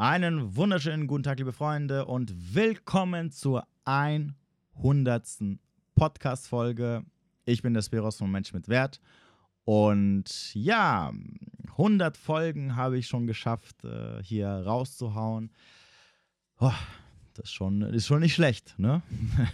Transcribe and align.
Einen 0.00 0.54
wunderschönen 0.54 1.08
guten 1.08 1.24
Tag, 1.24 1.40
liebe 1.40 1.52
Freunde, 1.52 2.06
und 2.06 2.54
willkommen 2.54 3.32
zur 3.32 3.66
100. 3.84 5.58
Podcast-Folge. 5.96 7.02
Ich 7.46 7.62
bin 7.62 7.74
der 7.74 7.82
Spiros 7.82 8.18
von 8.18 8.30
Mensch 8.30 8.52
mit 8.52 8.68
Wert. 8.68 9.00
Und 9.64 10.54
ja, 10.54 11.12
100 11.70 12.16
Folgen 12.16 12.76
habe 12.76 12.96
ich 12.96 13.08
schon 13.08 13.26
geschafft, 13.26 13.82
äh, 13.82 14.22
hier 14.22 14.48
rauszuhauen. 14.48 15.50
Oh, 16.60 16.70
das 17.34 17.46
ist 17.46 17.54
schon, 17.54 17.82
ist 17.82 18.06
schon 18.06 18.20
nicht 18.20 18.34
schlecht, 18.34 18.78
ne? 18.78 19.02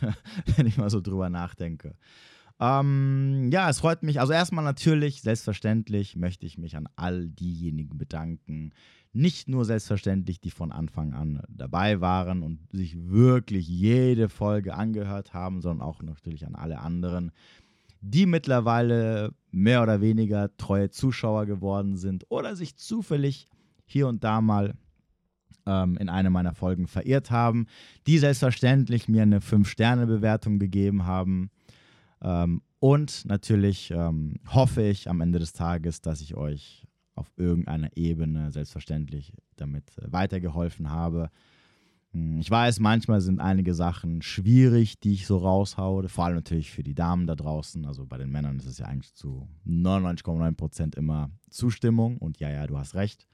Wenn 0.56 0.66
ich 0.66 0.76
mal 0.76 0.90
so 0.90 1.00
drüber 1.00 1.30
nachdenke. 1.30 1.96
Ähm, 2.60 3.48
ja, 3.50 3.70
es 3.70 3.80
freut 3.80 4.02
mich. 4.02 4.20
Also 4.20 4.34
erstmal 4.34 4.64
natürlich, 4.64 5.22
selbstverständlich 5.22 6.16
möchte 6.16 6.44
ich 6.44 6.58
mich 6.58 6.76
an 6.76 6.86
all 6.96 7.28
diejenigen 7.28 7.96
bedanken. 7.96 8.74
Nicht 9.16 9.48
nur 9.48 9.64
selbstverständlich, 9.64 10.40
die 10.40 10.50
von 10.50 10.72
Anfang 10.72 11.14
an 11.14 11.40
dabei 11.48 12.00
waren 12.00 12.42
und 12.42 12.58
sich 12.72 12.96
wirklich 12.98 13.68
jede 13.68 14.28
Folge 14.28 14.74
angehört 14.74 15.32
haben, 15.32 15.60
sondern 15.60 15.86
auch 15.86 16.02
natürlich 16.02 16.44
an 16.44 16.56
alle 16.56 16.80
anderen, 16.80 17.30
die 18.00 18.26
mittlerweile 18.26 19.32
mehr 19.52 19.82
oder 19.82 20.00
weniger 20.00 20.54
treue 20.56 20.90
Zuschauer 20.90 21.46
geworden 21.46 21.96
sind 21.96 22.26
oder 22.28 22.56
sich 22.56 22.76
zufällig 22.76 23.46
hier 23.86 24.08
und 24.08 24.24
da 24.24 24.40
mal 24.40 24.74
ähm, 25.64 25.96
in 25.96 26.08
eine 26.08 26.30
meiner 26.30 26.54
Folgen 26.54 26.86
verirrt 26.86 27.30
haben, 27.30 27.66
die 28.06 28.18
selbstverständlich 28.18 29.08
mir 29.08 29.22
eine 29.22 29.38
5-Sterne-Bewertung 29.38 30.58
gegeben 30.58 31.06
haben. 31.06 31.50
Ähm, 32.20 32.62
und 32.80 33.24
natürlich 33.24 33.90
ähm, 33.90 34.34
hoffe 34.48 34.82
ich 34.82 35.08
am 35.08 35.20
Ende 35.20 35.38
des 35.38 35.52
Tages, 35.52 36.00
dass 36.00 36.20
ich 36.20 36.34
euch 36.34 36.84
auf 37.14 37.30
irgendeiner 37.36 37.96
Ebene 37.96 38.50
selbstverständlich 38.50 39.32
damit 39.56 39.96
äh, 39.98 40.12
weitergeholfen 40.12 40.90
habe. 40.90 41.30
Hm, 42.12 42.38
ich 42.40 42.50
weiß, 42.50 42.80
manchmal 42.80 43.20
sind 43.20 43.40
einige 43.40 43.74
Sachen 43.74 44.22
schwierig, 44.22 45.00
die 45.00 45.12
ich 45.12 45.26
so 45.26 45.38
raushaue, 45.38 46.08
vor 46.08 46.24
allem 46.24 46.36
natürlich 46.36 46.70
für 46.70 46.82
die 46.82 46.94
Damen 46.94 47.26
da 47.26 47.34
draußen. 47.34 47.84
Also 47.86 48.06
bei 48.06 48.18
den 48.18 48.30
Männern 48.30 48.56
ist 48.56 48.66
es 48.66 48.78
ja 48.78 48.86
eigentlich 48.86 49.14
zu 49.14 49.48
99,9% 49.66 50.96
immer 50.96 51.30
Zustimmung 51.50 52.18
und 52.18 52.40
ja, 52.40 52.50
ja, 52.50 52.66
du 52.66 52.78
hast 52.78 52.94
recht. 52.94 53.26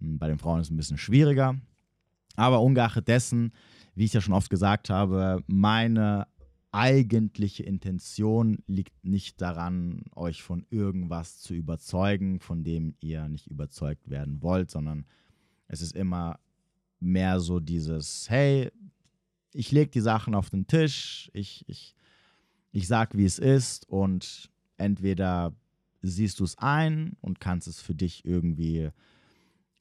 Hm, 0.00 0.18
bei 0.18 0.28
den 0.28 0.38
Frauen 0.38 0.60
ist 0.60 0.68
es 0.68 0.70
ein 0.72 0.76
bisschen 0.76 0.98
schwieriger. 0.98 1.56
Aber 2.36 2.60
ungeachtet 2.60 3.08
dessen, 3.08 3.52
wie 3.94 4.04
ich 4.04 4.12
ja 4.12 4.20
schon 4.20 4.34
oft 4.34 4.50
gesagt 4.50 4.90
habe, 4.90 5.42
meine 5.46 6.26
eigentliche 6.76 7.62
Intention 7.62 8.62
liegt 8.66 9.02
nicht 9.02 9.40
daran, 9.40 10.02
euch 10.14 10.42
von 10.42 10.66
irgendwas 10.68 11.40
zu 11.40 11.54
überzeugen, 11.54 12.38
von 12.38 12.64
dem 12.64 12.94
ihr 13.00 13.26
nicht 13.28 13.46
überzeugt 13.46 14.10
werden 14.10 14.42
wollt, 14.42 14.70
sondern 14.70 15.06
es 15.68 15.80
ist 15.80 15.96
immer 15.96 16.38
mehr 17.00 17.40
so 17.40 17.60
dieses, 17.60 18.28
hey, 18.28 18.70
ich 19.54 19.72
lege 19.72 19.90
die 19.90 20.00
Sachen 20.00 20.34
auf 20.34 20.50
den 20.50 20.66
Tisch, 20.66 21.30
ich, 21.32 21.64
ich, 21.66 21.96
ich 22.72 22.86
sag, 22.86 23.16
wie 23.16 23.24
es 23.24 23.38
ist 23.38 23.88
und 23.88 24.50
entweder 24.76 25.54
siehst 26.02 26.40
du 26.40 26.44
es 26.44 26.58
ein 26.58 27.16
und 27.22 27.40
kannst 27.40 27.68
es 27.68 27.80
für 27.80 27.94
dich 27.94 28.26
irgendwie 28.26 28.90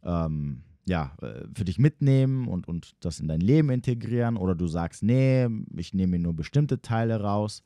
ähm, 0.02 0.64
ja, 0.86 1.16
äh, 1.22 1.48
für 1.54 1.66
dich 1.66 1.80
mitnehmen 1.80 2.48
und, 2.48 2.68
und 2.68 2.96
das 3.04 3.20
in 3.20 3.28
dein 3.28 3.42
Leben 3.42 3.70
integrieren 3.70 4.38
oder 4.38 4.56
du 4.56 4.68
sagst, 4.68 5.04
nee, 5.04 5.48
ich 5.76 5.94
nehme 5.94 6.12
mir 6.12 6.20
nur 6.24 6.36
bestimmte 6.36 6.82
Teile 6.82 7.22
raus 7.22 7.64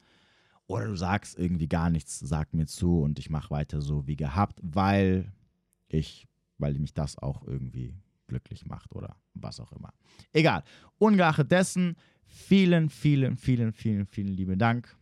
oder 0.68 0.86
du 0.86 0.96
sagst 0.96 1.38
irgendwie 1.38 1.68
gar 1.68 1.90
nichts, 1.90 2.20
sag 2.20 2.54
mir 2.54 2.66
zu 2.66 3.02
und 3.02 3.20
ich 3.20 3.30
mache 3.30 3.52
weiter 3.52 3.82
so 3.82 4.08
wie 4.08 4.16
gehabt, 4.16 4.60
weil 4.64 5.34
ich, 5.88 6.28
weil 6.58 6.74
mich 6.80 6.94
das 6.94 7.18
auch 7.18 7.46
irgendwie 7.46 7.94
glücklich 8.28 8.66
macht 8.66 8.96
oder 8.96 9.18
was 9.34 9.60
auch 9.60 9.72
immer. 9.74 9.94
Egal. 10.32 10.64
Ungeachtet 10.98 11.52
dessen, 11.52 11.96
vielen, 12.26 12.90
vielen, 12.90 13.36
vielen, 13.36 13.74
vielen, 13.74 14.06
vielen 14.06 14.34
lieben 14.34 14.60
Dank, 14.60 14.96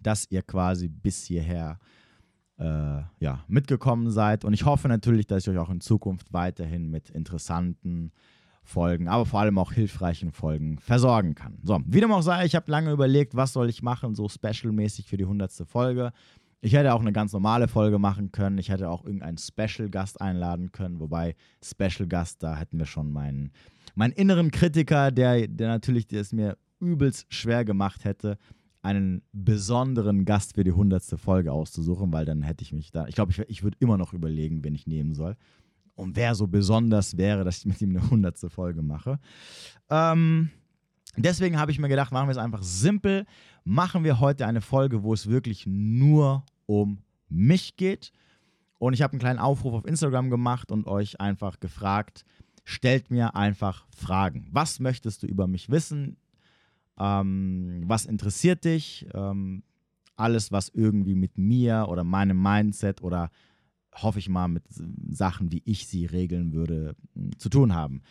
dass 0.00 0.30
ihr 0.30 0.42
quasi 0.42 0.88
bis 0.88 1.24
hierher 1.24 1.78
äh, 1.80 2.03
ja, 2.56 3.44
mitgekommen 3.48 4.10
seid. 4.10 4.44
Und 4.44 4.52
ich 4.52 4.64
hoffe 4.64 4.88
natürlich, 4.88 5.26
dass 5.26 5.42
ich 5.42 5.50
euch 5.50 5.58
auch 5.58 5.70
in 5.70 5.80
Zukunft 5.80 6.32
weiterhin 6.32 6.88
mit 6.90 7.10
interessanten 7.10 8.12
Folgen, 8.62 9.08
aber 9.08 9.26
vor 9.26 9.40
allem 9.40 9.58
auch 9.58 9.72
hilfreichen 9.72 10.32
Folgen 10.32 10.78
versorgen 10.78 11.34
kann. 11.34 11.58
So, 11.62 11.80
wie 11.86 12.00
dem 12.00 12.12
auch 12.12 12.22
sei, 12.22 12.46
ich 12.46 12.54
habe 12.54 12.70
lange 12.70 12.92
überlegt, 12.92 13.36
was 13.36 13.52
soll 13.52 13.68
ich 13.68 13.82
machen, 13.82 14.14
so 14.14 14.28
specialmäßig 14.28 15.06
für 15.06 15.16
die 15.16 15.24
100. 15.24 15.52
Folge. 15.66 16.12
Ich 16.62 16.72
hätte 16.72 16.94
auch 16.94 17.00
eine 17.00 17.12
ganz 17.12 17.34
normale 17.34 17.68
Folge 17.68 17.98
machen 17.98 18.32
können. 18.32 18.56
Ich 18.56 18.70
hätte 18.70 18.88
auch 18.88 19.04
irgendeinen 19.04 19.36
Special-Gast 19.36 20.20
einladen 20.22 20.72
können. 20.72 20.98
Wobei 20.98 21.36
Special-Gast, 21.62 22.42
da 22.42 22.56
hätten 22.56 22.78
wir 22.78 22.86
schon 22.86 23.12
meinen, 23.12 23.52
meinen 23.94 24.12
inneren 24.12 24.50
Kritiker, 24.50 25.10
der, 25.10 25.46
der 25.46 25.68
natürlich 25.68 26.10
es 26.10 26.32
mir 26.32 26.56
übelst 26.80 27.26
schwer 27.28 27.66
gemacht 27.66 28.04
hätte, 28.04 28.38
einen 28.84 29.22
besonderen 29.32 30.26
Gast 30.26 30.54
für 30.54 30.62
die 30.62 30.72
hundertste 30.72 31.16
Folge 31.16 31.52
auszusuchen, 31.52 32.12
weil 32.12 32.26
dann 32.26 32.42
hätte 32.42 32.62
ich 32.62 32.72
mich 32.72 32.90
da, 32.90 33.06
ich 33.06 33.14
glaube, 33.14 33.32
ich, 33.32 33.38
ich 33.38 33.62
würde 33.62 33.78
immer 33.80 33.96
noch 33.96 34.12
überlegen, 34.12 34.62
wen 34.62 34.74
ich 34.74 34.86
nehmen 34.86 35.14
soll. 35.14 35.36
Und 35.96 36.16
wer 36.16 36.34
so 36.34 36.46
besonders 36.48 37.16
wäre, 37.16 37.44
dass 37.44 37.58
ich 37.58 37.66
mit 37.66 37.80
ihm 37.80 37.96
eine 37.96 38.10
hundertste 38.10 38.50
Folge 38.50 38.82
mache. 38.82 39.18
Ähm, 39.88 40.50
deswegen 41.16 41.58
habe 41.58 41.70
ich 41.70 41.78
mir 41.78 41.88
gedacht, 41.88 42.12
machen 42.12 42.28
wir 42.28 42.32
es 42.32 42.38
einfach 42.38 42.62
simpel. 42.62 43.24
Machen 43.64 44.04
wir 44.04 44.20
heute 44.20 44.46
eine 44.46 44.60
Folge, 44.60 45.02
wo 45.02 45.14
es 45.14 45.28
wirklich 45.28 45.66
nur 45.66 46.44
um 46.66 46.98
mich 47.28 47.76
geht. 47.76 48.12
Und 48.78 48.92
ich 48.92 49.00
habe 49.00 49.12
einen 49.12 49.20
kleinen 49.20 49.38
Aufruf 49.38 49.72
auf 49.72 49.86
Instagram 49.86 50.28
gemacht 50.28 50.70
und 50.70 50.86
euch 50.86 51.20
einfach 51.20 51.58
gefragt, 51.58 52.26
stellt 52.64 53.10
mir 53.10 53.34
einfach 53.34 53.86
Fragen. 53.96 54.46
Was 54.50 54.78
möchtest 54.78 55.22
du 55.22 55.26
über 55.26 55.46
mich 55.46 55.70
wissen? 55.70 56.16
Ähm, 56.98 57.82
was 57.86 58.04
interessiert 58.06 58.64
dich? 58.64 59.06
Ähm, 59.14 59.62
alles, 60.16 60.52
was 60.52 60.68
irgendwie 60.68 61.14
mit 61.14 61.38
mir 61.38 61.86
oder 61.88 62.04
meinem 62.04 62.40
Mindset 62.40 63.02
oder 63.02 63.30
hoffe 63.94 64.18
ich 64.18 64.28
mal 64.28 64.48
mit 64.48 64.64
Sachen, 65.10 65.52
wie 65.52 65.62
ich 65.64 65.86
sie 65.86 66.06
regeln 66.06 66.52
würde, 66.52 66.96
zu 67.38 67.48
tun 67.48 67.74
haben. 67.74 68.02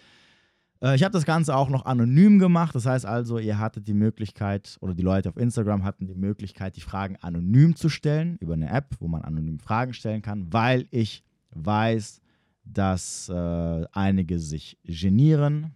Äh, 0.82 0.96
ich 0.96 1.04
habe 1.04 1.14
das 1.14 1.26
Ganze 1.26 1.56
auch 1.56 1.70
noch 1.70 1.86
anonym 1.86 2.40
gemacht. 2.40 2.76
Das 2.76 2.86
heißt 2.86 3.06
also, 3.06 3.40
ihr 3.40 3.60
hattet 3.60 3.88
die 3.88 3.94
Möglichkeit 3.94 4.78
oder 4.82 4.94
die 4.94 5.02
Leute 5.02 5.30
auf 5.30 5.38
Instagram 5.38 5.84
hatten 5.84 6.08
die 6.08 6.16
Möglichkeit, 6.16 6.76
die 6.76 6.82
Fragen 6.82 7.18
anonym 7.18 7.76
zu 7.76 7.90
stellen 7.90 8.38
über 8.40 8.54
eine 8.54 8.70
App, 8.70 8.96
wo 9.00 9.08
man 9.08 9.22
anonym 9.22 9.60
Fragen 9.60 9.94
stellen 9.94 10.22
kann, 10.22 10.52
weil 10.52 10.88
ich 10.92 11.24
weiß, 11.52 12.22
dass 12.66 13.30
äh, 13.30 13.86
einige 13.92 14.40
sich 14.40 14.78
genieren, 14.84 15.76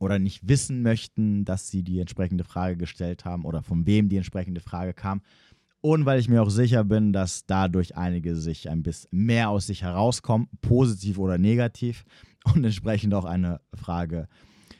oder 0.00 0.18
nicht 0.18 0.48
wissen 0.48 0.82
möchten, 0.82 1.44
dass 1.44 1.68
sie 1.68 1.82
die 1.82 2.00
entsprechende 2.00 2.44
Frage 2.44 2.76
gestellt 2.76 3.24
haben 3.24 3.44
oder 3.44 3.62
von 3.62 3.86
wem 3.86 4.08
die 4.08 4.16
entsprechende 4.16 4.60
Frage 4.60 4.94
kam. 4.94 5.22
Und 5.80 6.06
weil 6.06 6.18
ich 6.18 6.28
mir 6.28 6.42
auch 6.42 6.50
sicher 6.50 6.82
bin, 6.84 7.12
dass 7.12 7.44
dadurch 7.44 7.96
einige 7.96 8.36
sich 8.36 8.70
ein 8.70 8.82
bisschen 8.82 9.10
mehr 9.12 9.50
aus 9.50 9.66
sich 9.66 9.82
herauskommen, 9.82 10.48
positiv 10.62 11.18
oder 11.18 11.36
negativ, 11.36 12.04
und 12.44 12.64
entsprechend 12.64 13.14
auch 13.14 13.24
eine 13.24 13.60
Frage 13.74 14.28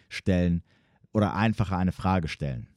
stellen 0.08 0.62
oder 1.12 1.34
einfacher 1.34 1.78
eine 1.78 1.92
Frage 1.92 2.28
stellen. 2.28 2.68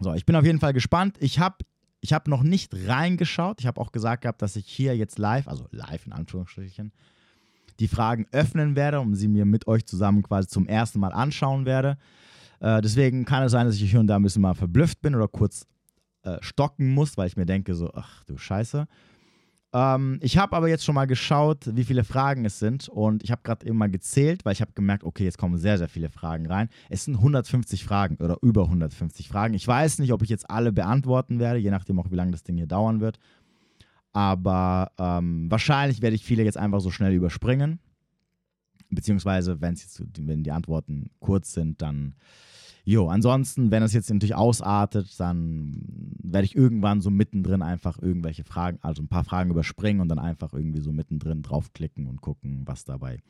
So, 0.00 0.12
ich 0.14 0.26
bin 0.26 0.36
auf 0.36 0.44
jeden 0.44 0.60
Fall 0.60 0.72
gespannt. 0.72 1.16
Ich 1.20 1.38
habe 1.38 1.56
ich 2.00 2.12
hab 2.12 2.26
noch 2.26 2.42
nicht 2.42 2.74
reingeschaut. 2.86 3.60
Ich 3.60 3.66
habe 3.66 3.80
auch 3.80 3.92
gesagt 3.92 4.22
gehabt, 4.22 4.42
dass 4.42 4.56
ich 4.56 4.66
hier 4.66 4.96
jetzt 4.96 5.18
live, 5.18 5.46
also 5.46 5.68
live 5.70 6.06
in 6.06 6.12
Anführungsstrichen, 6.12 6.92
die 7.82 7.88
Fragen 7.88 8.26
öffnen 8.30 8.76
werde 8.76 9.00
und 9.00 9.16
sie 9.16 9.28
mir 9.28 9.44
mit 9.44 9.66
euch 9.66 9.84
zusammen 9.84 10.22
quasi 10.22 10.46
zum 10.46 10.66
ersten 10.66 11.00
Mal 11.00 11.12
anschauen 11.12 11.66
werde. 11.66 11.98
Äh, 12.60 12.80
deswegen 12.80 13.24
kann 13.24 13.42
es 13.42 13.52
sein, 13.52 13.66
dass 13.66 13.74
ich 13.74 13.90
hier 13.90 13.98
und 13.98 14.06
da 14.06 14.16
ein 14.16 14.22
bisschen 14.22 14.42
mal 14.42 14.54
verblüfft 14.54 15.02
bin 15.02 15.16
oder 15.16 15.26
kurz 15.26 15.66
äh, 16.22 16.38
stocken 16.40 16.94
muss, 16.94 17.16
weil 17.16 17.26
ich 17.26 17.36
mir 17.36 17.44
denke 17.44 17.74
so, 17.74 17.90
ach 17.92 18.22
du 18.24 18.36
Scheiße. 18.36 18.86
Ähm, 19.74 20.18
ich 20.22 20.38
habe 20.38 20.54
aber 20.54 20.68
jetzt 20.68 20.84
schon 20.84 20.94
mal 20.94 21.06
geschaut, 21.06 21.74
wie 21.74 21.82
viele 21.82 22.04
Fragen 22.04 22.44
es 22.44 22.60
sind 22.60 22.88
und 22.88 23.24
ich 23.24 23.32
habe 23.32 23.42
gerade 23.42 23.66
eben 23.66 23.78
mal 23.78 23.90
gezählt, 23.90 24.44
weil 24.44 24.52
ich 24.52 24.60
habe 24.60 24.72
gemerkt, 24.74 25.02
okay, 25.02 25.24
jetzt 25.24 25.38
kommen 25.38 25.58
sehr, 25.58 25.76
sehr 25.78 25.88
viele 25.88 26.08
Fragen 26.08 26.46
rein. 26.46 26.68
Es 26.88 27.04
sind 27.04 27.16
150 27.16 27.82
Fragen 27.82 28.16
oder 28.16 28.36
über 28.42 28.64
150 28.64 29.28
Fragen. 29.28 29.54
Ich 29.54 29.66
weiß 29.66 29.98
nicht, 29.98 30.12
ob 30.12 30.22
ich 30.22 30.28
jetzt 30.28 30.48
alle 30.48 30.72
beantworten 30.72 31.40
werde, 31.40 31.58
je 31.58 31.70
nachdem 31.70 31.98
auch, 31.98 32.12
wie 32.12 32.16
lange 32.16 32.30
das 32.30 32.44
Ding 32.44 32.56
hier 32.56 32.68
dauern 32.68 33.00
wird. 33.00 33.18
Aber 34.12 34.92
ähm, 34.98 35.50
wahrscheinlich 35.50 36.02
werde 36.02 36.16
ich 36.16 36.24
viele 36.24 36.44
jetzt 36.44 36.58
einfach 36.58 36.80
so 36.80 36.90
schnell 36.90 37.12
überspringen. 37.12 37.78
Beziehungsweise, 38.90 39.60
wenn 39.60 39.74
jetzt, 39.74 40.02
wenn 40.18 40.42
die 40.42 40.52
Antworten 40.52 41.10
kurz 41.20 41.52
sind, 41.52 41.80
dann. 41.80 42.14
Jo, 42.84 43.08
ansonsten, 43.08 43.70
wenn 43.70 43.84
es 43.84 43.92
jetzt 43.92 44.10
natürlich 44.10 44.34
ausartet, 44.34 45.20
dann 45.20 45.72
werde 46.20 46.44
ich 46.44 46.56
irgendwann 46.56 47.00
so 47.00 47.10
mittendrin 47.10 47.62
einfach 47.62 47.96
irgendwelche 48.02 48.42
Fragen, 48.42 48.80
also 48.82 49.02
ein 49.02 49.08
paar 49.08 49.22
Fragen 49.22 49.50
überspringen 49.50 50.00
und 50.00 50.08
dann 50.08 50.18
einfach 50.18 50.52
irgendwie 50.52 50.80
so 50.80 50.90
mittendrin 50.90 51.42
draufklicken 51.42 52.08
und 52.08 52.20
gucken, 52.20 52.62
was 52.66 52.84
dabei 52.84 53.20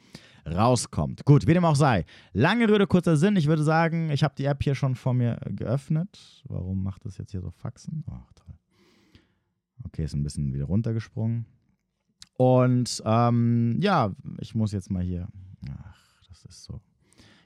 rauskommt. 0.47 1.27
Gut, 1.27 1.47
wie 1.47 1.53
dem 1.53 1.67
auch 1.67 1.77
sei. 1.77 2.07
Lange 2.33 2.67
Rede, 2.67 2.87
kurzer 2.87 3.19
Sinn. 3.19 3.37
Ich 3.37 3.47
würde 3.47 3.63
sagen, 3.63 4.11
ich 4.11 4.25
habe 4.25 4.35
die 4.37 4.47
App 4.47 4.63
hier 4.63 4.75
schon 4.75 4.95
vor 4.95 5.13
mir 5.13 5.39
geöffnet. 5.51 6.43
Warum 6.49 6.83
macht 6.83 7.05
das 7.05 7.19
jetzt 7.19 7.33
hier 7.33 7.43
so 7.43 7.51
Faxen? 7.51 8.05
Oh, 8.09 8.15
toll. 8.35 8.52
Okay, 9.85 10.05
ist 10.05 10.15
ein 10.15 10.23
bisschen 10.23 10.53
wieder 10.53 10.65
runtergesprungen. 10.65 11.47
Und 12.37 13.03
ähm, 13.05 13.79
ja, 13.81 14.15
ich 14.41 14.55
muss 14.55 14.73
jetzt 14.73 14.91
mal 14.91 15.03
hier. 15.03 15.29
Ach, 15.69 16.23
das 16.29 16.45
ist 16.45 16.65
so. 16.65 16.81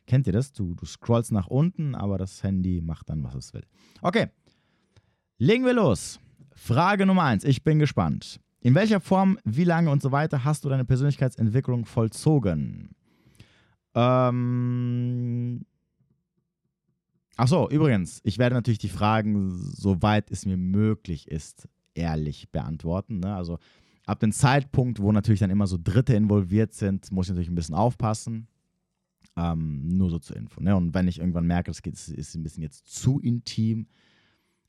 Kennt 0.06 0.26
ihr 0.26 0.32
das? 0.32 0.52
Du, 0.52 0.74
du 0.74 0.86
scrollst 0.86 1.32
nach 1.32 1.48
unten, 1.48 1.94
aber 1.94 2.16
das 2.16 2.42
Handy 2.42 2.80
macht 2.80 3.08
dann, 3.08 3.24
was 3.24 3.34
es 3.34 3.52
will. 3.52 3.64
Okay, 4.02 4.28
legen 5.38 5.64
wir 5.64 5.74
los. 5.74 6.20
Frage 6.54 7.06
Nummer 7.06 7.24
eins. 7.24 7.44
Ich 7.44 7.64
bin 7.64 7.78
gespannt. 7.78 8.40
In 8.60 8.74
welcher 8.74 9.00
Form, 9.00 9.38
wie 9.44 9.64
lange 9.64 9.90
und 9.90 10.02
so 10.02 10.12
weiter 10.12 10.44
hast 10.44 10.64
du 10.64 10.68
deine 10.68 10.84
Persönlichkeitsentwicklung 10.84 11.84
vollzogen? 11.84 12.90
Ähm. 13.94 15.64
Ach 17.38 17.48
so, 17.48 17.68
übrigens, 17.68 18.20
ich 18.24 18.38
werde 18.38 18.54
natürlich 18.54 18.78
die 18.78 18.88
Fragen, 18.88 19.50
soweit 19.58 20.30
es 20.30 20.46
mir 20.46 20.56
möglich 20.56 21.28
ist, 21.28 21.68
ehrlich 21.96 22.50
beantworten. 22.50 23.20
Ne? 23.20 23.34
Also 23.34 23.58
ab 24.06 24.20
dem 24.20 24.32
Zeitpunkt, 24.32 25.00
wo 25.00 25.12
natürlich 25.12 25.40
dann 25.40 25.50
immer 25.50 25.66
so 25.66 25.78
Dritte 25.82 26.14
involviert 26.14 26.75
sind, 26.75 27.10
muss 27.10 27.26
ich 27.26 27.31
natürlich 27.31 27.50
ein 27.50 27.54
bisschen 27.54 27.75
aufpassen. 27.75 28.48
Ähm, 29.37 29.88
nur 29.88 30.08
so 30.08 30.19
zur 30.19 30.37
Info. 30.37 30.62
Ne? 30.62 30.75
Und 30.75 30.94
wenn 30.94 31.08
ich 31.08 31.19
irgendwann 31.19 31.46
merke, 31.46 31.70
das 31.70 31.81
ist 32.08 32.34
ein 32.34 32.43
bisschen 32.43 32.62
jetzt 32.62 32.87
zu 32.87 33.20
intim, 33.20 33.87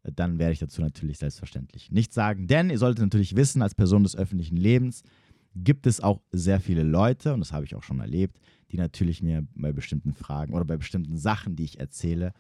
dann 0.04 0.40
werde 0.40 0.54
ich 0.54 0.60
dazu 0.60 0.82
natürlich 0.82 1.18
selbstverständlich 1.18 1.92
nichts 1.92 2.16
sagen. 2.16 2.48
Denn 2.48 2.70
ihr 2.70 2.78
solltet 2.78 3.04
natürlich 3.04 3.36
wissen, 3.36 3.62
als 3.62 3.76
Person 3.76 4.04
des 4.04 4.16
öffentlichen 4.16 4.58
Lebens 4.58 5.04
gibt 5.56 5.88
es 5.88 6.02
auch 6.02 6.22
sehr 6.32 6.60
viele 6.60 6.84
Leute, 6.84 7.34
und 7.34 7.40
das 7.40 7.52
habe 7.52 7.66
ich 7.66 7.76
auch 7.76 7.84
schon 7.84 8.00
erlebt, 8.00 8.40
die 8.72 8.78
natürlich 8.78 9.22
mir 9.24 9.48
bei 9.56 9.72
bestimmten 9.72 10.14
Fragen 10.14 10.54
oder 10.54 10.66
bei 10.66 10.78
bestimmten 10.78 11.18
Sachen, 11.18 11.56
die 11.56 11.64
ich 11.64 11.80
erzähle, 11.80 12.34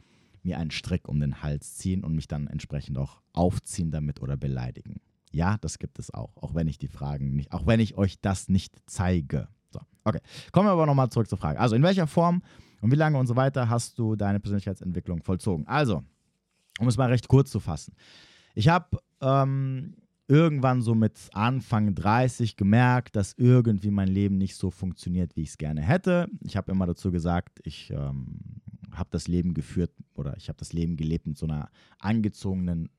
mir 0.47 0.57
einen 0.57 0.71
Strick 0.71 1.07
um 1.07 1.19
den 1.19 1.43
Hals 1.43 1.75
ziehen 1.75 2.03
und 2.03 2.15
mich 2.15 2.27
dann 2.27 2.47
entsprechend 2.47 2.97
auch 2.97 3.21
aufziehen 3.33 3.91
damit 3.91 4.21
oder 4.21 4.37
beleidigen. 4.37 5.01
Ja, 5.31 5.57
das 5.59 5.77
gibt 5.77 5.99
es 5.99 6.11
auch, 6.13 6.35
auch 6.37 6.55
wenn 6.55 6.67
ich 6.67 6.79
die 6.79 6.87
Fragen 6.87 7.35
nicht, 7.35 7.51
auch 7.51 7.67
wenn 7.67 7.79
ich 7.79 7.97
euch 7.97 8.19
das 8.21 8.49
nicht 8.49 8.75
zeige. 8.87 9.49
So, 9.71 9.81
okay. 10.05 10.19
Kommen 10.51 10.67
wir 10.67 10.71
aber 10.71 10.85
nochmal 10.85 11.09
zurück 11.09 11.29
zur 11.29 11.37
Frage. 11.37 11.59
Also, 11.59 11.75
in 11.75 11.83
welcher 11.83 12.07
Form 12.07 12.41
und 12.81 12.91
wie 12.91 12.95
lange 12.95 13.17
und 13.17 13.27
so 13.27 13.35
weiter 13.35 13.69
hast 13.69 13.99
du 13.99 14.15
deine 14.15 14.39
Persönlichkeitsentwicklung 14.39 15.21
vollzogen? 15.21 15.67
Also, 15.67 16.03
um 16.79 16.87
es 16.87 16.97
mal 16.97 17.09
recht 17.09 17.27
kurz 17.27 17.51
zu 17.51 17.59
fassen. 17.59 17.93
Ich 18.55 18.69
habe 18.69 18.99
ähm, 19.21 19.95
irgendwann 20.27 20.81
so 20.81 20.95
mit 20.95 21.29
Anfang 21.33 21.93
30 21.93 22.55
gemerkt, 22.55 23.15
dass 23.15 23.33
irgendwie 23.33 23.91
mein 23.91 24.07
Leben 24.07 24.37
nicht 24.37 24.55
so 24.55 24.71
funktioniert, 24.71 25.35
wie 25.35 25.41
ich 25.41 25.49
es 25.49 25.57
gerne 25.57 25.81
hätte. 25.81 26.29
Ich 26.41 26.55
habe 26.55 26.71
immer 26.71 26.85
dazu 26.85 27.11
gesagt, 27.11 27.59
ich 27.63 27.91
ähm, 27.91 28.61
habe 28.97 29.09
das 29.11 29.27
Leben 29.27 29.53
geführt 29.53 29.91
oder 30.13 30.35
ich 30.37 30.49
habe 30.49 30.57
das 30.57 30.73
Leben 30.73 30.97
gelebt 30.97 31.25
mit 31.27 31.37
so 31.37 31.45
einer 31.45 31.69
angezogenen 31.99 32.89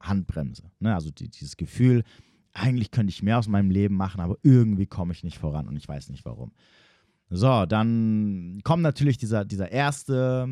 Handbremse. 0.00 0.70
Ne? 0.80 0.94
Also 0.94 1.10
die, 1.10 1.28
dieses 1.28 1.56
Gefühl, 1.56 2.04
eigentlich 2.52 2.90
könnte 2.90 3.10
ich 3.10 3.22
mehr 3.22 3.38
aus 3.38 3.48
meinem 3.48 3.70
Leben 3.70 3.96
machen, 3.96 4.20
aber 4.20 4.36
irgendwie 4.42 4.86
komme 4.86 5.12
ich 5.12 5.24
nicht 5.24 5.38
voran 5.38 5.68
und 5.68 5.76
ich 5.76 5.88
weiß 5.88 6.10
nicht 6.10 6.24
warum. 6.24 6.52
So, 7.30 7.66
dann 7.66 8.60
kommt 8.62 8.82
natürlich 8.82 9.18
dieser, 9.18 9.44
dieser 9.44 9.72
erste 9.72 10.48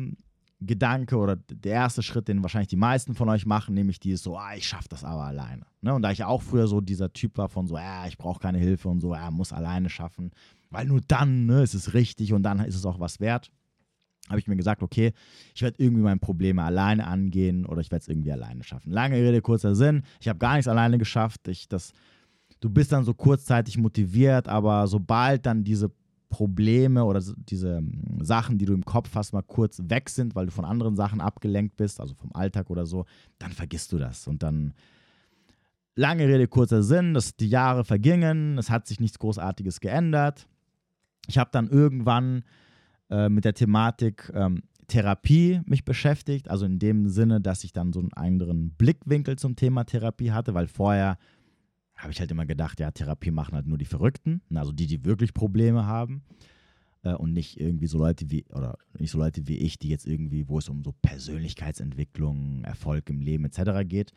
Gedanke 0.59 1.17
oder 1.17 1.35
der 1.35 1.73
erste 1.73 2.03
Schritt, 2.03 2.27
den 2.27 2.41
wahrscheinlich 2.41 2.69
die 2.69 2.75
meisten 2.75 3.15
von 3.15 3.29
euch 3.29 3.45
machen, 3.45 3.73
nämlich 3.73 3.99
dieses 3.99 4.23
so, 4.23 4.37
ah, 4.37 4.55
ich 4.55 4.67
schaffe 4.67 4.89
das 4.89 5.03
aber 5.03 5.23
alleine. 5.23 5.65
Ne? 5.81 5.93
Und 5.93 6.01
da 6.01 6.11
ich 6.11 6.23
auch 6.23 6.41
früher 6.41 6.67
so 6.67 6.81
dieser 6.81 7.13
Typ 7.13 7.37
war 7.37 7.49
von 7.49 7.67
so, 7.67 7.75
ah, 7.75 8.07
ich 8.07 8.17
brauche 8.17 8.39
keine 8.39 8.57
Hilfe 8.57 8.89
und 8.89 8.99
so, 8.99 9.13
er 9.13 9.23
ah, 9.23 9.31
muss 9.31 9.53
alleine 9.53 9.89
schaffen, 9.89 10.31
weil 10.69 10.85
nur 10.85 11.01
dann 11.01 11.45
ne, 11.45 11.63
ist 11.63 11.73
es 11.73 11.93
richtig 11.93 12.33
und 12.33 12.43
dann 12.43 12.59
ist 12.59 12.75
es 12.75 12.85
auch 12.85 12.99
was 12.99 13.19
wert, 13.19 13.51
habe 14.29 14.39
ich 14.39 14.47
mir 14.47 14.55
gesagt, 14.55 14.81
okay, 14.81 15.11
ich 15.53 15.61
werde 15.61 15.83
irgendwie 15.83 16.03
meine 16.03 16.19
Probleme 16.19 16.63
alleine 16.63 17.07
angehen 17.07 17.65
oder 17.65 17.81
ich 17.81 17.91
werde 17.91 18.03
es 18.03 18.07
irgendwie 18.07 18.31
alleine 18.31 18.63
schaffen. 18.63 18.91
Lange 18.91 19.15
Rede, 19.15 19.41
kurzer 19.41 19.75
Sinn, 19.75 20.03
ich 20.21 20.29
habe 20.29 20.39
gar 20.39 20.53
nichts 20.53 20.67
alleine 20.67 20.97
geschafft. 20.97 21.47
Ich, 21.47 21.67
das, 21.67 21.91
du 22.59 22.69
bist 22.69 22.91
dann 22.91 23.03
so 23.03 23.13
kurzzeitig 23.13 23.77
motiviert, 23.77 24.47
aber 24.47 24.87
sobald 24.87 25.45
dann 25.45 25.63
diese 25.63 25.91
Probleme 26.29 27.05
oder 27.05 27.21
diese 27.35 27.77
ähm, 27.77 28.17
Sachen, 28.21 28.57
die 28.57 28.65
du 28.65 28.73
im 28.73 28.85
Kopf 28.85 29.11
hast, 29.13 29.33
mal 29.33 29.43
kurz 29.43 29.79
weg 29.85 30.09
sind, 30.09 30.35
weil 30.35 30.47
du 30.47 30.51
von 30.51 30.65
anderen 30.65 30.95
Sachen 30.95 31.21
abgelenkt 31.21 31.77
bist, 31.77 32.01
also 32.01 32.15
vom 32.15 32.31
Alltag 32.33 32.71
oder 32.71 32.87
so, 32.87 33.05
dann 33.37 33.51
vergisst 33.51 33.91
du 33.91 33.99
das. 33.99 34.27
Und 34.27 34.41
dann, 34.41 34.73
lange 35.95 36.27
Rede, 36.27 36.47
kurzer 36.47 36.81
Sinn, 36.81 37.13
dass 37.13 37.35
die 37.35 37.49
Jahre 37.49 37.83
vergingen, 37.83 38.57
es 38.57 38.71
hat 38.71 38.87
sich 38.87 38.99
nichts 38.99 39.19
Großartiges 39.19 39.79
geändert. 39.79 40.47
Ich 41.27 41.37
habe 41.37 41.51
dann 41.53 41.67
irgendwann 41.67 42.43
äh, 43.09 43.29
mit 43.29 43.45
der 43.45 43.53
Thematik 43.53 44.31
ähm, 44.33 44.63
Therapie 44.87 45.61
mich 45.65 45.85
beschäftigt, 45.85 46.49
also 46.49 46.65
in 46.65 46.79
dem 46.79 47.07
Sinne, 47.07 47.41
dass 47.41 47.63
ich 47.63 47.71
dann 47.71 47.93
so 47.93 47.99
einen 47.99 48.13
anderen 48.13 48.71
Blickwinkel 48.71 49.37
zum 49.37 49.55
Thema 49.55 49.85
Therapie 49.85 50.31
hatte, 50.31 50.53
weil 50.53 50.67
vorher 50.67 51.17
habe 51.95 52.11
ich 52.11 52.19
halt 52.19 52.31
immer 52.31 52.45
gedacht, 52.45 52.79
ja, 52.79 52.91
Therapie 52.91 53.31
machen 53.31 53.55
halt 53.55 53.67
nur 53.67 53.77
die 53.77 53.85
Verrückten, 53.85 54.41
also 54.53 54.71
die, 54.71 54.87
die 54.87 55.05
wirklich 55.05 55.33
Probleme 55.33 55.85
haben 55.85 56.23
äh, 57.03 57.13
und 57.13 57.33
nicht 57.33 57.59
irgendwie 57.59 57.87
so 57.87 57.97
Leute 57.97 58.29
wie, 58.29 58.45
oder 58.49 58.77
nicht 58.97 59.11
so 59.11 59.17
Leute 59.17 59.47
wie 59.47 59.57
ich, 59.57 59.79
die 59.79 59.89
jetzt 59.89 60.07
irgendwie, 60.07 60.47
wo 60.47 60.57
es 60.57 60.69
um 60.69 60.83
so 60.83 60.93
Persönlichkeitsentwicklung, 61.01 62.63
Erfolg 62.63 63.09
im 63.09 63.21
Leben 63.21 63.45
etc. 63.45 63.87
geht. 63.87 64.11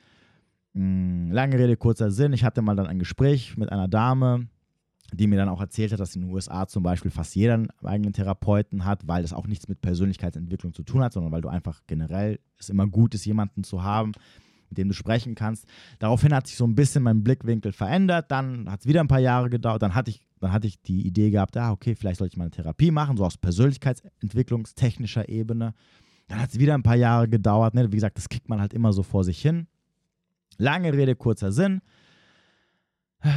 Hm, 0.75 1.31
lange 1.31 1.59
Rede, 1.59 1.77
kurzer 1.77 2.11
Sinn, 2.11 2.33
ich 2.33 2.45
hatte 2.45 2.63
mal 2.63 2.77
dann 2.77 2.87
ein 2.87 2.99
Gespräch 2.99 3.57
mit 3.57 3.71
einer 3.71 3.89
Dame, 3.89 4.49
die 5.13 5.27
mir 5.27 5.37
dann 5.37 5.49
auch 5.49 5.61
erzählt 5.61 5.93
hat, 5.93 6.01
dass 6.01 6.17
in 6.17 6.23
den 6.23 6.33
USA 6.33 6.67
zum 6.67 6.83
Beispiel 6.83 7.11
fast 7.11 7.35
jeder 7.37 7.55
einen 7.55 7.71
eigenen 7.83 8.13
Therapeuten 8.13 8.85
hat, 8.85 9.07
weil 9.07 9.23
das 9.23 9.33
auch 9.33 9.47
nichts 9.47 9.69
mit 9.69 9.81
Persönlichkeitsentwicklung 9.81 10.75
zu 10.75 10.83
tun 10.83 11.03
hat, 11.03 11.13
sondern 11.13 11.33
weil 11.33 11.43
du 11.43 11.49
einfach 11.49 11.83
generell 11.87 12.41
es 12.59 12.69
immer 12.71 12.87
gut 12.87 13.15
ist, 13.15 13.25
jemanden 13.25 13.63
zu 13.65 13.83
haben, 13.83 14.13
mit 14.69 14.79
dem 14.79 14.89
du 14.89 14.95
sprechen 14.95 15.35
kannst. 15.35 15.67
Daraufhin 15.99 16.35
hat 16.35 16.47
sich 16.47 16.57
so 16.57 16.67
ein 16.67 16.75
bisschen 16.75 17.03
mein 17.03 17.23
Blickwinkel 17.23 17.73
verändert. 17.73 18.31
Dann 18.31 18.71
hat 18.71 18.81
es 18.81 18.87
wieder 18.87 19.01
ein 19.01 19.09
paar 19.09 19.21
Jahre 19.21 19.49
gedauert. 19.49 19.83
Dann 19.83 19.95
hatte 19.95 20.11
ich, 20.11 20.27
dann 20.41 20.53
hatte 20.53 20.67
ich 20.67 20.81
die 20.83 21.07
Idee 21.07 21.31
gehabt, 21.31 21.57
ah, 21.57 21.71
okay, 21.71 21.95
vielleicht 21.95 22.19
sollte 22.19 22.35
ich 22.35 22.37
mal 22.37 22.45
eine 22.45 22.51
Therapie 22.51 22.91
machen, 22.91 23.17
so 23.17 23.25
aus 23.25 23.39
persönlichkeitsentwicklungstechnischer 23.39 25.29
Ebene. 25.29 25.75
Dann 26.27 26.41
hat 26.41 26.51
es 26.51 26.59
wieder 26.59 26.75
ein 26.75 26.83
paar 26.83 26.97
Jahre 26.97 27.29
gedauert. 27.29 27.75
Ne? 27.75 27.93
Wie 27.93 27.97
gesagt, 27.97 28.19
das 28.19 28.29
kriegt 28.29 28.49
man 28.49 28.61
halt 28.61 28.75
immer 28.75 28.93
so 28.93 29.05
vor 29.05 29.23
sich 29.23 29.41
hin. 29.41 29.69
Lange 30.59 30.93
Rede, 30.93 31.15
kurzer 31.15 31.53
Sinn. 31.53 31.81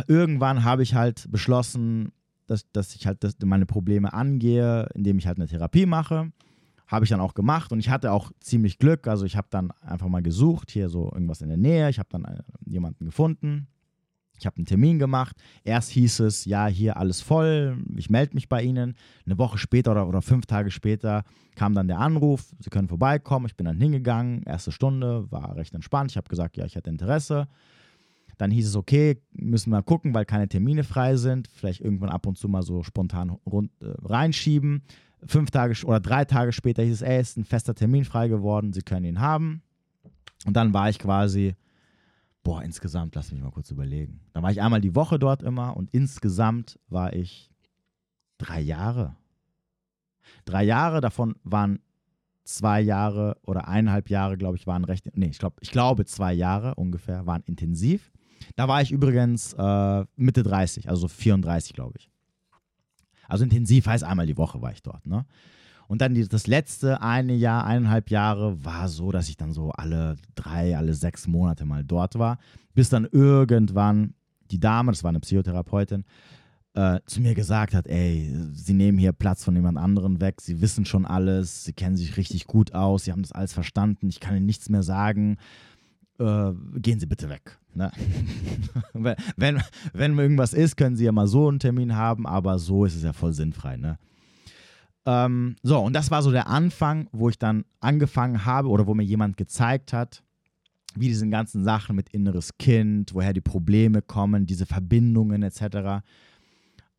Irgendwann 0.08 0.64
habe 0.64 0.84
ich 0.84 0.96
halt 0.96 1.32
beschlossen, 1.32 2.12
dass, 2.48 2.70
dass 2.72 2.96
ich 2.96 3.08
halt 3.08 3.24
das, 3.24 3.38
meine 3.44 3.66
Probleme 3.66 4.14
angehe, 4.14 4.88
indem 4.94 5.18
ich 5.18 5.28
halt 5.28 5.38
eine 5.38 5.48
Therapie 5.48 5.86
mache. 5.86 6.32
Habe 6.88 7.06
ich 7.06 7.12
dann 7.12 7.20
auch 7.20 7.36
gemacht 7.36 7.72
und 7.72 7.80
ich 7.80 7.90
hatte 7.90 8.12
auch 8.12 8.32
ziemlich 8.40 8.80
Glück. 8.80 9.08
Also 9.08 9.26
ich 9.26 9.38
habe 9.38 9.48
dann 9.52 9.72
einfach 9.82 10.08
mal 10.08 10.24
gesucht, 10.24 10.72
hier 10.72 10.90
so 10.90 11.12
irgendwas 11.14 11.42
in 11.42 11.50
der 11.50 11.58
Nähe. 11.58 11.90
Ich 11.90 12.00
habe 12.00 12.10
dann 12.12 12.26
äh, 12.26 12.42
jemanden 12.66 13.06
gefunden. 13.06 13.68
Ich 14.40 14.46
habe 14.46 14.58
einen 14.58 14.66
Termin 14.66 14.98
gemacht. 15.00 15.36
Erst 15.64 15.92
hieß 15.92 16.22
es, 16.22 16.46
ja, 16.46 16.68
hier 16.68 16.98
alles 16.98 17.22
voll, 17.22 17.78
ich 17.98 18.10
melde 18.10 18.34
mich 18.36 18.48
bei 18.48 18.64
Ihnen. 18.64 18.96
Eine 19.26 19.38
Woche 19.38 19.58
später 19.58 19.92
oder, 19.92 20.08
oder 20.08 20.22
fünf 20.22 20.46
Tage 20.46 20.72
später 20.72 21.24
kam 21.56 21.74
dann 21.76 21.88
der 21.88 22.00
Anruf, 22.00 22.46
Sie 22.60 22.70
können 22.70 22.88
vorbeikommen. 22.88 23.46
Ich 23.48 23.58
bin 23.58 23.66
dann 23.66 23.80
hingegangen, 23.80 24.44
erste 24.44 24.72
Stunde, 24.72 25.30
war 25.30 25.58
recht 25.58 25.76
entspannt. 25.76 26.12
Ich 26.12 26.18
habe 26.18 26.30
gesagt, 26.30 26.56
ja, 26.58 26.66
ich 26.66 26.76
hätte 26.76 26.90
Interesse. 26.90 27.48
Dann 28.40 28.50
hieß 28.50 28.70
es, 28.70 28.76
okay, 28.76 29.22
müssen 29.34 29.70
wir 29.70 29.84
gucken, 29.84 30.16
weil 30.16 30.26
keine 30.26 30.48
Termine 30.48 30.84
frei 30.84 31.16
sind. 31.18 31.48
Vielleicht 31.48 31.82
irgendwann 31.82 32.10
ab 32.10 32.26
und 32.26 32.40
zu 32.40 32.48
mal 32.48 32.64
so 32.64 32.82
spontan 32.82 33.30
rund, 33.46 33.70
äh, 33.82 33.94
reinschieben 34.02 34.82
fünf 35.26 35.52
Tage 35.52 35.76
oder 35.86 36.00
drei 36.00 36.26
Tage 36.26 36.52
später 36.52 36.84
hieß 36.84 36.96
es, 36.96 37.02
ey, 37.02 37.20
ist 37.20 37.38
ein 37.38 37.46
fester 37.46 37.76
Termin 37.76 38.06
frei 38.06 38.28
geworden, 38.28 38.74
Sie 38.74 38.82
können 38.82 39.06
ihn 39.06 39.20
haben. 39.20 39.62
Und 40.46 40.56
dann 40.56 40.74
war 40.74 40.90
ich 40.90 41.00
quasi, 41.00 41.56
boah, 42.44 42.64
insgesamt, 42.64 43.16
lass 43.16 43.32
mich 43.32 43.42
mal 43.42 43.52
kurz 43.52 43.72
überlegen. 43.72 44.22
Dann 44.34 44.44
war 44.44 44.52
ich 44.52 44.62
einmal 44.62 44.82
die 44.82 44.96
Woche 44.96 45.20
dort 45.20 45.44
immer 45.44 45.76
und 45.76 45.94
insgesamt 45.94 46.80
war 46.88 47.14
ich 47.14 47.52
drei 48.38 48.62
Jahre. 48.62 49.16
Drei 50.46 50.64
Jahre, 50.64 51.02
davon 51.02 51.36
waren 51.44 51.80
zwei 52.46 52.82
Jahre 52.82 53.38
oder 53.44 53.68
eineinhalb 53.68 54.10
Jahre, 54.10 54.38
glaube 54.38 54.56
ich, 54.56 54.66
waren 54.66 54.86
recht, 54.86 55.06
nee, 55.16 55.28
ich, 55.28 55.40
glaub, 55.40 55.58
ich 55.62 55.72
glaube 55.72 56.06
zwei 56.06 56.34
Jahre 56.34 56.76
ungefähr, 56.76 57.26
waren 57.26 57.44
intensiv. 57.44 58.12
Da 58.56 58.68
war 58.68 58.82
ich 58.82 58.92
übrigens 58.92 59.54
äh, 59.54 60.06
Mitte 60.16 60.44
30, 60.44 60.90
also 60.90 61.08
34, 61.08 61.74
glaube 61.74 61.96
ich. 61.98 62.10
Also 63.28 63.44
intensiv 63.44 63.86
heißt 63.86 64.04
einmal 64.04 64.26
die 64.26 64.38
Woche 64.38 64.62
war 64.62 64.72
ich 64.72 64.82
dort. 64.82 65.06
Ne? 65.06 65.26
Und 65.88 66.02
dann 66.02 66.14
die, 66.14 66.28
das 66.28 66.48
letzte 66.48 67.02
eine 67.02 67.34
Jahr, 67.34 67.66
eineinhalb 67.66 68.10
Jahre 68.10 68.64
war 68.64 68.90
so, 68.90 69.12
dass 69.12 69.30
ich 69.30 69.38
dann 69.38 69.54
so 69.54 69.72
alle 69.72 70.18
drei, 70.36 70.78
alle 70.78 70.94
sechs 70.94 71.28
Monate 71.28 71.66
mal 71.66 71.84
dort 71.84 72.18
war, 72.18 72.38
bis 72.74 72.90
dann 72.90 73.08
irgendwann 73.12 74.14
die 74.52 74.60
Dame, 74.60 74.92
das 74.92 75.04
war 75.04 75.10
eine 75.10 75.20
Psychotherapeutin, 75.20 76.06
äh, 76.76 77.00
zu 77.06 77.22
mir 77.22 77.34
gesagt 77.34 77.74
hat, 77.74 77.88
ey, 77.88 78.32
sie 78.54 78.74
nehmen 78.74 78.98
hier 78.98 79.14
Platz 79.14 79.44
von 79.44 79.56
jemand 79.56 79.78
anderem 79.78 80.22
weg, 80.22 80.42
sie 80.42 80.62
wissen 80.62 80.86
schon 80.86 81.06
alles, 81.06 81.64
sie 81.64 81.74
kennen 81.74 81.98
sich 81.98 82.18
richtig 82.18 82.46
gut 82.46 82.74
aus, 82.76 83.06
sie 83.06 83.12
haben 83.12 83.24
das 83.24 83.32
alles 83.32 83.54
verstanden, 83.54 84.10
ich 84.10 84.20
kann 84.20 84.38
ihnen 84.38 84.46
nichts 84.46 84.70
mehr 84.70 84.84
sagen, 84.84 85.38
äh, 86.20 86.54
gehen 86.80 87.00
Sie 87.00 87.06
bitte 87.06 87.30
weg. 87.30 87.58
Ne? 87.74 87.92
wenn, 89.38 89.62
wenn 89.94 90.18
irgendwas 90.18 90.54
ist, 90.54 90.76
können 90.76 90.96
Sie 90.96 91.06
ja 91.06 91.12
mal 91.12 91.28
so 91.28 91.48
einen 91.48 91.60
Termin 91.60 91.96
haben, 91.96 92.28
aber 92.28 92.60
so 92.60 92.86
ist 92.86 92.96
es 92.96 93.04
ja 93.04 93.14
voll 93.14 93.34
sinnfrei. 93.34 93.78
Ne? 93.78 93.98
Ähm, 95.06 95.56
so, 95.64 95.80
und 95.80 95.94
das 95.94 96.12
war 96.12 96.22
so 96.22 96.32
der 96.32 96.48
Anfang, 96.48 97.08
wo 97.12 97.30
ich 97.30 97.40
dann 97.40 97.66
angefangen 97.80 98.46
habe 98.46 98.70
oder 98.70 98.86
wo 98.86 98.94
mir 98.94 99.04
jemand 99.04 99.38
gezeigt 99.38 99.94
hat, 99.94 100.24
wie 100.96 101.08
diese 101.08 101.28
ganzen 101.30 101.64
Sachen 101.64 101.96
mit 101.96 102.10
inneres 102.10 102.58
Kind, 102.58 103.14
woher 103.14 103.34
die 103.34 103.42
Probleme 103.42 104.02
kommen, 104.02 104.46
diese 104.46 104.66
Verbindungen 104.66 105.44
etc. 105.44 106.04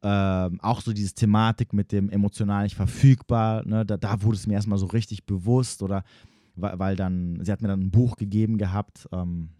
Ähm, 0.02 0.60
auch 0.60 0.80
so 0.80 0.92
diese 0.92 1.14
Thematik 1.14 1.72
mit 1.72 1.92
dem 1.92 2.08
emotional 2.08 2.62
nicht 2.62 2.76
verfügbar, 2.76 3.66
ne, 3.66 3.84
da, 3.84 3.96
da 3.96 4.22
wurde 4.22 4.36
es 4.36 4.46
mir 4.46 4.54
erstmal 4.54 4.78
so 4.78 4.86
richtig 4.86 5.26
bewusst 5.26 5.82
oder 5.82 6.04
weil, 6.54 6.78
weil, 6.78 6.96
dann, 6.96 7.38
sie 7.42 7.52
hat 7.52 7.62
mir 7.62 7.68
dann 7.68 7.80
ein 7.80 7.90
Buch 7.90 8.16
gegeben 8.16 8.58
gehabt, 8.58 9.08
ähm, 9.12 9.50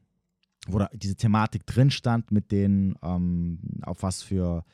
wo 0.68 0.78
da 0.78 0.90
diese 0.92 1.16
Thematik 1.16 1.66
drin 1.66 1.90
stand 1.90 2.30
mit 2.30 2.52
den, 2.52 2.97
ähm, 3.02 3.59
auf 3.82 4.02
was 4.02 4.23
für, 4.23 4.64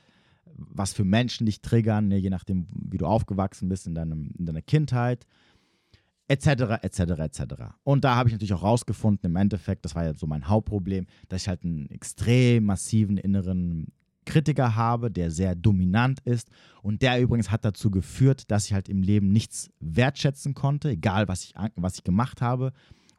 was 0.57 0.93
für 0.93 1.05
Menschen 1.05 1.47
dich 1.47 1.61
triggern, 1.61 2.09
ne, 2.09 2.17
je 2.17 2.31
nachdem, 2.31 2.67
wie 2.71 2.99
du 2.99 3.07
aufgewachsen 3.07 3.69
bist 3.69 3.87
in, 3.87 3.95
deinem, 3.95 4.31
in 4.39 4.47
deiner 4.47 4.63
Kindheit, 4.63 5.27
etc., 6.29 6.83
etc., 6.83 7.01
etc. 7.01 7.43
Und 7.85 8.05
da 8.05 8.17
habe 8.17 8.29
ich 8.29 8.33
natürlich 8.33 8.55
auch 8.55 8.63
rausgefunden, 8.63 9.31
im 9.31 9.37
Endeffekt, 9.37 9.85
das 9.85 9.95
war 9.95 10.05
ja 10.05 10.15
so 10.15 10.27
mein 10.27 10.49
Hauptproblem, 10.49 11.07
dass 11.29 11.43
ich 11.43 11.49
halt 11.49 11.65
einen 11.65 11.91
extrem 11.91 12.65
massiven 12.65 13.17
inneren 13.17 13.93
Kritiker 14.27 14.77
habe, 14.77 15.11
der 15.11 15.31
sehr 15.31 15.55
dominant 15.55 16.21
ist 16.21 16.51
und 16.83 17.01
der 17.01 17.21
übrigens 17.21 17.51
hat 17.51 17.65
dazu 17.65 17.91
geführt, 17.91 18.51
dass 18.51 18.67
ich 18.67 18.75
halt 18.75 18.89
im 18.89 19.03
Leben 19.03 19.33
nichts 19.33 19.71
wertschätzen 19.81 20.55
konnte, 20.55 20.91
egal 20.91 21.29
was 21.29 21.45
ich, 21.45 21.55
was 21.77 21.95
ich 21.95 22.05
gemacht 22.05 22.43
habe 22.43 22.73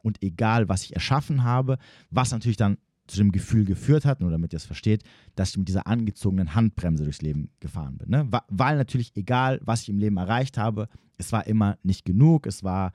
und 0.04 0.22
egal 0.22 0.70
was 0.70 0.84
ich 0.84 0.94
erschaffen 0.94 1.44
habe, 1.44 1.78
was 2.12 2.32
natürlich 2.32 2.58
dann 2.58 2.78
zu 3.08 3.18
dem 3.18 3.32
Gefühl 3.32 3.66
geführt 3.66 4.06
hat, 4.06 4.20
nur 4.20 4.32
damit 4.32 4.54
ihr 4.54 4.58
es 4.58 4.66
versteht, 4.66 5.04
dass 5.36 5.52
ich 5.52 5.58
mit 5.58 5.70
dieser 5.70 5.88
angezogenen 5.88 6.54
Handbremse 6.54 7.04
durchs 7.04 7.22
Leben 7.22 7.50
gefahren 7.60 7.98
bin. 7.98 8.10
Ne? 8.10 8.30
Weil 8.50 8.78
natürlich 8.78 9.16
egal, 9.16 9.60
was 9.64 9.84
ich 9.84 9.90
im 9.90 9.98
Leben 9.98 10.18
erreicht 10.18 10.58
habe, 10.58 10.90
es 11.18 11.32
war 11.32 11.48
immer 11.48 11.78
nicht 11.84 12.06
genug, 12.06 12.46
es 12.46 12.64
war, 12.64 12.92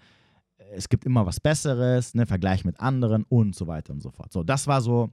es 0.72 0.88
gibt 0.88 1.04
immer 1.04 1.26
was 1.26 1.40
Besseres, 1.40 2.14
ne? 2.14 2.26
Vergleich 2.26 2.64
mit 2.64 2.78
anderen 2.78 3.24
und 3.24 3.54
so 3.54 3.66
weiter 3.66 3.92
und 3.92 4.00
so 4.00 4.10
fort. 4.10 4.32
So, 4.32 4.42
das 4.42 4.66
war 4.66 4.80
so 4.80 5.10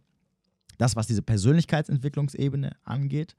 das, 0.80 0.96
was 0.96 1.06
diese 1.06 1.22
Persönlichkeitsentwicklungsebene 1.22 2.72
angeht. 2.84 3.36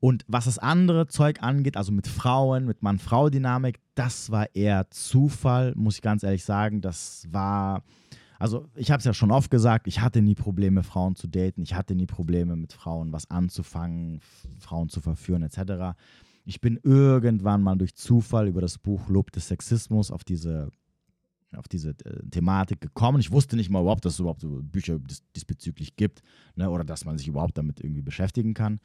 Und 0.00 0.24
was 0.28 0.44
das 0.44 0.58
andere 0.58 1.08
Zeug 1.08 1.42
angeht, 1.42 1.76
also 1.76 1.90
mit 1.90 2.06
Frauen, 2.06 2.66
mit 2.66 2.82
Mann-Frau-Dynamik, 2.82 3.80
das 3.96 4.30
war 4.30 4.54
eher 4.54 4.88
Zufall, 4.90 5.74
muss 5.74 5.96
ich 5.96 6.02
ganz 6.02 6.22
ehrlich 6.22 6.44
sagen. 6.44 6.80
Das 6.80 7.26
war, 7.32 7.82
also 8.38 8.68
ich 8.76 8.92
habe 8.92 9.00
es 9.00 9.04
ja 9.04 9.12
schon 9.12 9.32
oft 9.32 9.50
gesagt, 9.50 9.88
ich 9.88 10.00
hatte 10.00 10.22
nie 10.22 10.36
Probleme, 10.36 10.84
Frauen 10.84 11.16
zu 11.16 11.26
daten. 11.26 11.62
Ich 11.62 11.74
hatte 11.74 11.96
nie 11.96 12.06
Probleme, 12.06 12.54
mit 12.54 12.72
Frauen 12.72 13.12
was 13.12 13.28
anzufangen, 13.28 14.20
Frauen 14.60 14.88
zu 14.88 15.00
verführen, 15.00 15.42
etc. 15.42 15.98
Ich 16.44 16.60
bin 16.60 16.78
irgendwann 16.84 17.62
mal 17.62 17.76
durch 17.76 17.96
Zufall 17.96 18.46
über 18.46 18.60
das 18.60 18.78
Buch 18.78 19.08
Lob 19.08 19.32
des 19.32 19.48
Sexismus 19.48 20.12
auf 20.12 20.22
diese 20.22 20.70
auf 21.56 21.68
diese 21.68 21.90
äh, 21.90 22.28
Thematik 22.30 22.80
gekommen. 22.80 23.20
Ich 23.20 23.32
wusste 23.32 23.56
nicht 23.56 23.70
mal 23.70 23.80
überhaupt, 23.80 24.04
dass 24.04 24.14
es 24.14 24.20
überhaupt 24.20 24.40
so 24.40 24.60
Bücher 24.62 24.98
dis 24.98 25.22
diesbezüglich 25.34 25.96
gibt 25.96 26.22
ne, 26.56 26.70
oder 26.70 26.84
dass 26.84 27.04
man 27.04 27.18
sich 27.18 27.28
überhaupt 27.28 27.56
damit 27.56 27.80
irgendwie 27.80 28.02
beschäftigen 28.02 28.54
kann. 28.54 28.80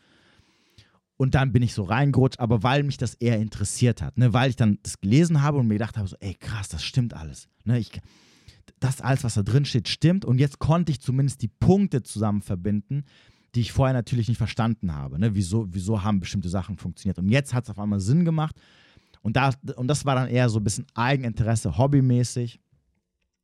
Und 1.17 1.35
dann 1.35 1.51
bin 1.51 1.61
ich 1.61 1.73
so 1.73 1.83
reingerutscht, 1.83 2.39
aber 2.39 2.63
weil 2.63 2.83
mich 2.83 2.97
das 2.97 3.13
eher 3.15 3.39
interessiert 3.39 4.01
hat, 4.01 4.17
ne, 4.17 4.33
weil 4.33 4.49
ich 4.49 4.55
dann 4.55 4.79
das 4.83 4.99
gelesen 4.99 5.41
habe 5.41 5.59
und 5.59 5.67
mir 5.67 5.75
gedacht 5.75 5.97
habe, 5.97 6.07
so, 6.07 6.15
ey 6.19 6.33
krass, 6.33 6.69
das 6.69 6.83
stimmt 6.83 7.13
alles. 7.13 7.47
Ne, 7.65 7.79
ich, 7.79 7.91
das 8.79 9.01
alles, 9.01 9.23
was 9.23 9.35
da 9.35 9.43
drin 9.43 9.65
steht, 9.65 9.87
stimmt. 9.87 10.25
Und 10.25 10.39
jetzt 10.39 10.59
konnte 10.59 10.91
ich 10.91 11.01
zumindest 11.01 11.41
die 11.41 11.47
Punkte 11.47 12.03
zusammen 12.03 12.41
verbinden, 12.41 13.03
die 13.55 13.61
ich 13.61 13.71
vorher 13.71 13.93
natürlich 13.93 14.27
nicht 14.27 14.37
verstanden 14.37 14.93
habe. 14.93 15.19
Ne? 15.19 15.35
Wieso, 15.35 15.67
wieso 15.71 16.03
haben 16.03 16.19
bestimmte 16.19 16.49
Sachen 16.49 16.77
funktioniert? 16.77 17.19
Und 17.19 17.29
jetzt 17.29 17.53
hat 17.53 17.65
es 17.65 17.69
auf 17.69 17.79
einmal 17.79 17.99
Sinn 17.99 18.25
gemacht 18.25 18.59
und, 19.23 19.37
da, 19.37 19.51
und 19.77 19.87
das 19.87 20.05
war 20.05 20.15
dann 20.15 20.27
eher 20.27 20.49
so 20.49 20.59
ein 20.59 20.63
bisschen 20.63 20.85
Eigeninteresse, 20.93 21.77
hobbymäßig, 21.77 22.59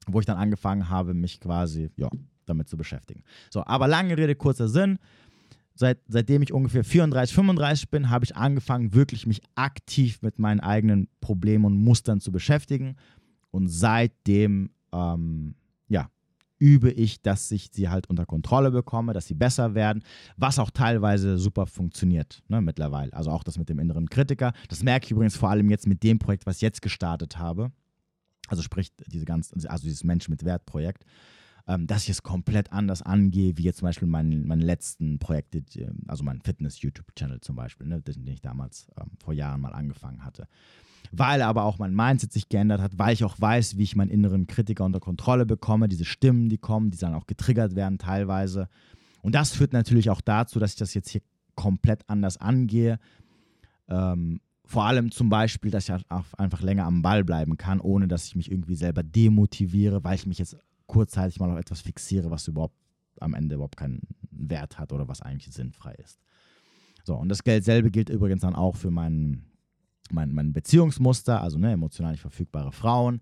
wo 0.08 0.20
ich 0.20 0.26
dann 0.26 0.38
angefangen 0.38 0.90
habe, 0.90 1.14
mich 1.14 1.40
quasi 1.40 1.90
ja, 1.96 2.10
damit 2.46 2.68
zu 2.68 2.78
beschäftigen. 2.78 3.24
So, 3.50 3.66
aber 3.66 3.88
lange 3.88 4.18
Rede, 4.18 4.36
kurzer 4.36 4.68
Sinn. 4.68 5.00
Seit, 5.74 6.00
seitdem 6.10 6.42
ich 6.42 6.52
ungefähr 6.52 6.84
34, 6.84 7.34
35 7.34 7.90
bin, 7.90 8.10
habe 8.10 8.26
ich 8.26 8.36
angefangen, 8.36 8.94
wirklich 8.94 9.26
mich 9.26 9.42
aktiv 9.56 10.22
mit 10.22 10.38
meinen 10.38 10.60
eigenen 10.60 11.08
Problemen 11.22 11.64
und 11.64 11.78
Mustern 11.78 12.20
zu 12.20 12.34
beschäftigen. 12.34 12.98
Und 13.52 13.70
seitdem 13.70 14.72
ähm, 14.92 15.56
übe 16.60 16.92
ich, 16.92 17.22
dass 17.22 17.50
ich 17.52 17.70
sie 17.72 17.90
halt 17.90 18.08
unter 18.10 18.26
Kontrolle 18.26 18.72
bekomme, 18.72 19.14
dass 19.14 19.28
sie 19.28 19.34
besser 19.34 19.74
werden, 19.74 20.04
was 20.38 20.60
auch 20.60 20.70
teilweise 20.70 21.38
super 21.38 21.66
funktioniert 21.66 22.44
ne, 22.48 22.62
mittlerweile. 22.62 23.14
Also 23.14 23.32
auch 23.32 23.44
das 23.44 23.58
mit 23.58 23.70
dem 23.70 23.80
inneren 23.80 24.10
Kritiker. 24.10 24.54
Das 24.68 24.84
merke 24.84 25.06
ich 25.06 25.12
übrigens 25.12 25.36
vor 25.36 25.50
allem 25.50 25.70
jetzt 25.70 25.88
mit 25.88 26.04
dem 26.04 26.20
Projekt, 26.20 26.46
was 26.46 26.58
ich 26.58 26.62
jetzt 26.62 26.82
gestartet 26.82 27.40
habe. 27.40 27.72
Also 28.48 28.62
sprich, 28.62 28.92
diese 29.08 29.26
ganze, 29.26 29.56
also 29.70 29.84
dieses 29.84 30.04
Mensch 30.04 30.28
mit 30.28 30.44
Wert-Projekt, 30.44 31.06
ähm, 31.68 31.88
dass 31.88 32.04
ich 32.04 32.10
es 32.10 32.24
komplett 32.24 32.72
anders 32.74 33.02
angehe, 33.02 33.58
wie 33.58 33.64
jetzt 33.64 33.80
zum 33.80 33.88
Beispiel 33.88 34.08
mein, 34.08 34.46
meine 34.46 34.66
letzten 34.66 35.20
Projekte, 35.20 35.64
also 36.08 36.24
mein 36.24 36.42
Fitness-YouTube-Channel 36.42 37.42
zum 37.42 37.56
Beispiel, 37.56 37.88
ne, 37.88 38.02
den 38.02 38.28
ich 38.28 38.42
damals 38.42 38.88
ähm, 39.00 39.12
vor 39.24 39.34
Jahren 39.34 39.62
mal 39.62 39.74
angefangen 39.74 40.26
hatte 40.26 40.48
weil 41.12 41.42
aber 41.42 41.64
auch 41.64 41.80
mein 41.80 41.96
Mindset 41.96 42.32
sich 42.32 42.50
geändert 42.50 42.82
hat, 42.82 42.98
weil 42.98 43.14
ich 43.14 43.24
auch 43.24 43.40
weiß, 43.40 43.78
wie 43.78 43.84
ich 43.84 43.96
meinen 43.96 44.10
inneren 44.10 44.48
Kritiker 44.48 44.86
unter 44.86 45.00
Kontrolle 45.00 45.46
bekomme, 45.46 45.88
diese 45.88 46.06
Stimmen, 46.06 46.50
die 46.50 46.58
kommen, 46.58 46.92
die 46.92 46.98
dann 46.98 47.14
auch 47.14 47.28
getriggert 47.28 47.76
werden 47.76 47.98
teilweise. 47.98 48.68
Und 49.22 49.36
das 49.36 49.52
führt 49.52 49.74
natürlich 49.74 50.10
auch 50.10 50.22
dazu, 50.22 50.60
dass 50.60 50.72
ich 50.72 50.78
das 50.78 50.94
jetzt 50.94 51.10
hier 51.10 51.22
komplett 51.56 52.08
anders 52.08 52.38
angehe. 52.38 53.00
Ähm, 53.88 54.40
vor 54.66 54.86
allem 54.86 55.12
zum 55.12 55.30
Beispiel, 55.30 55.72
dass 55.72 55.86
ich 55.86 55.90
halt 55.90 56.06
einfach 56.38 56.62
länger 56.62 56.86
am 56.86 57.02
Ball 57.02 57.24
bleiben 57.24 57.58
kann, 57.58 57.82
ohne 57.82 58.08
dass 58.08 58.28
ich 58.28 58.36
mich 58.36 58.52
irgendwie 58.52 58.76
selber 58.76 59.02
demotiviere, 59.02 60.04
weil 60.04 60.16
ich 60.16 60.28
mich 60.28 60.38
jetzt 60.38 60.58
kurzzeitig 60.86 61.40
mal 61.40 61.50
auf 61.50 61.58
etwas 61.58 61.82
fixiere, 61.82 62.30
was 62.30 62.48
überhaupt 62.48 62.76
am 63.20 63.34
Ende 63.34 63.56
überhaupt 63.56 63.78
keinen 63.78 64.02
Wert 64.32 64.78
hat 64.78 64.94
oder 64.94 65.08
was 65.08 65.22
eigentlich 65.22 65.54
sinnfrei 65.54 65.96
ist. 65.96 66.20
So, 67.04 67.16
und 67.16 67.30
das 67.30 67.44
Geld 67.44 67.64
selbe 67.64 67.90
gilt 67.90 68.10
übrigens 68.10 68.42
dann 68.42 68.56
auch 68.56 68.76
für 68.76 68.92
meinen 68.92 69.49
mein, 70.12 70.32
mein 70.34 70.54
Beziehungsmuster, 70.54 71.42
also 71.42 71.58
ne, 71.58 71.72
emotional 71.72 72.12
nicht 72.12 72.22
verfügbare 72.22 72.72
Frauen, 72.72 73.22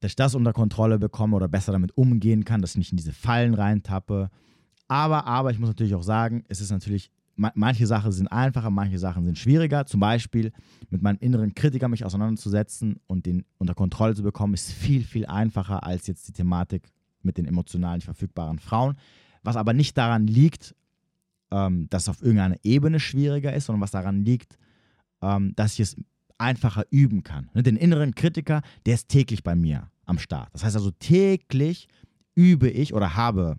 dass 0.00 0.12
ich 0.12 0.16
das 0.16 0.34
unter 0.34 0.52
Kontrolle 0.52 0.98
bekomme 0.98 1.36
oder 1.36 1.48
besser 1.48 1.72
damit 1.72 1.96
umgehen 1.96 2.44
kann, 2.44 2.60
dass 2.60 2.72
ich 2.72 2.78
nicht 2.78 2.90
in 2.90 2.96
diese 2.96 3.12
Fallen 3.12 3.54
reintappe. 3.54 4.30
Aber, 4.88 5.26
aber 5.26 5.52
ich 5.52 5.58
muss 5.58 5.68
natürlich 5.68 5.94
auch 5.94 6.02
sagen, 6.02 6.44
es 6.48 6.60
ist 6.60 6.72
natürlich, 6.72 7.10
manche 7.36 7.86
Sachen 7.86 8.10
sind 8.10 8.26
einfacher, 8.26 8.70
manche 8.70 8.98
Sachen 8.98 9.24
sind 9.24 9.38
schwieriger. 9.38 9.86
Zum 9.86 10.00
Beispiel 10.00 10.52
mit 10.90 11.02
meinem 11.02 11.18
inneren 11.20 11.54
Kritiker 11.54 11.88
mich 11.88 12.04
auseinanderzusetzen 12.04 12.96
und 13.06 13.26
den 13.26 13.44
unter 13.58 13.74
Kontrolle 13.74 14.14
zu 14.14 14.22
bekommen, 14.24 14.54
ist 14.54 14.72
viel, 14.72 15.04
viel 15.04 15.24
einfacher 15.26 15.86
als 15.86 16.08
jetzt 16.08 16.26
die 16.28 16.32
Thematik 16.32 16.90
mit 17.22 17.38
den 17.38 17.46
emotional 17.46 17.96
nicht 17.96 18.06
verfügbaren 18.06 18.58
Frauen. 18.58 18.96
Was 19.44 19.56
aber 19.56 19.72
nicht 19.72 19.96
daran 19.96 20.26
liegt, 20.26 20.74
ähm, 21.52 21.86
dass 21.90 22.02
es 22.02 22.08
auf 22.08 22.22
irgendeiner 22.22 22.56
Ebene 22.64 22.98
schwieriger 22.98 23.52
ist, 23.52 23.66
sondern 23.66 23.82
was 23.82 23.92
daran 23.92 24.24
liegt, 24.24 24.58
ähm, 25.22 25.54
dass 25.56 25.74
ich 25.74 25.80
es 25.80 25.96
einfacher 26.38 26.84
üben 26.90 27.22
kann. 27.22 27.48
Ne, 27.54 27.62
den 27.62 27.76
inneren 27.76 28.14
Kritiker, 28.14 28.62
der 28.84 28.94
ist 28.94 29.08
täglich 29.08 29.42
bei 29.42 29.54
mir 29.54 29.90
am 30.04 30.18
Start. 30.18 30.50
Das 30.52 30.64
heißt 30.64 30.76
also, 30.76 30.90
täglich 30.90 31.88
übe 32.34 32.68
ich 32.68 32.94
oder 32.94 33.16
habe 33.16 33.56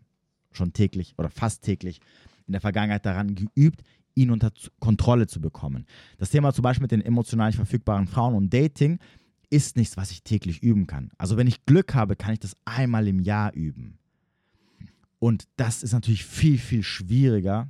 schon 0.52 0.74
täglich 0.74 1.16
oder 1.18 1.30
fast 1.30 1.64
täglich 1.64 2.00
in 2.46 2.52
der 2.52 2.62
Vergangenheit 2.62 3.06
daran 3.06 3.36
geübt, 3.36 3.84
ihn 4.16 4.30
unter 4.30 4.52
Kontrolle 4.80 5.28
zu 5.28 5.42
bekommen. 5.42 5.86
Das 6.18 6.30
Thema 6.30 6.54
zum 6.54 6.64
Beispiel 6.64 6.84
mit 6.84 6.92
den 6.92 7.02
emotional 7.02 7.48
nicht 7.48 7.56
verfügbaren 7.56 8.08
Frauen 8.08 8.36
und 8.36 8.54
Dating 8.54 9.00
ist 9.50 9.78
nichts, 9.78 9.98
was 9.98 10.12
ich 10.12 10.24
täglich 10.24 10.62
üben 10.62 10.88
kann. 10.88 11.12
Also 11.18 11.38
wenn 11.38 11.48
ich 11.48 11.66
Glück 11.66 11.94
habe, 11.96 12.16
kann 12.16 12.34
ich 12.34 12.40
das 12.40 12.56
einmal 12.66 13.08
im 13.08 13.20
Jahr 13.20 13.54
üben. 13.54 13.98
Und 15.20 15.48
das 15.56 15.84
ist 15.84 15.94
natürlich 15.94 16.26
viel, 16.26 16.58
viel 16.58 16.84
schwieriger, 16.84 17.70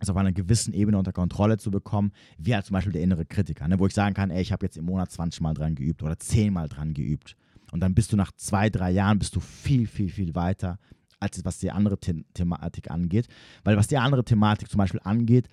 es 0.00 0.10
auf 0.10 0.16
einer 0.16 0.32
gewissen 0.32 0.74
Ebene 0.74 0.98
unter 0.98 1.12
Kontrolle 1.12 1.56
zu 1.56 1.70
bekommen, 1.70 2.12
wie 2.38 2.54
halt 2.54 2.66
zum 2.66 2.74
Beispiel 2.74 2.92
der 2.92 3.02
innere 3.02 3.24
Kritiker, 3.24 3.68
ne? 3.68 3.78
wo 3.78 3.86
ich 3.86 3.94
sagen 3.94 4.14
kann, 4.14 4.30
ey, 4.30 4.42
ich 4.42 4.52
habe 4.52 4.66
jetzt 4.66 4.76
im 4.76 4.86
Monat 4.86 5.10
20 5.10 5.40
Mal 5.40 5.54
dran 5.54 5.74
geübt 5.74 6.02
oder 6.02 6.18
10 6.18 6.52
Mal 6.52 6.68
dran 6.68 6.94
geübt. 6.94 7.36
Und 7.70 7.80
dann 7.80 7.94
bist 7.94 8.12
du 8.12 8.16
nach 8.16 8.32
zwei, 8.32 8.70
drei 8.70 8.90
Jahren 8.90 9.18
bist 9.18 9.34
du 9.36 9.40
viel, 9.40 9.86
viel, 9.86 10.08
viel 10.08 10.34
weiter, 10.34 10.78
als 11.20 11.44
was 11.44 11.58
die 11.58 11.70
andere 11.70 11.96
The 12.04 12.24
Thematik 12.34 12.90
angeht. 12.90 13.28
Weil 13.62 13.76
was 13.76 13.88
die 13.88 13.96
andere 13.96 14.24
Thematik 14.24 14.68
zum 14.68 14.78
Beispiel 14.78 15.00
angeht, 15.02 15.48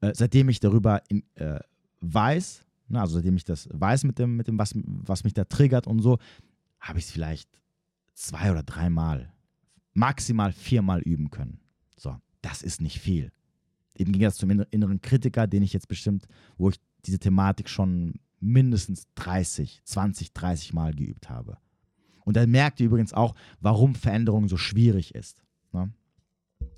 äh, 0.00 0.12
seitdem 0.14 0.48
ich 0.48 0.60
darüber 0.60 1.02
in, 1.08 1.22
äh, 1.34 1.60
weiß, 2.00 2.64
ne, 2.88 3.00
also 3.00 3.14
seitdem 3.14 3.36
ich 3.36 3.44
das 3.44 3.68
weiß 3.72 4.04
mit 4.04 4.18
dem, 4.18 4.36
mit 4.36 4.48
dem 4.48 4.58
was, 4.58 4.72
was 4.74 5.24
mich 5.24 5.34
da 5.34 5.44
triggert 5.44 5.86
und 5.86 6.00
so, 6.00 6.18
habe 6.80 6.98
ich 6.98 7.06
es 7.06 7.10
vielleicht 7.10 7.48
zwei 8.14 8.50
oder 8.50 8.62
dreimal, 8.62 9.32
maximal 9.92 10.52
viermal 10.52 11.02
üben 11.02 11.30
können. 11.30 11.60
So, 11.96 12.16
das 12.40 12.62
ist 12.62 12.80
nicht 12.80 13.00
viel 13.00 13.32
im 13.96 14.12
Gegensatz 14.12 14.38
zum 14.38 14.50
inneren 14.50 15.00
Kritiker, 15.00 15.46
den 15.46 15.62
ich 15.62 15.72
jetzt 15.72 15.88
bestimmt, 15.88 16.26
wo 16.56 16.70
ich 16.70 16.80
diese 17.06 17.18
Thematik 17.18 17.68
schon 17.68 18.14
mindestens 18.40 19.06
30, 19.14 19.82
20, 19.84 20.32
30 20.32 20.72
Mal 20.72 20.94
geübt 20.94 21.30
habe. 21.30 21.58
Und 22.24 22.36
dann 22.36 22.50
merkt 22.50 22.80
ihr 22.80 22.86
übrigens 22.86 23.12
auch, 23.12 23.34
warum 23.60 23.94
Veränderung 23.94 24.48
so 24.48 24.56
schwierig 24.56 25.14
ist. 25.14 25.42
Ne? 25.72 25.92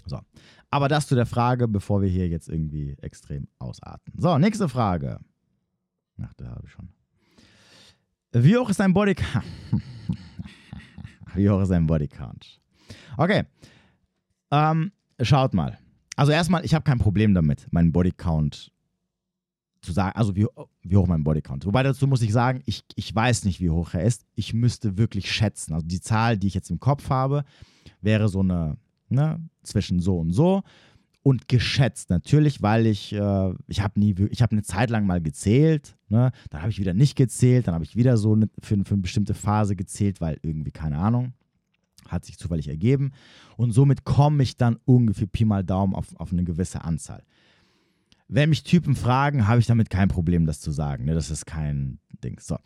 So. 0.06 0.20
Aber 0.70 0.88
das 0.88 1.06
zu 1.06 1.14
der 1.14 1.26
Frage, 1.26 1.68
bevor 1.68 2.02
wir 2.02 2.08
hier 2.08 2.28
jetzt 2.28 2.48
irgendwie 2.48 2.96
extrem 3.00 3.48
ausarten. 3.58 4.12
So, 4.18 4.36
nächste 4.38 4.68
Frage. 4.68 5.20
Ach, 6.20 6.34
da 6.34 6.46
habe 6.46 6.62
ich 6.66 6.72
schon. 6.72 6.88
Wie 8.32 8.56
hoch 8.56 8.68
ist 8.68 8.80
dein 8.80 8.92
Bodycount? 8.92 9.44
Wie 11.34 11.48
hoch 11.48 11.60
ist 11.60 11.70
dein 11.70 11.86
Bodycount? 11.86 12.60
Okay. 13.16 13.44
Ähm, 14.50 14.92
schaut 15.22 15.54
mal 15.54 15.78
Also 16.16 16.32
erstmal, 16.32 16.64
ich 16.64 16.74
habe 16.74 16.82
kein 16.82 16.98
Problem 16.98 17.34
damit, 17.34 17.68
meinen 17.70 17.92
Bodycount 17.92 18.72
zu 19.82 19.92
sagen, 19.92 20.16
also 20.16 20.34
wie, 20.34 20.46
wie 20.82 20.96
hoch 20.96 21.06
mein 21.06 21.22
Bodycount. 21.22 21.66
Wobei 21.66 21.82
dazu 21.82 22.06
muss 22.06 22.22
ich 22.22 22.32
sagen, 22.32 22.62
ich, 22.64 22.84
ich 22.96 23.14
weiß 23.14 23.44
nicht, 23.44 23.60
wie 23.60 23.70
hoch 23.70 23.94
er 23.94 24.02
ist. 24.02 24.24
Ich 24.34 24.54
müsste 24.54 24.98
wirklich 24.98 25.30
schätzen. 25.30 25.74
Also 25.74 25.86
die 25.86 26.00
Zahl, 26.00 26.38
die 26.38 26.48
ich 26.48 26.54
jetzt 26.54 26.70
im 26.70 26.80
Kopf 26.80 27.10
habe, 27.10 27.44
wäre 28.00 28.28
so 28.28 28.40
eine, 28.40 28.78
ne, 29.08 29.38
zwischen 29.62 30.00
so 30.00 30.18
und 30.18 30.32
so. 30.32 30.62
Und 31.22 31.48
geschätzt 31.48 32.08
natürlich, 32.08 32.62
weil 32.62 32.86
ich, 32.86 33.12
äh, 33.12 33.54
ich 33.66 33.80
habe 33.80 33.98
nie, 33.98 34.14
ich 34.30 34.42
habe 34.42 34.52
eine 34.52 34.62
Zeit 34.62 34.90
lang 34.90 35.06
mal 35.06 35.20
gezählt, 35.20 35.96
ne? 36.08 36.30
dann 36.50 36.62
habe 36.62 36.70
ich 36.70 36.78
wieder 36.78 36.94
nicht 36.94 37.16
gezählt, 37.16 37.66
dann 37.66 37.74
habe 37.74 37.84
ich 37.84 37.96
wieder 37.96 38.16
so 38.16 38.34
eine, 38.34 38.48
für, 38.60 38.76
für 38.84 38.94
eine 38.94 39.02
bestimmte 39.02 39.34
Phase 39.34 39.74
gezählt, 39.74 40.20
weil 40.20 40.38
irgendwie, 40.42 40.70
keine 40.70 40.98
Ahnung, 40.98 41.32
hat 42.08 42.24
sich 42.24 42.38
zufällig 42.38 42.68
ergeben. 42.68 43.12
Und 43.56 43.72
somit 43.72 44.04
komme 44.04 44.42
ich 44.42 44.56
dann 44.56 44.78
ungefähr 44.84 45.26
Pi 45.26 45.44
mal 45.44 45.64
Daumen 45.64 45.94
auf, 45.94 46.14
auf 46.16 46.32
eine 46.32 46.44
gewisse 46.44 46.84
Anzahl. 46.84 47.22
Wenn 48.28 48.50
mich 48.50 48.64
Typen 48.64 48.96
fragen, 48.96 49.46
habe 49.46 49.60
ich 49.60 49.66
damit 49.66 49.90
kein 49.90 50.08
Problem, 50.08 50.46
das 50.46 50.60
zu 50.60 50.72
sagen. 50.72 51.04
Ne? 51.04 51.14
Das 51.14 51.30
ist 51.30 51.46
kein 51.46 51.98
Ding. 52.24 52.40
So. 52.40 52.58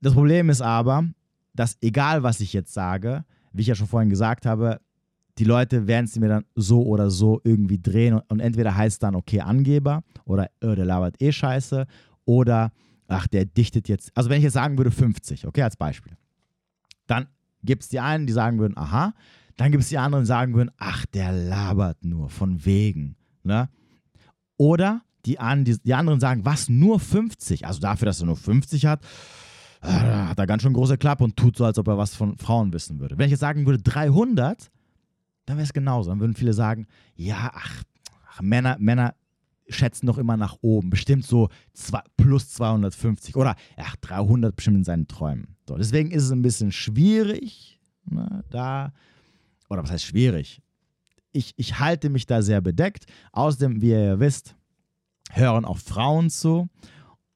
Das 0.00 0.14
Problem 0.14 0.50
ist 0.50 0.60
aber, 0.60 1.08
dass 1.54 1.76
egal 1.80 2.22
was 2.22 2.40
ich 2.40 2.52
jetzt 2.52 2.72
sage, 2.72 3.24
wie 3.52 3.62
ich 3.62 3.68
ja 3.68 3.74
schon 3.74 3.88
vorhin 3.88 4.10
gesagt 4.10 4.46
habe, 4.46 4.80
die 5.38 5.44
Leute 5.44 5.86
werden 5.86 6.04
es 6.04 6.18
mir 6.18 6.28
dann 6.28 6.44
so 6.54 6.84
oder 6.84 7.10
so 7.10 7.40
irgendwie 7.44 7.80
drehen 7.80 8.14
und, 8.14 8.30
und 8.30 8.40
entweder 8.40 8.76
heißt 8.76 9.02
dann, 9.02 9.14
okay, 9.14 9.40
Angeber 9.40 10.02
oder 10.24 10.50
oh, 10.62 10.74
der 10.74 10.84
labert 10.84 11.20
eh 11.22 11.32
scheiße 11.32 11.86
oder 12.24 12.72
ach, 13.06 13.26
der 13.26 13.44
dichtet 13.44 13.88
jetzt. 13.88 14.10
Also 14.14 14.30
wenn 14.30 14.38
ich 14.38 14.44
jetzt 14.44 14.54
sagen 14.54 14.76
würde 14.76 14.90
50, 14.90 15.46
okay, 15.46 15.62
als 15.62 15.76
Beispiel, 15.76 16.16
dann 17.06 17.26
gibt 17.68 17.82
es 17.82 17.88
die 17.90 18.00
einen, 18.00 18.26
die 18.26 18.32
sagen 18.32 18.58
würden, 18.58 18.76
aha, 18.76 19.12
dann 19.58 19.70
gibt 19.70 19.82
es 19.82 19.90
die 19.90 19.98
anderen, 19.98 20.24
die 20.24 20.28
sagen 20.28 20.54
würden, 20.54 20.70
ach, 20.78 21.04
der 21.06 21.32
labert 21.32 22.02
nur, 22.02 22.30
von 22.30 22.64
wegen. 22.64 23.14
Ne? 23.44 23.68
Oder 24.56 25.02
die, 25.26 25.38
an, 25.38 25.64
die, 25.64 25.78
die 25.78 25.92
anderen 25.92 26.18
sagen, 26.18 26.46
was, 26.46 26.70
nur 26.70 26.98
50? 26.98 27.66
Also 27.66 27.78
dafür, 27.78 28.06
dass 28.06 28.20
er 28.20 28.26
nur 28.26 28.36
50 28.36 28.86
hat, 28.86 29.04
äh, 29.82 29.88
hat 29.88 30.38
er 30.38 30.46
ganz 30.46 30.62
schön 30.62 30.72
große 30.72 30.96
Klappe 30.96 31.24
und 31.24 31.36
tut 31.36 31.58
so, 31.58 31.66
als 31.66 31.78
ob 31.78 31.88
er 31.88 31.98
was 31.98 32.14
von 32.14 32.38
Frauen 32.38 32.72
wissen 32.72 33.00
würde. 33.00 33.18
Wenn 33.18 33.26
ich 33.26 33.32
jetzt 33.32 33.40
sagen 33.40 33.66
würde 33.66 33.82
300, 33.82 34.70
dann 35.44 35.58
wäre 35.58 35.64
es 35.64 35.74
genauso. 35.74 36.08
Dann 36.08 36.20
würden 36.20 36.34
viele 36.34 36.54
sagen, 36.54 36.86
ja, 37.16 37.50
ach, 37.52 37.82
ach, 38.32 38.40
Männer, 38.40 38.76
Männer 38.80 39.14
schätzen 39.68 40.06
doch 40.06 40.18
immer 40.18 40.36
nach 40.36 40.56
oben. 40.60 40.90
Bestimmt 40.90 41.24
so 41.24 41.48
zwei, 41.72 42.00
plus 42.16 42.50
250 42.50 43.36
oder 43.36 43.54
ach, 43.76 43.96
300 43.96 44.54
bestimmt 44.54 44.78
in 44.78 44.84
seinen 44.84 45.08
Träumen. 45.08 45.56
So, 45.66 45.76
deswegen 45.76 46.10
ist 46.10 46.24
es 46.24 46.30
ein 46.30 46.42
bisschen 46.42 46.72
schwierig, 46.72 47.80
ne, 48.04 48.44
da, 48.50 48.92
oder 49.68 49.82
was 49.82 49.90
heißt 49.90 50.04
schwierig? 50.04 50.62
Ich, 51.32 51.52
ich 51.56 51.78
halte 51.78 52.08
mich 52.08 52.26
da 52.26 52.42
sehr 52.42 52.60
bedeckt. 52.60 53.04
Außerdem, 53.32 53.82
wie 53.82 53.90
ihr 53.90 54.02
ja 54.02 54.20
wisst, 54.20 54.56
hören 55.30 55.64
auch 55.64 55.78
Frauen 55.78 56.30
zu. 56.30 56.68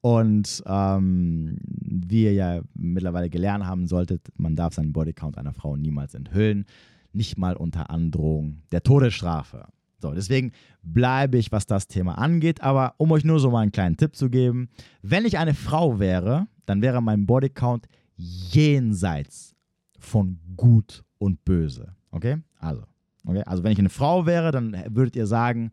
Und 0.00 0.64
ähm, 0.66 1.58
wie 1.60 2.24
ihr 2.24 2.32
ja 2.32 2.60
mittlerweile 2.74 3.30
gelernt 3.30 3.64
haben 3.64 3.86
solltet, 3.86 4.32
man 4.36 4.56
darf 4.56 4.74
seinen 4.74 4.92
Bodycount 4.92 5.38
einer 5.38 5.52
Frau 5.52 5.76
niemals 5.76 6.14
enthüllen, 6.14 6.64
nicht 7.12 7.38
mal 7.38 7.56
unter 7.56 7.90
Androhung 7.90 8.62
der 8.72 8.82
Todesstrafe. 8.82 9.68
So, 10.02 10.12
deswegen 10.12 10.52
bleibe 10.82 11.38
ich, 11.38 11.52
was 11.52 11.64
das 11.66 11.86
Thema 11.86 12.18
angeht. 12.18 12.60
Aber 12.60 12.94
um 12.98 13.10
euch 13.12 13.24
nur 13.24 13.40
so 13.40 13.50
mal 13.50 13.60
einen 13.60 13.72
kleinen 13.72 13.96
Tipp 13.96 14.16
zu 14.16 14.28
geben, 14.28 14.68
wenn 15.00 15.24
ich 15.24 15.38
eine 15.38 15.54
Frau 15.54 15.98
wäre, 15.98 16.48
dann 16.66 16.82
wäre 16.82 17.00
mein 17.00 17.24
Bodycount 17.24 17.86
jenseits 18.16 19.54
von 19.98 20.38
gut 20.56 21.04
und 21.18 21.44
böse. 21.44 21.94
Okay? 22.10 22.38
Also, 22.58 22.82
okay? 23.24 23.42
Also, 23.46 23.62
wenn 23.62 23.72
ich 23.72 23.78
eine 23.78 23.88
Frau 23.88 24.26
wäre, 24.26 24.50
dann 24.50 24.76
würdet 24.88 25.16
ihr 25.16 25.26
sagen, 25.26 25.70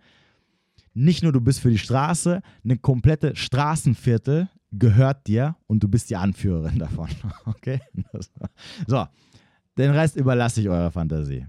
nicht 0.93 1.23
nur 1.23 1.31
du 1.31 1.41
bist 1.41 1.59
für 1.59 1.69
die 1.69 1.77
Straße, 1.77 2.41
eine 2.63 2.77
komplette 2.77 3.35
Straßenviertel 3.35 4.47
gehört 4.71 5.27
dir 5.27 5.55
und 5.65 5.81
du 5.83 5.87
bist 5.87 6.09
die 6.09 6.15
Anführerin 6.15 6.77
davon. 6.79 7.09
Okay? 7.45 7.79
So, 8.87 9.05
den 9.77 9.91
Rest 9.91 10.15
überlasse 10.15 10.61
ich 10.61 10.69
eurer 10.69 10.91
Fantasie. 10.91 11.45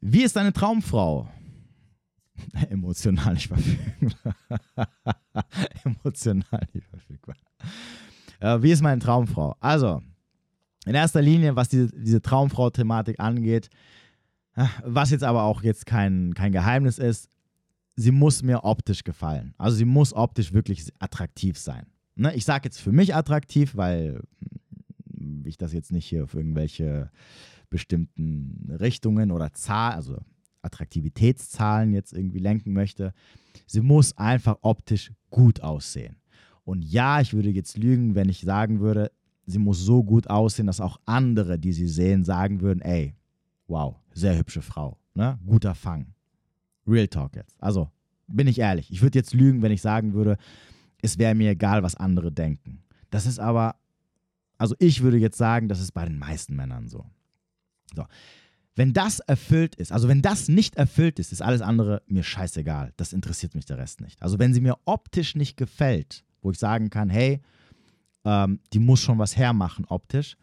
Wie 0.00 0.22
ist 0.22 0.36
deine 0.36 0.52
Traumfrau? 0.52 1.28
Emotional 2.70 3.34
nicht 3.34 3.48
verfügbar. 3.48 4.34
Emotional 5.84 6.68
nicht 6.72 6.86
verfügbar. 6.86 7.36
Äh, 8.40 8.62
wie 8.62 8.72
ist 8.72 8.82
meine 8.82 9.00
Traumfrau? 9.00 9.56
Also, 9.60 10.02
in 10.86 10.94
erster 10.94 11.20
Linie, 11.20 11.56
was 11.56 11.68
diese, 11.68 11.88
diese 11.88 12.22
Traumfrau-Thematik 12.22 13.20
angeht, 13.20 13.68
äh, 14.56 14.64
was 14.84 15.10
jetzt 15.10 15.24
aber 15.24 15.42
auch 15.42 15.62
jetzt 15.62 15.86
kein, 15.86 16.34
kein 16.34 16.52
Geheimnis 16.52 16.98
ist, 16.98 17.28
sie 17.96 18.10
muss 18.10 18.42
mir 18.42 18.64
optisch 18.64 19.04
gefallen. 19.04 19.54
Also 19.58 19.76
sie 19.76 19.84
muss 19.84 20.14
optisch 20.14 20.52
wirklich 20.52 20.86
attraktiv 20.98 21.58
sein. 21.58 21.86
Ne? 22.14 22.34
Ich 22.34 22.44
sage 22.46 22.64
jetzt 22.64 22.80
für 22.80 22.92
mich 22.92 23.14
attraktiv, 23.14 23.76
weil 23.76 24.22
hm, 25.14 25.44
ich 25.44 25.58
das 25.58 25.74
jetzt 25.74 25.92
nicht 25.92 26.06
hier 26.06 26.24
auf 26.24 26.34
irgendwelche 26.34 27.10
bestimmten 27.70 28.76
Richtungen 28.78 29.30
oder 29.30 29.52
Zahlen, 29.52 29.94
also 29.94 30.18
Attraktivitätszahlen 30.62 31.92
jetzt 31.92 32.12
irgendwie 32.12 32.38
lenken 32.38 32.72
möchte. 32.72 33.14
Sie 33.66 33.80
muss 33.80 34.16
einfach 34.18 34.58
optisch 34.60 35.12
gut 35.30 35.62
aussehen. 35.62 36.16
Und 36.64 36.82
ja, 36.84 37.20
ich 37.20 37.32
würde 37.32 37.50
jetzt 37.50 37.78
lügen, 37.78 38.14
wenn 38.14 38.28
ich 38.28 38.40
sagen 38.42 38.80
würde, 38.80 39.10
sie 39.46 39.58
muss 39.58 39.80
so 39.80 40.04
gut 40.04 40.28
aussehen, 40.28 40.66
dass 40.66 40.80
auch 40.80 41.00
andere, 41.06 41.58
die 41.58 41.72
sie 41.72 41.88
sehen, 41.88 42.24
sagen 42.24 42.60
würden, 42.60 42.82
ey, 42.82 43.14
wow, 43.66 43.96
sehr 44.12 44.36
hübsche 44.36 44.62
Frau, 44.62 44.98
ne? 45.14 45.38
guter 45.46 45.74
Fang. 45.74 46.14
Real 46.86 47.08
Talk 47.08 47.36
jetzt. 47.36 47.56
Also, 47.62 47.88
bin 48.26 48.46
ich 48.46 48.58
ehrlich, 48.58 48.90
ich 48.90 49.02
würde 49.02 49.18
jetzt 49.18 49.34
lügen, 49.34 49.62
wenn 49.62 49.72
ich 49.72 49.82
sagen 49.82 50.12
würde, 50.12 50.36
es 51.02 51.18
wäre 51.18 51.34
mir 51.34 51.50
egal, 51.50 51.82
was 51.82 51.96
andere 51.96 52.30
denken. 52.30 52.82
Das 53.10 53.26
ist 53.26 53.38
aber, 53.38 53.76
also 54.58 54.74
ich 54.78 55.02
würde 55.02 55.16
jetzt 55.16 55.38
sagen, 55.38 55.68
das 55.68 55.80
ist 55.80 55.92
bei 55.92 56.04
den 56.04 56.18
meisten 56.18 56.54
Männern 56.54 56.88
so. 56.88 57.04
So. 57.94 58.06
Wenn 58.76 58.92
das 58.92 59.20
erfüllt 59.20 59.74
ist, 59.74 59.92
also 59.92 60.08
wenn 60.08 60.22
das 60.22 60.48
nicht 60.48 60.76
erfüllt 60.76 61.18
ist, 61.18 61.32
ist 61.32 61.42
alles 61.42 61.60
andere 61.60 62.02
mir 62.06 62.22
scheißegal. 62.22 62.92
Das 62.96 63.12
interessiert 63.12 63.54
mich 63.54 63.66
der 63.66 63.78
Rest 63.78 64.00
nicht. 64.00 64.22
Also 64.22 64.38
wenn 64.38 64.54
sie 64.54 64.60
mir 64.60 64.78
optisch 64.84 65.34
nicht 65.34 65.56
gefällt, 65.56 66.24
wo 66.40 66.50
ich 66.50 66.58
sagen 66.58 66.88
kann, 66.88 67.10
hey, 67.10 67.40
ähm, 68.24 68.60
die 68.72 68.78
muss 68.78 69.00
schon 69.00 69.18
was 69.18 69.36
hermachen 69.36 69.84
optisch, 69.86 70.36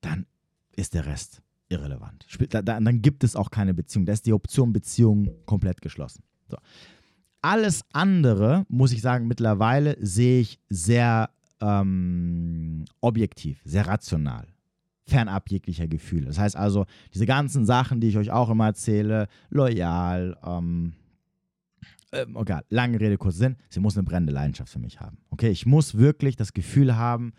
dann 0.00 0.26
ist 0.74 0.94
der 0.94 1.06
Rest 1.06 1.42
irrelevant. 1.68 2.26
Dann 2.50 3.02
gibt 3.02 3.24
es 3.24 3.36
auch 3.36 3.50
keine 3.50 3.74
Beziehung. 3.74 4.06
Da 4.06 4.12
ist 4.12 4.26
die 4.26 4.32
Option 4.32 4.72
Beziehung 4.72 5.30
komplett 5.46 5.80
geschlossen. 5.80 6.22
So. 6.48 6.56
Alles 7.42 7.84
andere, 7.92 8.64
muss 8.68 8.92
ich 8.92 9.02
sagen, 9.02 9.26
mittlerweile 9.26 9.96
sehe 10.00 10.40
ich 10.40 10.58
sehr 10.70 11.30
ähm, 11.60 12.84
objektiv, 13.00 13.60
sehr 13.64 13.86
rational 13.86 14.53
fernab 15.06 15.50
jeglicher 15.50 15.86
Gefühle. 15.86 16.26
Das 16.26 16.38
heißt 16.38 16.56
also, 16.56 16.86
diese 17.12 17.26
ganzen 17.26 17.66
Sachen, 17.66 18.00
die 18.00 18.08
ich 18.08 18.16
euch 18.16 18.30
auch 18.30 18.50
immer 18.50 18.66
erzähle, 18.66 19.28
loyal, 19.50 20.36
ähm, 20.44 20.94
äh, 22.10 22.26
okay, 22.34 22.60
lange 22.70 23.00
Rede, 23.00 23.18
kurzer 23.18 23.38
Sinn, 23.38 23.56
sie 23.68 23.80
muss 23.80 23.96
eine 23.96 24.04
brennende 24.04 24.32
Leidenschaft 24.32 24.72
für 24.72 24.78
mich 24.78 25.00
haben. 25.00 25.18
Okay, 25.30 25.50
ich 25.50 25.66
muss 25.66 25.96
wirklich 25.96 26.36
das 26.36 26.52
Gefühl 26.52 26.96
haben, 26.96 27.32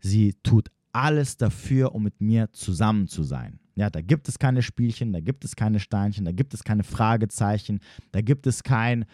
sie 0.00 0.34
tut 0.42 0.70
alles 0.92 1.36
dafür, 1.36 1.94
um 1.94 2.02
mit 2.02 2.20
mir 2.20 2.52
zusammen 2.52 3.08
zu 3.08 3.22
sein. 3.22 3.58
Ja, 3.76 3.90
da 3.90 4.00
gibt 4.00 4.28
es 4.28 4.38
keine 4.38 4.62
Spielchen, 4.62 5.12
da 5.12 5.20
gibt 5.20 5.44
es 5.44 5.56
keine 5.56 5.80
Steinchen, 5.80 6.24
da 6.24 6.32
gibt 6.32 6.54
es 6.54 6.62
keine 6.62 6.84
Fragezeichen, 6.84 7.80
da 8.12 8.20
gibt 8.20 8.46
es 8.46 8.62
kein, 8.62 9.04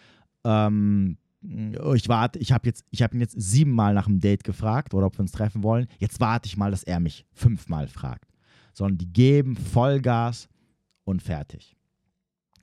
ähm, 0.43 1.17
Oh, 1.17 1.30
ich 1.41 2.07
warte, 2.07 2.39
ich 2.39 2.51
habe 2.51 2.67
jetzt, 2.67 2.85
ich 2.91 3.01
habe 3.01 3.15
ihn 3.15 3.21
jetzt 3.21 3.35
siebenmal 3.39 3.93
nach 3.93 4.07
einem 4.07 4.19
Date 4.19 4.43
gefragt 4.43 4.93
oder 4.93 5.07
ob 5.07 5.15
wir 5.17 5.21
uns 5.21 5.31
treffen 5.31 5.63
wollen. 5.63 5.87
Jetzt 5.97 6.19
warte 6.19 6.47
ich 6.47 6.57
mal, 6.57 6.71
dass 6.71 6.83
er 6.83 6.99
mich 6.99 7.25
fünfmal 7.33 7.87
fragt. 7.87 8.29
Sondern 8.73 8.97
die 8.99 9.11
geben 9.11 9.55
Vollgas 9.55 10.47
und 11.03 11.21
fertig. 11.21 11.75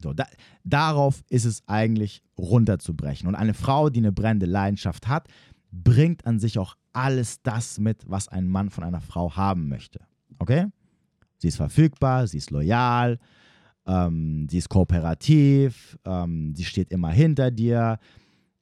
So, 0.00 0.12
da, 0.12 0.26
darauf 0.64 1.24
ist 1.28 1.44
es 1.44 1.62
eigentlich 1.66 2.22
runterzubrechen. 2.38 3.28
Und 3.28 3.34
eine 3.34 3.54
Frau, 3.54 3.90
die 3.90 3.98
eine 3.98 4.12
brennende 4.12 4.46
Leidenschaft 4.46 5.08
hat, 5.08 5.28
bringt 5.72 6.24
an 6.24 6.38
sich 6.38 6.58
auch 6.58 6.76
alles 6.92 7.42
das 7.42 7.78
mit, 7.78 8.08
was 8.08 8.28
ein 8.28 8.48
Mann 8.48 8.70
von 8.70 8.84
einer 8.84 9.00
Frau 9.00 9.36
haben 9.36 9.68
möchte. 9.68 10.00
Okay? 10.38 10.66
Sie 11.38 11.48
ist 11.48 11.56
verfügbar, 11.56 12.26
sie 12.26 12.38
ist 12.38 12.50
loyal, 12.50 13.18
ähm, 13.86 14.46
sie 14.48 14.58
ist 14.58 14.68
kooperativ, 14.68 15.98
ähm, 16.04 16.54
sie 16.54 16.64
steht 16.64 16.90
immer 16.90 17.10
hinter 17.10 17.50
dir, 17.50 17.98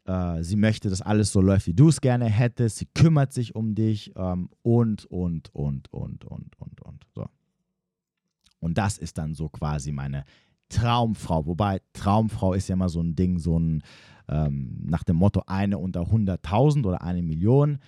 äh, 0.06 0.42
sie 0.42 0.56
möchte, 0.56 0.88
dass 0.88 1.02
alles 1.02 1.32
so 1.32 1.40
läuft, 1.40 1.66
wie 1.66 1.74
du 1.74 1.88
es 1.88 2.00
gerne 2.00 2.26
hättest. 2.26 2.78
Sie 2.78 2.86
kümmert 2.86 3.32
sich 3.32 3.54
um 3.54 3.74
dich 3.74 4.12
ähm, 4.16 4.48
und, 4.62 5.04
und, 5.06 5.54
und, 5.54 5.92
und, 5.92 6.24
und, 6.24 6.60
und, 6.60 6.82
und. 6.82 7.06
So. 7.14 7.26
Und 8.60 8.78
das 8.78 8.98
ist 8.98 9.18
dann 9.18 9.34
so 9.34 9.48
quasi 9.48 9.92
meine 9.92 10.24
Traumfrau. 10.68 11.46
Wobei 11.46 11.80
Traumfrau 11.92 12.54
ist 12.54 12.68
ja 12.68 12.74
immer 12.74 12.88
so 12.88 13.00
ein 13.00 13.14
Ding, 13.14 13.38
so 13.38 13.58
ein 13.58 13.82
ähm, 14.28 14.80
nach 14.84 15.04
dem 15.04 15.16
Motto 15.16 15.42
eine 15.46 15.78
unter 15.78 16.02
100.000 16.02 16.86
oder 16.86 17.02
eine 17.02 17.22
Million. 17.22 17.78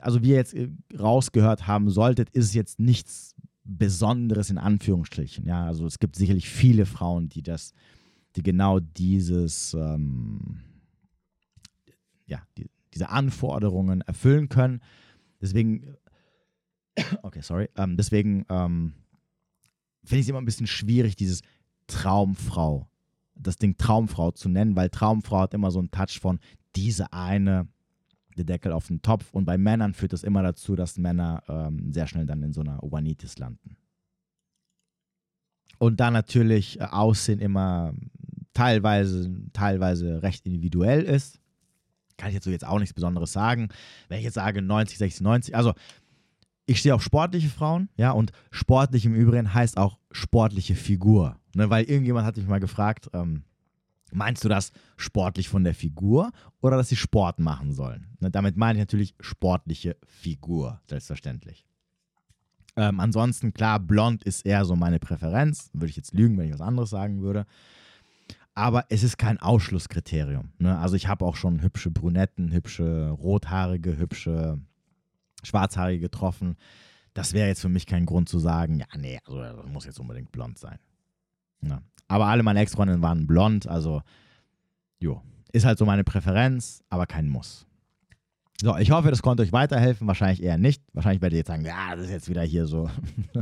Also 0.00 0.22
wie 0.22 0.30
ihr 0.30 0.36
jetzt 0.36 0.54
äh, 0.54 0.68
rausgehört 0.98 1.66
haben 1.66 1.90
solltet, 1.90 2.30
ist 2.30 2.46
es 2.46 2.54
jetzt 2.54 2.78
nichts 2.78 3.34
Besonderes 3.64 4.50
in 4.50 4.58
Anführungsstrichen. 4.58 5.46
Ja, 5.46 5.64
also 5.64 5.86
es 5.86 5.98
gibt 5.98 6.16
sicherlich 6.16 6.48
viele 6.48 6.86
Frauen, 6.86 7.28
die 7.28 7.42
das, 7.42 7.72
die 8.36 8.42
genau 8.42 8.80
dieses, 8.80 9.74
ähm, 9.74 10.60
ja, 12.26 12.42
die, 12.56 12.70
diese 12.94 13.08
Anforderungen 13.08 14.00
erfüllen 14.02 14.48
können. 14.48 14.80
Deswegen, 15.40 15.96
okay, 17.22 17.40
sorry, 17.42 17.68
ähm, 17.76 17.96
deswegen 17.96 18.44
ähm, 18.48 18.94
finde 20.04 20.20
ich 20.20 20.26
es 20.26 20.28
immer 20.28 20.40
ein 20.40 20.46
bisschen 20.46 20.66
schwierig, 20.66 21.16
dieses 21.16 21.42
Traumfrau, 21.86 22.88
das 23.34 23.56
Ding 23.56 23.76
Traumfrau 23.76 24.30
zu 24.32 24.48
nennen, 24.48 24.76
weil 24.76 24.90
Traumfrau 24.90 25.40
hat 25.40 25.54
immer 25.54 25.70
so 25.70 25.78
einen 25.78 25.90
Touch 25.90 26.20
von 26.20 26.38
diese 26.76 27.12
eine, 27.12 27.68
der 28.36 28.44
Deckel 28.44 28.72
auf 28.72 28.86
den 28.86 29.02
Topf. 29.02 29.32
Und 29.32 29.44
bei 29.44 29.58
Männern 29.58 29.94
führt 29.94 30.12
das 30.12 30.22
immer 30.22 30.42
dazu, 30.42 30.76
dass 30.76 30.98
Männer 30.98 31.42
ähm, 31.48 31.92
sehr 31.92 32.06
schnell 32.06 32.26
dann 32.26 32.42
in 32.42 32.52
so 32.52 32.60
einer 32.60 32.82
Obanitis 32.82 33.38
landen. 33.38 33.76
Und 35.78 35.98
dann 35.98 36.12
natürlich 36.12 36.78
äh, 36.78 36.84
Aussehen 36.84 37.40
immer 37.40 37.94
teilweise, 38.60 39.30
teilweise 39.54 40.22
recht 40.22 40.44
individuell 40.44 41.02
ist. 41.02 41.40
Kann 42.18 42.28
ich 42.28 42.34
jetzt 42.34 42.44
so 42.44 42.50
jetzt 42.50 42.66
auch 42.66 42.78
nichts 42.78 42.92
Besonderes 42.92 43.32
sagen. 43.32 43.68
Wenn 44.08 44.18
ich 44.18 44.24
jetzt 44.24 44.34
sage 44.34 44.60
90, 44.60 44.98
60, 44.98 45.22
90, 45.22 45.56
also 45.56 45.72
ich 46.66 46.80
stehe 46.80 46.94
auf 46.94 47.02
sportliche 47.02 47.48
Frauen, 47.48 47.88
ja, 47.96 48.10
und 48.10 48.32
sportlich 48.50 49.06
im 49.06 49.14
Übrigen 49.14 49.54
heißt 49.54 49.78
auch 49.78 49.98
sportliche 50.12 50.74
Figur. 50.74 51.36
Ne, 51.54 51.70
weil 51.70 51.84
irgendjemand 51.84 52.26
hat 52.26 52.36
mich 52.36 52.46
mal 52.46 52.60
gefragt, 52.60 53.08
ähm, 53.14 53.44
meinst 54.12 54.44
du 54.44 54.48
das 54.48 54.72
sportlich 54.98 55.48
von 55.48 55.64
der 55.64 55.74
Figur 55.74 56.30
oder 56.60 56.76
dass 56.76 56.90
sie 56.90 56.96
Sport 56.96 57.38
machen 57.38 57.72
sollen? 57.72 58.08
Ne, 58.20 58.30
damit 58.30 58.58
meine 58.58 58.78
ich 58.78 58.82
natürlich 58.82 59.14
sportliche 59.20 59.96
Figur, 60.04 60.80
selbstverständlich. 60.86 61.64
Ähm, 62.76 63.00
ansonsten, 63.00 63.54
klar, 63.54 63.80
blond 63.80 64.22
ist 64.22 64.44
eher 64.44 64.66
so 64.66 64.76
meine 64.76 64.98
Präferenz. 64.98 65.70
Würde 65.72 65.88
ich 65.88 65.96
jetzt 65.96 66.12
lügen, 66.12 66.36
wenn 66.36 66.46
ich 66.46 66.54
was 66.54 66.60
anderes 66.60 66.90
sagen 66.90 67.22
würde. 67.22 67.46
Aber 68.54 68.84
es 68.88 69.02
ist 69.02 69.16
kein 69.16 69.38
Ausschlusskriterium. 69.38 70.52
Ne? 70.58 70.78
Also 70.78 70.96
ich 70.96 71.08
habe 71.08 71.24
auch 71.24 71.36
schon 71.36 71.62
hübsche 71.62 71.90
Brunetten, 71.90 72.52
hübsche 72.52 73.10
Rothaarige, 73.10 73.96
hübsche 73.96 74.58
Schwarzhaarige 75.42 76.00
getroffen. 76.00 76.56
Das 77.14 77.32
wäre 77.32 77.48
jetzt 77.48 77.60
für 77.60 77.68
mich 77.68 77.86
kein 77.86 78.06
Grund 78.06 78.28
zu 78.28 78.38
sagen, 78.38 78.78
ja, 78.78 78.86
nee, 78.96 79.18
also 79.24 79.40
das 79.40 79.66
muss 79.66 79.84
jetzt 79.84 79.98
unbedingt 79.98 80.32
blond 80.32 80.58
sein. 80.58 80.78
Ja. 81.62 81.82
Aber 82.08 82.26
alle 82.26 82.42
meine 82.42 82.60
Ex-Freundinnen 82.60 83.02
waren 83.02 83.26
blond, 83.26 83.68
also, 83.68 84.02
jo, 84.98 85.22
ist 85.52 85.64
halt 85.64 85.78
so 85.78 85.86
meine 85.86 86.04
Präferenz, 86.04 86.82
aber 86.88 87.06
kein 87.06 87.28
Muss. 87.28 87.66
So, 88.60 88.76
ich 88.76 88.90
hoffe, 88.90 89.10
das 89.10 89.22
konnte 89.22 89.42
euch 89.42 89.52
weiterhelfen. 89.52 90.06
Wahrscheinlich 90.06 90.42
eher 90.42 90.58
nicht. 90.58 90.82
Wahrscheinlich 90.92 91.22
werdet 91.22 91.34
ihr 91.34 91.38
jetzt 91.38 91.48
sagen, 91.48 91.64
ja, 91.64 91.96
das 91.96 92.06
ist 92.06 92.10
jetzt 92.10 92.28
wieder 92.28 92.42
hier 92.42 92.66
so. 92.66 92.90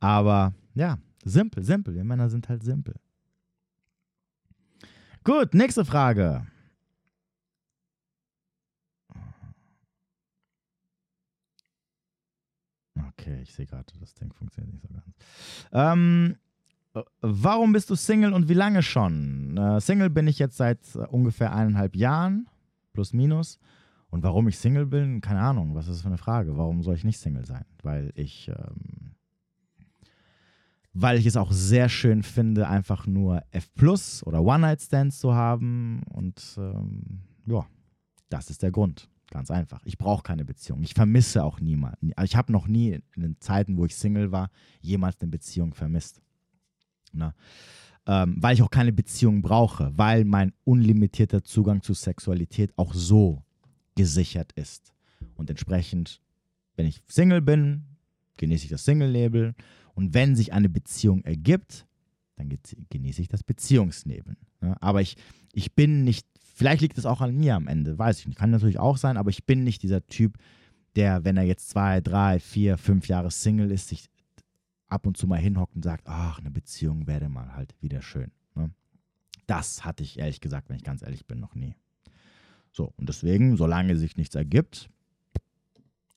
aber 0.00 0.54
ja, 0.74 0.98
simpel, 1.24 1.62
simpel. 1.62 1.94
Wir 1.94 2.04
Männer 2.04 2.28
sind 2.28 2.48
halt 2.48 2.62
simpel. 2.62 2.94
Gut, 5.24 5.54
nächste 5.54 5.84
Frage. 5.84 6.46
Okay, 13.22 13.42
ich 13.42 13.54
sehe 13.54 13.66
gerade, 13.66 13.86
das 14.00 14.14
Ding 14.14 14.32
funktioniert 14.32 14.72
nicht 14.72 14.82
so 14.82 14.88
ganz. 14.88 15.14
Ähm, 15.72 16.36
warum 17.20 17.72
bist 17.72 17.88
du 17.90 17.94
Single 17.94 18.32
und 18.32 18.48
wie 18.48 18.54
lange 18.54 18.82
schon? 18.82 19.56
Äh, 19.56 19.80
Single 19.80 20.10
bin 20.10 20.26
ich 20.26 20.40
jetzt 20.40 20.56
seit 20.56 20.80
äh, 20.96 21.06
ungefähr 21.06 21.54
eineinhalb 21.54 21.94
Jahren, 21.94 22.48
plus 22.92 23.12
minus. 23.12 23.60
Und 24.10 24.22
warum 24.24 24.48
ich 24.48 24.58
Single 24.58 24.86
bin, 24.86 25.20
keine 25.20 25.40
Ahnung. 25.40 25.74
Was 25.74 25.86
ist 25.86 25.94
das 25.94 26.02
für 26.02 26.08
eine 26.08 26.18
Frage? 26.18 26.56
Warum 26.58 26.82
soll 26.82 26.96
ich 26.96 27.04
nicht 27.04 27.18
Single 27.18 27.46
sein? 27.46 27.64
Weil 27.82 28.12
ich, 28.14 28.48
ähm, 28.48 29.14
weil 30.94 31.18
ich 31.18 31.26
es 31.26 31.36
auch 31.36 31.52
sehr 31.52 31.88
schön 31.88 32.22
finde, 32.22 32.68
einfach 32.68 33.06
nur 33.06 33.42
F 33.50 33.72
Plus 33.74 34.22
oder 34.26 34.42
One-Night-Stands 34.42 35.18
zu 35.18 35.34
haben. 35.34 36.02
Und 36.10 36.56
ähm, 36.58 37.20
ja, 37.46 37.66
das 38.28 38.50
ist 38.50 38.62
der 38.62 38.70
Grund. 38.70 39.08
Ganz 39.30 39.50
einfach. 39.50 39.80
Ich 39.86 39.96
brauche 39.96 40.22
keine 40.22 40.44
Beziehung. 40.44 40.82
Ich 40.82 40.92
vermisse 40.92 41.42
auch 41.42 41.58
niemanden. 41.58 42.12
Ich 42.22 42.36
habe 42.36 42.52
noch 42.52 42.66
nie 42.66 43.00
in 43.16 43.22
den 43.22 43.40
Zeiten, 43.40 43.78
wo 43.78 43.86
ich 43.86 43.96
Single 43.96 44.30
war, 44.30 44.50
jemals 44.82 45.18
eine 45.20 45.30
Beziehung 45.30 45.72
vermisst. 45.72 46.20
Na? 47.12 47.34
Ähm, 48.04 48.36
weil 48.40 48.54
ich 48.54 48.62
auch 48.62 48.70
keine 48.70 48.92
Beziehung 48.92 49.40
brauche, 49.40 49.96
weil 49.96 50.24
mein 50.26 50.52
unlimitierter 50.64 51.42
Zugang 51.44 51.80
zu 51.80 51.94
Sexualität 51.94 52.72
auch 52.76 52.92
so 52.92 53.42
gesichert 53.94 54.52
ist. 54.52 54.92
Und 55.36 55.48
entsprechend, 55.48 56.20
wenn 56.76 56.86
ich 56.86 57.02
Single 57.06 57.40
bin, 57.40 57.84
genieße 58.36 58.64
ich 58.64 58.70
das 58.70 58.84
Single-Label. 58.84 59.54
Und 59.94 60.14
wenn 60.14 60.36
sich 60.36 60.52
eine 60.52 60.68
Beziehung 60.68 61.22
ergibt, 61.24 61.86
dann 62.36 62.50
genieße 62.90 63.20
ich 63.20 63.28
das 63.28 63.42
Beziehungsnebel. 63.42 64.36
Ja? 64.62 64.76
Aber 64.80 65.00
ich, 65.00 65.16
ich 65.52 65.74
bin 65.74 66.04
nicht 66.04 66.26
Vielleicht 66.54 66.82
liegt 66.82 66.98
es 66.98 67.06
auch 67.06 67.20
an 67.20 67.34
mir 67.34 67.56
am 67.56 67.66
Ende, 67.66 67.98
weiß 67.98 68.20
ich 68.20 68.26
nicht. 68.26 68.38
Kann 68.38 68.50
natürlich 68.50 68.78
auch 68.78 68.96
sein, 68.96 69.16
aber 69.16 69.30
ich 69.30 69.44
bin 69.44 69.64
nicht 69.64 69.82
dieser 69.82 70.06
Typ, 70.06 70.38
der, 70.96 71.24
wenn 71.24 71.36
er 71.36 71.44
jetzt 71.44 71.70
zwei, 71.70 72.00
drei, 72.00 72.38
vier, 72.38 72.76
fünf 72.76 73.08
Jahre 73.08 73.30
Single 73.30 73.70
ist, 73.70 73.88
sich 73.88 74.10
ab 74.88 75.06
und 75.06 75.16
zu 75.16 75.26
mal 75.26 75.40
hinhockt 75.40 75.74
und 75.74 75.82
sagt, 75.82 76.06
ach, 76.06 76.38
eine 76.38 76.50
Beziehung 76.50 77.06
wäre 77.06 77.30
mal 77.30 77.56
halt 77.56 77.74
wieder 77.80 78.02
schön. 78.02 78.30
Ne? 78.54 78.70
Das 79.46 79.84
hatte 79.84 80.02
ich 80.02 80.18
ehrlich 80.18 80.40
gesagt, 80.40 80.68
wenn 80.68 80.76
ich 80.76 80.84
ganz 80.84 81.02
ehrlich 81.02 81.26
bin, 81.26 81.40
noch 81.40 81.54
nie. 81.54 81.74
So, 82.70 82.92
und 82.96 83.08
deswegen, 83.08 83.56
solange 83.56 83.96
sich 83.96 84.16
nichts 84.16 84.34
ergibt, 84.34 84.90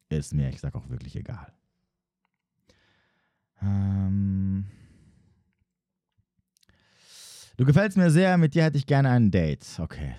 ist 0.10 0.34
mir, 0.34 0.50
ich 0.50 0.60
sag 0.60 0.76
auch 0.76 0.90
wirklich 0.90 1.16
egal. 1.16 1.54
Ähm 3.66 4.66
du 7.58 7.66
gefällst 7.66 7.98
mir 7.98 8.12
sehr, 8.12 8.38
mit 8.38 8.54
dir 8.54 8.64
hätte 8.64 8.78
ich 8.78 8.86
gerne 8.86 9.10
ein 9.10 9.32
Date. 9.32 9.66
Okay. 9.80 10.16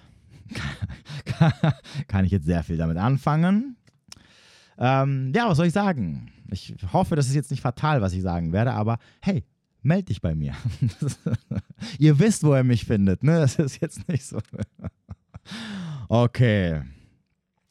kann 2.08 2.24
ich 2.24 2.32
jetzt 2.32 2.46
sehr 2.46 2.62
viel 2.62 2.76
damit 2.76 2.96
anfangen. 2.96 3.76
Ähm, 4.78 5.32
ja, 5.34 5.48
was 5.48 5.56
soll 5.56 5.66
ich 5.66 5.72
sagen? 5.72 6.30
Ich 6.50 6.74
hoffe, 6.92 7.16
das 7.16 7.28
ist 7.28 7.34
jetzt 7.34 7.50
nicht 7.50 7.62
fatal, 7.62 8.00
was 8.02 8.12
ich 8.12 8.22
sagen 8.22 8.52
werde, 8.52 8.72
aber 8.72 8.98
hey, 9.20 9.44
meld 9.82 10.08
dich 10.08 10.20
bei 10.20 10.34
mir. 10.34 10.54
ihr 11.98 12.18
wisst, 12.18 12.44
wo 12.44 12.54
ihr 12.54 12.64
mich 12.64 12.84
findet, 12.84 13.22
ne? 13.22 13.40
Das 13.40 13.56
ist 13.56 13.80
jetzt 13.80 14.08
nicht 14.08 14.24
so. 14.24 14.38
okay. 16.08 16.82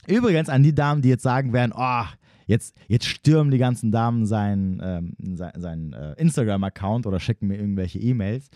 Übrigens 0.07 0.49
an 0.49 0.63
die 0.63 0.75
Damen, 0.75 1.01
die 1.01 1.09
jetzt 1.09 1.23
sagen 1.23 1.53
werden, 1.53 1.73
oh, 1.75 2.05
jetzt, 2.45 2.75
jetzt 2.87 3.05
stürmen 3.05 3.51
die 3.51 3.57
ganzen 3.57 3.91
Damen 3.91 4.25
seinen, 4.25 4.79
ähm, 4.83 5.15
sein, 5.35 5.53
sein 5.57 5.93
äh, 5.93 6.13
Instagram-Account 6.13 7.05
oder 7.05 7.19
schicken 7.19 7.47
mir 7.47 7.57
irgendwelche 7.57 7.99
E-Mails. 7.99 8.49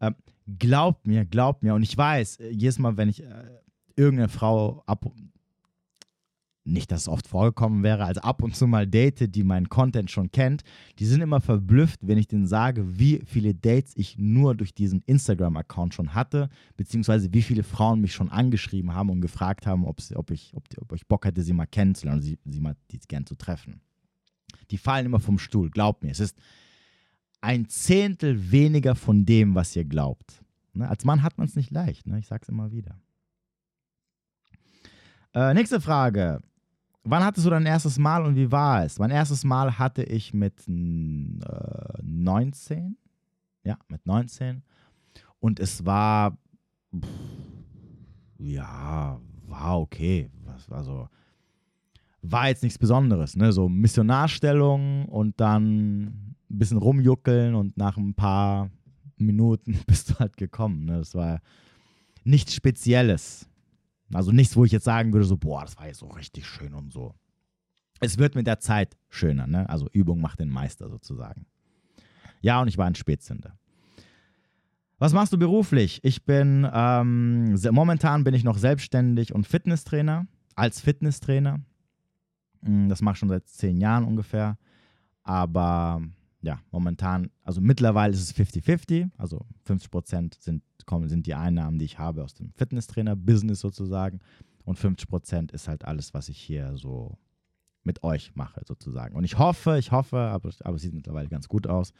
Ähm, 0.00 0.14
glaubt 0.58 1.06
mir, 1.06 1.24
glaubt 1.24 1.62
mir. 1.62 1.74
Und 1.74 1.82
ich 1.82 1.96
weiß, 1.96 2.40
äh, 2.40 2.50
jedes 2.50 2.78
Mal, 2.78 2.96
wenn 2.96 3.08
ich 3.08 3.22
äh, 3.22 3.26
irgendeine 3.96 4.28
Frau 4.28 4.82
ab, 4.86 5.06
nicht, 6.68 6.92
dass 6.92 7.02
es 7.02 7.08
oft 7.08 7.26
vorgekommen 7.26 7.82
wäre, 7.82 8.04
also 8.04 8.20
ab 8.20 8.42
und 8.42 8.54
zu 8.54 8.66
mal 8.66 8.86
date, 8.86 9.34
die 9.34 9.42
meinen 9.42 9.68
Content 9.68 10.10
schon 10.10 10.30
kennt, 10.30 10.62
die 10.98 11.06
sind 11.06 11.20
immer 11.20 11.40
verblüfft, 11.40 12.00
wenn 12.06 12.18
ich 12.18 12.28
denen 12.28 12.46
sage, 12.46 12.98
wie 12.98 13.20
viele 13.24 13.54
Dates 13.54 13.92
ich 13.96 14.18
nur 14.18 14.54
durch 14.54 14.74
diesen 14.74 15.02
Instagram-Account 15.06 15.94
schon 15.94 16.14
hatte, 16.14 16.48
beziehungsweise 16.76 17.32
wie 17.32 17.42
viele 17.42 17.62
Frauen 17.62 18.00
mich 18.00 18.14
schon 18.14 18.30
angeschrieben 18.30 18.94
haben 18.94 19.10
und 19.10 19.20
gefragt 19.20 19.66
haben, 19.66 19.84
ob, 19.84 20.00
sie, 20.00 20.16
ob, 20.16 20.30
ich, 20.30 20.52
ob, 20.54 20.64
ob 20.80 20.92
ich 20.92 21.06
Bock 21.06 21.24
hätte, 21.24 21.42
sie 21.42 21.52
mal 21.52 21.66
kennenzulernen, 21.66 22.22
sie, 22.22 22.38
sie 22.44 22.60
mal 22.60 22.76
gern 23.08 23.26
zu 23.26 23.34
treffen. 23.34 23.80
Die 24.70 24.78
fallen 24.78 25.06
immer 25.06 25.20
vom 25.20 25.38
Stuhl, 25.38 25.70
glaubt 25.70 26.02
mir. 26.02 26.10
Es 26.10 26.20
ist 26.20 26.36
ein 27.40 27.68
Zehntel 27.68 28.50
weniger 28.50 28.94
von 28.94 29.24
dem, 29.24 29.54
was 29.54 29.74
ihr 29.76 29.84
glaubt. 29.84 30.42
Ne? 30.74 30.88
Als 30.88 31.04
Mann 31.04 31.22
hat 31.22 31.38
man 31.38 31.46
es 31.46 31.56
nicht 31.56 31.70
leicht, 31.70 32.06
ne? 32.06 32.18
ich 32.18 32.26
sage 32.26 32.42
es 32.42 32.48
immer 32.48 32.72
wieder. 32.72 32.98
Äh, 35.34 35.54
nächste 35.54 35.80
Frage. 35.80 36.40
Wann 37.10 37.24
hattest 37.24 37.46
du 37.46 37.50
dein 37.50 37.64
erstes 37.64 37.98
Mal 37.98 38.26
und 38.26 38.36
wie 38.36 38.52
war 38.52 38.84
es? 38.84 38.98
Mein 38.98 39.10
erstes 39.10 39.42
Mal 39.42 39.78
hatte 39.78 40.02
ich 40.02 40.34
mit 40.34 40.68
äh, 40.68 42.02
19. 42.02 42.98
Ja, 43.64 43.78
mit 43.88 44.04
19. 44.04 44.62
Und 45.40 45.58
es 45.58 45.86
war, 45.86 46.36
pff, 46.94 47.08
ja, 48.38 49.18
war 49.46 49.80
okay. 49.80 50.30
Also, 50.70 51.08
war 52.20 52.48
jetzt 52.48 52.62
nichts 52.62 52.78
Besonderes. 52.78 53.36
Ne? 53.36 53.52
So 53.52 53.70
Missionarstellung 53.70 55.06
und 55.06 55.40
dann 55.40 56.02
ein 56.02 56.36
bisschen 56.48 56.78
rumjuckeln 56.78 57.54
und 57.54 57.76
nach 57.78 57.96
ein 57.96 58.12
paar 58.12 58.70
Minuten 59.16 59.78
bist 59.86 60.10
du 60.10 60.18
halt 60.18 60.36
gekommen. 60.36 60.84
Ne? 60.84 60.98
Das 60.98 61.14
war 61.14 61.40
nichts 62.24 62.54
Spezielles. 62.54 63.47
Also 64.12 64.32
nichts, 64.32 64.56
wo 64.56 64.64
ich 64.64 64.72
jetzt 64.72 64.84
sagen 64.84 65.12
würde, 65.12 65.26
so, 65.26 65.36
boah, 65.36 65.62
das 65.62 65.76
war 65.76 65.86
jetzt 65.86 65.98
so 65.98 66.06
richtig 66.06 66.46
schön 66.46 66.74
und 66.74 66.92
so. 66.92 67.14
Es 68.00 68.18
wird 68.18 68.34
mit 68.34 68.46
der 68.46 68.60
Zeit 68.60 68.96
schöner, 69.08 69.46
ne? 69.46 69.68
Also 69.68 69.88
Übung 69.92 70.20
macht 70.20 70.40
den 70.40 70.48
Meister 70.48 70.88
sozusagen. 70.88 71.46
Ja, 72.40 72.60
und 72.62 72.68
ich 72.68 72.78
war 72.78 72.86
ein 72.86 72.94
Spätzünder. 72.94 73.58
Was 74.98 75.12
machst 75.12 75.32
du 75.32 75.38
beruflich? 75.38 76.00
Ich 76.02 76.24
bin, 76.24 76.68
ähm, 76.72 77.54
momentan 77.70 78.24
bin 78.24 78.34
ich 78.34 78.44
noch 78.44 78.58
selbstständig 78.58 79.34
und 79.34 79.46
Fitnesstrainer, 79.46 80.26
als 80.54 80.80
Fitnesstrainer. 80.80 81.60
Hm, 82.64 82.88
das 82.88 83.00
mache 83.00 83.14
ich 83.14 83.18
schon 83.18 83.28
seit 83.28 83.48
zehn 83.48 83.80
Jahren 83.80 84.04
ungefähr. 84.04 84.58
aber 85.22 86.00
ja, 86.40 86.60
momentan, 86.70 87.30
also 87.42 87.60
mittlerweile 87.60 88.12
ist 88.12 88.20
es 88.20 88.34
50-50, 88.34 89.10
also 89.18 89.44
50% 89.66 90.40
sind, 90.40 90.62
kommen, 90.88 91.08
sind 91.08 91.26
die 91.26 91.34
Einnahmen, 91.34 91.78
die 91.78 91.84
ich 91.84 91.98
habe 91.98 92.24
aus 92.24 92.34
dem 92.34 92.50
Fitnesstrainer-Business 92.54 93.60
sozusagen 93.60 94.20
und 94.64 94.78
50% 94.78 95.52
ist 95.52 95.68
halt 95.68 95.84
alles, 95.84 96.14
was 96.14 96.28
ich 96.28 96.38
hier 96.38 96.76
so 96.76 97.16
mit 97.84 98.02
euch 98.02 98.34
mache 98.34 98.62
sozusagen. 98.66 99.14
Und 99.14 99.24
ich 99.24 99.38
hoffe, 99.38 99.78
ich 99.78 99.92
hoffe, 99.92 100.18
aber, 100.18 100.50
aber 100.64 100.76
es 100.76 100.82
sieht 100.82 100.94
mittlerweile 100.94 101.28
ganz 101.28 101.48
gut 101.48 101.66
aus, 101.66 101.92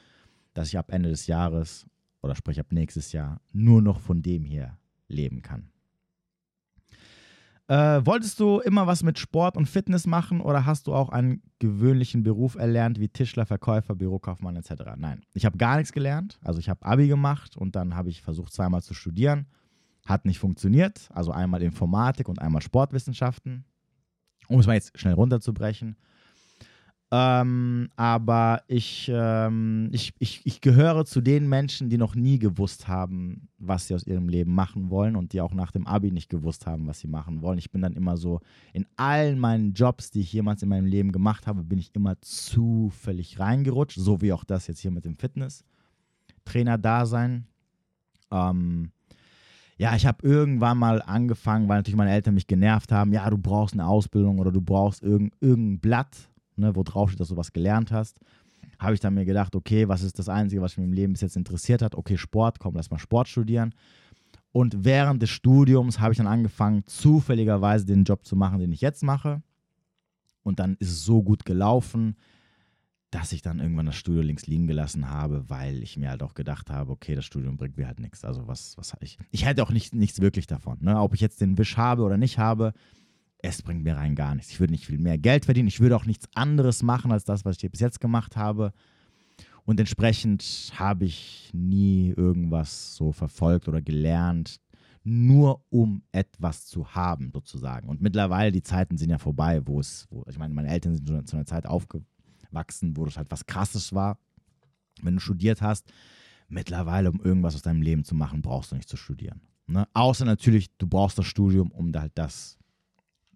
dass 0.54 0.68
ich 0.68 0.78
ab 0.78 0.90
Ende 0.90 1.08
des 1.08 1.26
Jahres 1.26 1.86
oder 2.22 2.34
sprich 2.34 2.58
ab 2.58 2.72
nächstes 2.72 3.12
Jahr 3.12 3.40
nur 3.52 3.80
noch 3.82 4.00
von 4.00 4.22
dem 4.22 4.44
hier 4.44 4.76
leben 5.06 5.42
kann. 5.42 5.70
Äh, 7.68 8.06
wolltest 8.06 8.40
du 8.40 8.60
immer 8.60 8.86
was 8.86 9.02
mit 9.02 9.18
Sport 9.18 9.58
und 9.58 9.66
Fitness 9.66 10.06
machen 10.06 10.40
oder 10.40 10.64
hast 10.64 10.86
du 10.86 10.94
auch 10.94 11.10
einen 11.10 11.42
gewöhnlichen 11.58 12.22
Beruf 12.22 12.54
erlernt 12.54 12.98
wie 12.98 13.10
Tischler, 13.10 13.44
Verkäufer, 13.44 13.94
Bürokaufmann 13.94 14.56
etc.? 14.56 14.84
Nein, 14.96 15.20
ich 15.34 15.44
habe 15.44 15.58
gar 15.58 15.76
nichts 15.76 15.92
gelernt. 15.92 16.38
Also 16.42 16.60
ich 16.60 16.70
habe 16.70 16.84
Abi 16.86 17.08
gemacht 17.08 17.58
und 17.58 17.76
dann 17.76 17.94
habe 17.94 18.08
ich 18.08 18.22
versucht 18.22 18.54
zweimal 18.54 18.82
zu 18.82 18.94
studieren. 18.94 19.46
Hat 20.06 20.24
nicht 20.24 20.38
funktioniert. 20.38 21.10
Also 21.12 21.30
einmal 21.30 21.62
Informatik 21.62 22.30
und 22.30 22.40
einmal 22.40 22.62
Sportwissenschaften. 22.62 23.66
Um 24.48 24.60
es 24.60 24.66
mal 24.66 24.72
jetzt 24.72 24.98
schnell 24.98 25.12
runterzubrechen. 25.12 25.96
Ähm, 27.10 27.88
aber 27.96 28.60
ich, 28.66 29.10
ähm, 29.12 29.88
ich, 29.92 30.14
ich, 30.18 30.42
ich 30.44 30.60
gehöre 30.60 31.06
zu 31.06 31.22
den 31.22 31.48
Menschen, 31.48 31.88
die 31.88 31.96
noch 31.96 32.14
nie 32.14 32.38
gewusst 32.38 32.86
haben, 32.86 33.48
was 33.58 33.86
sie 33.86 33.94
aus 33.94 34.06
ihrem 34.06 34.28
Leben 34.28 34.54
machen 34.54 34.90
wollen 34.90 35.16
und 35.16 35.32
die 35.32 35.40
auch 35.40 35.54
nach 35.54 35.72
dem 35.72 35.86
Abi 35.86 36.10
nicht 36.10 36.28
gewusst 36.28 36.66
haben, 36.66 36.86
was 36.86 37.00
sie 37.00 37.08
machen 37.08 37.40
wollen. 37.40 37.56
Ich 37.56 37.70
bin 37.70 37.80
dann 37.80 37.94
immer 37.94 38.18
so, 38.18 38.40
in 38.74 38.84
allen 38.96 39.38
meinen 39.38 39.72
Jobs, 39.72 40.10
die 40.10 40.20
ich 40.20 40.34
jemals 40.34 40.62
in 40.62 40.68
meinem 40.68 40.84
Leben 40.84 41.10
gemacht 41.10 41.46
habe, 41.46 41.64
bin 41.64 41.78
ich 41.78 41.94
immer 41.94 42.20
zufällig 42.20 43.40
reingerutscht, 43.40 43.98
so 43.98 44.20
wie 44.20 44.34
auch 44.34 44.44
das 44.44 44.66
jetzt 44.66 44.80
hier 44.80 44.90
mit 44.90 45.06
dem 45.06 45.16
Fitness-Trainer-Dasein. 45.16 47.46
Ähm, 48.30 48.90
ja, 49.78 49.96
ich 49.96 50.04
habe 50.04 50.26
irgendwann 50.26 50.76
mal 50.76 51.00
angefangen, 51.00 51.70
weil 51.70 51.78
natürlich 51.78 51.96
meine 51.96 52.12
Eltern 52.12 52.34
mich 52.34 52.48
genervt 52.48 52.92
haben, 52.92 53.14
ja, 53.14 53.30
du 53.30 53.38
brauchst 53.38 53.72
eine 53.72 53.86
Ausbildung 53.86 54.40
oder 54.40 54.52
du 54.52 54.60
brauchst 54.60 55.02
irgendein, 55.02 55.38
irgendein 55.40 55.80
Blatt 55.80 56.28
ne, 56.58 56.74
wo 56.76 56.82
drauf 56.82 57.10
steht, 57.10 57.20
dass 57.20 57.28
du 57.28 57.36
was 57.36 57.52
gelernt 57.52 57.92
hast, 57.92 58.18
habe 58.78 58.94
ich 58.94 59.00
dann 59.00 59.14
mir 59.14 59.24
gedacht, 59.24 59.56
okay, 59.56 59.88
was 59.88 60.02
ist 60.02 60.18
das 60.18 60.28
Einzige, 60.28 60.62
was 60.62 60.76
mich 60.76 60.86
im 60.86 60.92
Leben 60.92 61.12
bis 61.12 61.22
jetzt 61.22 61.36
interessiert 61.36 61.82
hat? 61.82 61.94
Okay, 61.94 62.16
Sport, 62.16 62.58
komm, 62.60 62.74
lass 62.74 62.90
mal 62.90 62.98
Sport 62.98 63.28
studieren. 63.28 63.74
Und 64.52 64.84
während 64.84 65.22
des 65.22 65.30
Studiums 65.30 66.00
habe 66.00 66.12
ich 66.12 66.18
dann 66.18 66.26
angefangen, 66.26 66.84
zufälligerweise 66.86 67.86
den 67.86 68.04
Job 68.04 68.24
zu 68.24 68.36
machen, 68.36 68.58
den 68.58 68.72
ich 68.72 68.80
jetzt 68.80 69.02
mache. 69.02 69.42
Und 70.42 70.58
dann 70.60 70.76
ist 70.78 70.90
es 70.90 71.04
so 71.04 71.22
gut 71.22 71.44
gelaufen, 71.44 72.16
dass 73.10 73.32
ich 73.32 73.42
dann 73.42 73.58
irgendwann 73.58 73.86
das 73.86 73.96
Studio 73.96 74.22
links 74.22 74.46
liegen 74.46 74.66
gelassen 74.66 75.08
habe, 75.08 75.48
weil 75.48 75.82
ich 75.82 75.96
mir 75.96 76.10
halt 76.10 76.22
auch 76.22 76.34
gedacht 76.34 76.70
habe, 76.70 76.92
okay, 76.92 77.14
das 77.14 77.24
Studium 77.24 77.56
bringt 77.56 77.76
mir 77.76 77.86
halt 77.86 78.00
nichts. 78.00 78.24
Also 78.24 78.46
was, 78.46 78.76
was 78.76 78.94
ich. 79.00 79.18
Ich 79.30 79.46
hätte 79.46 79.62
auch 79.62 79.70
nicht, 79.70 79.94
nichts 79.94 80.20
wirklich 80.20 80.46
davon. 80.46 80.78
Ne? 80.80 81.00
Ob 81.00 81.14
ich 81.14 81.20
jetzt 81.20 81.40
den 81.40 81.56
Wisch 81.56 81.76
habe 81.76 82.02
oder 82.02 82.18
nicht 82.18 82.38
habe, 82.38 82.74
es 83.40 83.62
bringt 83.62 83.84
mir 83.84 83.96
rein 83.96 84.14
gar 84.14 84.34
nichts. 84.34 84.50
Ich 84.50 84.60
würde 84.60 84.72
nicht 84.72 84.86
viel 84.86 84.98
mehr 84.98 85.18
Geld 85.18 85.44
verdienen. 85.44 85.68
Ich 85.68 85.80
würde 85.80 85.96
auch 85.96 86.06
nichts 86.06 86.28
anderes 86.34 86.82
machen 86.82 87.12
als 87.12 87.24
das, 87.24 87.44
was 87.44 87.62
ich 87.62 87.70
bis 87.70 87.80
jetzt 87.80 88.00
gemacht 88.00 88.36
habe. 88.36 88.72
Und 89.64 89.78
entsprechend 89.78 90.72
habe 90.76 91.04
ich 91.04 91.50
nie 91.52 92.14
irgendwas 92.16 92.96
so 92.96 93.12
verfolgt 93.12 93.68
oder 93.68 93.82
gelernt, 93.82 94.60
nur 95.04 95.62
um 95.70 96.02
etwas 96.10 96.66
zu 96.66 96.94
haben, 96.94 97.30
sozusagen. 97.32 97.88
Und 97.88 98.00
mittlerweile, 98.00 98.50
die 98.50 98.62
Zeiten 98.62 98.98
sind 98.98 99.10
ja 99.10 99.18
vorbei, 99.18 99.60
wo 99.66 99.78
es, 99.78 100.06
wo, 100.10 100.24
ich 100.28 100.38
meine, 100.38 100.54
meine 100.54 100.68
Eltern 100.68 100.94
sind 100.94 101.08
schon 101.08 101.26
zu 101.26 101.36
einer 101.36 101.46
Zeit 101.46 101.66
aufgewachsen, 101.66 102.96
wo 102.96 103.04
das 103.04 103.16
halt 103.16 103.30
was 103.30 103.46
Krasses 103.46 103.92
war. 103.92 104.18
Wenn 105.02 105.14
du 105.14 105.20
studiert 105.20 105.62
hast, 105.62 105.92
mittlerweile, 106.48 107.10
um 107.10 107.20
irgendwas 107.20 107.54
aus 107.54 107.62
deinem 107.62 107.82
Leben 107.82 108.04
zu 108.04 108.14
machen, 108.14 108.42
brauchst 108.42 108.72
du 108.72 108.76
nicht 108.76 108.88
zu 108.88 108.96
studieren. 108.96 109.42
Ne? 109.66 109.86
Außer 109.92 110.24
natürlich, 110.24 110.76
du 110.78 110.86
brauchst 110.86 111.18
das 111.18 111.26
Studium, 111.26 111.70
um 111.70 111.92
da 111.92 112.00
halt 112.00 112.12
das 112.16 112.58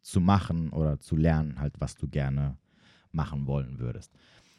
zu 0.03 0.21
machen 0.21 0.71
oder 0.71 1.01
zu 1.01 1.17
lernen, 1.17 1.59
halt, 1.59 1.81
was 1.81 1.95
du 1.97 2.09
gerne 2.09 2.59
machen 3.13 3.47
wollen 3.47 3.79
würdest. 3.79 4.13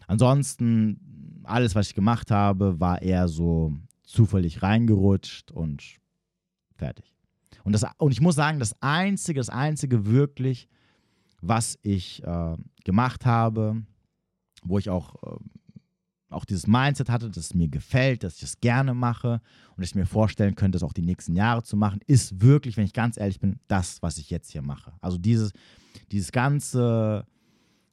Ansonsten, 0.07 1.41
alles, 1.43 1.75
was 1.75 1.87
ich 1.87 1.95
gemacht 1.95 2.31
habe, 2.31 2.79
war 2.79 3.01
eher 3.01 3.27
so 3.27 3.73
zufällig 4.03 4.61
reingerutscht 4.61 5.51
und 5.51 5.83
fertig. 6.75 7.13
Und, 7.63 7.73
das, 7.73 7.85
und 7.97 8.11
ich 8.11 8.21
muss 8.21 8.35
sagen, 8.35 8.59
das 8.59 8.75
Einzige, 8.81 9.39
das 9.39 9.49
Einzige 9.49 10.05
wirklich, 10.05 10.67
was 11.41 11.77
ich 11.81 12.23
äh, 12.23 12.57
gemacht 12.83 13.25
habe, 13.25 13.83
wo 14.63 14.77
ich 14.77 14.89
auch 14.89 15.15
äh, 15.23 15.37
auch 16.33 16.45
dieses 16.45 16.67
Mindset 16.67 17.09
hatte, 17.09 17.29
dass 17.29 17.45
es 17.45 17.53
mir 17.53 17.67
gefällt, 17.67 18.23
dass 18.23 18.37
ich 18.37 18.43
es 18.43 18.59
gerne 18.59 18.93
mache 18.93 19.41
und 19.75 19.83
ich 19.83 19.95
mir 19.95 20.05
vorstellen 20.05 20.55
könnte, 20.55 20.77
es 20.77 20.83
auch 20.83 20.93
die 20.93 21.01
nächsten 21.01 21.35
Jahre 21.35 21.63
zu 21.63 21.77
machen, 21.77 21.99
ist 22.07 22.41
wirklich, 22.41 22.77
wenn 22.77 22.85
ich 22.85 22.93
ganz 22.93 23.17
ehrlich 23.17 23.39
bin, 23.39 23.59
das, 23.67 24.01
was 24.01 24.17
ich 24.17 24.29
jetzt 24.29 24.51
hier 24.51 24.61
mache. 24.61 24.93
Also 25.01 25.17
dieses, 25.17 25.51
dieses 26.11 26.31
ganze, 26.31 27.25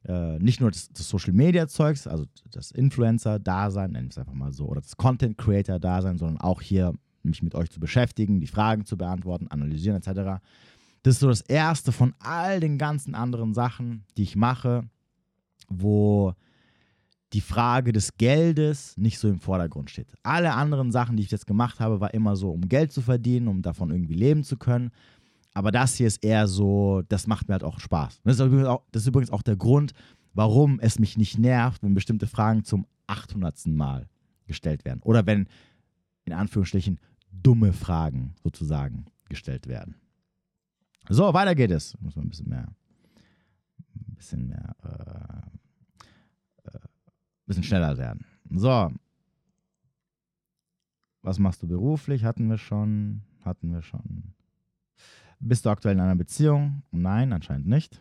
äh, 0.04 0.38
nicht 0.38 0.60
nur 0.60 0.70
das, 0.70 0.88
das 0.90 1.08
Social-Media-Zeugs, 1.08 2.06
also 2.06 2.26
das 2.50 2.70
Influencer-Dasein, 2.70 3.92
nenne 3.92 4.06
ich 4.06 4.12
es 4.12 4.18
einfach 4.18 4.34
mal 4.34 4.52
so, 4.52 4.66
oder 4.66 4.80
das 4.80 4.96
Content-Creator-Dasein, 4.96 6.18
sondern 6.18 6.40
auch 6.40 6.60
hier 6.60 6.94
mich 7.22 7.42
mit 7.42 7.54
euch 7.54 7.70
zu 7.70 7.80
beschäftigen, 7.80 8.40
die 8.40 8.46
Fragen 8.46 8.84
zu 8.84 8.96
beantworten, 8.96 9.48
analysieren 9.48 9.96
etc. 9.96 10.42
Das 11.02 11.14
ist 11.14 11.20
so 11.20 11.28
das 11.28 11.42
Erste 11.42 11.92
von 11.92 12.14
all 12.18 12.60
den 12.60 12.78
ganzen 12.78 13.14
anderen 13.14 13.54
Sachen, 13.54 14.04
die 14.16 14.22
ich 14.22 14.36
mache, 14.36 14.88
wo 15.68 16.34
die 17.32 17.40
Frage 17.40 17.92
des 17.92 18.16
Geldes 18.16 18.96
nicht 18.96 19.18
so 19.18 19.28
im 19.28 19.38
Vordergrund 19.38 19.90
steht. 19.90 20.08
Alle 20.22 20.54
anderen 20.54 20.90
Sachen, 20.90 21.16
die 21.16 21.22
ich 21.22 21.30
jetzt 21.30 21.46
gemacht 21.46 21.78
habe, 21.80 22.00
war 22.00 22.12
immer 22.12 22.36
so, 22.36 22.50
um 22.50 22.68
Geld 22.68 22.92
zu 22.92 23.02
verdienen, 23.02 23.48
um 23.48 23.62
davon 23.62 23.90
irgendwie 23.90 24.14
leben 24.14 24.42
zu 24.42 24.56
können. 24.56 24.90
Aber 25.54 25.70
das 25.70 25.94
hier 25.94 26.06
ist 26.06 26.24
eher 26.24 26.46
so, 26.48 27.02
das 27.08 27.26
macht 27.26 27.48
mir 27.48 27.52
halt 27.54 27.64
auch 27.64 27.78
Spaß. 27.78 28.20
Das 28.24 28.34
ist, 28.34 28.40
übrigens 28.40 28.66
auch, 28.66 28.82
das 28.92 29.02
ist 29.02 29.08
übrigens 29.08 29.30
auch 29.30 29.42
der 29.42 29.56
Grund, 29.56 29.92
warum 30.32 30.80
es 30.80 30.98
mich 30.98 31.16
nicht 31.16 31.38
nervt, 31.38 31.82
wenn 31.82 31.94
bestimmte 31.94 32.26
Fragen 32.26 32.64
zum 32.64 32.86
800. 33.06 33.66
Mal 33.66 34.08
gestellt 34.46 34.84
werden. 34.84 35.00
Oder 35.02 35.26
wenn, 35.26 35.48
in 36.24 36.32
Anführungsstrichen, 36.32 36.98
dumme 37.30 37.72
Fragen 37.72 38.34
sozusagen 38.42 39.06
gestellt 39.28 39.66
werden. 39.68 39.94
So, 41.08 41.32
weiter 41.32 41.54
geht 41.54 41.70
es. 41.70 41.96
Muss 42.00 42.16
man 42.16 42.26
ein 42.26 42.30
bisschen 42.30 42.48
mehr, 42.48 42.68
ein 43.78 44.14
bisschen 44.14 44.48
mehr 44.48 44.76
äh, 44.82 45.50
bisschen 47.50 47.64
schneller 47.64 47.98
werden. 47.98 48.24
So. 48.48 48.92
Was 51.22 51.38
machst 51.40 51.62
du 51.62 51.66
beruflich? 51.66 52.24
Hatten 52.24 52.48
wir 52.48 52.58
schon. 52.58 53.22
Hatten 53.44 53.72
wir 53.72 53.82
schon. 53.82 54.34
Bist 55.40 55.66
du 55.66 55.70
aktuell 55.70 55.94
in 55.94 56.00
einer 56.00 56.14
Beziehung? 56.14 56.82
Nein, 56.92 57.32
anscheinend 57.32 57.66
nicht. 57.66 58.00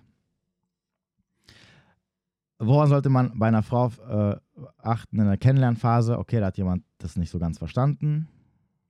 Woran 2.59 2.89
sollte 2.89 3.09
man 3.09 3.39
bei 3.39 3.47
einer 3.47 3.63
Frau 3.63 3.87
äh, 3.87 4.35
achten 4.77 5.19
in 5.19 5.25
der 5.25 5.37
Kennenlernphase? 5.37 6.19
Okay, 6.19 6.39
da 6.39 6.47
hat 6.47 6.57
jemand 6.57 6.83
das 6.99 7.15
nicht 7.15 7.31
so 7.31 7.39
ganz 7.39 7.57
verstanden. 7.57 8.27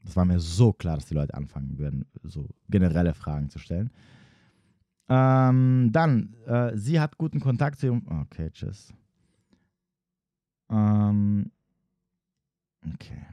Das 0.04 0.16
war 0.16 0.26
mir 0.26 0.40
so 0.40 0.74
klar, 0.74 0.96
dass 0.96 1.06
die 1.06 1.14
Leute 1.14 1.36
anfangen 1.36 1.78
würden, 1.78 2.06
so 2.24 2.50
generelle 2.68 3.14
Fragen 3.14 3.50
zu 3.50 3.60
stellen. 3.60 3.92
Ähm, 5.08 5.90
dann, 5.92 6.34
äh, 6.48 6.76
sie 6.76 7.00
hat 7.00 7.18
guten 7.18 7.40
Kontakt 7.40 7.80
zu 7.80 7.88
ihrem. 7.88 8.08
Okay, 8.08 8.50
tschüss. 8.52 8.94
Ähm, 10.70 11.52
okay. 12.94 13.26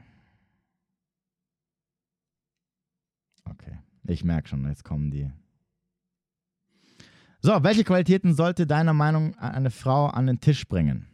Okay. 3.45 3.77
Ich 4.03 4.23
merke 4.23 4.49
schon, 4.49 4.65
jetzt 4.67 4.83
kommen 4.83 5.11
die. 5.11 5.31
So, 7.41 7.63
welche 7.63 7.83
Qualitäten 7.83 8.33
sollte 8.33 8.65
deiner 8.65 8.93
Meinung 8.93 9.31
nach 9.31 9.53
eine 9.53 9.71
Frau 9.71 10.07
an 10.07 10.27
den 10.27 10.39
Tisch 10.39 10.67
bringen? 10.67 11.07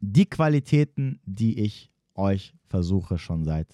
Die 0.00 0.26
Qualitäten, 0.26 1.20
die 1.24 1.60
ich 1.60 1.92
euch 2.14 2.54
versuche 2.66 3.18
schon 3.18 3.44
seit 3.44 3.68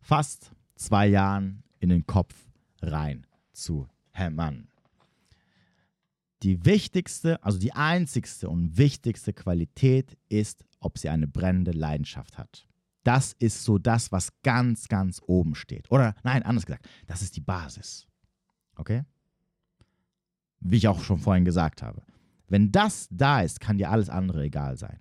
fast 0.00 0.52
zwei 0.76 1.06
Jahren 1.06 1.62
in 1.78 1.88
den 1.88 2.06
Kopf 2.06 2.34
rein 2.80 3.26
zu 3.52 3.88
hämmern 4.10 4.68
die 6.44 6.64
wichtigste, 6.66 7.42
also 7.42 7.58
die 7.58 7.72
einzigste 7.72 8.50
und 8.50 8.76
wichtigste 8.76 9.32
Qualität 9.32 10.18
ist, 10.28 10.64
ob 10.78 10.98
sie 10.98 11.08
eine 11.08 11.26
brennende 11.26 11.72
Leidenschaft 11.72 12.36
hat. 12.36 12.66
Das 13.02 13.32
ist 13.32 13.64
so 13.64 13.78
das, 13.78 14.12
was 14.12 14.28
ganz, 14.42 14.88
ganz 14.88 15.20
oben 15.26 15.54
steht. 15.54 15.90
Oder 15.90 16.14
nein, 16.22 16.42
anders 16.42 16.66
gesagt, 16.66 16.86
das 17.06 17.22
ist 17.22 17.36
die 17.36 17.40
Basis. 17.40 18.06
Okay? 18.76 19.04
Wie 20.60 20.76
ich 20.76 20.88
auch 20.88 21.02
schon 21.02 21.18
vorhin 21.18 21.44
gesagt 21.46 21.82
habe. 21.82 22.02
Wenn 22.48 22.70
das 22.70 23.08
da 23.10 23.40
ist, 23.40 23.60
kann 23.60 23.78
dir 23.78 23.90
alles 23.90 24.10
andere 24.10 24.44
egal 24.44 24.76
sein. 24.76 25.00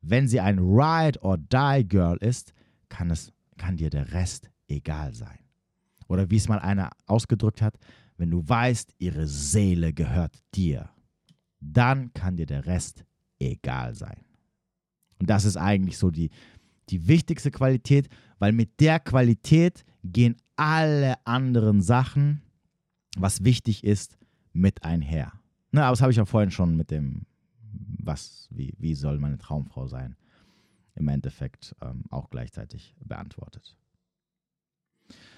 Wenn 0.00 0.28
sie 0.28 0.40
ein 0.40 0.58
Ride 0.58 1.20
or 1.22 1.36
Die 1.36 1.86
Girl 1.86 2.16
ist, 2.18 2.54
kann, 2.88 3.10
es, 3.10 3.32
kann 3.58 3.76
dir 3.76 3.90
der 3.90 4.12
Rest 4.12 4.50
egal 4.68 5.14
sein. 5.14 5.38
Oder 6.06 6.30
wie 6.30 6.36
es 6.36 6.48
mal 6.48 6.58
einer 6.58 6.90
ausgedrückt 7.06 7.60
hat, 7.60 7.78
wenn 8.20 8.30
du 8.30 8.46
weißt, 8.46 8.94
ihre 8.98 9.26
Seele 9.26 9.94
gehört 9.94 10.36
dir, 10.54 10.90
dann 11.58 12.12
kann 12.12 12.36
dir 12.36 12.44
der 12.44 12.66
Rest 12.66 13.04
egal 13.38 13.94
sein. 13.94 14.20
Und 15.18 15.30
das 15.30 15.46
ist 15.46 15.56
eigentlich 15.56 15.96
so 15.96 16.10
die, 16.10 16.28
die 16.90 17.08
wichtigste 17.08 17.50
Qualität, 17.50 18.10
weil 18.38 18.52
mit 18.52 18.78
der 18.78 19.00
Qualität 19.00 19.86
gehen 20.04 20.36
alle 20.56 21.14
anderen 21.26 21.80
Sachen, 21.80 22.42
was 23.16 23.42
wichtig 23.42 23.84
ist, 23.84 24.18
mit 24.52 24.84
einher. 24.84 25.32
Ne, 25.72 25.82
aber 25.82 25.92
das 25.92 26.02
habe 26.02 26.12
ich 26.12 26.18
ja 26.18 26.26
vorhin 26.26 26.50
schon 26.50 26.76
mit 26.76 26.90
dem, 26.90 27.22
was, 27.72 28.48
wie, 28.50 28.74
wie 28.78 28.94
soll 28.94 29.18
meine 29.18 29.38
Traumfrau 29.38 29.86
sein, 29.86 30.14
im 30.94 31.08
Endeffekt 31.08 31.74
ähm, 31.80 32.04
auch 32.10 32.28
gleichzeitig 32.28 32.94
beantwortet. 33.02 33.78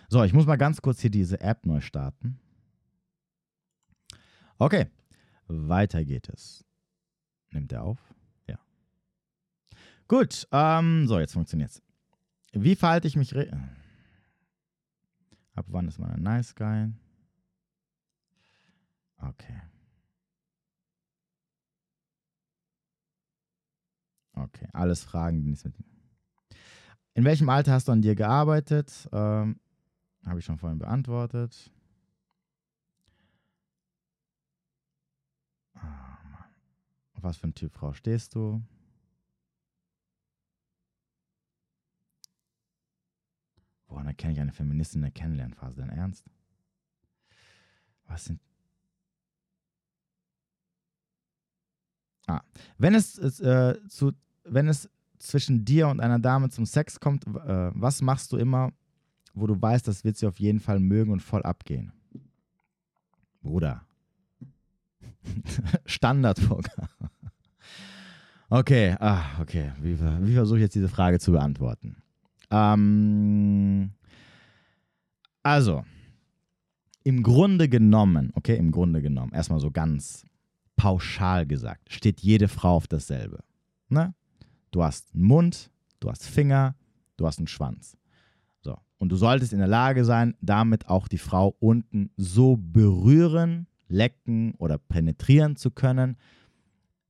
So, 0.09 0.25
ich 0.25 0.33
muss 0.33 0.47
mal 0.47 0.57
ganz 0.57 0.83
kurz 0.83 1.01
hier 1.01 1.11
diese 1.11 1.41
App 1.41 1.65
neu 1.65 1.81
starten. 1.81 2.41
Okay, 4.63 4.87
weiter 5.49 6.05
geht 6.05 6.29
es. 6.29 6.65
Nimmt 7.51 7.73
er 7.73 7.83
auf? 7.83 7.99
Ja. 8.47 8.61
Gut, 10.07 10.47
ähm, 10.53 11.09
so, 11.09 11.19
jetzt 11.19 11.33
funktioniert 11.33 11.71
es. 11.71 11.83
Wie 12.53 12.77
verhalte 12.77 13.09
ich 13.09 13.17
mich? 13.17 13.37
Ab 15.57 15.67
wann 15.67 15.89
ist 15.89 15.99
man 15.99 16.13
ein 16.13 16.23
Nice 16.23 16.55
Guy? 16.55 16.93
Okay. 19.17 19.63
Okay, 24.35 24.69
alles 24.73 25.03
Fragen, 25.03 25.43
die 25.43 25.49
nichts 25.49 25.65
mit. 25.65 25.75
In 27.15 27.25
welchem 27.25 27.49
Alter 27.49 27.73
hast 27.73 27.89
du 27.89 27.93
an 27.93 28.03
dir 28.03 28.15
gearbeitet? 28.15 29.09
Ähm, 29.11 29.59
Habe 30.25 30.39
ich 30.39 30.45
schon 30.45 30.59
vorhin 30.59 30.79
beantwortet. 30.79 31.73
Auf 37.23 37.29
was 37.29 37.37
für 37.37 37.47
ein 37.47 37.55
Typ 37.55 37.73
Frau 37.73 37.93
stehst 37.93 38.35
du? 38.35 38.61
Woran 43.87 44.09
erkenne 44.09 44.33
ich 44.33 44.41
eine 44.41 44.51
Feministin 44.51 44.99
in 44.99 45.03
der 45.03 45.13
Kennenlernphase? 45.13 45.77
Dein 45.77 45.91
Ernst? 45.91 46.29
Was 48.09 48.25
sind. 48.25 48.41
Ah, 52.27 52.43
wenn 52.77 52.97
es 52.97 53.17
äh, 53.21 53.79
zu, 53.87 54.11
wenn 54.43 54.67
es 54.67 54.91
zwischen 55.21 55.65
dir 55.65 55.87
und 55.87 56.01
einer 56.01 56.19
Dame 56.19 56.51
zum 56.51 56.67
Sex 56.67 56.99
kommt, 56.99 57.25
äh, 57.29 57.71
was 57.73 58.03
machst 58.03 58.33
du 58.33 58.37
immer, 58.37 58.73
wo 59.33 59.47
du 59.47 59.63
weißt, 59.63 59.87
das 59.87 60.03
wird 60.03 60.17
sie 60.17 60.27
auf 60.27 60.41
jeden 60.41 60.59
Fall 60.59 60.81
mögen 60.81 61.13
und 61.13 61.21
voll 61.21 61.45
abgehen? 61.45 61.93
Bruder. 63.43 63.87
Standardprogramm. 65.87 67.12
Okay, 68.53 68.95
ah, 69.01 69.41
okay. 69.41 69.73
Wie, 69.81 69.99
wie 69.99 70.35
versuche 70.35 70.59
ich 70.59 70.65
jetzt 70.65 70.75
diese 70.75 70.91
Frage 70.91 71.19
zu 71.19 71.33
beantworten? 71.33 71.97
Ähm, 72.51 73.93
also, 75.43 75.85
im 77.03 77.23
Grunde 77.23 77.71
genommen, 77.71 78.31
okay, 78.35 78.59
im 78.59 78.71
Grunde 78.71 79.01
genommen, 79.01 79.33
erstmal 79.33 79.59
so 79.59 79.71
ganz 79.71 80.27
pauschal 80.77 81.47
gesagt, 81.47 81.91
steht 81.91 82.21
jede 82.21 82.47
Frau 82.47 82.77
auf 82.77 82.87
dasselbe. 82.87 83.43
Ne? 83.89 84.13
Du 84.71 84.83
hast 84.85 85.15
einen 85.15 85.25
Mund, 85.25 85.71
du 86.01 86.11
hast 86.11 86.27
Finger, 86.27 86.75
du 87.17 87.27
hast 87.27 87.39
einen 87.39 87.49
Schwanz. 87.49 87.97
So. 88.61 88.77
Und 88.99 89.09
du 89.09 89.17
solltest 89.17 89.55
in 89.55 89.61
der 89.61 89.69
Lage 89.69 90.05
sein, 90.05 90.35
damit 90.43 90.91
auch 90.91 91.09
die 91.09 91.17
Frau 91.17 91.57
unten 91.59 92.11
so 92.19 92.59
berühren, 92.59 93.67
lecken 93.89 94.53
oder 94.59 94.77
penetrieren 94.77 95.57
zu 95.57 95.71
können, 95.71 96.19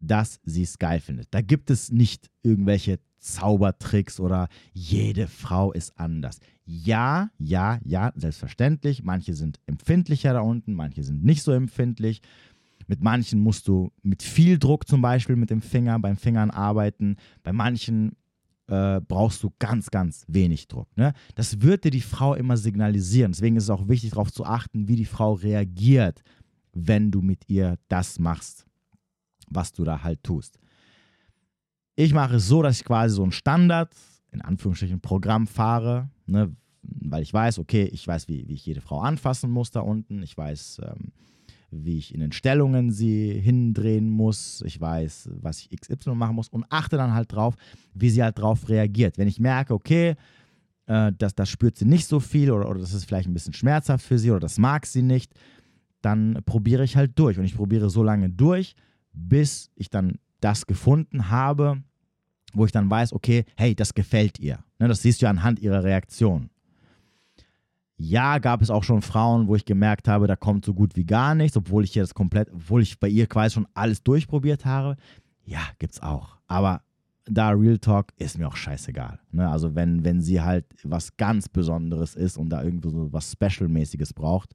dass 0.02 0.40
sie 0.44 0.62
es 0.62 0.78
geil 0.78 1.00
findet. 1.00 1.28
Da 1.30 1.40
gibt 1.40 1.70
es 1.70 1.90
nicht 1.90 2.30
irgendwelche 2.42 2.98
Zaubertricks 3.20 4.18
oder 4.18 4.48
jede 4.72 5.28
Frau 5.28 5.72
ist 5.72 5.96
anders. 5.96 6.40
Ja, 6.64 7.30
ja, 7.38 7.78
ja, 7.84 8.12
selbstverständlich. 8.16 9.04
Manche 9.04 9.34
sind 9.34 9.60
empfindlicher 9.66 10.32
da 10.32 10.40
unten, 10.40 10.74
manche 10.74 11.04
sind 11.04 11.24
nicht 11.24 11.42
so 11.42 11.52
empfindlich. 11.52 12.20
Mit 12.88 13.00
manchen 13.00 13.40
musst 13.40 13.68
du 13.68 13.92
mit 14.02 14.24
viel 14.24 14.58
Druck 14.58 14.88
zum 14.88 15.00
Beispiel 15.00 15.36
mit 15.36 15.50
dem 15.50 15.62
Finger, 15.62 15.98
beim 16.00 16.16
Fingern 16.16 16.50
arbeiten. 16.50 17.16
Bei 17.44 17.52
manchen 17.52 18.16
äh, 18.66 19.00
brauchst 19.00 19.42
du 19.44 19.52
ganz, 19.60 19.90
ganz 19.90 20.24
wenig 20.26 20.66
Druck. 20.66 20.88
Ne? 20.96 21.12
Das 21.36 21.60
wird 21.60 21.84
dir 21.84 21.90
die 21.90 22.00
Frau 22.00 22.34
immer 22.34 22.56
signalisieren. 22.56 23.32
Deswegen 23.32 23.56
ist 23.56 23.64
es 23.64 23.70
auch 23.70 23.88
wichtig 23.88 24.10
darauf 24.10 24.32
zu 24.32 24.44
achten, 24.44 24.88
wie 24.88 24.96
die 24.96 25.04
Frau 25.04 25.34
reagiert, 25.34 26.22
wenn 26.72 27.10
du 27.10 27.22
mit 27.22 27.48
ihr 27.48 27.78
das 27.88 28.18
machst, 28.18 28.66
was 29.54 29.72
du 29.72 29.84
da 29.84 30.02
halt 30.02 30.22
tust. 30.22 30.58
Ich 31.94 32.14
mache 32.14 32.36
es 32.36 32.48
so, 32.48 32.62
dass 32.62 32.78
ich 32.78 32.84
quasi 32.84 33.14
so 33.14 33.24
ein 33.24 33.32
Standard, 33.32 33.94
in 34.30 34.40
Anführungsstrichen, 34.40 35.00
Programm 35.00 35.46
fahre, 35.46 36.10
ne, 36.26 36.54
weil 36.82 37.22
ich 37.22 37.32
weiß, 37.32 37.58
okay, 37.58 37.84
ich 37.84 38.06
weiß, 38.06 38.28
wie, 38.28 38.48
wie 38.48 38.54
ich 38.54 38.66
jede 38.66 38.80
Frau 38.80 39.00
anfassen 39.00 39.50
muss 39.50 39.70
da 39.70 39.80
unten. 39.80 40.22
Ich 40.22 40.36
weiß, 40.36 40.80
ähm, 40.84 41.12
wie 41.70 41.98
ich 41.98 42.14
in 42.14 42.20
den 42.20 42.32
Stellungen 42.32 42.90
sie 42.90 43.32
hindrehen 43.40 44.08
muss. 44.08 44.62
Ich 44.66 44.80
weiß, 44.80 45.30
was 45.40 45.60
ich 45.60 45.70
XY 45.70 46.14
machen 46.14 46.36
muss 46.36 46.48
und 46.48 46.64
achte 46.68 46.96
dann 46.96 47.14
halt 47.14 47.32
drauf, 47.32 47.54
wie 47.94 48.10
sie 48.10 48.22
halt 48.22 48.38
drauf 48.38 48.68
reagiert. 48.68 49.18
Wenn 49.18 49.28
ich 49.28 49.40
merke, 49.40 49.74
okay, 49.74 50.16
äh, 50.86 51.12
das, 51.16 51.34
das 51.34 51.48
spürt 51.48 51.76
sie 51.76 51.86
nicht 51.86 52.06
so 52.06 52.20
viel 52.20 52.50
oder, 52.50 52.68
oder 52.68 52.80
das 52.80 52.92
ist 52.92 53.04
vielleicht 53.04 53.28
ein 53.28 53.34
bisschen 53.34 53.54
schmerzhaft 53.54 54.04
für 54.04 54.18
sie 54.18 54.30
oder 54.30 54.40
das 54.40 54.58
mag 54.58 54.86
sie 54.86 55.02
nicht, 55.02 55.32
dann 56.02 56.40
probiere 56.44 56.84
ich 56.84 56.96
halt 56.96 57.18
durch. 57.18 57.38
Und 57.38 57.44
ich 57.44 57.56
probiere 57.56 57.90
so 57.90 58.02
lange 58.02 58.28
durch, 58.28 58.74
bis 59.12 59.70
ich 59.74 59.90
dann 59.90 60.18
das 60.40 60.66
gefunden 60.66 61.30
habe, 61.30 61.82
wo 62.52 62.64
ich 62.66 62.72
dann 62.72 62.90
weiß, 62.90 63.12
okay, 63.12 63.44
hey, 63.56 63.74
das 63.74 63.94
gefällt 63.94 64.38
ihr. 64.38 64.58
Ne, 64.78 64.88
das 64.88 65.02
siehst 65.02 65.22
du 65.22 65.28
anhand 65.28 65.60
ihrer 65.60 65.84
Reaktion. 65.84 66.50
Ja, 67.96 68.38
gab 68.38 68.62
es 68.62 68.70
auch 68.70 68.82
schon 68.82 69.00
Frauen, 69.00 69.46
wo 69.46 69.54
ich 69.54 69.64
gemerkt 69.64 70.08
habe, 70.08 70.26
da 70.26 70.34
kommt 70.34 70.64
so 70.64 70.74
gut 70.74 70.96
wie 70.96 71.04
gar 71.04 71.34
nichts, 71.34 71.56
obwohl 71.56 71.84
ich 71.84 71.92
hier 71.92 72.02
das 72.02 72.14
komplett, 72.14 72.50
obwohl 72.52 72.82
ich 72.82 72.98
bei 72.98 73.08
ihr 73.08 73.26
quasi 73.26 73.54
schon 73.54 73.68
alles 73.74 74.02
durchprobiert 74.02 74.64
habe. 74.64 74.96
Ja, 75.44 75.60
gibt's 75.78 76.00
auch. 76.00 76.38
Aber 76.48 76.82
da 77.26 77.50
Real 77.50 77.78
Talk 77.78 78.12
ist 78.16 78.38
mir 78.38 78.48
auch 78.48 78.56
scheißegal. 78.56 79.20
Ne? 79.30 79.48
Also 79.48 79.74
wenn, 79.74 80.04
wenn 80.04 80.20
sie 80.20 80.40
halt 80.40 80.66
was 80.82 81.16
ganz 81.16 81.48
Besonderes 81.48 82.14
ist 82.14 82.36
und 82.36 82.50
da 82.50 82.62
irgendwo 82.62 82.90
so 82.90 83.12
was 83.12 83.32
Special-mäßiges 83.32 84.12
braucht, 84.12 84.52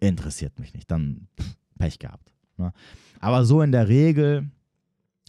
interessiert 0.00 0.58
mich 0.58 0.74
nicht. 0.74 0.90
Dann 0.90 1.28
pff, 1.40 1.56
Pech 1.78 1.98
gehabt. 1.98 2.32
Ne? 2.56 2.72
Aber 3.22 3.44
so 3.44 3.62
in 3.62 3.72
der 3.72 3.88
Regel 3.88 4.50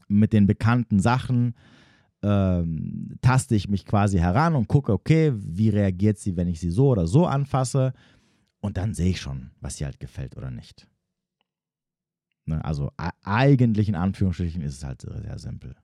mit 0.08 0.34
den 0.34 0.47
bekannten 0.47 0.99
Sachen 0.99 1.53
ähm, 2.23 3.17
taste 3.21 3.56
ich 3.56 3.69
mich 3.69 3.86
quasi 3.86 4.17
heran 4.17 4.56
und 4.56 4.67
gucke, 4.67 4.91
okay, 4.91 5.32
wie 5.36 5.69
reagiert 5.69 6.17
sie, 6.17 6.36
wenn 6.36 6.47
ich 6.47 6.60
sie 6.60 6.71
so 6.71 6.88
oder 6.88 7.06
so 7.06 7.27
anfasse. 7.27 7.93
Und 8.60 8.77
dann 8.77 8.95
sehe 8.95 9.12
ich 9.12 9.21
schon, 9.21 9.51
was 9.62 9.79
ihr 9.79 9.86
halt 9.86 9.99
gefällt 9.99 10.36
oder 10.36 10.49
nicht. 10.49 10.88
Ne, 12.45 12.65
also 12.65 12.91
eigentlich 13.23 13.88
in 13.89 13.95
Anführungsstrichen 13.95 14.63
ist 14.63 14.77
es 14.77 14.84
halt 14.84 15.01
sehr 15.01 15.38
simpel. 15.38 15.75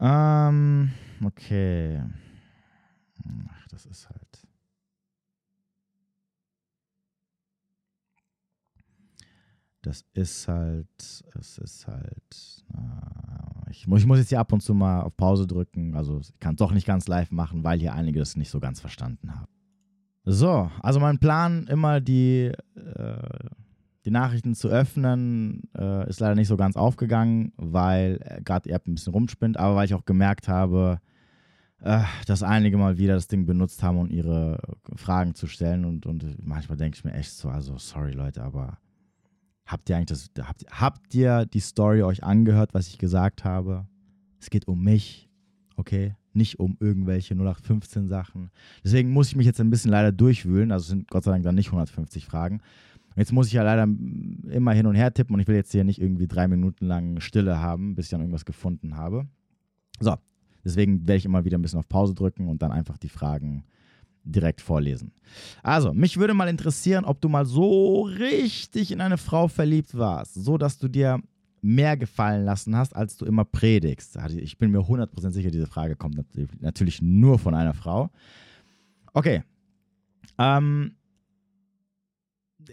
Ähm, 0.00 0.92
okay. 1.24 2.02
Ach, 3.48 3.68
das 3.68 3.86
ist 3.86 4.10
halt. 4.10 4.48
Das 9.86 10.04
ist 10.14 10.48
halt, 10.48 10.88
es 10.98 11.58
ist 11.58 11.86
halt, 11.86 12.64
äh, 12.74 13.70
ich, 13.70 13.86
muss, 13.86 14.00
ich 14.00 14.06
muss 14.06 14.18
jetzt 14.18 14.30
hier 14.30 14.40
ab 14.40 14.52
und 14.52 14.62
zu 14.62 14.74
mal 14.74 15.02
auf 15.02 15.16
Pause 15.16 15.46
drücken, 15.46 15.94
also 15.94 16.20
ich 16.20 16.38
kann 16.40 16.54
es 16.54 16.58
doch 16.58 16.72
nicht 16.72 16.86
ganz 16.86 17.06
live 17.06 17.30
machen, 17.30 17.64
weil 17.64 17.78
hier 17.78 17.94
einige 17.94 18.18
das 18.18 18.36
nicht 18.36 18.50
so 18.50 18.60
ganz 18.60 18.80
verstanden 18.80 19.34
haben. 19.34 19.52
So, 20.24 20.70
also 20.80 21.00
mein 21.00 21.18
Plan, 21.18 21.66
immer 21.66 22.00
die, 22.00 22.52
äh, 22.76 23.48
die 24.06 24.10
Nachrichten 24.10 24.54
zu 24.54 24.68
öffnen, 24.68 25.64
äh, 25.76 26.08
ist 26.08 26.20
leider 26.20 26.34
nicht 26.34 26.48
so 26.48 26.56
ganz 26.56 26.76
aufgegangen, 26.76 27.52
weil 27.56 28.20
äh, 28.22 28.40
gerade 28.42 28.68
die 28.68 28.70
App 28.70 28.86
ein 28.86 28.94
bisschen 28.94 29.12
rumspinnt, 29.12 29.58
aber 29.58 29.76
weil 29.76 29.84
ich 29.84 29.94
auch 29.94 30.06
gemerkt 30.06 30.48
habe, 30.48 30.98
äh, 31.80 32.04
dass 32.26 32.42
einige 32.42 32.78
mal 32.78 32.96
wieder 32.96 33.14
das 33.14 33.28
Ding 33.28 33.44
benutzt 33.44 33.82
haben, 33.82 33.98
um 33.98 34.10
ihre 34.10 34.60
Fragen 34.96 35.34
zu 35.34 35.46
stellen 35.46 35.84
und, 35.84 36.06
und 36.06 36.38
manchmal 36.42 36.78
denke 36.78 36.96
ich 36.96 37.04
mir 37.04 37.12
echt 37.12 37.32
so, 37.32 37.50
also 37.50 37.76
sorry 37.76 38.12
Leute, 38.12 38.42
aber 38.42 38.78
Habt 39.66 39.88
ihr 39.88 39.96
eigentlich 39.96 40.06
das, 40.06 40.30
habt, 40.46 40.64
habt 40.70 41.14
ihr 41.14 41.46
die 41.46 41.60
Story 41.60 42.02
euch 42.02 42.22
angehört, 42.22 42.74
was 42.74 42.88
ich 42.88 42.98
gesagt 42.98 43.44
habe? 43.44 43.86
Es 44.38 44.50
geht 44.50 44.68
um 44.68 44.82
mich, 44.82 45.30
okay? 45.76 46.14
Nicht 46.34 46.58
um 46.58 46.76
irgendwelche 46.80 47.34
0815 47.34 48.08
Sachen. 48.08 48.50
Deswegen 48.82 49.10
muss 49.10 49.28
ich 49.28 49.36
mich 49.36 49.46
jetzt 49.46 49.60
ein 49.60 49.70
bisschen 49.70 49.90
leider 49.90 50.12
durchwühlen. 50.12 50.72
Also 50.72 50.88
sind 50.88 51.08
Gott 51.08 51.24
sei 51.24 51.30
Dank 51.30 51.44
dann 51.44 51.54
nicht 51.54 51.68
150 51.68 52.26
Fragen. 52.26 52.60
Jetzt 53.16 53.32
muss 53.32 53.46
ich 53.46 53.52
ja 53.52 53.62
leider 53.62 53.84
immer 53.84 54.72
hin 54.72 54.86
und 54.86 54.96
her 54.96 55.14
tippen 55.14 55.34
und 55.34 55.40
ich 55.40 55.46
will 55.46 55.54
jetzt 55.54 55.72
hier 55.72 55.84
nicht 55.84 56.00
irgendwie 56.00 56.26
drei 56.26 56.48
Minuten 56.48 56.86
lang 56.86 57.20
Stille 57.20 57.60
haben, 57.60 57.94
bis 57.94 58.06
ich 58.06 58.10
dann 58.10 58.20
irgendwas 58.20 58.44
gefunden 58.44 58.96
habe. 58.96 59.26
So, 60.00 60.16
deswegen 60.64 61.06
werde 61.06 61.18
ich 61.18 61.24
immer 61.24 61.44
wieder 61.44 61.56
ein 61.56 61.62
bisschen 61.62 61.78
auf 61.78 61.88
Pause 61.88 62.14
drücken 62.14 62.48
und 62.48 62.60
dann 62.62 62.72
einfach 62.72 62.98
die 62.98 63.08
Fragen 63.08 63.64
direkt 64.24 64.60
vorlesen. 64.60 65.12
Also, 65.62 65.92
mich 65.92 66.16
würde 66.16 66.34
mal 66.34 66.48
interessieren, 66.48 67.04
ob 67.04 67.20
du 67.20 67.28
mal 67.28 67.46
so 67.46 68.02
richtig 68.02 68.90
in 68.90 69.00
eine 69.00 69.18
Frau 69.18 69.48
verliebt 69.48 69.96
warst, 69.96 70.34
so 70.34 70.58
dass 70.58 70.78
du 70.78 70.88
dir 70.88 71.20
mehr 71.64 71.96
gefallen 71.96 72.44
lassen 72.44 72.76
hast, 72.76 72.94
als 72.94 73.16
du 73.16 73.24
immer 73.24 73.44
predigst? 73.44 74.18
Also 74.18 74.36
ich 74.36 74.58
bin 74.58 74.70
mir 74.70 74.80
100% 74.80 75.30
sicher, 75.30 75.50
diese 75.50 75.66
Frage 75.66 75.96
kommt 75.96 76.20
natürlich 76.60 77.00
nur 77.00 77.38
von 77.38 77.54
einer 77.54 77.72
Frau. 77.72 78.10
Okay. 79.14 79.42
Ähm, 80.38 80.96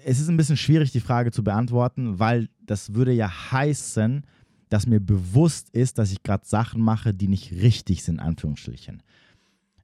es 0.04 0.20
ist 0.20 0.28
ein 0.28 0.38
bisschen 0.38 0.58
schwierig, 0.58 0.92
die 0.92 1.00
Frage 1.00 1.32
zu 1.32 1.44
beantworten, 1.44 2.20
weil 2.20 2.50
das 2.60 2.94
würde 2.94 3.14
ja 3.14 3.30
heißen, 3.52 4.26
dass 4.70 4.88
mir 4.88 5.00
bewusst 5.00 5.70
ist, 5.70 5.98
dass 5.98 6.12
ich 6.12 6.24
gerade 6.24 6.46
Sachen 6.46 6.82
mache, 6.82 7.14
die 7.14 7.28
nicht 7.28 7.52
richtig 7.54 8.04
sind, 8.04 8.20
Anführungsstrichen. 8.20 9.02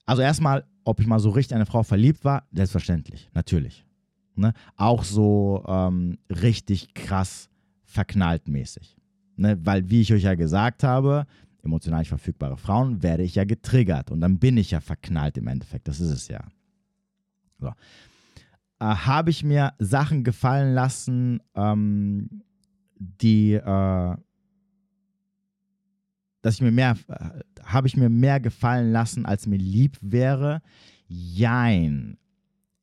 Also 0.08 0.24
erstmal, 0.24 0.66
ob 0.86 1.00
ich 1.00 1.06
mal 1.06 1.20
so 1.20 1.30
richtig 1.30 1.56
eine 1.56 1.66
Frau 1.66 1.84
verliebt 1.84 2.26
war, 2.26 2.48
selbstverständlich, 2.52 3.30
natürlich. 3.34 3.86
Ne? 4.36 4.54
Auch 4.78 5.04
so 5.04 5.64
ähm, 5.68 6.18
richtig 6.30 6.94
krass 6.94 7.50
verknallt 7.84 8.48
mäßig. 8.48 8.96
Ne? 9.36 9.60
Weil, 9.64 9.90
wie 9.90 10.02
ich 10.02 10.14
euch 10.14 10.24
ja 10.24 10.36
gesagt 10.36 10.84
habe, 10.84 11.28
emotional 11.62 12.00
nicht 12.00 12.10
verfügbare 12.10 12.58
Frauen 12.58 13.04
werde 13.04 13.24
ich 13.24 13.36
ja 13.36 13.44
getriggert 13.44 14.10
und 14.10 14.22
dann 14.22 14.40
bin 14.40 14.56
ich 14.58 14.72
ja 14.72 14.80
verknallt 14.80 15.38
im 15.38 15.48
Endeffekt. 15.48 15.88
Das 15.88 16.00
ist 16.00 16.12
es 16.12 16.28
ja. 16.30 16.42
So. 17.60 17.68
Äh, 18.80 18.86
habe 18.86 19.30
ich 19.30 19.44
mir 19.44 19.74
Sachen 19.78 20.24
gefallen 20.24 20.74
lassen, 20.74 21.42
ähm, 21.54 22.44
die, 22.96 23.54
äh, 23.54 24.16
dass 26.48 26.56
ich 26.56 26.62
mir 26.62 26.72
mehr, 26.72 26.96
äh, 27.10 27.42
habe 27.64 27.88
ich 27.88 27.98
mir 27.98 28.08
mehr 28.08 28.40
gefallen 28.40 28.94
lassen, 28.94 29.26
als 29.26 29.48
mir 29.48 29.58
lieb 29.58 29.98
wäre? 30.00 30.62
Jein. 31.10 32.18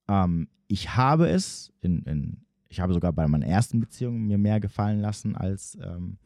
Ähm, 0.06 0.48
ich 0.68 0.94
habe 0.96 1.28
es, 1.28 1.72
in, 1.80 2.02
in, 2.02 2.36
ich 2.68 2.80
habe 2.80 2.92
sogar 2.92 3.14
bei 3.14 3.26
meiner 3.26 3.46
ersten 3.46 3.80
Beziehung 3.80 4.26
mir 4.26 4.36
mehr 4.36 4.60
gefallen 4.60 5.00
lassen, 5.00 5.34
als 5.34 5.78
ähm, 5.82 6.18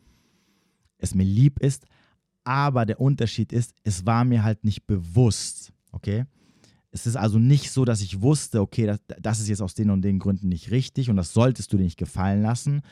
es 0.99 1.14
mir 1.14 1.22
lieb 1.22 1.61
ist. 1.61 1.86
Aber 2.43 2.86
der 2.86 3.01
Unterschied 3.01 3.53
ist, 3.53 3.72
es 3.84 4.05
war 4.05 4.24
mir 4.24 4.43
halt 4.43 4.64
nicht 4.64 4.89
bewusst. 4.89 5.72
Okay? 5.93 6.24
Es 6.91 7.07
ist 7.07 7.14
also 7.14 7.39
nicht 7.39 7.70
so, 7.70 7.84
dass 7.84 8.01
ich 8.01 8.20
wusste, 8.20 8.61
okay, 8.61 8.86
das, 8.86 8.99
das 9.20 9.39
ist 9.39 9.49
jetzt 9.49 9.62
aus 9.62 9.74
den 9.74 9.91
und 9.91 10.03
den 10.03 10.18
Gründen 10.18 10.49
nicht 10.49 10.72
richtig 10.72 11.09
und 11.09 11.16
das 11.16 11.32
solltest 11.32 11.72
du 11.72 11.76
dir 11.76 11.84
nicht 11.84 11.99
gefallen 11.99 12.43
lassen, 12.43 12.82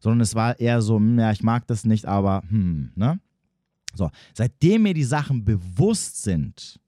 sondern 0.00 0.22
es 0.22 0.34
war 0.34 0.58
eher 0.58 0.82
so, 0.82 0.96
hm, 0.96 1.20
ja, 1.20 1.30
ich 1.30 1.44
mag 1.44 1.68
das 1.68 1.84
nicht, 1.84 2.06
aber 2.06 2.42
hm, 2.48 2.90
ne? 2.96 3.20
So, 3.94 4.10
seitdem 4.34 4.82
mir 4.82 4.94
die 4.94 5.04
Sachen 5.04 5.44
bewusst 5.44 6.22
sind, 6.22 6.80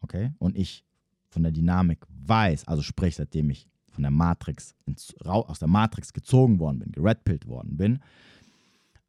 okay, 0.00 0.32
und 0.38 0.56
ich 0.56 0.84
von 1.28 1.42
der 1.42 1.52
Dynamik 1.52 2.04
weiß, 2.08 2.66
also 2.66 2.82
sprich, 2.82 3.16
seitdem 3.16 3.50
ich 3.50 3.68
von 3.90 4.02
der 4.02 4.10
Matrix 4.10 4.74
ins, 4.86 5.14
aus 5.24 5.58
der 5.58 5.68
Matrix 5.68 6.12
gezogen 6.12 6.58
worden 6.58 6.78
bin, 6.80 6.92
geredpillt 6.92 7.46
worden 7.46 7.76
bin, 7.76 8.00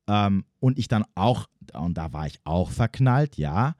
ähm, 0.07 0.45
und 0.59 0.79
ich 0.79 0.87
dann 0.87 1.05
auch, 1.15 1.47
und 1.73 1.97
da 1.97 2.11
war 2.11 2.25
ich 2.25 2.39
auch 2.43 2.71
verknallt, 2.71 3.37
ja, 3.37 3.75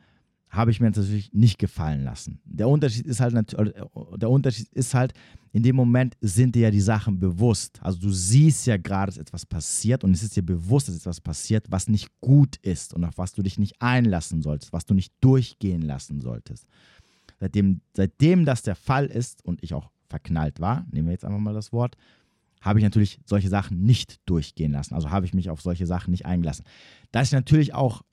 habe 0.50 0.72
ich 0.72 0.80
mir 0.80 0.88
natürlich 0.88 1.32
nicht 1.32 1.60
gefallen 1.60 2.04
lassen. 2.04 2.40
Der 2.44 2.68
Unterschied 2.68 3.06
ist 3.06 3.20
halt, 3.20 3.36
der 3.36 4.30
Unterschied 4.30 4.68
ist 4.70 4.94
halt, 4.96 5.14
in 5.52 5.64
dem 5.64 5.76
Moment 5.76 6.16
sind 6.22 6.56
dir 6.56 6.64
ja 6.64 6.72
die 6.72 6.82
Sachen 6.82 7.20
bewusst. 7.20 7.80
Also 7.82 8.00
du 8.00 8.10
siehst 8.10 8.66
ja 8.66 8.78
gerade, 8.78 9.12
dass 9.12 9.18
etwas 9.18 9.46
passiert 9.46 10.04
und 10.04 10.12
es 10.12 10.24
ist 10.24 10.36
dir 10.36 10.44
bewusst, 10.44 10.88
dass 10.88 10.96
etwas 10.96 11.22
passiert, 11.22 11.66
was 11.70 11.88
nicht 11.88 12.10
gut 12.20 12.58
ist 12.58 12.94
und 12.94 13.04
auf 13.04 13.18
was 13.18 13.34
du 13.34 13.44
dich 13.44 13.60
nicht 13.60 13.80
einlassen 13.80 14.42
solltest, 14.42 14.74
was 14.74 14.86
du 14.86 14.94
nicht 14.94 15.14
durchgehen 15.22 15.84
lassen 15.84 16.20
solltest. 16.20 16.66
Seitdem, 17.40 17.82
seitdem 17.96 18.46
das 18.46 18.64
der 18.64 18.76
Fall 18.76 19.06
ist 19.06 19.46
und 19.46 19.64
ich 19.64 19.74
auch 19.74 19.92
verknallt 20.08 20.60
war, 20.60 20.86
nehmen 20.92 21.08
wir 21.08 21.14
jetzt 21.14 21.26
einfach 21.26 21.40
mal 21.40 21.54
das 21.54 21.72
Wort, 21.72 21.96
habe 22.62 22.80
ich 22.80 22.84
natürlich 22.84 23.20
solche 23.26 23.50
Sachen 23.50 23.84
nicht 23.84 24.20
durchgehen 24.26 24.72
lassen. 24.72 24.94
Also 24.94 25.12
habe 25.12 25.26
ich 25.26 25.34
mich 25.34 25.50
auf 25.50 25.62
solche 25.62 25.88
Sachen 25.88 26.12
nicht 26.12 26.26
eingelassen. 26.26 26.66
Dass 27.12 27.28
ich 27.28 27.34
natürlich 27.34 27.74
auch 27.74 28.04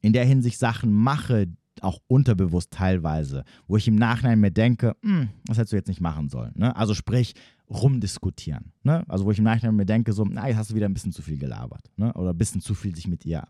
in 0.00 0.12
der 0.12 0.24
Hinsicht 0.24 0.58
Sachen 0.58 0.92
mache, 0.92 1.48
auch 1.80 2.00
unterbewusst 2.08 2.72
teilweise, 2.72 3.44
wo 3.66 3.76
ich 3.76 3.86
im 3.88 3.96
Nachhinein 3.96 4.40
mir 4.40 4.50
denke, 4.50 4.96
hm, 5.02 5.28
das 5.46 5.58
hättest 5.58 5.72
du 5.72 5.76
jetzt 5.76 5.88
nicht 5.88 6.00
machen 6.00 6.28
sollen. 6.28 6.52
Ne? 6.56 6.74
Also 6.74 6.94
sprich, 6.94 7.34
rumdiskutieren. 7.70 8.72
Ne? 8.82 9.04
Also 9.08 9.24
wo 9.24 9.30
ich 9.30 9.38
im 9.38 9.44
Nachhinein 9.44 9.76
mir 9.76 9.86
denke, 9.86 10.12
so, 10.12 10.24
na, 10.24 10.48
jetzt 10.48 10.56
hast 10.56 10.70
du 10.70 10.74
wieder 10.74 10.88
ein 10.88 10.94
bisschen 10.94 11.12
zu 11.12 11.22
viel 11.22 11.38
gelabert. 11.38 11.90
Ne? 11.96 12.12
Oder 12.14 12.30
ein 12.30 12.38
bisschen 12.38 12.60
zu 12.60 12.74
viel 12.74 12.94
sich 12.94 13.06
mit 13.06 13.24
ihr, 13.24 13.46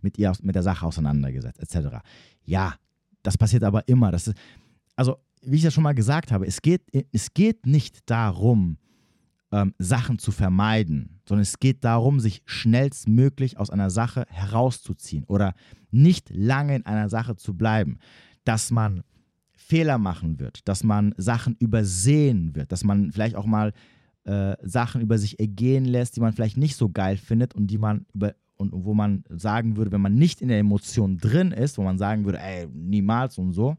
mit 0.00 0.18
ihr, 0.18 0.32
mit 0.42 0.54
der 0.54 0.62
Sache 0.62 0.86
auseinandergesetzt, 0.86 1.60
etc. 1.60 1.98
Ja, 2.44 2.74
das 3.22 3.38
passiert 3.38 3.64
aber 3.64 3.86
immer. 3.88 4.12
Das 4.12 4.28
ist, 4.28 4.36
also, 4.96 5.16
wie 5.42 5.56
ich 5.56 5.62
ja 5.62 5.70
schon 5.70 5.82
mal 5.82 5.94
gesagt 5.94 6.30
habe, 6.32 6.46
es 6.46 6.62
geht, 6.62 6.82
es 7.12 7.34
geht 7.34 7.66
nicht 7.66 7.98
darum, 8.10 8.78
ähm, 9.52 9.74
Sachen 9.78 10.18
zu 10.18 10.32
vermeiden, 10.32 11.20
sondern 11.28 11.42
es 11.42 11.58
geht 11.58 11.84
darum, 11.84 12.20
sich 12.20 12.42
schnellstmöglich 12.46 13.58
aus 13.58 13.70
einer 13.70 13.90
Sache 13.90 14.24
herauszuziehen 14.28 15.24
oder 15.24 15.54
nicht 15.90 16.30
lange 16.30 16.76
in 16.76 16.86
einer 16.86 17.08
Sache 17.08 17.36
zu 17.36 17.54
bleiben. 17.54 17.98
Dass 18.44 18.70
man 18.70 19.04
Fehler 19.52 19.98
machen 19.98 20.40
wird, 20.40 20.66
dass 20.68 20.82
man 20.82 21.14
Sachen 21.16 21.54
übersehen 21.58 22.54
wird, 22.56 22.72
dass 22.72 22.82
man 22.82 23.12
vielleicht 23.12 23.36
auch 23.36 23.46
mal 23.46 23.72
äh, 24.24 24.56
Sachen 24.62 25.00
über 25.00 25.18
sich 25.18 25.38
ergehen 25.38 25.84
lässt, 25.84 26.16
die 26.16 26.20
man 26.20 26.32
vielleicht 26.32 26.56
nicht 26.56 26.76
so 26.76 26.88
geil 26.88 27.16
findet 27.16 27.54
und 27.54 27.68
die 27.68 27.78
man 27.78 28.06
über 28.12 28.34
und 28.56 28.70
wo 28.72 28.94
man 28.94 29.24
sagen 29.28 29.76
würde, 29.76 29.90
wenn 29.90 30.00
man 30.00 30.14
nicht 30.14 30.40
in 30.40 30.48
der 30.48 30.58
Emotion 30.58 31.18
drin 31.18 31.50
ist, 31.50 31.78
wo 31.78 31.82
man 31.82 31.98
sagen 31.98 32.24
würde, 32.24 32.38
ey, 32.38 32.68
niemals 32.72 33.36
und 33.38 33.52
so, 33.52 33.76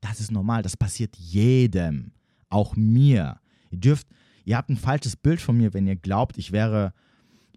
das 0.00 0.20
ist 0.20 0.30
normal, 0.30 0.62
das 0.62 0.76
passiert 0.76 1.16
jedem, 1.16 2.12
auch 2.50 2.76
mir. 2.76 3.40
Ihr 3.70 3.78
dürft, 3.78 4.06
ihr 4.44 4.56
habt 4.56 4.70
ein 4.70 4.76
falsches 4.76 5.16
Bild 5.16 5.40
von 5.40 5.56
mir, 5.56 5.74
wenn 5.74 5.86
ihr 5.86 5.96
glaubt, 5.96 6.38
ich 6.38 6.52
wäre 6.52 6.92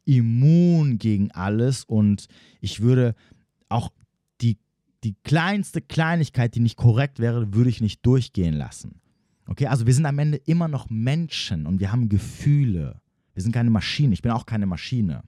immun 0.05 0.97
gegen 0.97 1.31
alles 1.31 1.83
und 1.83 2.27
ich 2.61 2.81
würde 2.81 3.15
auch 3.69 3.91
die, 4.41 4.57
die 5.03 5.15
kleinste 5.23 5.81
Kleinigkeit, 5.81 6.55
die 6.55 6.61
nicht 6.61 6.77
korrekt 6.77 7.19
wäre, 7.19 7.53
würde 7.53 7.69
ich 7.69 7.81
nicht 7.81 8.05
durchgehen 8.05 8.53
lassen. 8.53 9.01
Okay, 9.47 9.67
also 9.67 9.85
wir 9.85 9.93
sind 9.93 10.05
am 10.05 10.19
Ende 10.19 10.37
immer 10.37 10.67
noch 10.67 10.89
Menschen 10.89 11.65
und 11.65 11.79
wir 11.79 11.91
haben 11.91 12.09
Gefühle. 12.09 13.01
Wir 13.33 13.43
sind 13.43 13.51
keine 13.51 13.69
Maschine. 13.69 14.13
Ich 14.13 14.21
bin 14.21 14.31
auch 14.31 14.45
keine 14.45 14.65
Maschine. 14.65 15.23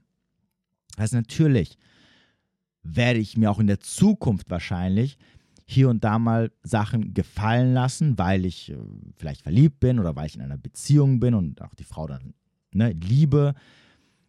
Das 0.96 1.04
heißt, 1.04 1.14
natürlich 1.14 1.78
werde 2.84 3.20
ich 3.20 3.38
mir 3.38 3.52
auch 3.52 3.60
in 3.60 3.68
der 3.68 3.80
Zukunft 3.80 4.50
wahrscheinlich 4.50 5.18
hier 5.72 5.88
und 5.90 6.04
da 6.04 6.18
mal 6.18 6.52
Sachen 6.64 7.14
gefallen 7.14 7.74
lassen, 7.76 8.18
weil 8.18 8.44
ich 8.46 8.72
äh, 8.72 8.78
vielleicht 9.18 9.44
verliebt 9.44 9.80
bin 9.80 10.00
oder 10.00 10.16
weil 10.16 10.26
ich 10.26 10.36
in 10.36 10.42
einer 10.42 10.58
Beziehung 10.58 11.20
bin 11.20 11.36
und 11.36 11.62
auch 11.62 11.76
die 11.76 11.84
Frau 11.84 12.08
dann 12.08 12.34
ne, 12.74 12.92
liebe, 12.94 13.54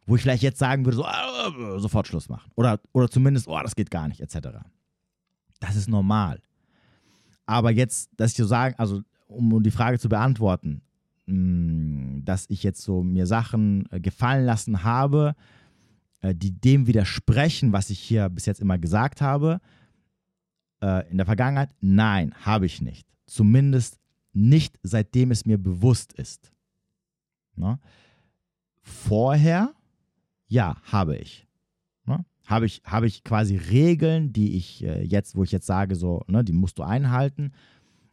wo 0.05 0.16
ich 0.16 0.22
vielleicht 0.22 0.43
jetzt 0.43 0.59
sagen 0.59 0.84
würde, 0.84 0.99
so, 0.99 1.05
äh, 1.05 1.80
sofort 1.80 2.07
Schluss 2.07 2.28
machen. 2.28 2.51
Oder, 2.57 2.78
oder 2.93 3.09
zumindest, 3.09 3.49
oh, 3.49 3.59
das 3.62 3.74
geht 3.74 3.91
gar 3.91 4.07
nicht, 4.07 4.20
etc. 4.20 4.49
Das 5.61 5.76
ist 5.76 5.88
normal. 5.88 6.43
Aber 7.47 7.70
jetzt, 7.70 8.11
dass 8.18 8.32
ich 8.32 8.36
so 8.36 8.47
sagen, 8.47 8.74
also 8.76 9.01
um, 9.26 9.62
die 9.62 9.70
Frage 9.70 9.99
zu 9.99 10.11
beantworten, 10.11 10.82
mm, 11.24 12.22
dass 12.22 12.51
ich 12.51 12.62
jetzt 12.62 12.82
so 12.82 13.03
mir 13.03 13.26
Sachen 13.26 13.88
äh, 13.91 13.99
gefallen 13.99 14.45
lassen 14.45 14.84
habe, 14.84 15.34
äh, 16.20 16.34
die 16.34 16.53
dem 16.53 16.86
widersprechen, 16.86 17.72
was 17.72 17.88
ich 17.88 17.99
hier 17.99 18.28
bis 18.28 18.45
jetzt 18.45 18.61
immer 18.61 18.76
gesagt 18.76 19.22
habe, 19.22 19.61
äh, 20.83 21.09
in 21.11 21.16
der 21.16 21.26
Vergangenheit? 21.26 21.70
Nein, 21.81 22.35
habe 22.43 22.66
ich 22.66 22.81
nicht. 22.81 23.07
Zumindest 23.26 23.99
nicht, 24.33 24.78
seitdem 24.83 25.31
es 25.31 25.45
mir 25.45 25.59
bewusst 25.59 26.12
ist. 26.12 26.53
Na? 27.57 27.78
Vorher, 28.83 29.74
ja, 30.49 30.76
habe 30.85 31.16
ich. 31.16 31.47
Na? 32.05 32.24
Habe 32.47 32.66
ich, 32.66 32.83
habe 32.85 33.07
ich 33.07 33.24
quasi 33.24 33.57
Regeln, 33.57 34.33
die 34.33 34.57
ich 34.57 34.85
äh, 34.85 35.03
jetzt, 35.03 35.37
wo 35.37 35.45
ich 35.45 35.53
jetzt 35.53 35.66
sage, 35.66 35.95
so, 35.95 36.22
ne, 36.26 36.45
die 36.45 36.53
musst 36.53 36.78
du 36.78 36.83
einhalten, 36.83 37.53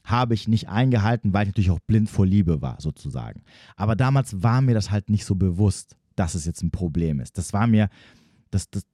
habe 0.04 0.34
ich 0.34 0.48
nicht 0.48 0.70
eingehalten, 0.70 1.34
weil 1.34 1.44
ich 1.44 1.50
natürlich 1.50 1.72
auch 1.72 1.80
blind 1.80 2.10
vor 2.10 2.26
Liebe 2.26 2.62
war, 2.62 2.80
sozusagen. 2.80 3.44
Aber 3.76 3.96
damals 3.96 4.42
war 4.42 4.62
mir 4.62 4.74
das 4.74 4.90
halt 4.92 5.10
nicht 5.10 5.26
so 5.26 5.36
bewusst, 5.36 5.98
dass 6.16 6.34
es 6.34 6.46
jetzt 6.46 6.64
ein 6.64 6.72
Problem 6.72 7.20
ist. 7.20 7.38
Das 7.38 7.54
war 7.54 7.68
mir, 7.68 7.90
das, 8.50 8.70
das, 8.70 8.86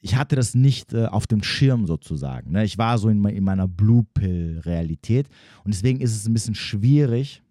ich 0.00 0.16
hatte 0.16 0.36
das 0.36 0.54
nicht 0.54 0.92
äh, 0.92 1.06
auf 1.06 1.26
dem 1.26 1.42
Schirm 1.42 1.86
sozusagen. 1.86 2.52
Ne? 2.52 2.64
Ich 2.64 2.76
war 2.76 2.98
so 2.98 3.08
in, 3.08 3.24
in 3.24 3.44
meiner 3.44 3.66
Blue 3.66 4.04
Pill-Realität 4.14 5.28
und 5.64 5.72
deswegen 5.74 6.00
ist 6.00 6.14
es 6.14 6.26
ein 6.26 6.34
bisschen 6.34 6.54
schwierig, 6.54 7.42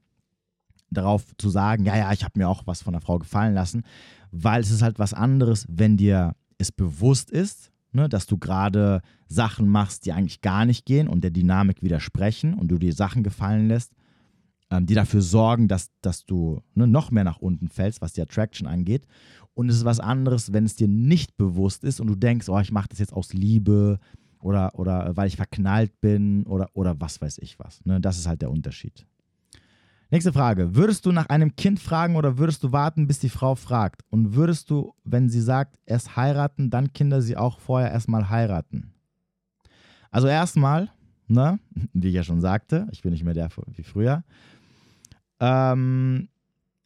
darauf 0.91 1.35
zu 1.37 1.49
sagen, 1.49 1.85
ja, 1.85 1.97
ja, 1.97 2.11
ich 2.13 2.23
habe 2.23 2.37
mir 2.37 2.47
auch 2.47 2.67
was 2.67 2.83
von 2.83 2.93
der 2.93 3.01
Frau 3.01 3.17
gefallen 3.17 3.53
lassen, 3.53 3.83
weil 4.31 4.61
es 4.61 4.71
ist 4.71 4.81
halt 4.81 4.99
was 4.99 5.13
anderes, 5.13 5.65
wenn 5.67 5.97
dir 5.97 6.35
es 6.57 6.71
bewusst 6.71 7.31
ist, 7.31 7.71
ne, 7.91 8.09
dass 8.09 8.25
du 8.25 8.37
gerade 8.37 9.01
Sachen 9.27 9.67
machst, 9.67 10.05
die 10.05 10.13
eigentlich 10.13 10.41
gar 10.41 10.65
nicht 10.65 10.85
gehen 10.85 11.07
und 11.07 11.23
der 11.23 11.31
Dynamik 11.31 11.81
widersprechen 11.81 12.53
und 12.53 12.67
du 12.69 12.77
dir 12.77 12.93
Sachen 12.93 13.23
gefallen 13.23 13.67
lässt, 13.67 13.93
ähm, 14.69 14.85
die 14.85 14.95
dafür 14.95 15.21
sorgen, 15.21 15.67
dass, 15.67 15.89
dass 16.01 16.25
du 16.25 16.61
ne, 16.73 16.87
noch 16.87 17.11
mehr 17.11 17.23
nach 17.23 17.39
unten 17.39 17.67
fällst, 17.67 18.01
was 18.01 18.13
die 18.13 18.21
Attraction 18.21 18.67
angeht. 18.67 19.05
Und 19.53 19.69
es 19.69 19.77
ist 19.77 19.85
was 19.85 19.99
anderes, 19.99 20.53
wenn 20.53 20.65
es 20.65 20.75
dir 20.75 20.87
nicht 20.87 21.37
bewusst 21.37 21.83
ist 21.83 21.99
und 21.99 22.07
du 22.07 22.15
denkst, 22.15 22.49
oh, 22.49 22.59
ich 22.59 22.71
mache 22.71 22.89
das 22.89 22.99
jetzt 22.99 23.13
aus 23.13 23.33
Liebe 23.33 23.99
oder, 24.39 24.77
oder 24.77 25.15
weil 25.15 25.27
ich 25.27 25.35
verknallt 25.35 26.01
bin 26.01 26.43
oder, 26.45 26.69
oder 26.73 26.99
was 26.99 27.21
weiß 27.21 27.37
ich 27.39 27.59
was. 27.59 27.85
Ne? 27.85 28.01
Das 28.01 28.17
ist 28.17 28.27
halt 28.27 28.41
der 28.41 28.51
Unterschied. 28.51 29.05
Nächste 30.13 30.33
Frage. 30.33 30.75
Würdest 30.75 31.05
du 31.05 31.11
nach 31.11 31.27
einem 31.29 31.55
Kind 31.55 31.79
fragen 31.79 32.15
oder 32.15 32.37
würdest 32.37 32.63
du 32.63 32.71
warten, 32.71 33.07
bis 33.07 33.17
die 33.17 33.29
Frau 33.29 33.55
fragt? 33.55 34.03
Und 34.11 34.35
würdest 34.35 34.69
du, 34.69 34.93
wenn 35.03 35.27
sie 35.27 35.41
sagt, 35.41 35.79
erst 35.87 36.15
heiraten, 36.15 36.69
dann 36.69 36.93
Kinder 36.93 37.21
sie 37.21 37.35
auch 37.35 37.59
vorher 37.59 37.91
erstmal 37.91 38.29
heiraten? 38.29 38.93
Also 40.11 40.27
erstmal, 40.27 40.91
ne, 41.27 41.59
wie 41.93 42.09
ich 42.09 42.13
ja 42.13 42.23
schon 42.23 42.41
sagte, 42.41 42.87
ich 42.91 43.01
bin 43.01 43.11
nicht 43.11 43.23
mehr 43.23 43.33
der 43.33 43.49
wie 43.75 43.83
früher. 43.83 44.23
Ähm, 45.39 46.29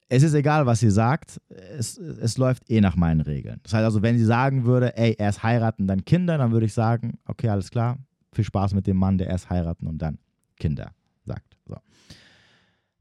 es 0.10 0.24
ist 0.24 0.34
egal, 0.34 0.66
was 0.66 0.80
sie 0.80 0.90
sagt, 0.90 1.42
es, 1.50 1.98
es 1.98 2.38
läuft 2.38 2.70
eh 2.70 2.80
nach 2.82 2.96
meinen 2.96 3.22
Regeln. 3.22 3.60
Das 3.64 3.74
heißt 3.74 3.84
also, 3.84 4.02
wenn 4.02 4.18
sie 4.18 4.26
sagen 4.26 4.66
würde, 4.66 4.98
ey, 4.98 5.16
erst 5.18 5.44
heiraten, 5.44 5.88
dann 5.88 6.06
Kinder, 6.06 6.38
dann 6.38 6.52
würde 6.52 6.66
ich 6.66 6.74
sagen, 6.74 7.20
okay, 7.26 7.50
alles 7.50 7.72
klar, 7.72 7.98
viel 8.32 8.46
Spaß 8.46 8.74
mit 8.74 8.88
dem 8.88 8.98
Mann, 8.98 9.18
der 9.18 9.28
erst 9.28 9.50
heiraten 9.50 9.88
und 9.88 9.98
dann 9.98 10.20
Kinder 10.58 10.92
sagt. 11.26 11.58
So. 11.66 11.76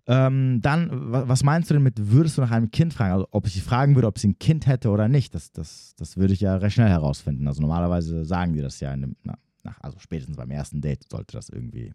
Ähm, 0.08 0.60
dann, 0.62 0.88
was 1.12 1.44
meinst 1.44 1.70
du 1.70 1.74
denn 1.74 1.82
mit, 1.82 2.10
würdest 2.10 2.38
du 2.38 2.42
nach 2.42 2.50
einem 2.50 2.70
Kind 2.70 2.92
fragen? 2.92 3.12
Also, 3.12 3.28
ob 3.30 3.46
ich 3.46 3.54
sie 3.54 3.60
fragen 3.60 3.94
würde, 3.94 4.08
ob 4.08 4.18
sie 4.18 4.28
ein 4.28 4.38
Kind 4.38 4.66
hätte 4.66 4.90
oder 4.90 5.08
nicht, 5.08 5.34
das, 5.34 5.52
das, 5.52 5.94
das 5.96 6.16
würde 6.16 6.32
ich 6.32 6.40
ja 6.40 6.56
recht 6.56 6.74
schnell 6.74 6.88
herausfinden. 6.88 7.46
Also 7.46 7.60
normalerweise 7.60 8.24
sagen 8.24 8.52
die 8.52 8.62
das 8.62 8.80
ja, 8.80 8.92
in 8.92 9.16
na, 9.22 9.38
nach, 9.62 9.80
also 9.80 9.98
spätestens 9.98 10.36
beim 10.36 10.50
ersten 10.50 10.80
Date 10.80 11.08
sollte 11.10 11.36
das 11.36 11.48
irgendwie, 11.48 11.94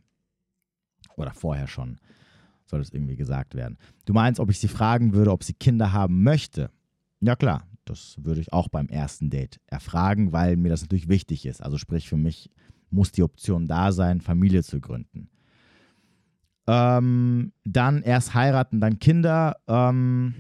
oder 1.16 1.34
vorher 1.34 1.68
schon, 1.68 1.98
soll 2.72 2.80
das 2.80 2.90
irgendwie 2.90 3.16
gesagt 3.16 3.54
werden. 3.56 3.78
Du 4.06 4.14
meinst, 4.14 4.40
ob 4.40 4.50
ich 4.50 4.60
sie 4.60 4.68
fragen 4.68 5.14
würde, 5.14 5.32
ob 5.32 5.44
sie 5.44 5.54
Kinder 5.54 5.94
haben 5.94 6.24
möchte? 6.24 6.72
Ja 7.20 7.36
klar, 7.36 7.68
das 7.86 8.16
würde 8.20 8.42
ich 8.42 8.52
auch 8.52 8.68
beim 8.68 8.88
ersten 8.88 9.30
Date 9.30 9.60
erfragen, 9.68 10.32
weil 10.32 10.58
mir 10.58 10.70
das 10.70 10.82
natürlich 10.82 11.08
wichtig 11.08 11.46
ist. 11.46 11.62
Also 11.62 11.78
sprich, 11.78 12.10
für 12.10 12.18
mich 12.18 12.50
muss 12.90 13.12
die 13.12 13.24
Option 13.24 13.68
da 13.68 13.92
sein, 13.92 14.22
Familie 14.22 14.64
zu 14.64 14.80
gründen. 14.80 15.30
Ähm, 16.68 17.54
dann 17.64 18.02
erst 18.04 18.34
heiraten, 18.34 18.80
dann 18.80 19.00
Kinder. 19.00 19.58
Ähm, 19.68 20.36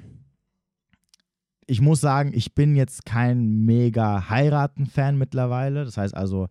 ich 1.65 1.81
muss 1.81 2.01
sagen, 2.01 2.31
ich 2.33 2.53
bin 2.53 2.75
jetzt 2.75 3.05
kein 3.05 3.65
mega 3.65 4.29
Heiraten-Fan 4.29 5.17
mittlerweile. 5.17 5.85
Das 5.85 5.97
heißt 5.97 6.15
also, 6.15 6.47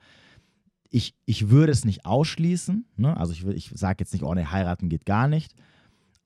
ich, 0.90 1.14
ich 1.24 1.48
würde 1.48 1.72
es 1.72 1.84
nicht 1.84 2.04
ausschließen. 2.04 2.84
Ne? 2.96 3.16
Also 3.16 3.32
ich, 3.32 3.46
ich 3.46 3.70
sage 3.74 3.98
jetzt 4.00 4.12
nicht, 4.12 4.24
oh 4.24 4.34
ne, 4.34 4.50
heiraten 4.50 4.88
geht 4.88 5.06
gar 5.06 5.28
nicht. 5.28 5.54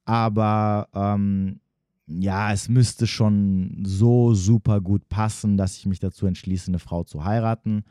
Aber 0.06 0.88
ähm, 0.94 1.60
ja, 2.06 2.52
es 2.52 2.68
müsste 2.68 3.06
schon 3.06 3.82
so 3.84 4.34
super 4.34 4.80
gut 4.80 5.08
passen, 5.08 5.56
dass 5.56 5.76
ich 5.76 5.86
mich 5.86 6.00
dazu 6.00 6.26
entschließe, 6.26 6.70
eine 6.70 6.78
Frau 6.78 7.04
zu 7.04 7.24
heiraten. 7.24 7.84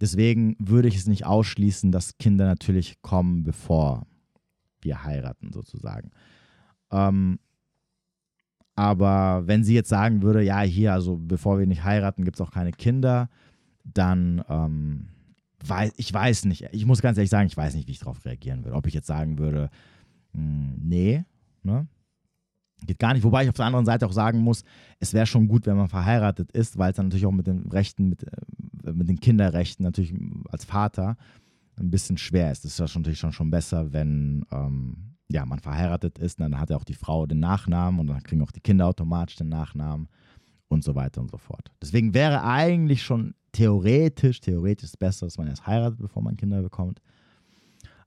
Deswegen 0.00 0.56
würde 0.58 0.88
ich 0.88 0.96
es 0.96 1.06
nicht 1.06 1.26
ausschließen, 1.26 1.92
dass 1.92 2.18
Kinder 2.18 2.46
natürlich 2.46 3.02
kommen, 3.02 3.44
bevor 3.44 4.06
wir 4.82 5.04
heiraten 5.04 5.52
sozusagen. 5.52 6.10
Ähm, 6.90 7.38
aber 8.74 9.46
wenn 9.46 9.62
sie 9.62 9.74
jetzt 9.74 9.90
sagen 9.90 10.22
würde, 10.22 10.42
ja, 10.42 10.60
hier, 10.62 10.92
also 10.92 11.18
bevor 11.18 11.58
wir 11.58 11.66
nicht 11.66 11.84
heiraten, 11.84 12.24
gibt 12.24 12.36
es 12.36 12.40
auch 12.40 12.52
keine 12.52 12.72
Kinder, 12.72 13.28
dann 13.84 14.42
ähm, 14.48 15.08
weiß 15.64 15.92
ich 15.96 16.12
weiß 16.12 16.46
nicht. 16.46 16.68
Ich 16.72 16.86
muss 16.86 17.02
ganz 17.02 17.18
ehrlich 17.18 17.30
sagen, 17.30 17.46
ich 17.46 17.56
weiß 17.56 17.74
nicht, 17.74 17.86
wie 17.88 17.92
ich 17.92 17.98
darauf 17.98 18.24
reagieren 18.24 18.64
würde. 18.64 18.76
Ob 18.76 18.86
ich 18.86 18.94
jetzt 18.94 19.06
sagen 19.06 19.38
würde, 19.38 19.70
mh, 20.32 20.42
hm, 20.42 20.80
nee, 20.82 21.24
ne? 21.62 21.86
Geht 22.86 22.98
gar 22.98 23.12
nicht. 23.12 23.24
Wobei 23.24 23.42
ich 23.42 23.48
auf 23.50 23.56
der 23.56 23.66
anderen 23.66 23.84
Seite 23.84 24.06
auch 24.06 24.12
sagen 24.12 24.38
muss, 24.38 24.64
es 24.98 25.12
wäre 25.12 25.26
schon 25.26 25.48
gut, 25.48 25.66
wenn 25.66 25.76
man 25.76 25.88
verheiratet 25.88 26.50
ist, 26.52 26.78
weil 26.78 26.90
es 26.90 26.96
dann 26.96 27.06
natürlich 27.06 27.26
auch 27.26 27.32
mit 27.32 27.46
den 27.46 27.66
Rechten, 27.70 28.08
mit, 28.08 28.22
äh, 28.22 28.92
mit 28.92 29.08
den 29.08 29.20
Kinderrechten 29.20 29.84
natürlich 29.84 30.14
als 30.48 30.64
Vater 30.64 31.16
ein 31.78 31.90
bisschen 31.90 32.16
schwer 32.16 32.50
ist. 32.50 32.64
Das 32.64 32.72
ist 32.72 32.78
ja 32.78 32.86
natürlich 32.98 33.18
schon, 33.18 33.32
schon 33.32 33.50
besser, 33.50 33.92
wenn 33.92 34.46
ähm, 34.50 35.14
ja, 35.28 35.44
man 35.44 35.58
verheiratet 35.58 36.18
ist. 36.18 36.40
Dann 36.40 36.58
hat 36.58 36.70
ja 36.70 36.76
auch 36.76 36.84
die 36.84 36.94
Frau 36.94 37.26
den 37.26 37.40
Nachnamen 37.40 38.00
und 38.00 38.06
dann 38.06 38.22
kriegen 38.22 38.42
auch 38.42 38.52
die 38.52 38.60
Kinder 38.60 38.86
automatisch 38.86 39.36
den 39.36 39.48
Nachnamen 39.48 40.08
und 40.68 40.84
so 40.84 40.94
weiter 40.94 41.20
und 41.20 41.30
so 41.30 41.36
fort. 41.36 41.70
Deswegen 41.82 42.14
wäre 42.14 42.44
eigentlich 42.44 43.02
schon 43.02 43.34
theoretisch, 43.52 44.40
theoretisch 44.40 44.92
besser, 44.98 45.26
dass 45.26 45.38
man 45.38 45.48
erst 45.48 45.66
heiratet, 45.66 45.98
bevor 45.98 46.22
man 46.22 46.36
Kinder 46.36 46.62
bekommt. 46.62 47.00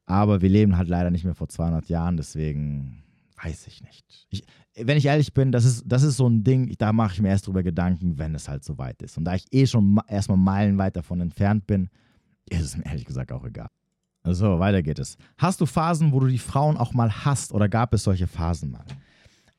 Aber 0.05 0.41
wir 0.41 0.49
leben 0.49 0.77
halt 0.77 0.89
leider 0.89 1.11
nicht 1.11 1.23
mehr 1.23 1.35
vor 1.35 1.47
200 1.47 1.87
Jahren, 1.87 2.17
deswegen 2.17 3.03
weiß 3.41 3.67
ich 3.67 3.81
nicht. 3.83 4.05
Ich, 4.29 4.43
wenn 4.75 4.97
ich 4.97 5.05
ehrlich 5.05 5.33
bin, 5.33 5.51
das 5.51 5.65
ist, 5.65 5.83
das 5.85 6.03
ist 6.03 6.17
so 6.17 6.27
ein 6.27 6.43
Ding, 6.43 6.73
da 6.77 6.93
mache 6.93 7.13
ich 7.13 7.21
mir 7.21 7.29
erst 7.29 7.47
drüber 7.47 7.63
Gedanken, 7.63 8.17
wenn 8.17 8.35
es 8.35 8.47
halt 8.47 8.63
so 8.63 8.77
weit 8.77 9.01
ist. 9.01 9.17
Und 9.17 9.25
da 9.25 9.35
ich 9.35 9.45
eh 9.51 9.65
schon 9.65 9.99
erstmal 10.07 10.37
meilenweit 10.37 10.95
davon 10.95 11.21
entfernt 11.21 11.67
bin, 11.67 11.89
ist 12.49 12.61
es 12.61 12.77
mir 12.77 12.85
ehrlich 12.85 13.05
gesagt 13.05 13.31
auch 13.31 13.45
egal. 13.45 13.69
So, 14.25 14.59
weiter 14.59 14.81
geht 14.81 14.99
es. 14.99 15.17
Hast 15.37 15.59
du 15.59 15.65
Phasen, 15.65 16.13
wo 16.13 16.21
du 16.21 16.27
die 16.27 16.37
Frauen 16.37 16.77
auch 16.77 16.93
mal 16.93 17.25
hasst 17.25 17.51
oder 17.51 17.67
gab 17.67 17.93
es 17.93 18.03
solche 18.03 18.27
Phasen 18.27 18.71
mal? 18.71 18.85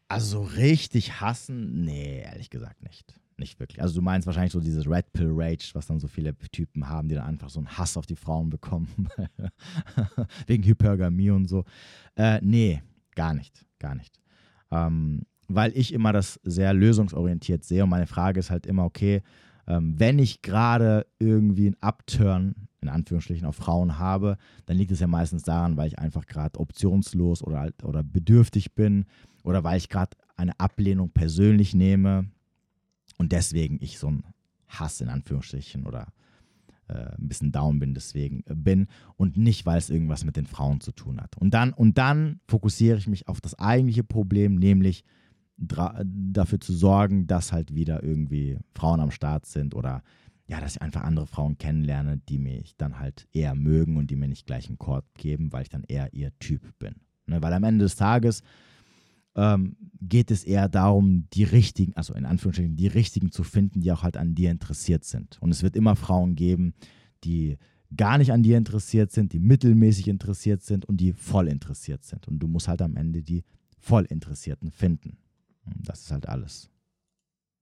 Also 0.09 0.39
so 0.39 0.43
richtig 0.57 1.21
hassen? 1.21 1.85
Nee, 1.85 2.23
ehrlich 2.23 2.49
gesagt 2.49 2.83
nicht. 2.83 3.15
Nicht 3.37 3.59
wirklich. 3.59 3.83
Also 3.83 3.97
du 3.97 4.03
meinst 4.03 4.27
wahrscheinlich 4.27 4.53
so 4.53 4.61
dieses 4.61 4.89
Red 4.89 5.13
Pill 5.13 5.31
Rage, 5.31 5.71
was 5.75 5.87
dann 5.87 5.99
so 5.99 6.07
viele 6.07 6.37
Typen 6.53 6.89
haben, 6.89 7.09
die 7.09 7.17
dann 7.17 7.27
einfach 7.27 7.51
so 7.51 7.59
einen 7.59 7.69
Hass 7.69 7.97
auf 7.97 8.07
die 8.07 8.17
Frauen 8.17 8.49
bekommen. 8.49 9.09
Wegen 10.47 10.63
Hypergamie 10.63 11.31
und 11.31 11.47
so. 11.47 11.65
Äh, 12.15 12.41
nee, 12.43 12.83
gar 13.15 13.35
nicht. 13.35 13.67
Gar 13.81 13.97
nicht. 13.97 14.21
Ähm, 14.71 15.23
weil 15.49 15.77
ich 15.77 15.93
immer 15.93 16.13
das 16.13 16.41
sehr 16.45 16.73
lösungsorientiert 16.73 17.65
sehe 17.65 17.83
und 17.83 17.91
meine 17.91 18.07
Frage 18.07 18.41
ist 18.41 18.51
halt 18.51 18.67
immer, 18.67 18.85
okay, 18.85 19.23
ähm, 19.67 19.99
wenn 19.99 20.19
ich 20.19 20.43
gerade 20.43 21.07
irgendwie 21.19 21.67
einen 21.67 21.77
Upturn 21.81 22.55
in 22.81 22.89
Anführungsstrichen 22.89 23.47
auf 23.47 23.57
Frauen 23.57 23.99
habe, 23.99 24.37
dann 24.67 24.77
liegt 24.77 24.93
es 24.93 25.01
ja 25.01 25.07
meistens 25.07 25.43
daran, 25.43 25.77
weil 25.77 25.89
ich 25.89 25.99
einfach 25.99 26.27
gerade 26.27 26.61
optionslos 26.61 27.43
oder, 27.43 27.71
oder 27.83 28.03
bedürftig 28.03 28.75
bin 28.75 29.07
oder 29.43 29.65
weil 29.65 29.79
ich 29.79 29.89
gerade 29.89 30.17
eine 30.37 30.59
Ablehnung 30.61 31.11
persönlich 31.11 31.75
nehme 31.75 32.27
und 33.19 33.33
deswegen 33.33 33.79
ich 33.81 33.99
so 33.99 34.11
ein 34.11 34.25
Hass 34.69 35.01
in 35.01 35.09
Anführungsstrichen 35.09 35.87
oder 35.87 36.13
äh, 36.89 37.17
ein 37.17 37.29
bisschen 37.29 37.53
down 37.53 37.79
bin, 37.79 37.95
deswegen 37.95 38.43
äh, 38.47 38.55
bin 38.55 38.89
und 39.17 39.37
nicht, 39.37 39.67
weil 39.67 39.79
es 39.79 39.91
irgendwas 39.91 40.25
mit 40.25 40.37
den 40.37 40.47
Frauen 40.47 40.81
zu 40.81 40.93
tun 40.93 41.21
hat. 41.21 41.37
Und 41.37 41.55
dann, 41.55 41.73
und 41.73 41.99
dann 41.99 42.41
fokussiere 42.47 42.99
ich 42.99 43.07
mich 43.07 43.29
auf 43.29 43.41
das 43.41 43.59
eigentliche 43.59 44.05
Problem, 44.05 44.57
nämlich 44.57 45.05
dafür 45.57 46.61
zu 46.61 46.75
sorgen, 46.75 47.29
dass 47.29 47.53
halt 47.53 47.75
wieder 47.75 48.03
irgendwie 48.03 48.59
Frauen 48.75 48.99
am 48.99 49.13
Start 49.13 49.47
sind 49.47 49.75
oder 49.75 50.03
ja, 50.47 50.61
dass 50.61 50.77
ich 50.77 50.83
einfach 50.83 51.03
andere 51.03 51.27
Frauen 51.27 51.59
kennenlerne, 51.59 52.19
die 52.29 52.39
mich 52.39 52.77
dann 52.77 52.99
halt 52.99 53.29
eher 53.33 53.55
mögen 53.55 53.97
und 53.97 54.11
die 54.11 54.17
mir 54.17 54.29
nicht 54.29 54.47
gleich 54.47 54.69
einen 54.69 54.79
Korb 54.79 55.07
geben, 55.15 55.53
weil 55.53 55.63
ich 55.63 55.69
dann 55.71 55.85
eher 55.85 56.13
ihr 56.13 56.37
Typ 56.39 56.79
bin. 56.79 56.97
Ne? 57.27 57.41
Weil 57.41 57.53
am 57.53 57.65
Ende 57.65 57.85
des 57.85 57.97
Tages 57.97 58.43
ähm, 59.37 59.77
geht 60.01 60.31
es 60.31 60.45
eher 60.45 60.69
darum, 60.69 61.27
die 61.33 61.45
richtigen, 61.45 61.95
also 61.97 62.15
in 62.15 62.27
Anführungsstrichen, 62.27 62.77
die 62.77 62.87
richtigen 62.87 63.33
zu 63.33 63.43
finden, 63.43 63.81
die 63.81 63.91
auch 63.93 64.03
halt 64.03 64.17
an 64.17 64.35
dir 64.35 64.51
interessiert 64.51 65.05
sind. 65.05 65.39
Und 65.41 65.51
es 65.51 65.63
wird 65.63 65.77
immer 65.77 65.97
Frauen 65.97 66.37
geben, 66.37 66.75
die 67.25 67.59
gar 67.97 68.19
nicht 68.19 68.33
an 68.33 68.43
dir 68.43 68.59
interessiert 68.59 69.13
sind, 69.13 69.33
die 69.33 69.39
mittelmäßig 69.39 70.09
interessiert 70.09 70.63
sind 70.63 70.85
und 70.85 70.99
die 70.99 71.13
voll 71.13 71.49
interessiert 71.49 72.05
sind. 72.05 72.29
Und 72.29 72.39
du 72.39 72.49
musst 72.49 72.69
halt 72.69 72.83
am 72.83 72.97
Ende 72.97 73.23
die 73.23 73.45
voll 73.79 74.05
Interessierten 74.05 74.71
finden. 74.71 75.19
Das 75.65 76.03
ist 76.03 76.11
halt 76.11 76.29
alles. 76.29 76.71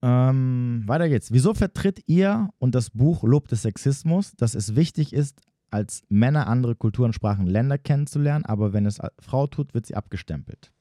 Ähm, 0.03 0.83
weiter 0.87 1.09
geht's. 1.09 1.33
Wieso 1.33 1.55
vertritt 1.55 2.03
ihr 2.07 2.51
und 2.59 2.75
das 2.75 2.91
Buch 2.91 3.23
Lob 3.23 3.49
des 3.49 3.63
Sexismus, 3.63 4.35
dass 4.37 4.55
es 4.55 4.75
wichtig 4.75 5.13
ist, 5.13 5.41
als 5.71 6.03
Männer 6.09 6.49
andere 6.49 6.75
Kulturen, 6.75 7.13
Sprachen, 7.13 7.47
Länder 7.47 7.79
kennenzulernen, 7.79 8.45
aber 8.45 8.73
wenn 8.73 8.85
es 8.85 8.99
Frau 9.21 9.47
tut, 9.47 9.75
wird 9.75 9.87
sie 9.87 9.95
abgestempelt? 9.95 10.73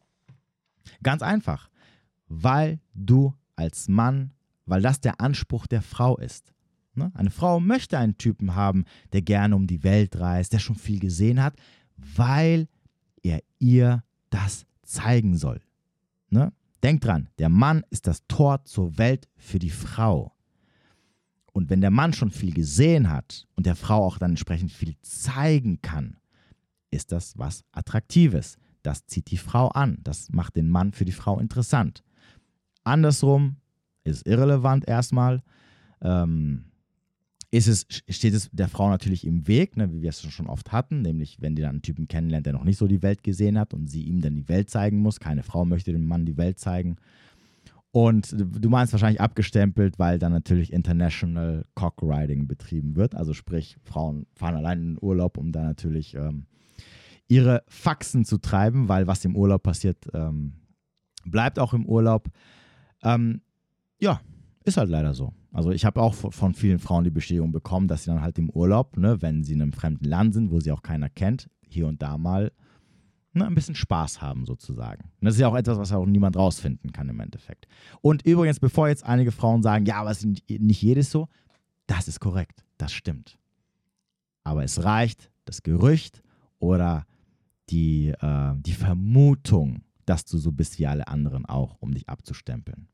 Ganz 1.04 1.22
einfach, 1.22 1.70
weil 2.28 2.80
du 2.94 3.34
als 3.56 3.88
Mann, 3.88 4.34
weil 4.66 4.82
das 4.82 5.02
der 5.02 5.22
Anspruch 5.22 5.68
der 5.68 5.82
Frau 5.82 6.18
ist. 6.18 6.54
Ne? 6.96 7.12
Eine 7.14 7.32
Frau 7.32 7.60
möchte 7.60 7.98
einen 7.98 8.18
Typen 8.18 8.56
haben, 8.56 8.86
der 9.14 9.22
gerne 9.22 9.56
um 9.56 9.68
die 9.68 9.84
Welt 9.84 10.20
reist, 10.20 10.54
der 10.54 10.60
schon 10.60 10.76
viel 10.76 11.00
gesehen 11.00 11.42
hat, 11.42 11.56
weil 11.98 12.68
er 13.24 13.42
ihr 13.60 14.04
das 14.30 14.66
zeigen 14.84 15.38
soll. 15.38 15.62
Ne? 16.30 16.52
Denk 16.84 17.02
dran, 17.02 17.30
der 17.38 17.50
Mann 17.50 17.84
ist 17.90 18.08
das 18.08 18.26
Tor 18.28 18.66
zur 18.66 18.98
Welt 18.98 19.30
für 19.38 19.60
die 19.60 19.70
Frau. 19.70 20.34
Und 21.54 21.70
wenn 21.70 21.82
der 21.82 21.92
Mann 21.92 22.14
schon 22.14 22.32
viel 22.32 22.54
gesehen 22.54 23.10
hat 23.10 23.48
und 23.56 23.66
der 23.66 23.76
Frau 23.76 24.06
auch 24.06 24.18
dann 24.18 24.32
entsprechend 24.32 24.72
viel 24.72 24.96
zeigen 25.02 25.82
kann, 25.82 26.18
ist 26.92 27.12
das 27.12 27.38
was 27.38 27.64
Attraktives. 27.72 28.58
Das 28.84 29.06
zieht 29.06 29.32
die 29.32 29.38
Frau 29.38 29.68
an. 29.70 29.98
Das 30.04 30.30
macht 30.32 30.56
den 30.56 30.70
Mann 30.70 30.92
für 30.94 31.06
die 31.06 31.12
Frau 31.12 31.40
interessant. 31.40 32.04
Andersrum 32.84 33.58
ist 34.04 34.28
irrelevant 34.28 34.88
erstmal. 34.88 35.44
Ähm, 36.02 36.66
ist 37.52 37.68
es, 37.68 37.86
steht 38.08 38.34
es 38.34 38.50
der 38.52 38.70
Frau 38.70 38.90
natürlich 38.90 39.28
im 39.28 39.46
Weg, 39.46 39.76
ne, 39.76 39.92
wie 39.92 40.02
wir 40.02 40.10
es 40.10 40.22
schon 40.22 40.48
oft 40.48 40.72
hatten, 40.72 41.02
nämlich 41.02 41.42
wenn 41.42 41.54
die 41.54 41.62
dann 41.62 41.72
einen 41.72 41.82
Typen 41.82 42.08
kennenlernt, 42.08 42.46
der 42.46 42.54
noch 42.54 42.64
nicht 42.64 42.78
so 42.78 42.88
die 42.88 43.04
Welt 43.04 43.24
gesehen 43.24 43.60
hat 43.60 43.74
und 43.74 43.88
sie 43.88 44.04
ihm 44.04 44.22
dann 44.22 44.36
die 44.36 44.48
Welt 44.48 44.70
zeigen 44.70 45.00
muss. 45.00 45.20
Keine 45.20 45.44
Frau 45.44 45.66
möchte 45.66 45.92
dem 45.92 46.06
Mann 46.06 46.26
die 46.26 46.38
Welt 46.38 46.60
zeigen. 46.60 46.96
Und 47.92 48.34
du 48.38 48.70
meinst 48.70 48.94
wahrscheinlich 48.94 49.20
abgestempelt, 49.20 50.00
weil 50.00 50.18
dann 50.18 50.32
natürlich 50.32 50.72
International 50.72 51.66
Cockriding 51.76 52.48
betrieben 52.48 52.96
wird. 52.96 53.16
Also 53.16 53.34
sprich, 53.34 53.76
Frauen 53.84 54.28
fahren 54.34 54.56
allein 54.56 54.80
in 54.80 54.88
den 54.94 54.98
Urlaub, 55.02 55.38
um 55.38 55.52
da 55.52 55.62
natürlich 55.64 56.16
ähm, 56.16 56.46
ihre 57.32 57.64
Faxen 57.70 58.26
zu 58.26 58.40
treiben, 58.40 58.90
weil 58.90 59.08
was 59.08 59.24
im 59.24 59.38
Urlaub 59.38 59.64
passiert, 59.64 60.06
ähm, 60.14 60.52
bleibt 61.24 61.60
auch 61.60 61.74
im 61.74 61.86
Urlaub. 61.86 62.28
Ähm, 63.04 63.42
ja, 64.02 64.20
ist 64.66 64.76
halt 64.76 64.90
leider 64.90 65.14
so. 65.14 65.34
Also 65.54 65.72
ich 65.72 65.86
habe 65.86 66.02
auch 66.02 66.14
von 66.14 66.54
vielen 66.54 66.80
Frauen 66.80 67.06
die 67.06 67.10
Bestätigung 67.10 67.54
bekommen, 67.54 67.88
dass 67.88 68.04
sie 68.04 68.12
dann 68.12 68.22
halt 68.22 68.38
im 68.38 68.50
Urlaub, 68.50 68.98
ne, 68.98 69.22
wenn 69.22 69.46
sie 69.46 69.54
in 69.54 69.62
einem 69.62 69.72
fremden 69.72 70.04
Land 70.04 70.34
sind, 70.34 70.52
wo 70.52 70.60
sie 70.60 70.74
auch 70.74 70.82
keiner 70.82 71.10
kennt, 71.10 71.50
hier 71.62 71.88
und 71.88 72.02
da 72.02 72.18
mal 72.18 72.52
ne, 73.32 73.48
ein 73.48 73.56
bisschen 73.56 73.76
Spaß 73.76 74.22
haben 74.22 74.46
sozusagen. 74.46 75.04
Und 75.22 75.26
das 75.26 75.36
ist 75.36 75.40
ja 75.40 75.48
auch 75.48 75.56
etwas, 75.56 75.78
was 75.78 75.94
auch 75.94 76.06
niemand 76.06 76.36
rausfinden 76.36 76.92
kann 76.92 77.08
im 77.08 77.22
Endeffekt. 77.22 77.66
Und 78.02 78.26
übrigens, 78.26 78.60
bevor 78.60 78.90
jetzt 78.90 79.06
einige 79.06 79.32
Frauen 79.32 79.64
sagen, 79.64 79.86
ja, 79.86 79.96
aber 80.02 80.12
es 80.12 80.26
ist 80.26 80.50
nicht 80.50 80.82
jedes 80.82 81.10
so, 81.10 81.30
das 81.88 82.10
ist 82.10 82.20
korrekt, 82.20 82.66
das 82.78 82.92
stimmt. 82.92 83.38
Aber 84.44 84.66
es 84.66 84.84
reicht 84.84 85.32
das 85.46 85.64
Gerücht 85.64 86.22
oder 86.60 87.06
die, 87.72 88.10
äh, 88.10 88.54
die 88.58 88.74
Vermutung, 88.74 89.84
dass 90.06 90.26
du 90.26 90.38
so 90.38 90.52
bist 90.52 90.78
wie 90.80 90.88
alle 90.88 91.08
anderen 91.08 91.46
auch, 91.46 91.78
um 91.80 91.94
dich 91.94 92.10
abzustempeln. 92.10 92.88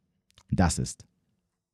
Das 0.50 0.80
ist 0.80 1.06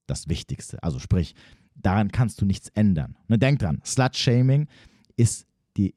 das 0.07 0.27
Wichtigste. 0.27 0.81
Also 0.81 0.99
sprich, 0.99 1.35
daran 1.75 2.11
kannst 2.11 2.41
du 2.41 2.45
nichts 2.45 2.69
ändern. 2.69 3.17
Ne, 3.27 3.37
denk 3.37 3.59
dran, 3.59 3.81
Slut-Shaming 3.85 4.67
ist 5.15 5.45
die, 5.77 5.93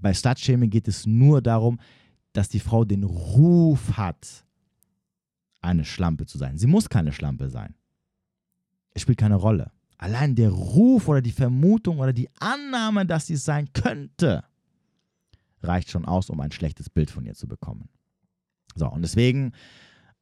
bei 0.00 0.14
Slut-Shaming 0.14 0.70
geht 0.70 0.88
es 0.88 1.06
nur 1.06 1.42
darum, 1.42 1.78
dass 2.32 2.48
die 2.48 2.60
Frau 2.60 2.84
den 2.84 3.04
Ruf 3.04 3.96
hat, 3.96 4.44
eine 5.60 5.84
Schlampe 5.84 6.26
zu 6.26 6.38
sein. 6.38 6.58
Sie 6.58 6.66
muss 6.66 6.88
keine 6.88 7.12
Schlampe 7.12 7.48
sein. 7.48 7.74
Es 8.94 9.02
spielt 9.02 9.18
keine 9.18 9.34
Rolle. 9.34 9.72
Allein 9.98 10.34
der 10.34 10.50
Ruf 10.50 11.08
oder 11.08 11.22
die 11.22 11.32
Vermutung 11.32 11.98
oder 11.98 12.12
die 12.12 12.28
Annahme, 12.38 13.04
dass 13.04 13.26
sie 13.26 13.34
es 13.34 13.44
sein 13.44 13.72
könnte, 13.72 14.44
reicht 15.62 15.90
schon 15.90 16.04
aus, 16.04 16.30
um 16.30 16.40
ein 16.40 16.52
schlechtes 16.52 16.90
Bild 16.90 17.10
von 17.10 17.24
ihr 17.24 17.34
zu 17.34 17.46
bekommen. 17.46 17.88
So, 18.74 18.88
und 18.88 19.02
deswegen 19.02 19.52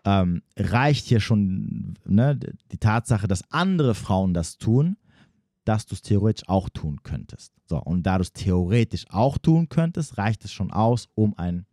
ähm, 0.04 0.42
reicht 0.56 1.06
hier 1.06 1.20
schon 1.20 1.98
ne, 2.04 2.38
die 2.70 2.78
Tatsache, 2.78 3.26
dass 3.26 3.50
andere 3.50 3.94
Frauen 3.94 4.34
das 4.34 4.58
tun, 4.58 4.96
dass 5.64 5.86
du 5.86 5.94
es 5.94 6.02
theoretisch 6.02 6.48
auch 6.48 6.68
tun 6.68 7.02
könntest. 7.02 7.52
So, 7.66 7.80
und 7.80 8.04
da 8.04 8.18
du 8.18 8.22
es 8.22 8.32
theoretisch 8.32 9.06
auch 9.08 9.38
tun 9.38 9.68
könntest, 9.68 10.18
reicht 10.18 10.44
es 10.44 10.52
schon 10.52 10.70
aus, 10.70 11.08
um 11.14 11.36
ein 11.38 11.66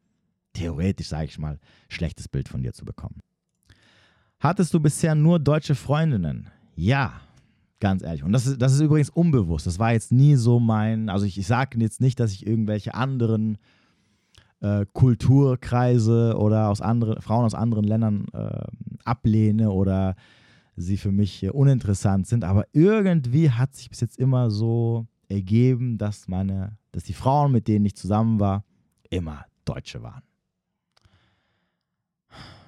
theoretisch, 0.53 1.07
sage 1.07 1.25
ich 1.25 1.37
mal, 1.37 1.59
schlechtes 1.89 2.27
Bild 2.27 2.47
von 2.47 2.63
dir 2.63 2.73
zu 2.73 2.85
bekommen. 2.85 3.21
Hattest 4.39 4.73
du 4.73 4.79
bisher 4.79 5.13
nur 5.13 5.39
deutsche 5.39 5.75
Freundinnen? 5.75 6.49
Ja, 6.75 7.21
ganz 7.81 8.01
ehrlich. 8.03 8.23
Und 8.23 8.31
das 8.31 8.47
ist, 8.47 8.61
das 8.61 8.73
ist 8.73 8.79
übrigens 8.79 9.09
unbewusst. 9.09 9.67
Das 9.67 9.79
war 9.79 9.91
jetzt 9.91 10.13
nie 10.13 10.35
so 10.35 10.59
mein, 10.59 11.09
also 11.09 11.25
ich, 11.25 11.37
ich 11.37 11.47
sage 11.47 11.77
jetzt 11.79 11.99
nicht, 11.99 12.19
dass 12.19 12.31
ich 12.31 12.47
irgendwelche 12.47 12.93
anderen 12.93 13.57
äh, 14.61 14.85
Kulturkreise 14.93 16.37
oder 16.37 16.69
aus 16.69 16.79
anderen, 16.79 17.21
Frauen 17.21 17.43
aus 17.45 17.55
anderen 17.55 17.83
Ländern 17.83 18.27
äh, 18.33 18.63
ablehne 19.03 19.71
oder 19.71 20.15
sie 20.77 20.97
für 20.97 21.11
mich 21.11 21.51
uninteressant 21.51 22.27
sind. 22.27 22.45
Aber 22.45 22.65
irgendwie 22.71 23.49
hat 23.49 23.75
sich 23.75 23.89
bis 23.89 23.99
jetzt 23.99 24.17
immer 24.17 24.49
so 24.49 25.07
ergeben, 25.27 25.97
dass 25.97 26.27
meine, 26.27 26.77
dass 26.91 27.03
die 27.03 27.13
Frauen, 27.13 27.51
mit 27.51 27.67
denen 27.67 27.85
ich 27.85 27.95
zusammen 27.95 28.39
war, 28.39 28.63
immer 29.09 29.45
Deutsche 29.65 30.01
waren. 30.01 30.23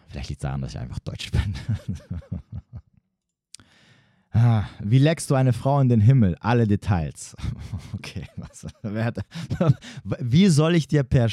Vielleicht 0.07 0.29
liegt 0.29 0.41
es 0.41 0.43
daran, 0.43 0.61
dass 0.61 0.73
ich 0.73 0.79
einfach 0.79 0.99
Deutsch 0.99 1.31
bin. 1.31 1.55
ah, 4.33 4.63
wie 4.81 4.99
leckst 4.99 5.29
du 5.31 5.35
eine 5.35 5.53
Frau 5.53 5.79
in 5.79 5.89
den 5.89 6.01
Himmel? 6.01 6.35
Alle 6.39 6.67
Details. 6.67 7.35
okay, 7.93 8.25
was, 8.35 8.65
hat, 8.83 9.19
wie 10.19 10.47
soll 10.47 10.75
ich 10.75 10.87
dir 10.87 11.03
per, 11.03 11.29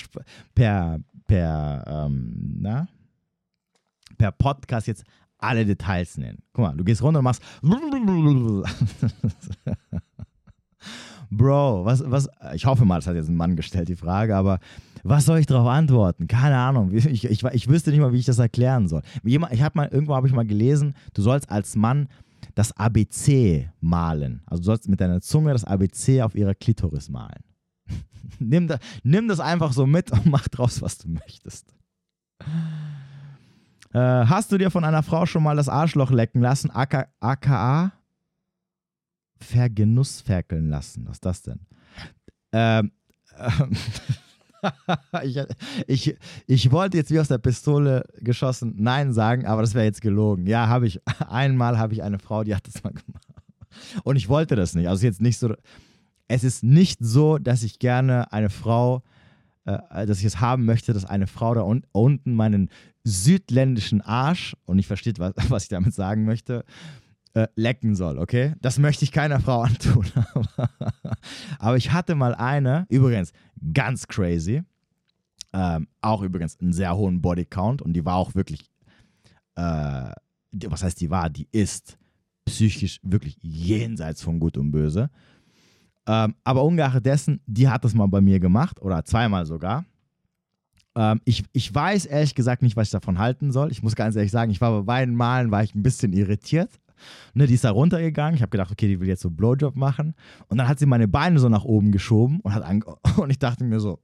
per, 0.54 1.00
per, 1.26 1.84
ähm, 1.86 2.58
na, 2.60 2.88
per 4.18 4.32
Podcast 4.32 4.86
jetzt 4.86 5.04
alle 5.38 5.64
Details 5.64 6.18
nennen? 6.18 6.38
Guck 6.52 6.64
mal, 6.64 6.76
du 6.76 6.84
gehst 6.84 7.02
runter 7.02 7.18
und 7.20 7.24
machst. 7.24 7.42
Bro, 11.32 11.84
was, 11.84 12.02
was, 12.04 12.28
ich 12.54 12.66
hoffe 12.66 12.84
mal, 12.84 12.96
das 12.96 13.06
hat 13.06 13.14
jetzt 13.14 13.28
ein 13.28 13.36
Mann 13.36 13.54
gestellt, 13.54 13.88
die 13.88 13.94
Frage, 13.94 14.34
aber 14.34 14.58
was 15.04 15.26
soll 15.26 15.38
ich 15.38 15.46
darauf 15.46 15.68
antworten? 15.68 16.26
Keine 16.26 16.56
Ahnung. 16.56 16.90
Ich, 16.92 17.06
ich, 17.06 17.44
ich 17.44 17.68
wüsste 17.68 17.90
nicht 17.90 18.00
mal, 18.00 18.12
wie 18.12 18.18
ich 18.18 18.26
das 18.26 18.40
erklären 18.40 18.88
soll. 18.88 19.02
Ich 19.22 19.38
habe 19.38 19.70
mal, 19.74 19.88
irgendwo 19.88 20.14
habe 20.14 20.26
ich 20.26 20.32
mal 20.34 20.44
gelesen, 20.44 20.94
du 21.14 21.22
sollst 21.22 21.48
als 21.48 21.76
Mann 21.76 22.08
das 22.60 22.72
ABC 22.76 23.70
malen. 23.80 24.42
Also 24.44 24.60
du 24.60 24.66
sollst 24.66 24.86
mit 24.86 25.00
deiner 25.00 25.22
Zunge 25.22 25.54
das 25.54 25.64
ABC 25.64 26.20
auf 26.20 26.34
ihrer 26.34 26.54
Klitoris 26.54 27.08
malen. 27.08 27.42
nimm, 28.38 28.68
da, 28.68 28.78
nimm 29.02 29.28
das 29.28 29.40
einfach 29.40 29.72
so 29.72 29.86
mit 29.86 30.12
und 30.12 30.26
mach 30.26 30.46
draus, 30.46 30.82
was 30.82 30.98
du 30.98 31.08
möchtest. 31.08 31.74
Äh, 33.94 33.98
hast 33.98 34.52
du 34.52 34.58
dir 34.58 34.70
von 34.70 34.84
einer 34.84 35.02
Frau 35.02 35.24
schon 35.24 35.42
mal 35.42 35.56
das 35.56 35.70
Arschloch 35.70 36.10
lecken 36.10 36.42
lassen? 36.42 36.70
AK, 36.70 37.08
AKA? 37.18 37.92
Vergenussferkeln 39.38 40.68
lassen. 40.68 41.06
Was 41.06 41.16
ist 41.16 41.24
das 41.24 41.40
denn? 41.40 41.60
Ähm, 42.52 42.92
ähm 43.38 43.76
ich, 45.22 45.40
ich, 45.86 46.16
ich 46.46 46.70
wollte 46.70 46.96
jetzt 46.96 47.10
wie 47.10 47.20
aus 47.20 47.28
der 47.28 47.38
Pistole 47.38 48.04
geschossen 48.18 48.74
Nein 48.78 49.12
sagen, 49.12 49.46
aber 49.46 49.62
das 49.62 49.74
wäre 49.74 49.84
jetzt 49.84 50.00
gelogen. 50.00 50.46
Ja, 50.46 50.68
habe 50.68 50.86
ich. 50.86 51.00
Einmal 51.28 51.78
habe 51.78 51.92
ich 51.92 52.02
eine 52.02 52.18
Frau, 52.18 52.44
die 52.44 52.54
hat 52.54 52.66
das 52.66 52.82
mal 52.82 52.92
gemacht. 52.92 53.26
Und 54.04 54.16
ich 54.16 54.28
wollte 54.28 54.56
das 54.56 54.74
nicht. 54.74 54.88
Also 54.88 55.06
jetzt 55.06 55.20
nicht 55.20 55.38
so. 55.38 55.54
Es 56.28 56.44
ist 56.44 56.62
nicht 56.62 56.98
so, 57.00 57.38
dass 57.38 57.62
ich 57.62 57.78
gerne 57.78 58.32
eine 58.32 58.50
Frau, 58.50 59.02
äh, 59.64 60.06
dass 60.06 60.18
ich 60.18 60.24
es 60.24 60.40
haben 60.40 60.64
möchte, 60.64 60.92
dass 60.92 61.04
eine 61.04 61.26
Frau 61.26 61.54
da 61.54 61.62
un 61.62 61.82
unten 61.92 62.34
meinen 62.34 62.70
südländischen 63.04 64.00
Arsch, 64.00 64.54
und 64.66 64.78
ich 64.78 64.86
verstehe, 64.86 65.14
was, 65.18 65.32
was 65.48 65.64
ich 65.64 65.68
damit 65.68 65.94
sagen 65.94 66.24
möchte, 66.24 66.64
äh, 67.34 67.46
lecken 67.54 67.94
soll, 67.94 68.18
okay? 68.18 68.54
Das 68.60 68.78
möchte 68.78 69.04
ich 69.04 69.12
keiner 69.12 69.40
Frau 69.40 69.62
antun. 69.62 70.06
Aber 71.58 71.76
ich 71.76 71.92
hatte 71.92 72.14
mal 72.14 72.34
eine, 72.34 72.86
übrigens 72.88 73.32
ganz 73.72 74.06
crazy, 74.06 74.62
ähm, 75.52 75.88
auch 76.00 76.22
übrigens 76.22 76.58
einen 76.60 76.72
sehr 76.72 76.96
hohen 76.96 77.20
Bodycount 77.20 77.82
und 77.82 77.92
die 77.92 78.04
war 78.04 78.16
auch 78.16 78.34
wirklich, 78.34 78.70
äh, 79.56 80.12
was 80.52 80.82
heißt 80.82 81.00
die 81.00 81.10
war, 81.10 81.30
die 81.30 81.48
ist 81.52 81.98
psychisch 82.44 83.00
wirklich 83.02 83.36
jenseits 83.40 84.22
von 84.22 84.40
Gut 84.40 84.56
und 84.56 84.70
Böse. 84.70 85.10
Ähm, 86.06 86.34
aber 86.44 86.64
ungeachtet 86.64 87.06
dessen, 87.06 87.40
die 87.46 87.68
hat 87.68 87.84
das 87.84 87.94
mal 87.94 88.06
bei 88.06 88.20
mir 88.20 88.40
gemacht 88.40 88.80
oder 88.80 89.04
zweimal 89.04 89.46
sogar. 89.46 89.84
Ähm, 90.96 91.20
ich, 91.24 91.44
ich 91.52 91.72
weiß 91.72 92.06
ehrlich 92.06 92.34
gesagt 92.34 92.62
nicht, 92.62 92.76
was 92.76 92.88
ich 92.88 92.92
davon 92.92 93.18
halten 93.18 93.52
soll. 93.52 93.70
Ich 93.70 93.82
muss 93.82 93.94
ganz 93.94 94.16
ehrlich 94.16 94.32
sagen, 94.32 94.50
ich 94.50 94.60
war 94.60 94.72
bei 94.80 94.82
beiden 94.82 95.14
Malen 95.14 95.50
war 95.50 95.62
ich 95.62 95.74
ein 95.74 95.82
bisschen 95.82 96.12
irritiert. 96.12 96.70
Ne, 97.34 97.46
die 97.46 97.54
ist 97.54 97.64
da 97.64 97.70
runtergegangen. 97.70 98.34
Ich 98.34 98.42
habe 98.42 98.50
gedacht, 98.50 98.70
okay, 98.70 98.88
die 98.88 99.00
will 99.00 99.08
jetzt 99.08 99.22
so 99.22 99.30
Blowjob 99.30 99.76
machen. 99.76 100.14
Und 100.48 100.58
dann 100.58 100.68
hat 100.68 100.78
sie 100.78 100.86
meine 100.86 101.08
Beine 101.08 101.38
so 101.38 101.48
nach 101.48 101.64
oben 101.64 101.92
geschoben 101.92 102.40
und 102.40 102.54
hat 102.54 102.64
und 103.16 103.30
ich 103.30 103.38
dachte 103.38 103.64
mir 103.64 103.80
so, 103.80 104.00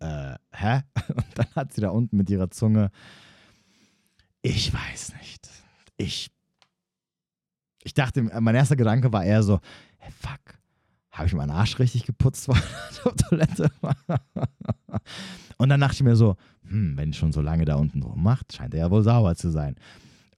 äh, 0.00 0.34
hä? 0.52 0.80
Und 1.08 1.26
dann 1.34 1.46
hat 1.54 1.72
sie 1.74 1.82
da 1.82 1.90
unten 1.90 2.16
mit 2.16 2.30
ihrer 2.30 2.50
Zunge, 2.50 2.90
ich 4.42 4.72
weiß 4.72 5.12
nicht. 5.18 5.50
Ich, 5.98 6.30
ich 7.82 7.92
dachte, 7.92 8.22
mein 8.22 8.54
erster 8.54 8.76
Gedanke 8.76 9.12
war 9.12 9.24
eher 9.24 9.42
so, 9.42 9.60
hey, 9.98 10.10
fuck, 10.10 10.58
habe 11.10 11.26
ich 11.26 11.34
meinen 11.34 11.50
Arsch 11.50 11.78
richtig 11.78 12.06
geputzt 12.06 12.46
vor 12.46 12.56
der 13.04 13.16
Toilette? 13.16 13.70
Und 15.58 15.68
dann 15.68 15.80
dachte 15.80 15.96
ich 15.96 16.02
mir 16.02 16.16
so, 16.16 16.36
hm, 16.66 16.96
wenn 16.96 17.12
schon 17.12 17.32
so 17.32 17.42
lange 17.42 17.66
da 17.66 17.74
unten 17.74 18.02
rummacht, 18.02 18.54
scheint 18.54 18.72
er 18.72 18.80
ja 18.80 18.90
wohl 18.90 19.02
sauber 19.02 19.36
zu 19.36 19.50
sein. 19.50 19.76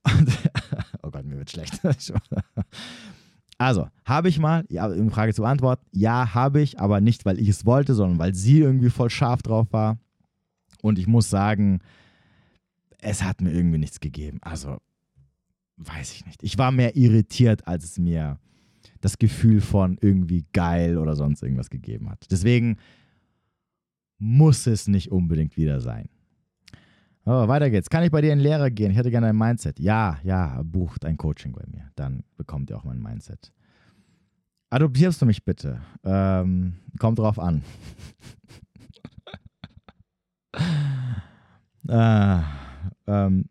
Und, 0.04 0.28
oh 1.02 1.10
Gott, 1.10 1.24
mir 1.24 1.38
wird 1.38 1.50
schlecht. 1.50 1.80
also, 3.58 3.88
habe 4.04 4.28
ich 4.28 4.38
mal, 4.38 4.64
ja, 4.68 4.86
um 4.86 5.10
Frage 5.10 5.34
zu 5.34 5.42
beantworten, 5.42 5.86
ja, 5.92 6.34
habe 6.34 6.60
ich, 6.60 6.80
aber 6.80 7.00
nicht, 7.00 7.24
weil 7.24 7.38
ich 7.38 7.48
es 7.48 7.64
wollte, 7.66 7.94
sondern 7.94 8.18
weil 8.18 8.34
sie 8.34 8.60
irgendwie 8.60 8.90
voll 8.90 9.10
scharf 9.10 9.42
drauf 9.42 9.68
war. 9.70 9.98
Und 10.82 10.98
ich 10.98 11.06
muss 11.06 11.30
sagen, 11.30 11.80
es 12.98 13.22
hat 13.22 13.40
mir 13.40 13.52
irgendwie 13.52 13.78
nichts 13.78 14.00
gegeben. 14.00 14.38
Also, 14.42 14.78
weiß 15.76 16.12
ich 16.12 16.26
nicht. 16.26 16.42
Ich 16.42 16.58
war 16.58 16.72
mehr 16.72 16.96
irritiert, 16.96 17.66
als 17.66 17.84
es 17.84 17.98
mir 17.98 18.38
das 19.00 19.18
Gefühl 19.18 19.60
von 19.60 19.98
irgendwie 20.00 20.44
geil 20.52 20.98
oder 20.98 21.16
sonst 21.16 21.42
irgendwas 21.42 21.70
gegeben 21.70 22.08
hat. 22.08 22.26
Deswegen 22.30 22.78
muss 24.18 24.66
es 24.66 24.86
nicht 24.86 25.10
unbedingt 25.10 25.56
wieder 25.56 25.80
sein. 25.80 26.08
Oh, 27.24 27.46
weiter 27.46 27.70
geht's. 27.70 27.88
Kann 27.88 28.02
ich 28.02 28.10
bei 28.10 28.20
dir 28.20 28.32
in 28.32 28.40
Lehrer 28.40 28.70
gehen? 28.70 28.90
Ich 28.90 28.96
hätte 28.96 29.12
gerne 29.12 29.28
ein 29.28 29.36
Mindset. 29.36 29.78
Ja, 29.78 30.18
ja, 30.24 30.60
bucht 30.64 31.04
ein 31.04 31.16
Coaching 31.16 31.52
bei 31.52 31.62
mir. 31.68 31.88
Dann 31.94 32.24
bekommt 32.36 32.68
ihr 32.70 32.76
auch 32.76 32.82
mein 32.84 33.00
Mindset. 33.00 33.52
Adoptierst 34.70 35.22
du 35.22 35.26
mich 35.26 35.44
bitte? 35.44 35.80
Ähm, 36.02 36.78
kommt 36.98 37.20
drauf 37.20 37.38
an. 37.38 37.62
ah, 41.88 42.42
ähm, 43.06 43.44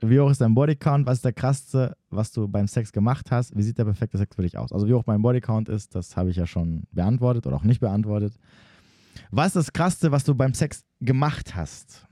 wie 0.00 0.20
hoch 0.20 0.30
ist 0.30 0.40
dein 0.40 0.54
Bodycount? 0.54 1.06
Was 1.06 1.18
ist 1.18 1.24
der 1.24 1.32
krasseste, 1.32 1.96
was 2.10 2.30
du 2.30 2.46
beim 2.46 2.68
Sex 2.68 2.92
gemacht 2.92 3.32
hast? 3.32 3.56
Wie 3.56 3.62
sieht 3.62 3.78
der 3.78 3.86
perfekte 3.86 4.18
Sex 4.18 4.36
für 4.36 4.42
dich 4.42 4.56
aus? 4.56 4.72
Also 4.72 4.86
wie 4.86 4.94
hoch 4.94 5.04
mein 5.06 5.22
Bodycount 5.22 5.68
ist, 5.68 5.96
das 5.96 6.16
habe 6.16 6.30
ich 6.30 6.36
ja 6.36 6.46
schon 6.46 6.84
beantwortet 6.92 7.46
oder 7.46 7.56
auch 7.56 7.64
nicht 7.64 7.80
beantwortet. 7.80 8.34
Was 9.30 9.48
ist 9.48 9.56
das 9.56 9.72
Krasseste, 9.72 10.12
was 10.12 10.22
du 10.22 10.34
beim 10.34 10.54
Sex 10.54 10.84
gemacht 11.00 11.56
hast? 11.56 12.06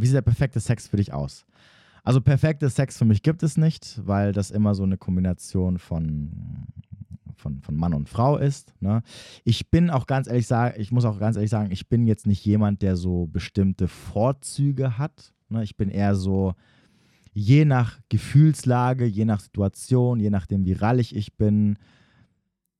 Wie 0.00 0.06
sieht 0.06 0.16
der 0.16 0.22
perfekte 0.22 0.60
Sex 0.60 0.88
für 0.88 0.96
dich 0.96 1.12
aus? 1.12 1.44
Also 2.02 2.20
perfekte 2.20 2.70
Sex 2.70 2.96
für 2.96 3.04
mich 3.04 3.22
gibt 3.22 3.42
es 3.42 3.56
nicht, 3.56 4.00
weil 4.04 4.32
das 4.32 4.50
immer 4.50 4.74
so 4.74 4.82
eine 4.82 4.96
Kombination 4.96 5.78
von, 5.78 6.66
von, 7.36 7.60
von 7.60 7.76
Mann 7.76 7.94
und 7.94 8.08
Frau 8.08 8.36
ist. 8.36 8.72
Ne? 8.80 9.02
Ich 9.44 9.70
bin 9.70 9.90
auch 9.90 10.06
ganz 10.06 10.26
ehrlich 10.26 10.46
sagen, 10.46 10.80
ich 10.80 10.92
muss 10.92 11.04
auch 11.04 11.18
ganz 11.18 11.36
ehrlich 11.36 11.50
sagen, 11.50 11.70
ich 11.70 11.88
bin 11.88 12.06
jetzt 12.06 12.26
nicht 12.26 12.44
jemand, 12.44 12.82
der 12.82 12.96
so 12.96 13.26
bestimmte 13.26 13.88
Vorzüge 13.88 14.96
hat. 14.96 15.34
Ne? 15.48 15.62
Ich 15.62 15.76
bin 15.76 15.90
eher 15.90 16.14
so, 16.14 16.54
je 17.32 17.64
nach 17.64 17.98
Gefühlslage, 18.08 19.04
je 19.04 19.24
nach 19.24 19.40
Situation, 19.40 20.20
je 20.20 20.30
nachdem, 20.30 20.64
wie 20.64 20.72
rallig 20.72 21.14
ich 21.14 21.36
bin, 21.36 21.76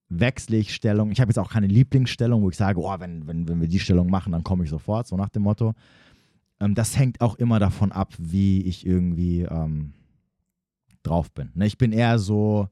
wechsle 0.09 0.57
ich 0.57 0.75
Stellung. 0.75 1.13
Ich 1.13 1.21
habe 1.21 1.31
jetzt 1.31 1.39
auch 1.39 1.51
keine 1.51 1.69
Lieblingsstellung, 1.69 2.43
wo 2.43 2.51
ich 2.51 2.57
sage, 2.57 2.81
oh, 2.81 2.97
wenn, 2.99 3.27
wenn, 3.27 3.49
wenn 3.49 3.61
wir 3.61 3.69
die 3.69 3.79
Stellung 3.79 4.11
machen, 4.11 4.33
dann 4.33 4.43
komme 4.43 4.65
ich 4.65 4.71
sofort, 4.71 5.07
so 5.07 5.17
nach 5.17 5.29
dem 5.29 5.43
Motto. 5.43 5.75
Ähm, 6.61 6.75
das 6.75 6.99
hängt 6.99 7.21
auch 7.21 7.35
immer 7.37 7.59
davon 7.59 7.93
ab, 7.93 8.15
wie 8.19 8.63
ich 8.63 8.87
irgendwie 8.87 9.43
ähm, 9.43 9.95
drauf 11.03 11.33
bin. 11.33 11.51
Ne? 11.55 11.67
Ich 11.67 11.79
bin 11.79 11.93
eher 11.93 12.19
so 12.19 12.69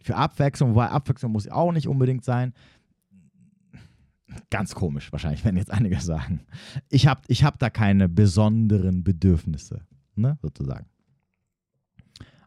für 0.00 0.16
Abwechslung, 0.16 0.70
wobei 0.70 0.88
Abwechslung 0.88 1.32
muss 1.32 1.48
auch 1.48 1.72
nicht 1.72 1.88
unbedingt 1.88 2.24
sein. 2.24 2.52
Ganz 4.50 4.74
komisch 4.74 5.12
wahrscheinlich, 5.12 5.44
wenn 5.44 5.56
jetzt 5.56 5.70
einige 5.70 6.00
sagen. 6.00 6.40
Ich 6.90 7.06
habe 7.06 7.22
ich 7.28 7.44
hab 7.44 7.58
da 7.58 7.70
keine 7.70 8.08
besonderen 8.08 9.04
Bedürfnisse, 9.04 9.82
ne, 10.14 10.38
sozusagen. 10.42 10.86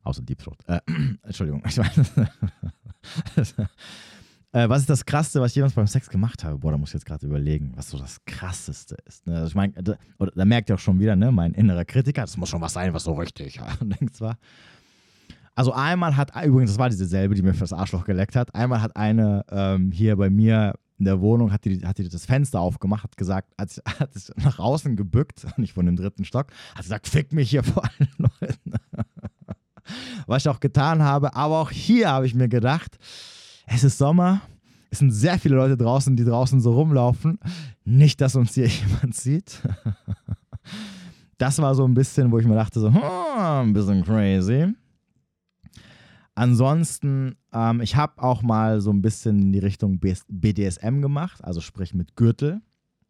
Außer 0.03 0.26
Throat. 0.26 0.64
Äh, 0.68 0.80
Entschuldigung. 1.24 1.64
Ich 1.68 1.78
meine, 1.78 1.91
äh, 4.54 4.70
was 4.70 4.82
ist 4.82 4.89
das 4.89 5.06
Krasseste, 5.06 5.41
was 5.41 5.52
ich 5.52 5.56
jemals 5.56 5.74
beim 5.74 5.88
Sex 5.88 6.10
gemacht 6.10 6.43
habe? 6.43 6.58
Boah, 6.58 6.72
da 6.72 6.78
muss 6.78 6.89
ich 6.89 6.93
jetzt 6.93 7.06
gerade 7.06 7.26
überlegen, 7.26 7.74
was 7.76 7.89
so 7.89 7.98
das 7.98 8.18
Krasseste 8.26 8.98
ist. 9.06 9.28
Ne? 9.28 9.36
Also 9.36 9.48
ich 9.48 9.56
meine, 9.56 9.74
da, 9.74 9.95
da, 10.18 10.45
merkt 10.45 10.70
ihr 10.70 10.76
auch 10.76 10.80
schon 10.80 11.00
wieder, 11.00 11.16
ne, 11.16 11.32
mein 11.32 11.54
innerer 11.54 11.86
Kritiker, 11.86 12.22
das 12.22 12.38
muss 12.38 12.50
schon 12.50 12.62
was 12.62 12.74
sein, 12.74 12.93
was 12.93 13.04
so 13.04 13.14
richtig 13.14 13.56
ja, 13.56 13.68
zwar. 14.14 14.38
Also 15.56 15.74
einmal 15.74 16.16
hat, 16.16 16.32
übrigens, 16.45 16.72
das 16.72 16.80
war 16.80 16.89
dieselbe, 16.89 17.36
die 17.36 17.41
mir 17.41 17.54
fürs 17.54 17.74
Arschloch 17.74 18.06
geleckt 18.06 18.36
hat, 18.36 18.54
einmal 18.54 18.82
hat 18.82 18.95
eine 18.95 19.43
ähm, 19.50 19.91
hier 19.91 20.16
bei 20.16 20.30
mir 20.30 20.76
in 21.00 21.06
der 21.06 21.20
Wohnung, 21.20 21.52
hat 21.52 21.66
die, 21.66 21.86
hat 21.86 21.98
die 21.98 22.08
das 22.08 22.26
Fenster 22.26 22.60
aufgemacht, 22.60 23.04
hat 23.04 23.18
gesagt, 23.18 23.54
hat, 23.60 23.82
hat 24.00 24.16
es 24.16 24.32
nach 24.38 24.60
außen 24.60 24.95
gebückt, 24.95 25.45
nicht 25.58 25.74
von 25.74 25.86
dem 25.86 25.95
dritten 25.95 26.26
Stock, 26.26 26.52
hat 26.76 26.84
gesagt, 26.84 27.08
fick 27.08 27.34
mich 27.34 27.50
hier 27.50 27.64
vor 27.64 27.84
allen 27.84 28.10
Leuten. 28.18 28.74
Was 30.26 30.43
ich 30.43 30.50
auch 30.50 30.60
getan 30.60 31.02
habe, 31.02 31.36
aber 31.36 31.60
auch 31.60 31.72
hier 31.72 32.10
habe 32.10 32.26
ich 32.26 32.36
mir 32.36 32.50
gedacht, 32.50 32.98
es 33.68 33.84
ist 33.84 33.97
Sommer, 33.97 34.41
es 34.89 34.99
sind 34.99 35.11
sehr 35.11 35.38
viele 35.38 35.55
Leute 35.55 35.78
draußen, 35.78 36.15
die 36.15 36.24
draußen 36.24 36.59
so 36.61 36.74
rumlaufen. 36.74 37.39
Nicht, 37.84 38.22
dass 38.22 38.36
uns 38.36 38.55
hier 38.55 38.68
jemand 38.68 39.15
sieht. 39.15 39.61
Das 41.38 41.59
war 41.61 41.76
so 41.76 41.86
ein 41.86 41.93
bisschen, 41.93 42.32
wo 42.32 42.39
ich 42.39 42.47
mir 42.47 42.55
dachte, 42.55 42.80
so, 42.80 42.91
hm, 42.91 43.01
ein 43.38 43.74
bisschen 43.74 44.03
crazy. 44.03 44.74
Ansonsten, 46.34 47.36
ähm, 47.51 47.82
ich 47.82 47.95
habe 47.95 48.22
auch 48.22 48.41
mal 48.41 48.80
so 48.80 48.91
ein 48.91 49.01
bisschen 49.01 49.41
in 49.41 49.51
die 49.51 49.59
Richtung 49.59 49.99
BDSM 49.99 51.01
gemacht, 51.01 51.43
also 51.43 51.61
sprich 51.61 51.93
mit 51.93 52.15
Gürtel. 52.15 52.61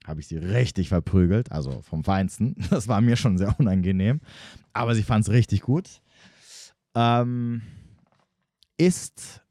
Habe 0.05 0.21
ich 0.21 0.27
sie 0.27 0.37
richtig 0.37 0.89
verprügelt, 0.89 1.51
also 1.51 1.81
vom 1.81 2.03
Feinsten. 2.03 2.55
Das 2.69 2.87
war 2.87 3.01
mir 3.01 3.17
schon 3.17 3.37
sehr 3.37 3.57
unangenehm, 3.59 4.21
aber 4.73 4.95
sie 4.95 5.03
fand 5.03 5.25
es 5.25 5.31
richtig 5.31 5.61
gut. 5.61 6.01
Ähm, 6.95 7.61
ist 8.77 9.41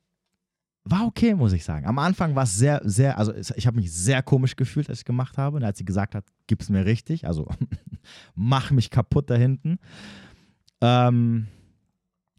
war 0.89 1.07
okay, 1.07 1.35
muss 1.35 1.53
ich 1.53 1.65
sagen. 1.65 1.87
Am 1.87 1.99
Anfang 1.99 2.35
war 2.35 2.45
es 2.45 2.57
sehr, 2.57 2.81
sehr, 2.85 3.19
also 3.19 3.33
ich 3.35 3.67
habe 3.67 3.77
mich 3.77 3.93
sehr 3.93 4.23
komisch 4.23 4.57
gefühlt, 4.57 4.89
als 4.89 5.01
ich 5.01 5.05
gemacht 5.05 5.37
habe. 5.37 5.57
Und 5.57 5.65
als 5.65 5.79
sie 5.79 5.85
gesagt 5.85 6.15
hat, 6.15 6.25
gib 6.47 6.61
es 6.61 6.69
mir 6.69 6.87
richtig, 6.87 7.27
also 7.27 7.49
mach 8.35 8.71
mich 8.71 8.91
kaputt 8.91 9.29
da 9.29 9.35
hinten. 9.35 9.79
Ähm, 10.81 11.49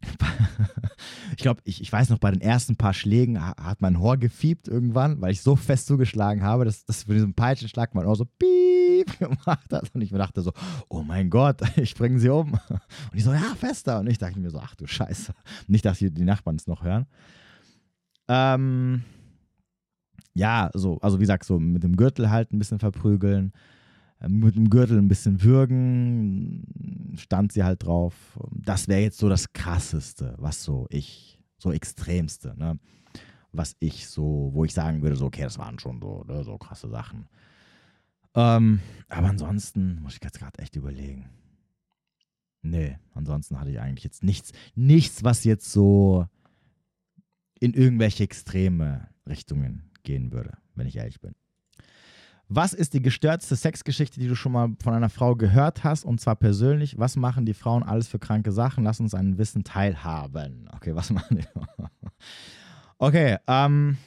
ich 1.36 1.42
glaube, 1.42 1.60
ich, 1.64 1.82
ich 1.82 1.92
weiß 1.92 2.08
noch, 2.08 2.18
bei 2.18 2.30
den 2.30 2.40
ersten 2.40 2.76
paar 2.76 2.94
Schlägen 2.94 3.40
hat 3.40 3.82
mein 3.82 3.96
Ohr 3.96 4.16
gefiebt 4.16 4.68
irgendwann, 4.68 5.20
weil 5.20 5.32
ich 5.32 5.42
so 5.42 5.56
fest 5.56 5.86
zugeschlagen 5.86 6.42
habe, 6.42 6.64
dass, 6.64 6.84
dass 6.84 7.04
für 7.04 7.14
diesen 7.14 7.34
Peitschenschlag 7.34 7.94
mein 7.94 8.06
Ohr 8.06 8.16
so 8.16 8.24
piep 8.24 9.18
gemacht 9.18 9.72
hat. 9.72 9.94
Und 9.94 10.00
ich 10.00 10.10
mir 10.10 10.18
dachte 10.18 10.40
so, 10.40 10.52
oh 10.88 11.02
mein 11.02 11.28
Gott, 11.28 11.60
ich 11.76 11.94
bringe 11.94 12.18
sie 12.18 12.30
um. 12.30 12.52
Und 12.52 12.80
ich 13.12 13.24
so, 13.24 13.32
ja, 13.32 13.54
fester. 13.58 14.00
Und 14.00 14.06
ich 14.06 14.18
dachte 14.18 14.38
mir 14.38 14.50
so, 14.50 14.58
ach 14.58 14.74
du 14.74 14.86
Scheiße. 14.86 15.34
Nicht, 15.66 15.84
dass 15.84 15.98
die, 15.98 16.10
die 16.10 16.24
Nachbarn 16.24 16.56
es 16.56 16.66
noch 16.66 16.82
hören. 16.82 17.06
Ähm, 18.28 19.02
ja, 20.34 20.70
so, 20.74 20.98
also 21.00 21.18
wie 21.18 21.22
gesagt, 21.22 21.44
so 21.44 21.58
mit 21.58 21.82
dem 21.82 21.96
Gürtel 21.96 22.30
halt 22.30 22.52
ein 22.52 22.58
bisschen 22.58 22.78
verprügeln, 22.78 23.52
äh, 24.20 24.28
mit 24.28 24.54
dem 24.56 24.70
Gürtel 24.70 24.98
ein 24.98 25.08
bisschen 25.08 25.42
würgen, 25.42 27.14
stand 27.16 27.52
sie 27.52 27.64
halt 27.64 27.84
drauf. 27.84 28.38
Das 28.52 28.86
wäre 28.88 29.00
jetzt 29.00 29.18
so 29.18 29.28
das 29.28 29.52
Krasseste, 29.52 30.34
was 30.38 30.62
so 30.62 30.86
ich, 30.90 31.40
so 31.58 31.72
Extremste, 31.72 32.54
ne? 32.56 32.78
Was 33.50 33.76
ich 33.80 34.06
so, 34.06 34.50
wo 34.52 34.64
ich 34.64 34.74
sagen 34.74 35.02
würde, 35.02 35.16
so, 35.16 35.26
okay, 35.26 35.42
das 35.42 35.58
waren 35.58 35.78
schon 35.78 36.00
so, 36.00 36.22
ne, 36.28 36.44
so 36.44 36.58
krasse 36.58 36.88
Sachen. 36.88 37.26
Ähm, 38.34 38.80
aber 39.08 39.28
ansonsten 39.28 40.00
muss 40.02 40.16
ich 40.16 40.22
jetzt 40.22 40.38
gerade 40.38 40.58
echt 40.58 40.76
überlegen. 40.76 41.30
Nee, 42.62 42.98
ansonsten 43.14 43.58
hatte 43.58 43.70
ich 43.70 43.80
eigentlich 43.80 44.04
jetzt 44.04 44.22
nichts, 44.22 44.52
nichts, 44.74 45.24
was 45.24 45.44
jetzt 45.44 45.72
so 45.72 46.26
in 47.60 47.74
irgendwelche 47.74 48.24
extreme 48.24 49.08
Richtungen 49.28 49.90
gehen 50.02 50.32
würde, 50.32 50.52
wenn 50.74 50.86
ich 50.86 50.96
ehrlich 50.96 51.20
bin. 51.20 51.34
Was 52.50 52.72
ist 52.72 52.94
die 52.94 53.02
gestörteste 53.02 53.56
Sexgeschichte, 53.56 54.18
die 54.18 54.28
du 54.28 54.34
schon 54.34 54.52
mal 54.52 54.74
von 54.82 54.94
einer 54.94 55.10
Frau 55.10 55.36
gehört 55.36 55.84
hast? 55.84 56.04
Und 56.04 56.18
zwar 56.18 56.34
persönlich. 56.34 56.98
Was 56.98 57.16
machen 57.16 57.44
die 57.44 57.52
Frauen 57.52 57.82
alles 57.82 58.08
für 58.08 58.18
kranke 58.18 58.52
Sachen? 58.52 58.84
Lass 58.84 59.00
uns 59.00 59.12
ein 59.12 59.36
Wissen 59.36 59.64
teilhaben. 59.64 60.66
Okay, 60.74 60.94
was 60.94 61.10
machen 61.12 61.36
die? 61.36 61.46
okay, 62.98 63.36
ähm. 63.46 63.98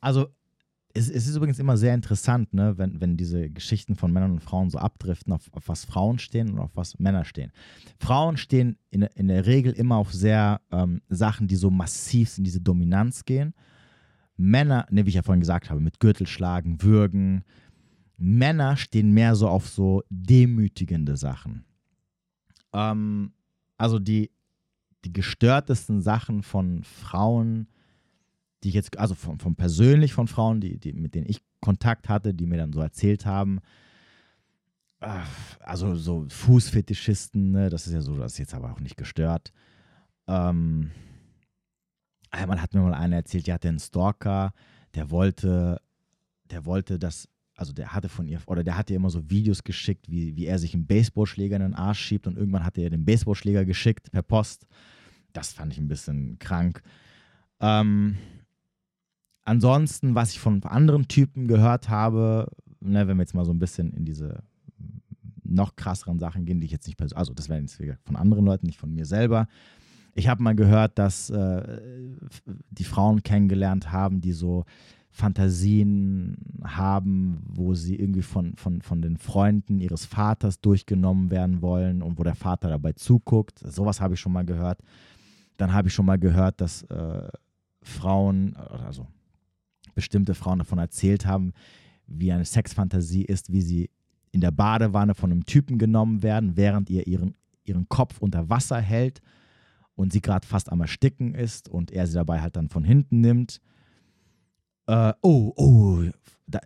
Also, 0.00 0.28
es, 0.94 1.08
es, 1.08 1.28
ist 1.28 1.36
übrigens 1.36 1.58
immer 1.58 1.76
sehr 1.76 1.94
interessant, 1.94 2.52
ne, 2.52 2.76
wenn, 2.76 3.00
wenn 3.00 3.16
diese 3.16 3.50
Geschichten 3.50 3.94
von 3.94 4.12
Männern 4.12 4.32
und 4.32 4.42
Frauen 4.42 4.70
so 4.70 4.78
abdriften, 4.78 5.32
auf, 5.32 5.42
auf 5.52 5.68
was 5.68 5.84
Frauen 5.84 6.18
stehen 6.18 6.50
und 6.50 6.58
auf 6.58 6.70
was 6.74 6.98
Männer 6.98 7.24
stehen. 7.24 7.52
Frauen 7.98 8.36
stehen 8.36 8.78
in, 8.90 9.02
in 9.02 9.28
der 9.28 9.46
Regel 9.46 9.72
immer 9.72 9.96
auf 9.96 10.12
sehr 10.12 10.60
ähm, 10.70 11.02
Sachen, 11.08 11.48
die 11.48 11.56
so 11.56 11.70
massiv 11.70 12.38
in 12.38 12.44
diese 12.44 12.60
Dominanz 12.60 13.24
gehen. 13.24 13.54
Männer, 14.36 14.86
ne, 14.90 15.04
wie 15.04 15.10
ich 15.10 15.16
ja 15.16 15.22
vorhin 15.22 15.40
gesagt 15.40 15.70
habe, 15.70 15.80
mit 15.80 16.00
Gürtel 16.00 16.26
schlagen, 16.26 16.82
würgen. 16.82 17.44
Männer 18.16 18.76
stehen 18.76 19.12
mehr 19.12 19.34
so 19.34 19.48
auf 19.48 19.68
so 19.68 20.02
demütigende 20.10 21.16
Sachen. 21.16 21.64
Ähm, 22.72 23.32
also 23.76 23.98
die, 23.98 24.30
die 25.04 25.12
gestörtesten 25.12 26.02
Sachen 26.02 26.42
von 26.42 26.82
Frauen 26.84 27.68
die 28.62 28.68
ich 28.68 28.74
jetzt, 28.74 28.98
also 28.98 29.14
von, 29.14 29.38
von 29.38 29.56
persönlich 29.56 30.12
von 30.12 30.28
Frauen, 30.28 30.60
die, 30.60 30.78
die, 30.78 30.92
mit 30.92 31.14
denen 31.14 31.28
ich 31.28 31.42
Kontakt 31.60 32.08
hatte, 32.08 32.34
die 32.34 32.46
mir 32.46 32.58
dann 32.58 32.72
so 32.72 32.80
erzählt 32.80 33.26
haben, 33.26 33.60
äh, 35.00 35.20
also 35.60 35.94
so 35.94 36.26
Fußfetischisten, 36.28 37.50
ne, 37.50 37.70
das 37.70 37.86
ist 37.86 37.92
ja 37.92 38.00
so, 38.00 38.16
das 38.16 38.32
ist 38.32 38.38
jetzt 38.38 38.54
aber 38.54 38.72
auch 38.72 38.80
nicht 38.80 38.96
gestört. 38.96 39.52
Ähm, 40.26 40.90
einmal 42.30 42.60
hat 42.60 42.74
mir 42.74 42.80
mal 42.80 42.94
einer 42.94 43.16
erzählt, 43.16 43.46
die 43.46 43.52
hatte 43.52 43.68
einen 43.68 43.80
Stalker, 43.80 44.52
der 44.94 45.10
wollte, 45.10 45.80
der 46.50 46.64
wollte 46.66 46.98
das, 46.98 47.28
also 47.56 47.72
der 47.72 47.92
hatte 47.92 48.08
von 48.08 48.28
ihr, 48.28 48.40
oder 48.46 48.62
der 48.62 48.76
hatte 48.76 48.92
ihr 48.92 48.98
immer 48.98 49.10
so 49.10 49.28
Videos 49.30 49.64
geschickt, 49.64 50.10
wie, 50.10 50.36
wie 50.36 50.46
er 50.46 50.58
sich 50.58 50.74
einen 50.74 50.86
Baseballschläger 50.86 51.56
in 51.56 51.62
den 51.62 51.74
Arsch 51.74 52.00
schiebt 52.00 52.26
und 52.26 52.36
irgendwann 52.36 52.64
hatte 52.64 52.82
er 52.82 52.90
den 52.90 53.04
Baseballschläger 53.04 53.64
geschickt 53.64 54.10
per 54.12 54.22
Post. 54.22 54.66
Das 55.32 55.52
fand 55.52 55.72
ich 55.72 55.78
ein 55.78 55.88
bisschen 55.88 56.38
krank. 56.38 56.82
Ähm, 57.60 58.16
ansonsten, 59.50 60.14
was 60.14 60.30
ich 60.30 60.38
von 60.38 60.62
anderen 60.62 61.08
Typen 61.08 61.48
gehört 61.48 61.88
habe, 61.88 62.46
ne, 62.80 63.08
wenn 63.08 63.16
wir 63.16 63.22
jetzt 63.22 63.34
mal 63.34 63.44
so 63.44 63.52
ein 63.52 63.58
bisschen 63.58 63.92
in 63.92 64.04
diese 64.04 64.44
noch 65.42 65.74
krasseren 65.74 66.20
Sachen 66.20 66.44
gehen, 66.44 66.60
die 66.60 66.66
ich 66.66 66.72
jetzt 66.72 66.86
nicht 66.86 66.96
persönlich, 66.96 67.18
also 67.18 67.34
das 67.34 67.48
wäre 67.48 67.60
jetzt 67.60 67.82
von 68.04 68.14
anderen 68.14 68.44
Leuten, 68.44 68.66
nicht 68.66 68.78
von 68.78 68.94
mir 68.94 69.06
selber. 69.06 69.48
Ich 70.14 70.28
habe 70.28 70.40
mal 70.40 70.54
gehört, 70.54 70.98
dass 71.00 71.30
äh, 71.30 71.80
die 72.70 72.84
Frauen 72.84 73.24
kennengelernt 73.24 73.90
haben, 73.90 74.20
die 74.20 74.32
so 74.32 74.64
Fantasien 75.10 76.36
haben, 76.62 77.42
wo 77.44 77.74
sie 77.74 77.96
irgendwie 77.96 78.22
von, 78.22 78.54
von, 78.54 78.82
von 78.82 79.02
den 79.02 79.16
Freunden 79.16 79.80
ihres 79.80 80.04
Vaters 80.04 80.60
durchgenommen 80.60 81.32
werden 81.32 81.60
wollen 81.60 82.02
und 82.02 82.20
wo 82.20 82.22
der 82.22 82.36
Vater 82.36 82.68
dabei 82.68 82.92
zuguckt. 82.92 83.58
Sowas 83.58 84.00
habe 84.00 84.14
ich 84.14 84.20
schon 84.20 84.32
mal 84.32 84.44
gehört. 84.44 84.78
Dann 85.56 85.72
habe 85.72 85.88
ich 85.88 85.94
schon 85.94 86.06
mal 86.06 86.20
gehört, 86.20 86.60
dass 86.60 86.84
äh, 86.84 87.28
Frauen, 87.82 88.54
also 88.56 89.08
bestimmte 90.00 90.34
Frauen 90.34 90.60
davon 90.60 90.78
erzählt 90.78 91.26
haben, 91.26 91.52
wie 92.06 92.32
eine 92.32 92.46
Sexfantasie 92.46 93.22
ist, 93.22 93.52
wie 93.52 93.60
sie 93.60 93.90
in 94.32 94.40
der 94.40 94.50
Badewanne 94.50 95.14
von 95.14 95.30
einem 95.30 95.44
Typen 95.44 95.78
genommen 95.78 96.22
werden, 96.22 96.56
während 96.56 96.88
ihr 96.88 97.06
ihren, 97.06 97.34
ihren 97.64 97.86
Kopf 97.88 98.18
unter 98.18 98.48
Wasser 98.48 98.80
hält 98.80 99.20
und 99.94 100.10
sie 100.10 100.22
gerade 100.22 100.46
fast 100.46 100.72
am 100.72 100.80
Ersticken 100.80 101.34
ist 101.34 101.68
und 101.68 101.90
er 101.90 102.06
sie 102.06 102.14
dabei 102.14 102.40
halt 102.40 102.56
dann 102.56 102.70
von 102.70 102.82
hinten 102.82 103.20
nimmt. 103.20 103.60
Äh, 104.86 105.12
oh, 105.20 105.52
oh, 105.56 106.02
da, 106.46 106.60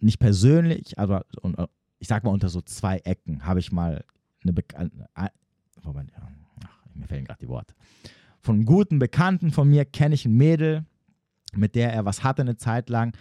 nicht 0.00 0.18
persönlich, 0.18 0.98
aber 0.98 1.24
und, 1.42 1.58
äh, 1.58 1.68
ich 2.00 2.08
sag 2.08 2.24
mal 2.24 2.30
unter 2.30 2.48
so 2.48 2.60
zwei 2.60 2.98
Ecken 2.98 3.44
habe 3.44 3.60
ich 3.60 3.70
mal 3.70 4.04
eine 4.42 4.52
Bekannte, 4.52 5.06
Moment, 5.84 6.12
ach, 6.16 6.86
mir 6.94 7.06
fehlen 7.06 7.24
gerade 7.24 7.38
die 7.40 7.48
Worte. 7.48 7.72
Von 8.40 8.64
guten 8.64 8.98
Bekannten 8.98 9.52
von 9.52 9.68
mir 9.68 9.84
kenne 9.84 10.16
ich 10.16 10.24
ein 10.24 10.36
Mädel, 10.36 10.84
mit 11.56 11.74
der 11.74 11.92
er 11.92 12.04
was 12.04 12.24
hatte 12.24 12.42
eine 12.42 12.56
Zeit 12.56 12.88
lang. 12.90 13.16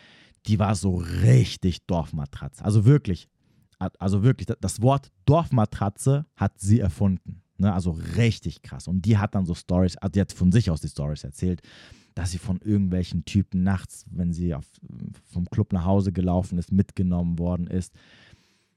Die 0.45 0.59
war 0.59 0.75
so 0.75 0.97
richtig 0.97 1.86
Dorfmatratze. 1.86 2.63
Also 2.63 2.86
wirklich, 2.86 3.27
also 3.77 4.23
wirklich, 4.23 4.47
das 4.59 4.82
Wort 4.82 5.11
Dorfmatratze 5.25 6.25
hat 6.36 6.59
sie 6.59 6.80
erfunden. 6.80 7.41
Ne? 7.57 7.73
Also 7.73 7.91
richtig 7.91 8.61
krass. 8.61 8.88
Und 8.88 9.05
die 9.05 9.17
hat 9.17 9.36
dann 9.36 9.45
so 9.45 9.53
Stories, 9.53 9.97
also 9.97 10.11
die 10.11 10.21
hat 10.21 10.34
von 10.34 10.51
sich 10.51 10.71
aus 10.71 10.82
die 10.82 10.88
Stories 10.88 11.23
erzählt, 11.23 11.61
dass 12.15 12.32
sie 12.32 12.38
von 12.38 12.59
irgendwelchen 12.61 13.25
Typen 13.25 13.63
nachts, 13.63 14.05
wenn 14.09 14.34
sie 14.34 14.53
auf, 14.53 14.65
vom 15.32 15.45
Club 15.49 15.73
nach 15.73 15.86
Hause 15.86 16.11
gelaufen 16.11 16.57
ist, 16.57 16.71
mitgenommen 16.71 17.39
worden 17.39 17.67
ist. 17.67 17.93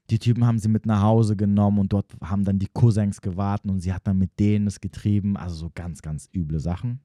Die 0.09 0.19
Typen 0.19 0.45
haben 0.45 0.59
sie 0.59 0.67
mit 0.67 0.85
nach 0.85 1.01
Hause 1.01 1.35
genommen 1.35 1.79
und 1.79 1.93
dort 1.93 2.05
haben 2.21 2.43
dann 2.43 2.59
die 2.59 2.67
Cousins 2.67 3.21
gewartet 3.21 3.71
und 3.71 3.79
sie 3.79 3.93
hat 3.93 4.05
dann 4.05 4.17
mit 4.17 4.39
denen 4.39 4.67
es 4.67 4.81
getrieben. 4.81 5.37
Also 5.37 5.55
so 5.55 5.71
ganz, 5.73 6.01
ganz 6.01 6.29
üble 6.33 6.59
Sachen. 6.59 6.99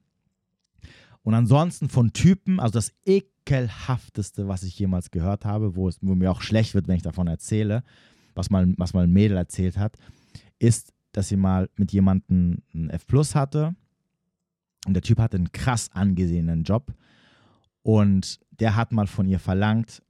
Und 1.23 1.33
ansonsten 1.33 1.89
von 1.89 2.13
Typen, 2.13 2.59
also 2.59 2.73
das 2.73 2.93
ekelhafteste, 3.05 4.47
was 4.47 4.63
ich 4.63 4.77
jemals 4.79 5.11
gehört 5.11 5.45
habe, 5.45 5.75
wo 5.75 5.87
es 5.87 5.99
wo 6.01 6.15
mir 6.15 6.31
auch 6.31 6.41
schlecht 6.41 6.73
wird, 6.73 6.87
wenn 6.87 6.95
ich 6.95 7.03
davon 7.03 7.27
erzähle, 7.27 7.83
was 8.35 8.49
mal, 8.49 8.73
was 8.77 8.93
mal 8.93 9.03
ein 9.03 9.11
Mädel 9.11 9.37
erzählt 9.37 9.77
hat, 9.77 9.97
ist, 10.59 10.93
dass 11.11 11.27
sie 11.27 11.37
mal 11.37 11.69
mit 11.75 11.91
jemandem 11.91 12.63
ein 12.73 12.89
F 12.89 13.05
Plus 13.05 13.35
hatte. 13.35 13.75
Und 14.87 14.93
der 14.93 15.03
Typ 15.03 15.19
hatte 15.19 15.37
einen 15.37 15.51
krass 15.51 15.89
angesehenen 15.93 16.63
Job. 16.63 16.93
Und 17.81 18.39
der 18.51 18.75
hat 18.75 18.91
mal 18.91 19.07
von 19.07 19.27
ihr 19.27 19.39
verlangt, 19.39 20.01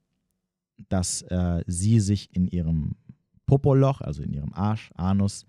dass 0.88 1.22
äh, 1.22 1.62
sie 1.66 2.00
sich 2.00 2.34
in 2.34 2.46
ihrem 2.46 2.96
Popoloch, 3.46 4.00
also 4.00 4.22
in 4.22 4.32
ihrem 4.32 4.52
Arsch, 4.52 4.92
Anus, 4.94 5.44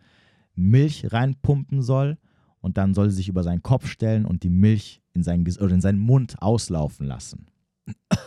Milch 0.55 1.12
reinpumpen 1.12 1.82
soll 1.82 2.18
und 2.59 2.78
dann 2.78 2.93
soll 2.93 3.09
sie 3.09 3.18
sich 3.18 3.30
über 3.30 3.43
seinen 3.43 3.64
Kopf 3.64 3.88
stellen 3.88 4.26
und 4.26 4.43
die 4.43 4.49
Milch 4.49 5.01
in 5.14 5.24
seinen, 5.24 5.45
oder 5.59 5.74
in 5.74 5.82
seinen 5.82 5.99
Mund 5.99 6.41
auslaufen 6.41 7.07
lassen. 7.07 7.47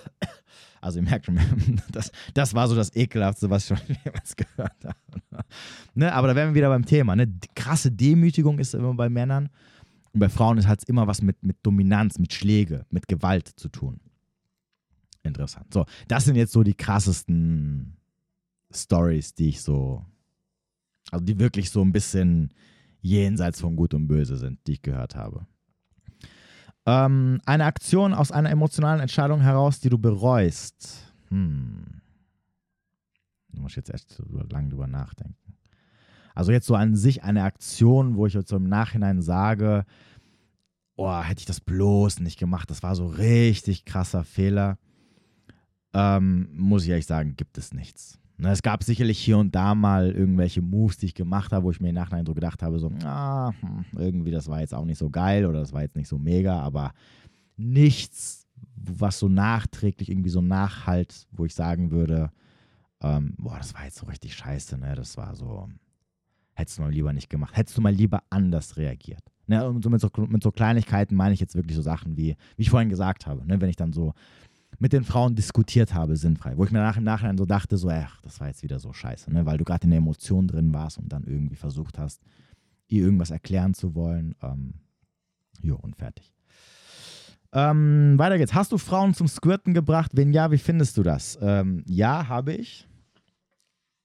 Also 0.80 0.98
ihr 0.98 1.04
merkt 1.04 1.24
schon, 1.24 1.40
das, 1.92 2.12
das 2.34 2.52
war 2.52 2.68
so 2.68 2.74
das 2.74 2.94
Ekelhaftste, 2.94 3.48
was 3.48 3.62
ich 3.62 3.78
schon 3.78 3.96
jemals 4.04 4.36
gehört 4.36 4.84
habe. 4.84 4.96
Ne? 5.94 6.12
Aber 6.12 6.28
da 6.28 6.36
wären 6.36 6.50
wir 6.50 6.56
wieder 6.56 6.68
beim 6.68 6.84
Thema. 6.84 7.16
Ne? 7.16 7.32
Krasse 7.54 7.90
Demütigung 7.90 8.58
ist 8.58 8.74
immer 8.74 8.92
bei 8.92 9.08
Männern 9.08 9.48
und 10.12 10.20
bei 10.20 10.28
Frauen 10.28 10.66
hat 10.66 10.80
es 10.80 10.84
immer 10.88 11.06
was 11.06 11.22
mit, 11.22 11.42
mit 11.42 11.56
Dominanz, 11.62 12.18
mit 12.18 12.34
Schläge, 12.34 12.84
mit 12.90 13.08
Gewalt 13.08 13.48
zu 13.48 13.70
tun. 13.70 14.00
Interessant. 15.22 15.72
So, 15.72 15.86
das 16.06 16.26
sind 16.26 16.36
jetzt 16.36 16.52
so 16.52 16.62
die 16.62 16.74
krassesten 16.74 17.96
Stories, 18.70 19.34
die 19.34 19.48
ich 19.48 19.62
so, 19.62 20.04
also 21.10 21.24
die 21.24 21.38
wirklich 21.38 21.70
so 21.70 21.80
ein 21.80 21.92
bisschen 21.92 22.52
jenseits 23.00 23.60
von 23.60 23.74
Gut 23.74 23.94
und 23.94 24.06
Böse 24.06 24.36
sind, 24.36 24.58
die 24.66 24.72
ich 24.72 24.82
gehört 24.82 25.14
habe. 25.14 25.46
Ähm, 26.86 27.40
eine 27.46 27.64
Aktion 27.64 28.12
aus 28.12 28.30
einer 28.30 28.50
emotionalen 28.50 29.00
Entscheidung 29.00 29.40
heraus, 29.40 29.80
die 29.80 29.88
du 29.88 29.98
bereust. 29.98 31.14
Hm. 31.28 32.00
Da 33.48 33.60
muss 33.60 33.72
ich 33.72 33.76
jetzt 33.76 33.94
echt 33.94 34.22
lange 34.50 34.68
drüber 34.68 34.86
nachdenken. 34.86 35.36
Also 36.34 36.52
jetzt 36.52 36.66
so 36.66 36.74
an 36.74 36.96
sich 36.96 37.22
eine 37.22 37.44
Aktion, 37.44 38.16
wo 38.16 38.26
ich 38.26 38.34
jetzt 38.34 38.48
so 38.48 38.56
im 38.56 38.68
Nachhinein 38.68 39.22
sage, 39.22 39.84
oh, 40.96 41.22
hätte 41.22 41.40
ich 41.40 41.46
das 41.46 41.60
bloß 41.60 42.20
nicht 42.20 42.38
gemacht, 42.38 42.70
das 42.70 42.82
war 42.82 42.96
so 42.96 43.06
richtig 43.06 43.84
krasser 43.84 44.24
Fehler. 44.24 44.78
Ähm, 45.92 46.48
muss 46.52 46.82
ich 46.82 46.90
ehrlich 46.90 47.06
sagen, 47.06 47.36
gibt 47.36 47.56
es 47.56 47.72
nichts. 47.72 48.18
Es 48.38 48.62
gab 48.62 48.82
sicherlich 48.82 49.18
hier 49.18 49.38
und 49.38 49.54
da 49.54 49.74
mal 49.74 50.10
irgendwelche 50.10 50.60
Moves, 50.60 50.98
die 50.98 51.06
ich 51.06 51.14
gemacht 51.14 51.52
habe, 51.52 51.64
wo 51.64 51.70
ich 51.70 51.80
mir 51.80 51.90
im 51.90 51.94
Nachhinein 51.94 52.26
so 52.26 52.34
gedacht 52.34 52.62
habe, 52.62 52.78
so, 52.78 52.90
ah, 53.04 53.52
hm, 53.60 53.84
irgendwie 53.96 54.32
das 54.32 54.48
war 54.48 54.60
jetzt 54.60 54.74
auch 54.74 54.84
nicht 54.84 54.98
so 54.98 55.08
geil 55.08 55.46
oder 55.46 55.60
das 55.60 55.72
war 55.72 55.82
jetzt 55.82 55.96
nicht 55.96 56.08
so 56.08 56.18
mega, 56.18 56.58
aber 56.60 56.92
nichts, 57.56 58.46
was 58.74 59.18
so 59.18 59.28
nachträglich 59.28 60.10
irgendwie 60.10 60.30
so 60.30 60.40
nachhalt, 60.40 61.26
wo 61.30 61.44
ich 61.44 61.54
sagen 61.54 61.92
würde, 61.92 62.32
ähm, 63.00 63.34
boah, 63.38 63.58
das 63.58 63.74
war 63.74 63.84
jetzt 63.84 63.98
so 63.98 64.06
richtig 64.06 64.34
scheiße, 64.34 64.78
ne? 64.78 64.94
Das 64.96 65.16
war 65.16 65.36
so, 65.36 65.68
hättest 66.54 66.78
du 66.78 66.82
mal 66.82 66.92
lieber 66.92 67.12
nicht 67.12 67.30
gemacht, 67.30 67.56
hättest 67.56 67.76
du 67.76 67.82
mal 67.82 67.92
lieber 67.92 68.22
anders 68.30 68.76
reagiert. 68.76 69.22
Ne? 69.46 69.68
Und 69.68 69.82
so 69.84 69.90
mit, 69.90 70.00
so, 70.00 70.10
mit 70.26 70.42
so 70.42 70.50
Kleinigkeiten 70.50 71.14
meine 71.14 71.34
ich 71.34 71.40
jetzt 71.40 71.54
wirklich 71.54 71.76
so 71.76 71.82
Sachen 71.82 72.16
wie, 72.16 72.36
wie 72.56 72.62
ich 72.62 72.70
vorhin 72.70 72.88
gesagt 72.88 73.26
habe, 73.26 73.46
ne? 73.46 73.60
wenn 73.60 73.68
ich 73.68 73.76
dann 73.76 73.92
so 73.92 74.14
mit 74.84 74.92
den 74.92 75.04
Frauen 75.04 75.34
diskutiert 75.34 75.94
habe, 75.94 76.14
sinnfrei. 76.14 76.58
Wo 76.58 76.64
ich 76.66 76.70
mir 76.70 76.80
nach 76.80 76.98
im 76.98 77.04
Nachhinein 77.04 77.38
so 77.38 77.46
dachte, 77.46 77.78
so, 77.78 77.88
ach, 77.88 78.20
das 78.20 78.38
war 78.38 78.48
jetzt 78.48 78.62
wieder 78.62 78.78
so 78.78 78.92
scheiße, 78.92 79.32
ne? 79.32 79.46
weil 79.46 79.56
du 79.56 79.64
gerade 79.64 79.84
in 79.84 79.90
der 79.90 79.96
Emotion 80.00 80.46
drin 80.46 80.74
warst 80.74 80.98
und 80.98 81.10
dann 81.10 81.24
irgendwie 81.24 81.56
versucht 81.56 81.98
hast, 81.98 82.20
ihr 82.88 83.02
irgendwas 83.02 83.30
erklären 83.30 83.72
zu 83.72 83.94
wollen. 83.94 84.34
Ähm, 84.42 84.74
jo, 85.62 85.76
und 85.76 85.96
fertig. 85.96 86.34
Ähm, 87.54 88.18
weiter 88.18 88.36
geht's. 88.36 88.52
Hast 88.52 88.72
du 88.72 88.76
Frauen 88.76 89.14
zum 89.14 89.26
Squirten 89.26 89.72
gebracht? 89.72 90.10
Wenn 90.12 90.34
ja, 90.34 90.50
wie 90.50 90.58
findest 90.58 90.98
du 90.98 91.02
das? 91.02 91.38
Ähm, 91.40 91.82
ja, 91.88 92.28
habe 92.28 92.52
ich. 92.52 92.86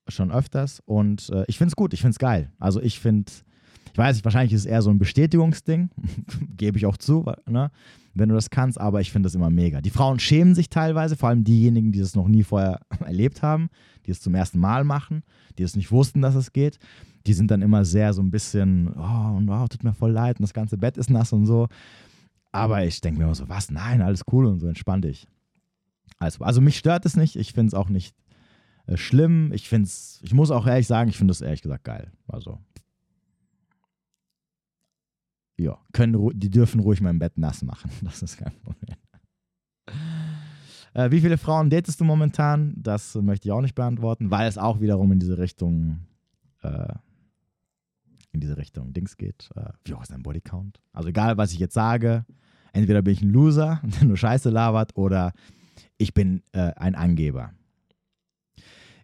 Schon 0.07 0.31
öfters. 0.31 0.81
Und 0.85 1.29
äh, 1.31 1.43
ich 1.49 1.57
finde 1.57 1.71
es 1.71 1.75
gut, 1.75 1.93
ich 1.93 1.99
finde 1.99 2.11
es 2.11 2.19
geil. 2.19 2.53
Also 2.57 2.81
ich 2.81 3.01
finde, 3.01 3.29
ich 3.91 3.97
weiß 3.97 4.15
nicht, 4.15 4.23
wahrscheinlich 4.23 4.53
ist 4.53 4.61
es 4.61 4.65
eher 4.65 4.81
so 4.81 4.91
ein 4.91 4.97
Bestätigungsding. 4.97 5.89
Gebe 6.55 6.77
ich 6.77 6.85
auch 6.85 6.95
zu. 6.95 7.29
Ne? 7.47 7.69
Wenn 8.13 8.29
du 8.29 8.35
das 8.35 8.49
kannst, 8.49 8.79
aber 8.79 9.01
ich 9.01 9.11
finde 9.11 9.27
das 9.27 9.35
immer 9.35 9.49
mega. 9.49 9.81
Die 9.81 9.89
Frauen 9.89 10.19
schämen 10.19 10.55
sich 10.55 10.69
teilweise, 10.69 11.15
vor 11.15 11.29
allem 11.29 11.43
diejenigen, 11.43 11.91
die 11.91 11.99
das 11.99 12.15
noch 12.15 12.27
nie 12.27 12.43
vorher 12.43 12.79
erlebt 13.05 13.41
haben, 13.41 13.69
die 14.05 14.11
es 14.11 14.21
zum 14.21 14.35
ersten 14.35 14.59
Mal 14.59 14.83
machen, 14.83 15.23
die 15.57 15.63
es 15.63 15.75
nicht 15.75 15.91
wussten, 15.91 16.21
dass 16.21 16.35
es 16.35 16.51
geht. 16.51 16.79
Die 17.27 17.33
sind 17.33 17.51
dann 17.51 17.61
immer 17.61 17.85
sehr 17.85 18.13
so 18.13 18.21
ein 18.21 18.31
bisschen, 18.31 18.89
oh, 18.89 19.39
wow, 19.45 19.67
tut 19.69 19.83
mir 19.83 19.93
voll 19.93 20.11
leid 20.11 20.39
und 20.39 20.43
das 20.43 20.53
ganze 20.53 20.77
Bett 20.77 20.97
ist 20.97 21.09
nass 21.09 21.33
und 21.33 21.45
so. 21.45 21.67
Aber 22.51 22.83
ich 22.83 22.99
denke 23.01 23.19
mir 23.19 23.25
immer 23.25 23.35
so, 23.35 23.47
was? 23.47 23.69
Nein, 23.69 24.01
alles 24.01 24.23
cool 24.31 24.45
und 24.45 24.59
so, 24.59 24.67
entspann 24.67 25.01
dich. 25.01 25.27
Also, 26.17 26.43
also 26.43 26.61
mich 26.61 26.77
stört 26.77 27.05
es 27.05 27.15
nicht, 27.15 27.35
ich 27.35 27.53
finde 27.53 27.67
es 27.67 27.73
auch 27.73 27.89
nicht 27.89 28.15
äh, 28.87 28.97
schlimm. 28.97 29.51
Ich 29.53 29.69
finde 29.69 29.85
es, 29.85 30.19
ich 30.23 30.33
muss 30.33 30.51
auch 30.51 30.65
ehrlich 30.65 30.87
sagen, 30.87 31.09
ich 31.09 31.17
finde 31.17 31.31
es 31.31 31.41
ehrlich 31.41 31.61
gesagt 31.61 31.83
geil. 31.83 32.11
Also 32.27 32.59
ja, 35.59 35.77
können, 35.93 36.31
die 36.39 36.49
dürfen 36.49 36.79
ruhig 36.79 37.01
mein 37.01 37.19
Bett 37.19 37.37
nass 37.37 37.61
machen. 37.63 37.91
Das 38.03 38.21
ist 38.21 38.37
kein 38.37 38.53
Problem. 38.63 38.97
Äh, 40.93 41.11
wie 41.11 41.21
viele 41.21 41.37
Frauen 41.37 41.69
datest 41.69 41.99
du 41.99 42.03
momentan? 42.03 42.73
Das 42.77 43.15
möchte 43.15 43.47
ich 43.47 43.51
auch 43.51 43.61
nicht 43.61 43.75
beantworten, 43.75 44.31
weil 44.31 44.47
es 44.47 44.57
auch 44.57 44.81
wiederum 44.81 45.11
in 45.11 45.19
diese 45.19 45.37
Richtung, 45.37 45.99
äh, 46.61 46.93
in 48.31 48.39
diese 48.39 48.57
Richtung 48.57 48.93
Dings 48.93 49.17
geht. 49.17 49.49
Äh, 49.55 49.69
wie 49.85 49.93
hoch 49.93 50.01
ist 50.01 50.11
dein 50.11 50.23
Bodycount? 50.23 50.79
Also 50.93 51.09
egal, 51.09 51.37
was 51.37 51.51
ich 51.53 51.59
jetzt 51.59 51.73
sage, 51.73 52.25
entweder 52.73 53.01
bin 53.01 53.13
ich 53.13 53.21
ein 53.21 53.29
Loser, 53.29 53.81
der 53.99 54.07
nur 54.07 54.17
Scheiße 54.17 54.49
labert, 54.49 54.95
oder 54.95 55.33
ich 55.97 56.13
bin 56.13 56.41
äh, 56.53 56.73
ein 56.75 56.95
Angeber. 56.95 57.51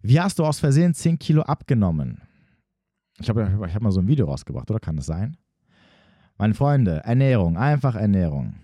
Wie 0.02 0.20
hast 0.20 0.40
du 0.40 0.46
aus 0.46 0.60
Versehen 0.60 0.94
10 0.94 1.18
Kilo 1.20 1.42
abgenommen? 1.42 2.22
Ich 3.20 3.30
habe 3.30 3.66
ich 3.68 3.74
hab 3.76 3.82
mal 3.82 3.92
so 3.92 4.02
ein 4.02 4.08
Video 4.08 4.26
rausgebracht, 4.26 4.70
oder 4.70 4.80
kann 4.80 4.98
das 4.98 5.06
sein? 5.06 5.38
Meine 6.38 6.54
Freunde, 6.54 7.02
Ernährung, 7.06 7.58
einfach 7.58 7.96
Ernährung. 7.96 8.56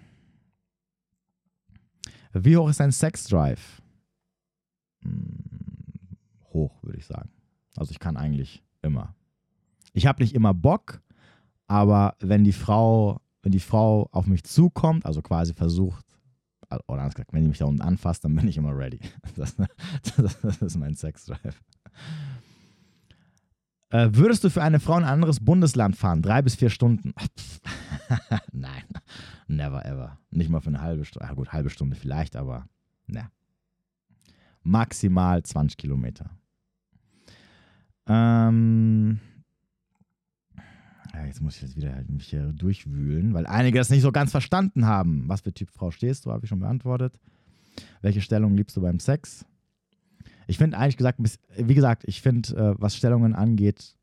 Wie 2.34 2.58
hoch 2.58 2.70
ist 2.70 2.80
dein 2.80 2.92
Sexdrive? 2.92 3.82
Hm, 5.04 6.18
hoch, 6.54 6.84
würde 6.84 6.98
ich 6.98 7.06
sagen. 7.06 7.30
Also 7.76 7.92
ich 7.92 8.00
kann 8.00 8.18
eigentlich 8.18 8.64
immer. 8.82 9.16
Ich 9.94 10.06
habe 10.06 10.22
nicht 10.22 10.36
immer 10.36 10.54
Bock, 10.54 11.02
aber 11.68 12.16
wenn 12.20 12.44
die 12.44 12.54
Frau, 12.54 13.22
wenn 13.42 13.52
die 13.52 13.60
Frau 13.60 14.10
auf 14.12 14.28
mich 14.28 14.44
zukommt, 14.44 15.06
also 15.06 15.22
quasi 15.22 15.54
versucht, 15.54 16.06
oder 16.88 17.02
anders 17.02 17.16
gesagt, 17.16 17.34
wenn 17.34 17.42
die 17.42 17.50
mich 17.50 17.58
da 17.58 17.66
unten 17.66 17.82
anfasst, 17.82 18.24
dann 18.24 18.36
bin 18.36 18.48
ich 18.48 18.58
immer 18.58 18.76
ready. 18.76 19.00
Das, 19.36 19.56
das, 20.18 20.42
das 20.42 20.62
ist 20.62 20.78
mein 20.78 20.96
Sexdrive. 20.96 21.62
Äh, 23.92 24.10
würdest 24.14 24.44
du 24.44 24.50
für 24.50 24.64
eine 24.64 24.80
Frau 24.80 24.98
in 24.98 25.04
ein 25.04 25.10
anderes 25.10 25.42
Bundesland 25.42 25.98
fahren? 25.98 26.22
Drei 26.22 26.42
bis 26.42 26.56
vier 26.56 26.70
Stunden? 26.70 27.14
Nein, 28.54 28.84
never 29.48 29.86
ever. 29.86 30.18
Nicht 30.32 30.50
mal 30.50 30.62
für 30.62 30.70
eine 30.70 30.82
halbe 30.82 31.04
Stunde. 31.04 31.28
Ja, 31.28 31.34
gut, 31.34 31.52
halbe 31.52 31.70
Stunde 31.70 31.98
vielleicht, 31.98 32.38
aber 32.38 32.66
ne. 33.08 33.30
Maximal 34.64 35.44
20 35.44 35.78
Kilometer. 35.78 36.30
Ähm, 38.08 39.20
ja, 41.14 41.26
jetzt 41.26 41.42
muss 41.42 41.58
ich 41.58 41.62
jetzt 41.64 41.76
wieder 41.76 41.94
halt 41.94 42.10
mich 42.10 42.28
hier 42.28 42.54
durchwühlen, 42.54 43.34
weil 43.34 43.46
einige 43.46 43.78
das 43.78 43.90
nicht 43.90 44.02
so 44.02 44.14
ganz 44.14 44.32
verstanden 44.32 44.86
haben. 44.86 45.28
Was 45.28 45.42
für 45.42 45.54
Typ 45.54 45.70
Frau 45.70 45.92
stehst 45.92 46.26
du, 46.26 46.32
habe 46.32 46.46
ich 46.46 46.50
schon 46.50 46.60
beantwortet. 46.60 47.20
Welche 48.02 48.22
Stellung 48.22 48.56
liebst 48.56 48.78
du 48.78 48.82
beim 48.82 49.00
Sex? 49.00 49.46
Ich 50.52 50.58
finde 50.58 50.78
eigentlich 50.78 50.98
gesagt, 50.98 51.18
wie 51.56 51.74
gesagt, 51.74 52.04
ich 52.06 52.22
finde, 52.22 52.50
äh, 52.58 52.76
was 52.78 52.98
Stellungen 52.98 53.34
angeht, 53.34 53.96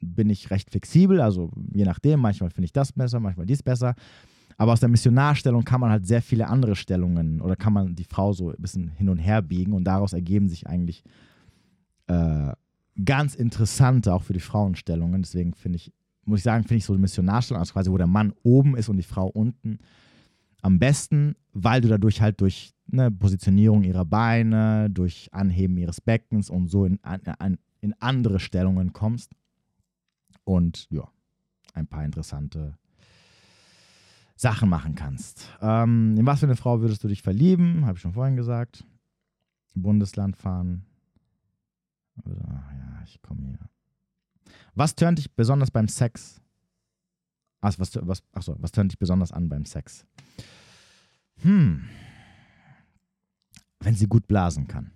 bin 0.00 0.30
ich 0.30 0.50
recht 0.50 0.68
flexibel. 0.68 1.20
Also 1.20 1.52
je 1.72 1.84
nachdem, 1.84 2.18
manchmal 2.18 2.50
finde 2.50 2.64
ich 2.64 2.72
das 2.72 2.90
besser, 2.90 3.20
manchmal 3.20 3.46
dies 3.46 3.62
besser. 3.62 3.94
Aber 4.56 4.72
aus 4.72 4.80
der 4.80 4.88
Missionarstellung 4.88 5.64
kann 5.64 5.80
man 5.80 5.90
halt 5.90 6.04
sehr 6.04 6.20
viele 6.20 6.48
andere 6.48 6.74
Stellungen 6.74 7.40
oder 7.40 7.54
kann 7.54 7.72
man 7.72 7.94
die 7.94 8.02
Frau 8.02 8.32
so 8.32 8.50
ein 8.50 8.56
bisschen 8.58 8.88
hin 8.88 9.08
und 9.10 9.18
her 9.18 9.42
biegen 9.42 9.74
und 9.74 9.84
daraus 9.84 10.12
ergeben 10.12 10.48
sich 10.48 10.66
eigentlich 10.66 11.04
äh, 12.08 12.52
ganz 13.04 13.36
interessante, 13.36 14.12
auch 14.12 14.24
für 14.24 14.32
die 14.32 14.40
Frauenstellungen. 14.40 15.22
Deswegen 15.22 15.54
finde 15.54 15.76
ich, 15.76 15.92
muss 16.24 16.40
ich 16.40 16.44
sagen, 16.44 16.64
finde 16.64 16.78
ich 16.78 16.84
so 16.84 16.94
eine 16.94 17.00
Missionarstellung, 17.00 17.60
also 17.60 17.74
quasi, 17.74 17.92
wo 17.92 17.96
der 17.96 18.08
Mann 18.08 18.32
oben 18.42 18.76
ist 18.76 18.88
und 18.88 18.96
die 18.96 19.04
Frau 19.04 19.28
unten, 19.28 19.78
am 20.62 20.78
besten, 20.78 21.34
weil 21.52 21.80
du 21.80 21.88
dadurch 21.88 22.20
halt 22.20 22.40
durch 22.40 22.72
eine 22.90 23.10
Positionierung 23.10 23.82
ihrer 23.82 24.04
Beine, 24.04 24.88
durch 24.90 25.28
Anheben 25.32 25.76
ihres 25.76 26.00
Beckens 26.00 26.48
und 26.48 26.68
so 26.68 26.84
in, 26.84 26.98
in, 27.40 27.58
in 27.80 27.94
andere 28.00 28.40
Stellungen 28.40 28.92
kommst. 28.92 29.32
Und 30.44 30.88
ja, 30.90 31.08
ein 31.74 31.86
paar 31.86 32.04
interessante 32.04 32.78
Sachen 34.36 34.68
machen 34.68 34.94
kannst. 34.94 35.48
Ähm, 35.60 36.16
in 36.18 36.26
was 36.26 36.40
für 36.40 36.46
eine 36.46 36.56
Frau 36.56 36.80
würdest 36.80 37.04
du 37.04 37.08
dich 37.08 37.22
verlieben? 37.22 37.86
Habe 37.86 37.96
ich 37.96 38.02
schon 38.02 38.14
vorhin 38.14 38.36
gesagt. 38.36 38.84
Bundesland 39.74 40.36
fahren. 40.36 40.84
Ja, 42.26 43.02
ich 43.04 43.20
komme 43.22 43.46
hier. 43.46 43.58
Was 44.74 44.94
tönt 44.94 45.18
dich 45.18 45.34
besonders 45.34 45.70
beim 45.70 45.88
Sex? 45.88 46.41
Ach, 47.62 47.78
was, 47.78 47.96
was, 48.06 48.22
achso, 48.32 48.56
was 48.58 48.72
tönt 48.72 48.90
dich 48.90 48.98
besonders 48.98 49.32
an 49.32 49.48
beim 49.48 49.64
Sex? 49.64 50.04
Hm. 51.42 51.88
Wenn 53.80 53.94
sie 53.94 54.08
gut 54.08 54.26
blasen 54.26 54.66
kann. 54.66 54.90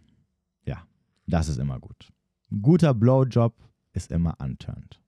Ja, 0.65 0.83
das 1.27 1.49
ist 1.49 1.59
immer 1.59 1.79
gut. 1.79 2.13
Ein 2.51 2.63
guter 2.63 2.93
Blowjob 2.93 3.55
ist 3.93 4.11
immer 4.11 4.37
unturned. 4.41 5.01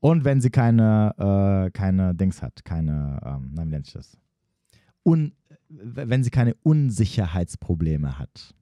Und 0.00 0.24
wenn 0.24 0.42
sie 0.42 0.50
keine, 0.50 1.14
äh, 1.16 1.70
keine 1.70 2.14
Dings 2.14 2.42
hat, 2.42 2.62
keine, 2.66 3.20
ähm, 3.24 3.52
nein, 3.54 3.68
wie 3.68 3.70
nennt 3.70 3.86
sich 3.86 3.94
das? 3.94 4.18
Un, 5.02 5.32
wenn 5.68 6.22
sie 6.22 6.30
keine 6.30 6.54
Unsicherheitsprobleme 6.62 8.18
hat. 8.18 8.54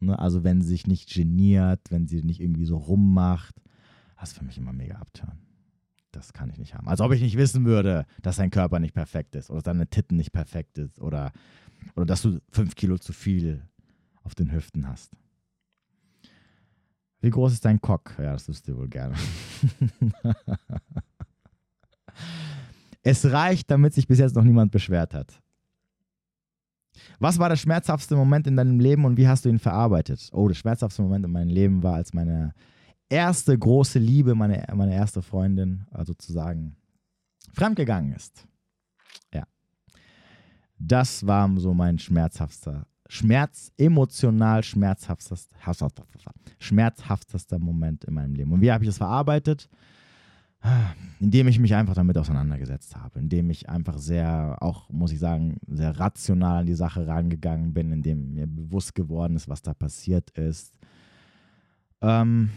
Ne? 0.00 0.18
Also 0.18 0.44
wenn 0.44 0.60
sie 0.60 0.68
sich 0.68 0.86
nicht 0.86 1.12
geniert, 1.14 1.80
wenn 1.90 2.06
sie 2.06 2.22
nicht 2.22 2.40
irgendwie 2.40 2.66
so 2.66 2.76
rummacht, 2.76 3.54
das 4.18 4.32
ist 4.32 4.38
für 4.38 4.44
mich 4.44 4.58
immer 4.58 4.74
mega 4.74 4.96
abturn. 4.96 5.38
Das 6.12 6.32
kann 6.32 6.50
ich 6.50 6.58
nicht 6.58 6.74
haben. 6.74 6.88
Als 6.88 7.00
ob 7.00 7.12
ich 7.12 7.20
nicht 7.20 7.36
wissen 7.36 7.64
würde, 7.64 8.06
dass 8.22 8.36
dein 8.36 8.50
Körper 8.50 8.78
nicht 8.78 8.94
perfekt 8.94 9.36
ist 9.36 9.48
oder 9.50 9.58
dass 9.58 9.64
deine 9.64 9.86
Titten 9.86 10.16
nicht 10.16 10.32
perfekt 10.32 10.78
ist 10.78 11.00
oder, 11.00 11.32
oder 11.94 12.06
dass 12.06 12.22
du 12.22 12.40
fünf 12.50 12.74
Kilo 12.74 12.98
zu 12.98 13.12
viel 13.12 13.62
auf 14.22 14.34
den 14.34 14.52
Hüften 14.52 14.88
hast. 14.88 15.12
Wie 17.20 17.30
groß 17.30 17.52
ist 17.52 17.64
dein 17.64 17.80
Cock? 17.80 18.14
Ja, 18.18 18.32
das 18.32 18.48
wisst 18.48 18.66
ihr 18.66 18.76
wohl 18.76 18.88
gerne. 18.88 19.14
es 23.02 23.30
reicht, 23.30 23.70
damit 23.70 23.94
sich 23.94 24.08
bis 24.08 24.18
jetzt 24.18 24.34
noch 24.34 24.44
niemand 24.44 24.72
beschwert 24.72 25.14
hat. 25.14 25.40
Was 27.18 27.38
war 27.38 27.48
der 27.48 27.56
schmerzhaftste 27.56 28.16
Moment 28.16 28.46
in 28.46 28.56
deinem 28.56 28.80
Leben 28.80 29.04
und 29.04 29.16
wie 29.16 29.28
hast 29.28 29.44
du 29.44 29.48
ihn 29.48 29.58
verarbeitet? 29.58 30.30
Oh, 30.32 30.48
der 30.48 30.54
schmerzhaftste 30.54 31.02
Moment 31.02 31.24
in 31.24 31.32
meinem 31.32 31.48
Leben 31.48 31.82
war, 31.82 31.94
als 31.94 32.14
meine 32.14 32.54
erste 33.10 33.58
große 33.58 33.98
Liebe, 33.98 34.34
meine, 34.34 34.64
meine 34.74 34.94
erste 34.94 35.20
Freundin, 35.20 35.86
also 35.90 36.12
sozusagen, 36.12 36.76
fremdgegangen 37.52 38.12
ist. 38.12 38.46
Ja. 39.34 39.44
Das 40.78 41.26
war 41.26 41.50
so 41.58 41.74
mein 41.74 41.98
schmerzhaftster 41.98 42.86
Schmerz, 43.08 43.72
emotional 43.76 44.62
schmerzhaftester, 44.62 45.56
schmerzhaftester 46.60 47.58
Moment 47.58 48.04
in 48.04 48.14
meinem 48.14 48.34
Leben. 48.36 48.52
Und 48.52 48.60
wie 48.60 48.70
habe 48.70 48.84
ich 48.84 48.88
das 48.88 48.98
verarbeitet? 48.98 49.68
Indem 51.18 51.48
ich 51.48 51.58
mich 51.58 51.74
einfach 51.74 51.94
damit 51.94 52.16
auseinandergesetzt 52.16 52.94
habe, 52.94 53.18
indem 53.18 53.50
ich 53.50 53.68
einfach 53.68 53.98
sehr, 53.98 54.58
auch 54.60 54.88
muss 54.90 55.10
ich 55.10 55.18
sagen, 55.18 55.56
sehr 55.66 55.98
rational 55.98 56.60
an 56.60 56.66
die 56.66 56.74
Sache 56.74 57.06
rangegangen 57.06 57.74
bin, 57.74 57.90
indem 57.90 58.34
mir 58.34 58.46
bewusst 58.46 58.94
geworden 58.94 59.34
ist, 59.34 59.48
was 59.48 59.62
da 59.62 59.74
passiert 59.74 60.30
ist. 60.30 60.72
Ähm, 62.02 62.50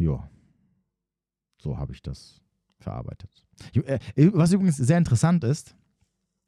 ja, 0.00 0.28
so 1.58 1.78
habe 1.78 1.92
ich 1.92 2.02
das 2.02 2.42
verarbeitet. 2.78 3.30
Äh, 3.74 3.98
was 4.32 4.52
übrigens 4.52 4.76
sehr 4.76 4.98
interessant 4.98 5.44
ist, 5.44 5.76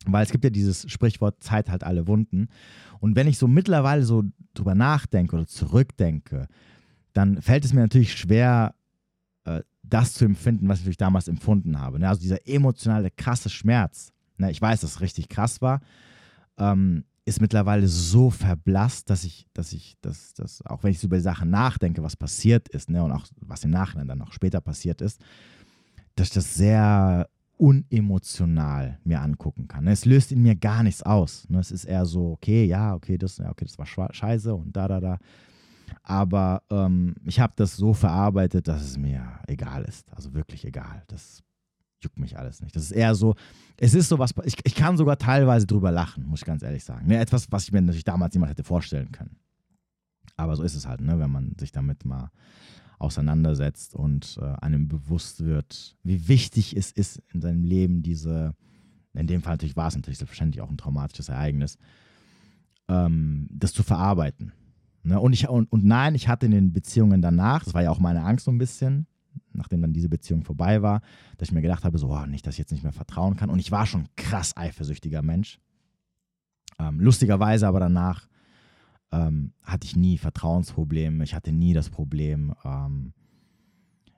weil 0.06 0.24
es 0.24 0.32
gibt 0.32 0.44
ja 0.44 0.50
dieses 0.50 0.90
Sprichwort, 0.90 1.42
Zeit 1.42 1.68
halt 1.68 1.84
alle 1.84 2.06
Wunden. 2.06 2.48
Und 3.00 3.14
wenn 3.14 3.28
ich 3.28 3.38
so 3.38 3.46
mittlerweile 3.46 4.04
so 4.04 4.24
drüber 4.54 4.74
nachdenke 4.74 5.36
oder 5.36 5.46
zurückdenke, 5.46 6.48
dann 7.12 7.40
fällt 7.40 7.64
es 7.64 7.72
mir 7.72 7.80
natürlich 7.80 8.14
schwer, 8.14 8.74
äh, 9.44 9.62
das 9.82 10.14
zu 10.14 10.24
empfinden, 10.24 10.68
was 10.68 10.78
ich 10.78 10.84
natürlich 10.84 10.96
damals 10.96 11.28
empfunden 11.28 11.78
habe. 11.78 11.98
Ne? 11.98 12.08
Also 12.08 12.22
dieser 12.22 12.48
emotionale, 12.48 13.10
krasse 13.10 13.50
Schmerz. 13.50 14.12
Ne? 14.38 14.50
Ich 14.50 14.62
weiß, 14.62 14.80
dass 14.80 14.92
es 14.92 15.00
richtig 15.00 15.28
krass 15.28 15.60
war. 15.60 15.80
Ähm, 16.56 17.04
ist 17.24 17.40
mittlerweile 17.40 17.86
so 17.86 18.30
verblasst, 18.30 19.08
dass 19.08 19.24
ich, 19.24 19.46
dass 19.52 19.72
ich, 19.72 19.96
dass, 20.00 20.34
dass 20.34 20.64
auch 20.66 20.82
wenn 20.82 20.90
ich 20.90 21.02
über 21.04 21.16
die 21.16 21.22
Sachen 21.22 21.50
nachdenke, 21.50 22.02
was 22.02 22.16
passiert 22.16 22.68
ist, 22.68 22.90
ne, 22.90 23.02
und 23.02 23.12
auch 23.12 23.26
was 23.40 23.64
im 23.64 23.70
Nachhinein 23.70 24.08
dann 24.08 24.18
noch 24.18 24.32
später 24.32 24.60
passiert 24.60 25.00
ist, 25.00 25.20
dass 26.16 26.28
ich 26.28 26.34
das 26.34 26.54
sehr 26.54 27.28
unemotional 27.58 28.98
mir 29.04 29.20
angucken 29.20 29.68
kann. 29.68 29.86
Es 29.86 30.04
löst 30.04 30.32
in 30.32 30.42
mir 30.42 30.56
gar 30.56 30.82
nichts 30.82 31.02
aus. 31.04 31.46
Es 31.60 31.70
ist 31.70 31.84
eher 31.84 32.06
so, 32.06 32.32
okay, 32.32 32.64
ja, 32.64 32.94
okay, 32.94 33.16
das, 33.18 33.38
ja, 33.38 33.50
okay, 33.50 33.66
das 33.66 33.78
war 33.78 33.86
scheiße 33.86 34.52
und 34.52 34.76
da, 34.76 34.88
da, 34.88 35.00
da. 35.00 35.18
Aber 36.02 36.62
ähm, 36.70 37.14
ich 37.24 37.38
habe 37.38 37.52
das 37.54 37.76
so 37.76 37.94
verarbeitet, 37.94 38.66
dass 38.66 38.82
es 38.82 38.98
mir 38.98 39.38
egal 39.46 39.84
ist. 39.84 40.12
Also 40.12 40.34
wirklich 40.34 40.64
egal. 40.64 41.04
Das 41.06 41.44
juckt 42.02 42.18
mich 42.18 42.38
alles 42.38 42.60
nicht. 42.60 42.74
Das 42.74 42.84
ist 42.84 42.92
eher 42.92 43.14
so, 43.14 43.34
es 43.78 43.94
ist 43.94 44.08
so 44.08 44.18
was, 44.18 44.34
ich, 44.44 44.56
ich 44.64 44.74
kann 44.74 44.96
sogar 44.96 45.18
teilweise 45.18 45.66
drüber 45.66 45.90
lachen, 45.90 46.26
muss 46.26 46.40
ich 46.40 46.46
ganz 46.46 46.62
ehrlich 46.62 46.84
sagen. 46.84 47.06
Ne, 47.06 47.18
etwas, 47.18 47.50
was 47.50 47.64
ich 47.64 47.72
mir 47.72 47.82
natürlich 47.82 48.04
damals 48.04 48.34
niemand 48.34 48.50
hätte 48.50 48.64
vorstellen 48.64 49.12
können. 49.12 49.36
Aber 50.36 50.56
so 50.56 50.62
ist 50.62 50.74
es 50.74 50.86
halt, 50.86 51.00
ne, 51.00 51.18
wenn 51.18 51.30
man 51.30 51.54
sich 51.58 51.72
damit 51.72 52.04
mal 52.04 52.30
auseinandersetzt 52.98 53.94
und 53.94 54.38
äh, 54.40 54.44
einem 54.60 54.88
bewusst 54.88 55.44
wird, 55.44 55.96
wie 56.04 56.28
wichtig 56.28 56.76
es 56.76 56.92
ist 56.92 57.20
in 57.32 57.40
seinem 57.40 57.64
Leben, 57.64 58.02
diese, 58.02 58.54
in 59.12 59.26
dem 59.26 59.42
Fall 59.42 59.54
natürlich 59.54 59.76
war 59.76 59.88
es 59.88 59.96
natürlich 59.96 60.18
selbstverständlich 60.18 60.62
auch 60.62 60.70
ein 60.70 60.78
traumatisches 60.78 61.28
Ereignis, 61.28 61.78
ähm, 62.88 63.48
das 63.50 63.72
zu 63.72 63.82
verarbeiten. 63.82 64.52
Ne? 65.02 65.18
Und, 65.18 65.32
ich, 65.32 65.48
und, 65.48 65.70
und 65.72 65.84
nein, 65.84 66.14
ich 66.14 66.28
hatte 66.28 66.46
in 66.46 66.52
den 66.52 66.72
Beziehungen 66.72 67.20
danach, 67.20 67.64
das 67.64 67.74
war 67.74 67.82
ja 67.82 67.90
auch 67.90 67.98
meine 67.98 68.22
Angst 68.22 68.44
so 68.44 68.52
ein 68.52 68.58
bisschen, 68.58 69.06
nachdem 69.52 69.82
dann 69.82 69.92
diese 69.92 70.08
Beziehung 70.08 70.44
vorbei 70.44 70.82
war, 70.82 71.00
dass 71.38 71.48
ich 71.48 71.54
mir 71.54 71.62
gedacht 71.62 71.84
habe, 71.84 71.98
so, 71.98 72.08
oh, 72.08 72.26
nicht, 72.26 72.46
dass 72.46 72.54
ich 72.54 72.58
jetzt 72.58 72.72
nicht 72.72 72.82
mehr 72.82 72.92
vertrauen 72.92 73.36
kann. 73.36 73.50
Und 73.50 73.58
ich 73.58 73.70
war 73.70 73.86
schon 73.86 74.08
krass 74.16 74.56
eifersüchtiger 74.56 75.22
Mensch. 75.22 75.58
Ähm, 76.78 77.00
lustigerweise 77.00 77.66
aber 77.66 77.80
danach 77.80 78.28
ähm, 79.12 79.52
hatte 79.62 79.86
ich 79.86 79.96
nie 79.96 80.18
Vertrauensprobleme. 80.18 81.22
Ich 81.24 81.34
hatte 81.34 81.52
nie 81.52 81.74
das 81.74 81.90
Problem, 81.90 82.54
ähm, 82.64 83.12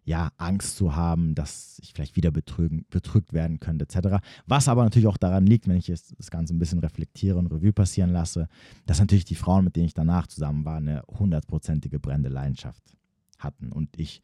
ja, 0.06 0.30
Angst 0.36 0.76
zu 0.76 0.94
haben, 0.94 1.34
dass 1.34 1.78
ich 1.82 1.94
vielleicht 1.94 2.14
wieder 2.14 2.30
betrügen, 2.30 2.84
betrügt 2.90 3.32
werden 3.32 3.58
könnte, 3.58 3.86
etc. 3.86 4.22
Was 4.46 4.68
aber 4.68 4.84
natürlich 4.84 5.06
auch 5.06 5.16
daran 5.16 5.46
liegt, 5.46 5.66
wenn 5.66 5.76
ich 5.76 5.88
jetzt 5.88 6.14
das 6.18 6.30
Ganze 6.30 6.54
ein 6.54 6.58
bisschen 6.58 6.80
reflektiere 6.80 7.38
und 7.38 7.46
Revue 7.46 7.72
passieren 7.72 8.10
lasse, 8.10 8.48
dass 8.84 9.00
natürlich 9.00 9.24
die 9.24 9.34
Frauen, 9.34 9.64
mit 9.64 9.76
denen 9.76 9.86
ich 9.86 9.94
danach 9.94 10.26
zusammen 10.26 10.64
war, 10.64 10.76
eine 10.76 11.02
hundertprozentige 11.08 11.98
brennende 11.98 12.28
Leidenschaft 12.28 12.82
hatten 13.38 13.72
und 13.72 13.98
ich 13.98 14.22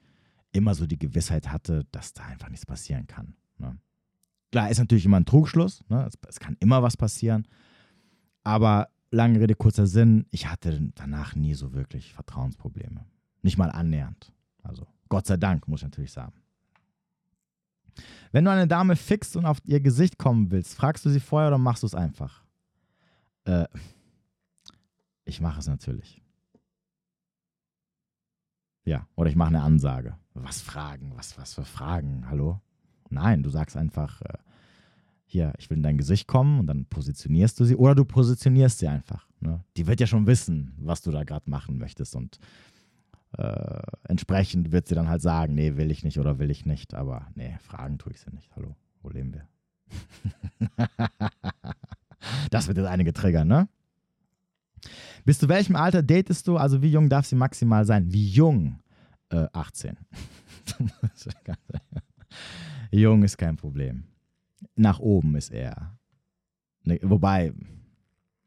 immer 0.52 0.74
so 0.74 0.86
die 0.86 0.98
Gewissheit 0.98 1.50
hatte, 1.50 1.86
dass 1.92 2.12
da 2.12 2.24
einfach 2.24 2.48
nichts 2.48 2.66
passieren 2.66 3.06
kann. 3.06 3.34
Ne? 3.58 3.78
Klar, 4.50 4.70
ist 4.70 4.78
natürlich 4.78 5.04
immer 5.04 5.18
ein 5.18 5.26
Trugschluss, 5.26 5.84
ne? 5.88 6.06
es, 6.06 6.18
es 6.28 6.40
kann 6.40 6.56
immer 6.60 6.82
was 6.82 6.96
passieren, 6.96 7.46
aber 8.42 8.88
lange 9.10 9.40
Rede, 9.40 9.54
kurzer 9.54 9.86
Sinn, 9.86 10.26
ich 10.30 10.46
hatte 10.48 10.90
danach 10.94 11.34
nie 11.34 11.54
so 11.54 11.72
wirklich 11.72 12.12
Vertrauensprobleme. 12.12 13.04
Nicht 13.42 13.58
mal 13.58 13.70
annähernd. 13.70 14.32
Also 14.62 14.86
Gott 15.08 15.26
sei 15.26 15.36
Dank, 15.36 15.66
muss 15.68 15.80
ich 15.80 15.84
natürlich 15.84 16.12
sagen. 16.12 16.34
Wenn 18.32 18.44
du 18.44 18.50
eine 18.50 18.68
Dame 18.68 18.96
fixst 18.96 19.36
und 19.36 19.44
auf 19.44 19.58
ihr 19.64 19.80
Gesicht 19.80 20.18
kommen 20.18 20.50
willst, 20.50 20.74
fragst 20.74 21.04
du 21.04 21.10
sie 21.10 21.20
vorher 21.20 21.48
oder 21.48 21.58
machst 21.58 21.82
du 21.82 21.86
es 21.86 21.94
einfach? 21.94 22.44
Äh, 23.44 23.66
ich 25.24 25.40
mache 25.40 25.60
es 25.60 25.66
natürlich. 25.66 26.22
Ja, 28.84 29.06
oder 29.14 29.30
ich 29.30 29.36
mache 29.36 29.48
eine 29.48 29.62
Ansage. 29.62 30.16
Was 30.34 30.60
fragen? 30.60 31.12
Was, 31.16 31.36
was 31.38 31.54
für 31.54 31.64
Fragen? 31.64 32.26
Hallo? 32.28 32.60
Nein, 33.10 33.42
du 33.42 33.50
sagst 33.50 33.76
einfach, 33.76 34.22
äh, 34.22 34.38
hier, 35.26 35.52
ich 35.58 35.70
will 35.70 35.76
in 35.76 35.82
dein 35.82 35.98
Gesicht 35.98 36.26
kommen 36.26 36.60
und 36.60 36.66
dann 36.66 36.86
positionierst 36.86 37.58
du 37.60 37.64
sie 37.64 37.76
oder 37.76 37.94
du 37.94 38.04
positionierst 38.04 38.78
sie 38.78 38.88
einfach. 38.88 39.28
Ne? 39.40 39.62
Die 39.76 39.86
wird 39.86 40.00
ja 40.00 40.06
schon 40.06 40.26
wissen, 40.26 40.74
was 40.78 41.02
du 41.02 41.10
da 41.10 41.24
gerade 41.24 41.48
machen 41.48 41.78
möchtest 41.78 42.16
und 42.16 42.38
äh, 43.38 43.80
entsprechend 44.08 44.72
wird 44.72 44.88
sie 44.88 44.94
dann 44.94 45.08
halt 45.08 45.22
sagen, 45.22 45.54
nee, 45.54 45.76
will 45.76 45.90
ich 45.90 46.02
nicht 46.02 46.18
oder 46.18 46.38
will 46.38 46.50
ich 46.50 46.66
nicht, 46.66 46.94
aber 46.94 47.28
nee, 47.34 47.56
fragen 47.60 47.98
tue 47.98 48.12
ich 48.12 48.20
sie 48.20 48.30
nicht. 48.30 48.50
Hallo, 48.56 48.74
wo 49.02 49.10
leben 49.10 49.34
wir? 49.34 49.46
das 52.50 52.66
wird 52.66 52.78
jetzt 52.78 52.88
einige 52.88 53.12
triggern, 53.12 53.48
ne? 53.48 53.68
Bis 55.24 55.38
zu 55.38 55.48
welchem 55.48 55.76
Alter 55.76 56.02
datest 56.02 56.48
du? 56.48 56.56
Also 56.56 56.82
wie 56.82 56.90
jung 56.90 57.08
darf 57.08 57.26
sie 57.26 57.36
maximal 57.36 57.84
sein? 57.84 58.12
Wie 58.12 58.28
jung? 58.28 58.80
Äh, 59.30 59.46
18. 59.52 59.96
jung 62.90 63.22
ist 63.22 63.36
kein 63.38 63.56
Problem. 63.56 64.04
nach 64.76 64.98
oben 64.98 65.36
ist 65.36 65.50
eher. 65.50 65.98
Ne, 66.84 66.98
wobei, 67.02 67.52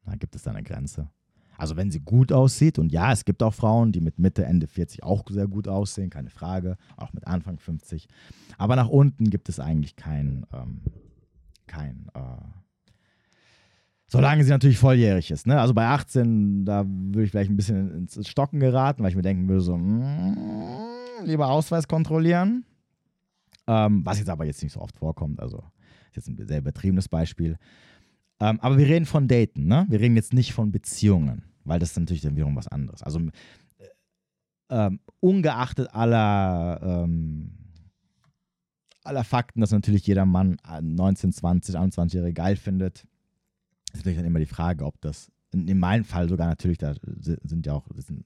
da 0.05 0.15
gibt 0.15 0.36
es 0.36 0.43
da 0.43 0.51
eine 0.51 0.63
Grenze. 0.63 1.09
Also 1.57 1.76
wenn 1.76 1.91
sie 1.91 1.99
gut 1.99 2.32
aussieht, 2.32 2.80
und 2.80 2.91
ja, 2.91 3.11
es 3.11 3.26
gibt 3.26 3.43
auch 3.43 3.53
Frauen, 3.53 3.91
die 3.91 4.01
mit 4.01 4.19
Mitte, 4.19 4.45
Ende 4.45 4.67
40 4.67 5.03
auch 5.03 5.24
sehr 5.30 5.47
gut 5.47 5.67
aussehen, 5.67 6.09
keine 6.09 6.30
Frage, 6.30 6.78
auch 6.97 7.13
mit 7.13 7.28
Anfang 7.28 7.59
50. 7.59 8.07
Aber 8.57 8.76
nach 8.76 8.89
unten 8.89 9.30
gibt 9.30 9.49
es 9.49 9.59
eigentlich 9.59 9.95
kein, 9.95 10.45
ähm, 10.51 10.82
kein, 11.67 12.07
äh, 12.15 12.62
solange 14.14 14.43
sie 14.43 14.51
natürlich 14.51 14.78
volljährig 14.78 15.32
ist. 15.32 15.47
Ne? 15.47 15.59
Also 15.59 15.74
bei 15.74 15.88
18, 15.88 16.66
da 16.66 16.86
würde 16.88 17.24
ich 17.24 17.32
vielleicht 17.32 17.49
ein 17.49 17.57
bisschen 17.57 17.91
ins 17.95 18.28
Stocken 18.30 18.59
geraten, 18.59 19.01
weil 19.01 19.09
ich 19.09 19.16
mir 19.16 19.24
denken 19.24 19.47
würde, 19.49 19.61
so, 19.61 19.76
mm, 19.76 21.26
lieber 21.26 21.47
Ausweis 21.47 21.88
kontrollieren. 21.88 22.64
Ähm, 23.66 24.05
was 24.05 24.20
jetzt 24.20 24.30
aber 24.30 24.45
jetzt 24.45 24.61
nicht 24.61 24.74
so 24.74 24.82
oft 24.82 24.95
vorkommt, 24.97 25.39
also 25.39 25.64
ist 26.09 26.18
jetzt 26.18 26.28
ein 26.28 26.47
sehr 26.47 26.59
übertriebenes 26.59 27.09
Beispiel. 27.09 27.57
Ähm, 28.39 28.59
aber 28.59 28.78
wir 28.78 28.86
reden 28.86 29.07
von 29.07 29.28
Daten, 29.28 29.66
ne? 29.66 29.88
Wir 29.89 29.99
reden 29.99 30.16
jetzt 30.16 30.32
nicht 30.32 30.53
von 30.53 30.72
Beziehungen, 30.72 31.45
weil 31.64 31.80
das 31.80 31.91
ist 31.91 31.99
natürlich 31.99 32.22
dann 32.22 32.36
wiederum 32.36 32.55
was 32.55 32.68
anderes. 32.68 33.01
Also 33.01 33.20
äh, 33.20 33.88
ähm, 34.70 34.99
ungeachtet 35.22 35.89
aller, 35.91 36.80
ähm, 36.84 37.51
aller 39.03 39.24
Fakten, 39.24 39.61
dass 39.61 39.72
natürlich 39.72 40.05
jeder 40.05 40.28
Mann 40.28 40.57
19, 40.82 41.32
20, 41.32 41.76
21-Jährige 41.76 42.34
geil 42.34 42.57
findet, 42.57 43.07
ist 43.94 44.00
natürlich 44.00 44.18
dann 44.18 44.26
immer 44.26 44.39
die 44.39 44.46
Frage, 44.46 44.86
ob 44.86 45.00
das, 45.02 45.32
in, 45.52 45.68
in 45.68 45.80
meinem 45.80 46.06
Fall 46.06 46.30
sogar 46.30 46.48
natürlich, 46.48 46.78
da 46.78 46.94
sind 47.16 47.66
ja 47.66 47.74
auch, 47.74 47.88
sind, 47.96 48.26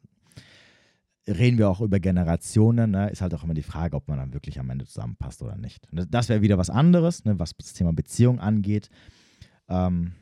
reden 1.28 1.58
wir 1.58 1.70
auch 1.70 1.82
über 1.82 2.00
Generationen, 2.00 2.92
ne, 2.92 3.10
ist 3.10 3.22
halt 3.22 3.34
auch 3.34 3.44
immer 3.44 3.54
die 3.54 3.64
Frage, 3.64 3.96
ob 3.96 4.08
man 4.08 4.18
dann 4.18 4.34
wirklich 4.34 4.60
am 4.60 4.70
Ende 4.70 4.86
zusammenpasst 4.86 5.42
oder 5.42 5.58
nicht. 5.58 5.88
Das 5.92 6.30
wäre 6.30 6.42
wieder 6.42 6.58
was 6.58 6.70
anderes, 6.70 7.26
ne, 7.26 7.38
was 7.40 7.56
das 7.56 7.74
Thema 7.74 7.94
Beziehung 7.94 8.40
angeht. 8.40 8.90
Ähm, 9.68 10.14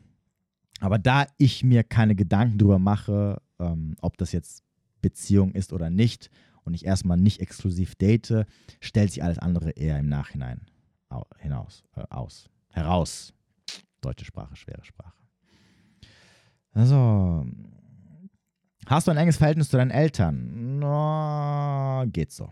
aber 0.79 0.97
da 0.99 1.25
ich 1.37 1.63
mir 1.63 1.83
keine 1.83 2.15
Gedanken 2.15 2.57
darüber 2.57 2.79
mache, 2.79 3.41
ähm, 3.59 3.95
ob 4.01 4.17
das 4.17 4.31
jetzt 4.31 4.63
Beziehung 5.01 5.53
ist 5.53 5.73
oder 5.73 5.89
nicht, 5.89 6.29
und 6.65 6.73
ich 6.73 6.85
erstmal 6.85 7.17
nicht 7.17 7.41
exklusiv 7.41 7.95
date, 7.95 8.47
stellt 8.81 9.11
sich 9.11 9.23
alles 9.23 9.37
andere 9.37 9.69
eher 9.71 9.99
im 9.99 10.09
Nachhinein 10.09 10.61
hinaus, 11.37 11.83
äh, 11.95 12.01
aus, 12.09 12.49
heraus. 12.69 13.33
Deutsche 14.01 14.25
Sprache, 14.25 14.55
schwere 14.55 14.83
Sprache. 14.83 15.24
Also, 16.75 17.45
hast 18.85 19.07
du 19.07 19.11
ein 19.11 19.17
enges 19.17 19.37
Verhältnis 19.37 19.69
zu 19.69 19.77
deinen 19.77 19.91
Eltern? 19.91 20.77
No, 20.79 22.03
geht 22.07 22.31
so. 22.31 22.49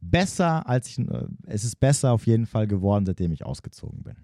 Besser 0.00 0.68
als 0.68 0.88
ich, 0.88 0.98
äh, 0.98 1.26
es 1.46 1.64
ist 1.64 1.80
besser 1.80 2.12
auf 2.12 2.26
jeden 2.26 2.46
Fall 2.46 2.66
geworden, 2.66 3.06
seitdem 3.06 3.32
ich 3.32 3.44
ausgezogen 3.44 4.02
bin. 4.02 4.16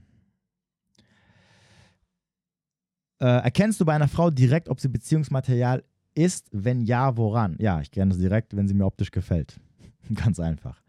Äh, 3.18 3.42
erkennst 3.42 3.80
du 3.80 3.86
bei 3.86 3.94
einer 3.94 4.08
Frau 4.08 4.30
direkt, 4.30 4.68
ob 4.68 4.78
sie 4.78 4.88
Beziehungsmaterial 4.88 5.84
ist? 6.14 6.48
Wenn 6.52 6.82
ja, 6.82 7.16
woran? 7.16 7.56
Ja, 7.58 7.80
ich 7.80 7.90
kenne 7.90 8.12
es 8.12 8.18
direkt, 8.18 8.54
wenn 8.54 8.68
sie 8.68 8.74
mir 8.74 8.84
optisch 8.84 9.10
gefällt. 9.10 9.58
Ganz 10.14 10.38
einfach. 10.38 10.82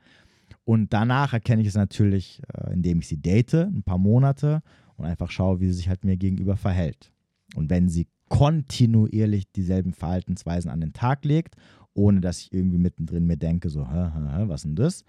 Und 0.65 0.91
danach 0.91 1.31
erkenne 1.31 1.61
ich 1.61 1.69
es 1.69 1.75
natürlich, 1.75 2.41
äh, 2.53 2.73
indem 2.73 2.99
ich 2.99 3.07
sie 3.07 3.21
date, 3.21 3.53
ein 3.53 3.83
paar 3.83 3.97
Monate 3.97 4.61
und 4.97 5.05
einfach 5.05 5.31
schaue, 5.31 5.61
wie 5.61 5.67
sie 5.67 5.73
sich 5.73 5.87
halt 5.87 6.03
mir 6.03 6.17
gegenüber 6.17 6.57
verhält. 6.57 7.13
Und 7.55 7.69
wenn 7.69 7.87
sie 7.87 8.07
kontinuierlich 8.31 9.51
dieselben 9.51 9.91
Verhaltensweisen 9.91 10.71
an 10.71 10.79
den 10.79 10.93
Tag 10.93 11.25
legt, 11.25 11.55
ohne 11.93 12.21
dass 12.21 12.39
ich 12.39 12.53
irgendwie 12.53 12.77
mittendrin 12.77 13.27
mir 13.27 13.35
denke, 13.35 13.69
so, 13.69 13.85
hä, 13.85 14.09
hä, 14.13 14.37
hä, 14.37 14.43
was 14.47 14.61
denn 14.61 14.75
das? 14.75 15.03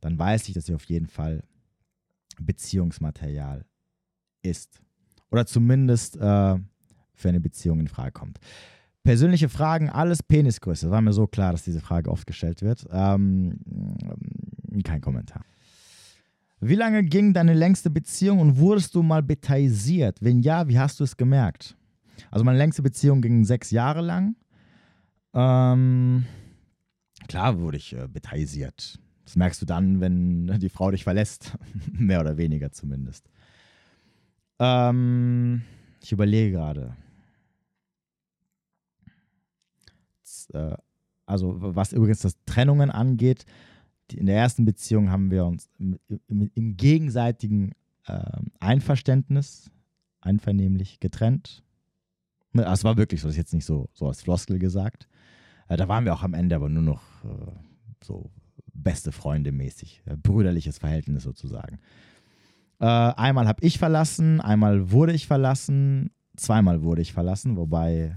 Dann 0.00 0.18
weiß 0.18 0.48
ich, 0.48 0.54
dass 0.54 0.64
sie 0.64 0.74
auf 0.74 0.84
jeden 0.84 1.08
Fall 1.08 1.44
Beziehungsmaterial 2.40 3.66
ist 4.42 4.80
oder 5.30 5.44
zumindest 5.44 6.16
äh, 6.16 6.56
für 7.14 7.28
eine 7.28 7.40
Beziehung 7.40 7.80
in 7.80 7.88
Frage 7.88 8.12
kommt. 8.12 8.38
Persönliche 9.02 9.50
Fragen, 9.50 9.90
alles 9.90 10.22
Penisgröße. 10.22 10.90
War 10.90 11.02
mir 11.02 11.12
so 11.12 11.26
klar, 11.26 11.52
dass 11.52 11.64
diese 11.64 11.80
Frage 11.80 12.10
oft 12.10 12.26
gestellt 12.26 12.62
wird. 12.62 12.86
Ähm, 12.90 13.58
kein 14.84 15.02
Kommentar. 15.02 15.44
Wie 16.60 16.76
lange 16.76 17.04
ging 17.04 17.34
deine 17.34 17.52
längste 17.52 17.90
Beziehung 17.90 18.40
und 18.40 18.58
wurdest 18.58 18.94
du 18.94 19.02
mal 19.02 19.22
betaisiert? 19.22 20.22
Wenn 20.22 20.40
ja, 20.40 20.66
wie 20.66 20.78
hast 20.78 20.98
du 20.98 21.04
es 21.04 21.16
gemerkt? 21.16 21.77
Also 22.30 22.44
meine 22.44 22.58
längste 22.58 22.82
Beziehung 22.82 23.20
ging 23.22 23.44
sechs 23.44 23.70
Jahre 23.70 24.00
lang. 24.00 24.36
Ähm, 25.34 26.24
klar 27.28 27.58
wurde 27.58 27.76
ich 27.76 27.94
äh, 27.94 28.08
betaisiert. 28.08 28.98
Das 29.24 29.36
merkst 29.36 29.60
du 29.60 29.66
dann, 29.66 30.00
wenn 30.00 30.46
die 30.60 30.68
Frau 30.68 30.90
dich 30.90 31.04
verlässt. 31.04 31.56
Mehr 31.92 32.20
oder 32.20 32.36
weniger 32.36 32.72
zumindest. 32.72 33.28
Ähm, 34.58 35.62
ich 36.02 36.12
überlege 36.12 36.52
gerade. 36.52 36.96
Äh, 40.52 40.76
also, 41.26 41.56
was 41.58 41.92
übrigens 41.92 42.20
das 42.20 42.38
Trennungen 42.46 42.90
angeht, 42.90 43.44
in 44.10 44.26
der 44.26 44.36
ersten 44.36 44.64
Beziehung 44.64 45.10
haben 45.10 45.30
wir 45.30 45.44
uns 45.44 45.68
im, 45.78 45.98
im, 46.26 46.50
im 46.54 46.76
gegenseitigen 46.76 47.72
äh, 48.06 48.22
Einverständnis, 48.58 49.70
einvernehmlich 50.20 51.00
getrennt. 51.00 51.62
Ne, 52.52 52.64
es 52.64 52.84
war 52.84 52.96
wirklich 52.96 53.20
so, 53.20 53.28
das 53.28 53.34
ist 53.34 53.38
jetzt 53.38 53.54
nicht 53.54 53.64
so, 53.64 53.88
so 53.92 54.08
als 54.08 54.22
Floskel 54.22 54.58
gesagt. 54.58 55.08
Äh, 55.68 55.76
da 55.76 55.88
waren 55.88 56.04
wir 56.04 56.14
auch 56.14 56.22
am 56.22 56.34
Ende 56.34 56.56
aber 56.56 56.68
nur 56.68 56.82
noch 56.82 57.02
äh, 57.24 57.52
so 58.02 58.30
beste 58.72 59.12
Freunde 59.12 59.52
mäßig, 59.52 60.02
äh, 60.06 60.16
brüderliches 60.16 60.78
Verhältnis 60.78 61.22
sozusagen. 61.22 61.78
Einmal 62.80 63.48
habe 63.48 63.66
ich 63.66 63.76
verlassen, 63.76 64.40
einmal 64.40 64.92
wurde 64.92 65.12
ich 65.12 65.26
verlassen, 65.26 66.12
zweimal 66.36 66.80
wurde 66.82 67.02
ich 67.02 67.12
verlassen, 67.12 67.56
wobei 67.56 68.14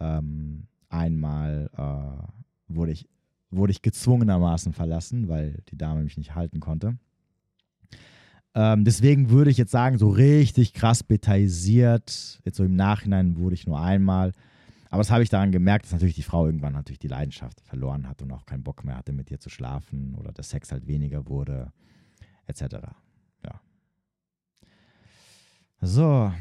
ähm, 0.00 0.66
einmal 0.88 1.70
äh, 1.76 2.72
wurde, 2.72 2.92
ich, 2.92 3.06
wurde 3.50 3.72
ich 3.72 3.82
gezwungenermaßen 3.82 4.72
verlassen, 4.72 5.28
weil 5.28 5.62
die 5.68 5.76
Dame 5.76 6.02
mich 6.02 6.16
nicht 6.16 6.34
halten 6.34 6.60
konnte. 6.60 6.96
Ähm, 8.54 8.84
deswegen 8.84 9.30
würde 9.30 9.50
ich 9.50 9.56
jetzt 9.56 9.70
sagen, 9.70 9.98
so 9.98 10.08
richtig 10.08 10.72
krass 10.74 11.02
betaisiert, 11.02 12.40
jetzt 12.44 12.56
so 12.56 12.64
im 12.64 12.76
Nachhinein 12.76 13.36
wurde 13.36 13.54
ich 13.54 13.66
nur 13.66 13.80
einmal. 13.80 14.32
Aber 14.90 14.98
das 14.98 15.10
habe 15.10 15.22
ich 15.22 15.28
daran 15.28 15.52
gemerkt, 15.52 15.84
dass 15.84 15.92
natürlich 15.92 16.14
die 16.14 16.22
Frau 16.22 16.46
irgendwann 16.46 16.72
natürlich 16.72 16.98
die 16.98 17.08
Leidenschaft 17.08 17.60
verloren 17.60 18.08
hat 18.08 18.22
und 18.22 18.32
auch 18.32 18.46
keinen 18.46 18.62
Bock 18.62 18.84
mehr 18.84 18.96
hatte, 18.96 19.12
mit 19.12 19.28
dir 19.30 19.38
zu 19.38 19.50
schlafen 19.50 20.14
oder 20.14 20.32
der 20.32 20.44
Sex 20.44 20.72
halt 20.72 20.86
weniger 20.86 21.26
wurde 21.26 21.72
etc. 22.46 22.62
Ja. 23.44 23.60
So. 25.80 26.32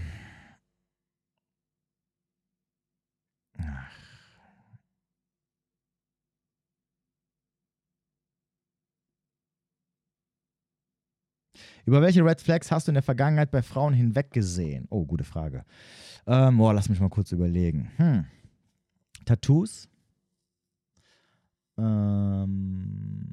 Ach. 3.60 4.07
Über 11.88 12.02
welche 12.02 12.24
Red 12.24 12.42
Flags 12.42 12.70
hast 12.70 12.88
du 12.88 12.92
in 12.92 12.96
der 12.96 13.02
Vergangenheit 13.02 13.50
bei 13.50 13.62
Frauen 13.62 13.94
hinweggesehen? 13.94 14.88
Oh, 14.90 15.06
gute 15.06 15.24
Frage. 15.24 15.64
Ähm, 16.28 16.60
oh, 16.60 16.70
lass 16.74 16.90
mich 16.90 17.00
mal 17.00 17.08
kurz 17.08 17.32
überlegen. 17.32 17.90
Hm. 17.96 18.26
Tattoos? 19.24 19.88
Ähm, 21.78 23.30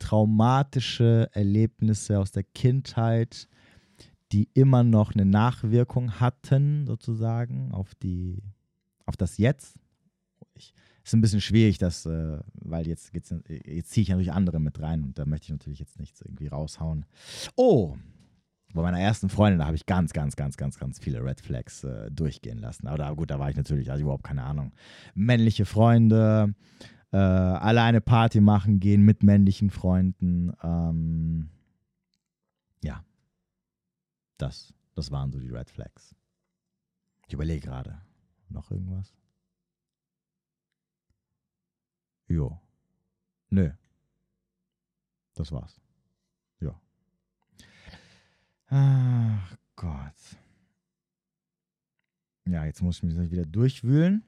traumatische 0.00 1.30
Erlebnisse 1.34 2.18
aus 2.18 2.32
der 2.32 2.42
Kindheit, 2.42 3.46
die 4.32 4.48
immer 4.54 4.82
noch 4.82 5.14
eine 5.14 5.24
Nachwirkung 5.24 6.18
hatten, 6.18 6.84
sozusagen, 6.84 7.70
auf, 7.70 7.94
die, 7.94 8.42
auf 9.06 9.16
das 9.16 9.38
Jetzt. 9.38 9.78
Ich, 10.54 10.74
ist 11.08 11.14
ein 11.14 11.20
bisschen 11.20 11.40
schwierig, 11.40 11.78
das, 11.78 12.06
äh, 12.06 12.38
weil 12.54 12.86
jetzt, 12.86 13.12
jetzt 13.14 13.90
ziehe 13.90 14.02
ich 14.02 14.08
natürlich 14.08 14.32
andere 14.32 14.60
mit 14.60 14.80
rein 14.80 15.02
und 15.02 15.18
da 15.18 15.24
möchte 15.24 15.46
ich 15.46 15.50
natürlich 15.50 15.78
jetzt 15.78 15.98
nichts 15.98 16.20
irgendwie 16.20 16.48
raushauen. 16.48 17.06
Oh, 17.56 17.96
bei 18.74 18.82
meiner 18.82 19.00
ersten 19.00 19.30
Freundin, 19.30 19.60
da 19.60 19.66
habe 19.66 19.76
ich 19.76 19.86
ganz, 19.86 20.12
ganz, 20.12 20.36
ganz, 20.36 20.58
ganz, 20.58 20.78
ganz 20.78 20.98
viele 20.98 21.24
Red 21.24 21.40
Flags 21.40 21.84
äh, 21.84 22.10
durchgehen 22.10 22.58
lassen. 22.58 22.86
Aber 22.86 22.98
da, 22.98 23.10
gut, 23.12 23.30
da 23.30 23.38
war 23.38 23.48
ich 23.48 23.56
natürlich, 23.56 23.90
also 23.90 24.02
überhaupt 24.02 24.24
keine 24.24 24.42
Ahnung. 24.42 24.72
Männliche 25.14 25.64
Freunde, 25.64 26.54
äh, 27.10 27.16
alleine 27.16 28.02
Party 28.02 28.40
machen 28.40 28.78
gehen 28.78 29.02
mit 29.02 29.22
männlichen 29.22 29.70
Freunden. 29.70 30.52
Ähm, 30.62 31.48
ja, 32.84 33.02
das, 34.36 34.74
das 34.94 35.10
waren 35.10 35.32
so 35.32 35.38
die 35.38 35.48
Red 35.50 35.70
Flags. 35.70 36.14
Ich 37.26 37.32
überlege 37.32 37.66
gerade, 37.66 37.98
noch 38.50 38.70
irgendwas? 38.70 39.14
Jo. 42.28 42.60
Nö. 43.50 43.70
Das 45.34 45.50
war's. 45.50 45.80
Ja. 46.60 46.80
Ach 48.68 49.56
Gott. 49.76 50.38
Ja, 52.44 52.64
jetzt 52.64 52.82
muss 52.82 52.98
ich 52.98 53.02
mich 53.02 53.30
wieder 53.30 53.46
durchwühlen. 53.46 54.24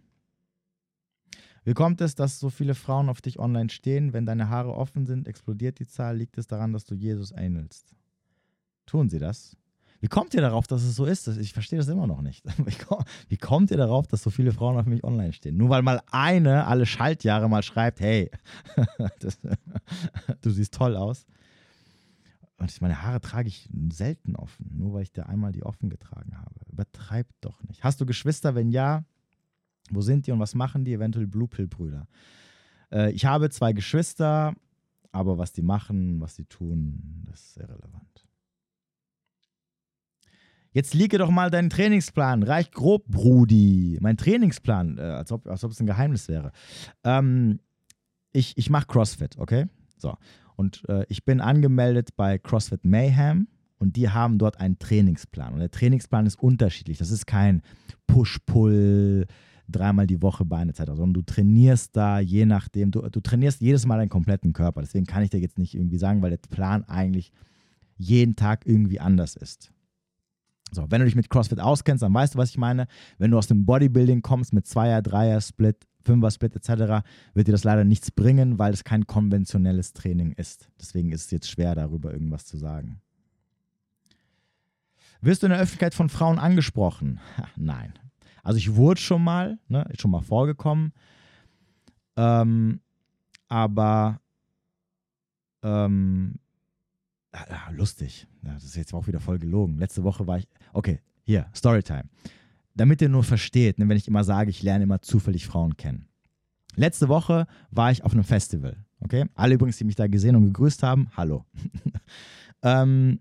Wie 1.65 1.75
kommt 1.75 2.01
es, 2.01 2.15
dass 2.15 2.41
so 2.41 2.49
viele 2.49 2.75
Frauen 2.75 3.09
auf 3.09 3.21
dich 3.21 3.39
online 3.39 3.69
stehen? 3.69 4.13
Wenn 4.13 4.25
deine 4.25 4.49
Haare 4.49 4.75
offen 4.75 5.05
sind, 5.05 5.29
explodiert 5.29 5.79
die 5.79 5.87
Zahl. 5.87 6.17
Liegt 6.17 6.39
es 6.39 6.47
daran, 6.47 6.73
dass 6.73 6.85
du 6.85 6.95
Jesus 6.95 7.33
ähnelst? 7.33 7.95
Tun 8.87 9.11
sie 9.11 9.19
das? 9.19 9.57
Wie 10.01 10.09
kommt 10.09 10.33
ihr 10.33 10.41
darauf, 10.41 10.67
dass 10.67 10.83
es 10.83 10.97
so 10.97 11.05
ist? 11.05 11.29
Ich 11.29 11.53
verstehe 11.53 11.79
das 11.79 11.89
immer 11.89 12.07
noch 12.07 12.23
nicht. 12.23 12.45
Wie 13.29 13.37
kommt 13.37 13.71
ihr 13.71 13.77
darauf, 13.77 14.07
dass 14.07 14.23
so 14.23 14.31
viele 14.31 14.53
Frauen 14.53 14.79
auf 14.79 14.87
mich 14.87 15.05
online 15.05 15.35
stehen? 15.35 15.59
Nur 15.59 15.69
weil 15.69 15.83
mal 15.83 16.01
eine 16.11 16.67
alle 16.67 16.87
Schaltjahre 16.87 17.49
mal 17.51 17.63
schreibt, 17.63 18.01
hey, 18.01 18.31
das, 19.21 19.39
du 20.41 20.51
siehst 20.51 20.73
toll 20.73 20.97
aus. 20.97 21.27
Und 22.57 22.81
meine 22.81 23.03
Haare 23.03 23.21
trage 23.21 23.49
ich 23.49 23.69
selten 23.91 24.37
offen, 24.37 24.71
nur 24.75 24.95
weil 24.95 25.03
ich 25.03 25.13
da 25.13 25.25
einmal 25.25 25.53
die 25.53 25.65
offen 25.65 25.91
getragen 25.91 26.37
habe. 26.37 26.55
Übertreibt 26.71 27.33
doch 27.43 27.63
nicht. 27.65 27.85
Hast 27.85 28.01
du 28.01 28.07
Geschwister? 28.07 28.55
Wenn 28.55 28.71
ja, 28.71 29.05
wo 29.91 30.01
sind 30.01 30.27
die 30.27 30.33
und 30.33 30.41
was 30.41 30.55
machen 30.55 30.85
die? 30.85 30.95
Eventuell 30.95 31.27
Blue 31.27 31.49
Pill 31.49 31.67
Brüder. 31.67 32.07
Äh, 32.91 33.13
ich 33.13 33.27
habe 33.27 33.51
zwei 33.51 33.73
Geschwister, 33.73 34.55
aber 35.13 35.37
was 35.37 35.53
die 35.53 35.63
machen, 35.63 36.21
was 36.21 36.37
sie 36.37 36.45
tun, 36.45 37.25
das 37.27 37.41
ist 37.49 37.57
irrelevant. 37.59 38.30
Jetzt 40.73 40.95
liege 40.95 41.19
doch 41.19 41.31
mal 41.31 41.51
deinen 41.51 41.71
Trainingsplan. 41.71 42.43
Reich 42.43 42.71
grob, 42.71 43.07
Brudi. 43.09 43.99
Mein 44.01 44.17
Trainingsplan, 44.17 44.99
äh, 44.99 45.01
als, 45.01 45.33
ob, 45.33 45.47
als 45.49 45.65
ob 45.65 45.73
es 45.73 45.81
ein 45.81 45.87
Geheimnis 45.87 46.29
wäre. 46.29 46.53
Ähm, 47.03 47.59
ich 48.33 48.57
ich 48.57 48.71
mache 48.71 48.87
CrossFit, 48.87 49.37
okay? 49.39 49.67
So. 49.99 50.15
Und 50.55 50.89
äh, 50.89 51.05
ich 51.09 51.25
bin 51.25 51.41
angemeldet 51.41 52.11
bei 52.17 52.39
CrossFit 52.39 52.85
Mayhem 52.85 53.49
und 53.79 53.97
die 53.97 54.11
haben 54.11 54.39
dort 54.39 54.61
einen 54.61 54.79
Trainingsplan. 54.79 55.55
Und 55.55 55.61
der 55.61 55.71
Trainingsplan 55.71 56.27
ist 56.27 56.39
unterschiedlich. 56.41 56.99
Das 56.99 57.11
ist 57.11 57.27
kein 57.27 57.63
Push-Pull, 58.07 59.27
dreimal 59.67 60.07
die 60.07 60.23
Woche 60.23 60.45
Beine 60.45 60.71
etc., 60.71 60.85
sondern 60.87 61.15
du 61.15 61.23
trainierst 61.23 61.97
da 61.97 62.21
je 62.21 62.47
nachdem, 62.47 62.91
du, 62.91 63.09
du 63.09 63.21
trainierst 63.21 63.61
jedes 63.61 63.87
Mal 63.87 63.97
deinen 63.97 64.09
kompletten 64.09 64.53
Körper. 64.53 64.83
Deswegen 64.83 65.07
kann 65.07 65.23
ich 65.23 65.31
dir 65.31 65.41
jetzt 65.41 65.59
nicht 65.59 65.75
irgendwie 65.75 65.99
sagen, 65.99 66.23
weil 66.23 66.31
der 66.31 66.39
Plan 66.39 66.85
eigentlich 66.85 67.33
jeden 67.97 68.37
Tag 68.37 68.67
irgendwie 68.67 69.01
anders 69.01 69.35
ist. 69.35 69.73
So, 70.73 70.87
wenn 70.89 71.01
du 71.01 71.05
dich 71.05 71.17
mit 71.17 71.31
CrossFit 71.31 71.61
auskennst, 71.61 72.03
dann 72.03 72.15
weißt 72.15 72.35
du, 72.35 72.39
was 72.39 72.51
ich 72.51 72.59
meine. 72.59 72.87
Wenn 73.19 73.31
du 73.31 73.39
aus 73.39 73.47
dem 73.47 73.67
Bodybuilding 73.67 74.23
kommst 74.23 74.53
mit 74.53 74.67
Zweier, 74.67 75.03
Dreier, 75.03 75.41
Split, 75.41 75.87
Fünfer, 76.05 76.31
Split 76.31 76.57
etc., 76.57 77.05
wird 77.35 77.49
dir 77.49 77.53
das 77.53 77.65
leider 77.65 77.85
nichts 77.85 78.11
bringen, 78.11 78.59
weil 78.59 78.73
es 78.73 78.85
kein 78.85 79.07
konventionelles 79.07 79.93
Training 79.93 80.33
ist. 80.33 80.71
Deswegen 80.81 81.13
ist 81.13 81.27
es 81.27 81.31
jetzt 81.31 81.51
schwer, 81.51 81.75
darüber 81.75 82.13
irgendwas 82.13 82.47
zu 82.47 82.57
sagen. 82.57 83.01
Wirst 85.21 85.43
du 85.43 85.47
in 85.47 85.51
der 85.51 85.61
Öffentlichkeit 85.61 85.95
von 85.95 86.09
Frauen 86.09 86.39
angesprochen? 86.39 87.21
Ha, 87.37 87.49
nein. 87.57 87.93
Also 88.43 88.57
ich 88.57 88.75
wurde 88.75 89.01
schon 89.01 89.23
mal, 89.23 89.59
ne, 89.69 89.87
ist 89.91 90.01
schon 90.01 90.11
mal 90.11 90.23
vorgekommen, 90.23 90.93
ähm, 92.17 92.81
aber 93.49 94.21
ähm, 95.63 96.37
ja, 97.35 97.71
lustig. 97.71 98.27
Ja, 98.43 98.55
das 98.55 98.65
ist 98.65 98.77
jetzt 98.77 98.95
auch 98.95 99.07
wieder 99.07 99.21
voll 99.21 99.39
gelogen. 99.39 99.79
Letzte 99.79 100.03
Woche 100.05 100.27
war 100.27 100.39
ich, 100.39 100.49
okay, 100.73 101.01
hier, 101.23 101.47
Storytime. 101.55 102.05
Damit 102.75 103.03
ihr 103.03 103.09
nur 103.09 103.25
versteht, 103.25 103.79
ne, 103.79 103.89
wenn 103.89 103.97
ich 103.97 104.09
immer 104.09 104.25
sage, 104.25 104.51
ich 104.51 104.63
lerne 104.63 104.85
immer 104.85 105.03
zufällig 105.03 105.47
Frauen 105.47 105.77
kennen. 105.77 106.07
Letzte 106.77 107.09
Woche 107.09 107.47
war 107.71 107.91
ich 107.91 108.05
auf 108.05 108.13
einem 108.13 108.25
Festival, 108.25 108.77
okay? 109.01 109.27
Alle 109.35 109.55
übrigens, 109.55 109.77
die 109.77 109.85
mich 109.85 109.97
da 109.97 110.07
gesehen 110.07 110.37
und 110.37 110.45
gegrüßt 110.45 110.83
haben, 110.83 111.09
hallo. 111.17 111.45
ähm, 112.63 113.21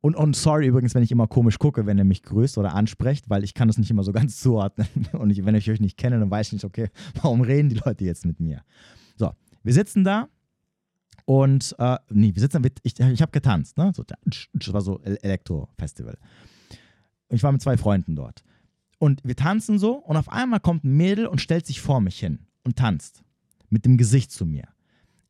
und, 0.00 0.16
und 0.16 0.34
sorry 0.34 0.66
übrigens, 0.66 0.94
wenn 0.94 1.02
ich 1.02 1.12
immer 1.12 1.26
komisch 1.26 1.58
gucke, 1.58 1.86
wenn 1.86 1.98
er 1.98 2.04
mich 2.04 2.22
grüßt 2.22 2.58
oder 2.58 2.74
anspricht, 2.74 3.28
weil 3.28 3.44
ich 3.44 3.54
kann 3.54 3.68
das 3.68 3.78
nicht 3.78 3.90
immer 3.90 4.02
so 4.02 4.12
ganz 4.12 4.40
zuordnen. 4.40 4.88
Und 5.12 5.30
ich, 5.30 5.44
wenn 5.44 5.54
ich 5.54 5.70
euch 5.70 5.80
nicht 5.80 5.96
kenne, 5.96 6.18
dann 6.18 6.30
weiß 6.30 6.48
ich 6.48 6.52
nicht, 6.54 6.64
okay, 6.64 6.88
warum 7.22 7.42
reden 7.42 7.68
die 7.68 7.80
Leute 7.84 8.04
jetzt 8.04 8.24
mit 8.24 8.40
mir? 8.40 8.62
So, 9.16 9.32
wir 9.62 9.74
sitzen 9.74 10.04
da 10.04 10.28
und, 11.30 11.76
äh, 11.78 11.96
nee, 12.08 12.34
wir 12.34 12.40
sitzen, 12.40 12.60
ich, 12.82 12.98
ich 12.98 13.22
habe 13.22 13.30
getanzt, 13.30 13.78
ne? 13.78 13.92
So, 13.94 14.02
das 14.02 14.72
war 14.72 14.80
so 14.80 15.00
Elektro-Festival. 15.00 16.18
Ich 17.28 17.44
war 17.44 17.52
mit 17.52 17.62
zwei 17.62 17.76
Freunden 17.76 18.16
dort. 18.16 18.42
Und 18.98 19.20
wir 19.22 19.36
tanzen 19.36 19.78
so 19.78 19.92
und 19.92 20.16
auf 20.16 20.28
einmal 20.28 20.58
kommt 20.58 20.82
ein 20.82 20.96
Mädel 20.96 21.28
und 21.28 21.40
stellt 21.40 21.66
sich 21.66 21.80
vor 21.80 22.00
mich 22.00 22.18
hin 22.18 22.40
und 22.64 22.74
tanzt. 22.74 23.22
Mit 23.68 23.84
dem 23.84 23.96
Gesicht 23.96 24.32
zu 24.32 24.44
mir. 24.44 24.64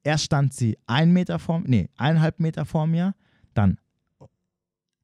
Erst 0.02 0.24
stand 0.24 0.54
sie 0.54 0.78
ein 0.86 1.12
Meter 1.12 1.38
vor, 1.38 1.60
nee, 1.66 1.90
eineinhalb 1.98 2.40
Meter 2.40 2.64
vor 2.64 2.86
mir, 2.86 3.14
dann 3.52 3.78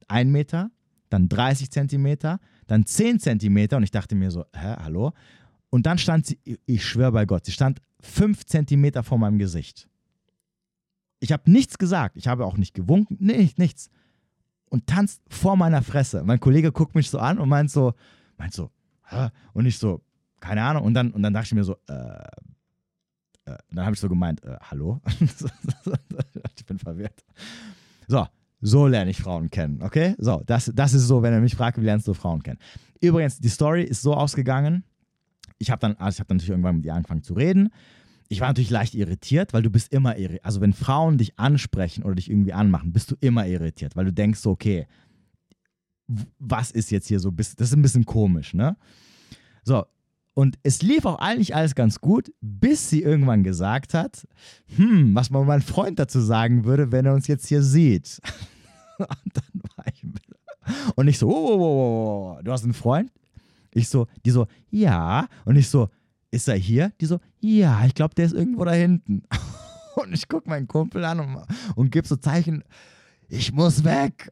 ein 0.09 0.31
Meter, 0.33 0.71
dann 1.11 1.29
30 1.29 1.71
Zentimeter, 1.71 2.41
dann 2.69 2.87
10 2.87 3.21
Zentimeter 3.21 3.77
und 3.77 3.83
ich 3.83 3.91
dachte 3.91 4.15
mir 4.15 4.31
so, 4.31 4.47
hä, 4.55 4.77
hallo? 4.79 5.13
Und 5.69 5.85
dann 5.85 5.99
stand 5.99 6.25
sie, 6.25 6.39
ich 6.65 6.87
schwöre 6.87 7.13
bei 7.13 7.27
Gott, 7.27 7.45
sie 7.45 7.53
stand 7.53 7.83
5 8.01 8.47
Zentimeter 8.47 9.03
vor 9.03 9.19
meinem 9.19 9.39
Gesicht. 9.39 9.91
Ich 11.21 11.33
habe 11.33 11.51
nichts 11.51 11.79
gesagt, 11.79 12.17
ich 12.17 12.29
habe 12.29 12.45
auch 12.45 12.57
nicht 12.57 12.75
gewunken, 12.75 13.17
nee, 13.21 13.51
nichts. 13.57 13.91
Und 14.69 14.87
tanzt 14.87 15.23
vor 15.29 15.57
meiner 15.57 15.83
Fresse. 15.83 16.23
Mein 16.25 16.41
Kollege 16.41 16.73
guckt 16.73 16.95
mich 16.95 17.09
so 17.09 17.19
an 17.19 17.39
und 17.39 17.49
meint 17.49 17.71
so, 17.71 17.95
meint 18.37 18.53
so, 18.53 18.71
hä? 19.09 19.29
Und 19.53 19.67
ich 19.67 19.79
so, 19.79 20.03
keine 20.41 20.63
Ahnung. 20.63 20.85
Und 20.85 20.95
dann, 20.95 21.13
und 21.13 21.23
dann 21.23 21.33
dachte 21.33 21.47
ich 21.47 21.55
mir 21.55 21.65
so, 21.65 21.77
äh, 21.89 21.95
äh 23.45 23.57
dann 23.71 23.85
habe 23.85 23.95
ich 23.95 24.01
so 24.01 24.09
gemeint, 24.09 24.45
äh, 24.45 24.57
hallo? 24.61 25.01
ich 26.57 26.67
bin 26.67 26.79
verwirrt. 26.79 27.25
So, 28.09 28.27
so 28.61 28.87
lerne 28.87 29.11
ich 29.11 29.19
Frauen 29.19 29.51
kennen, 29.51 29.83
okay? 29.83 30.15
So, 30.19 30.43
das, 30.45 30.71
das 30.75 30.95
ist 30.95 31.07
so, 31.07 31.23
wenn 31.23 31.33
er 31.33 31.41
mich 31.41 31.55
fragt, 31.55 31.79
wie 31.81 31.85
lernst 31.85 32.09
du 32.09 32.15
Frauen 32.15 32.43
kennen? 32.43 32.59
Übrigens, 33.01 33.39
die 33.39 33.49
Story 33.49 33.85
ist 33.85 34.03
so 34.03 34.15
ausgegangen, 34.15 34.85
ich 35.59 35.71
habe 35.71 35.81
dann, 35.81 35.97
also 35.97 36.17
ich 36.17 36.21
habe 36.21 36.29
dann 36.29 36.37
natürlich 36.37 36.51
irgendwann 36.51 36.77
mit 36.77 36.85
ihr 36.85 36.95
angefangen 36.95 37.23
zu 37.23 37.35
reden. 37.35 37.71
Ich 38.29 38.41
war 38.41 38.49
natürlich 38.49 38.71
leicht 38.71 38.95
irritiert, 38.95 39.53
weil 39.53 39.63
du 39.63 39.71
bist 39.71 39.93
immer 39.93 40.17
irritiert. 40.17 40.45
Also 40.45 40.61
wenn 40.61 40.73
Frauen 40.73 41.19
dich 41.19 41.39
ansprechen 41.39 42.03
oder 42.03 42.17
dich 42.17 42.31
irgendwie 42.31 42.53
anmachen, 42.53 42.93
bist 42.93 43.11
du 43.11 43.17
immer 43.21 43.47
irritiert, 43.47 43.97
weil 43.97 44.07
du 44.07 44.13
denkst 44.13 44.41
so, 44.41 44.51
okay, 44.51 44.87
was 46.39 46.71
ist 46.71 46.91
jetzt 46.91 47.09
hier 47.09 47.21
so? 47.21 47.31
Das 47.31 47.55
ist 47.55 47.73
ein 47.73 47.83
bisschen 47.83 48.05
komisch, 48.05 48.55
ne? 48.55 48.77
So, 49.65 49.85
und 50.35 50.59
es 50.63 50.83
lief 50.83 51.07
auch 51.07 51.19
eigentlich 51.19 51.57
alles 51.57 51.75
ganz 51.75 52.01
gut, 52.01 52.31
bis 52.41 52.91
sie 52.91 53.03
irgendwann 53.03 53.43
gesagt 53.43 53.95
hat, 53.95 54.29
hm, 54.77 55.15
was 55.15 55.31
mal 55.31 55.45
mein 55.45 55.63
Freund 55.63 55.99
dazu 55.99 56.21
sagen 56.21 56.65
würde, 56.65 56.93
wenn 56.93 57.07
er 57.07 57.15
uns 57.15 57.27
jetzt 57.27 57.47
hier 57.47 57.63
sieht. 57.63 58.21
und 58.99 59.33
dann 59.33 59.63
war 59.77 59.87
ich 59.93 60.05
und 60.95 61.09
ich 61.09 61.19
so, 61.19 61.29
oh, 61.29 61.33
oh, 61.33 61.59
oh, 61.59 62.37
oh, 62.39 62.43
du 62.43 62.53
hast 62.53 62.65
einen 62.65 62.75
Freund? 62.75 63.11
Ich 63.73 63.89
so, 63.89 64.07
die 64.25 64.31
so, 64.31 64.47
ja. 64.71 65.27
Und 65.45 65.57
ich 65.57 65.69
so, 65.69 65.89
ist 66.31 66.49
er 66.49 66.57
hier? 66.57 66.93
Die 67.01 67.07
so, 67.07 67.21
ja, 67.41 67.85
ich 67.85 67.95
glaube, 67.95 68.15
der 68.15 68.27
ist 68.27 68.35
irgendwo 68.35 68.65
da 68.65 68.73
hinten. 68.73 69.23
Und 69.97 70.13
ich 70.13 70.29
gucke 70.29 70.49
meinen 70.49 70.69
Kumpel 70.69 71.03
an 71.07 71.21
und, 71.21 71.39
und 71.75 71.91
gebe 71.91 72.07
so 72.07 72.17
Zeichen, 72.17 72.63
ich 73.29 73.51
muss 73.55 73.83
weg. 73.83 74.31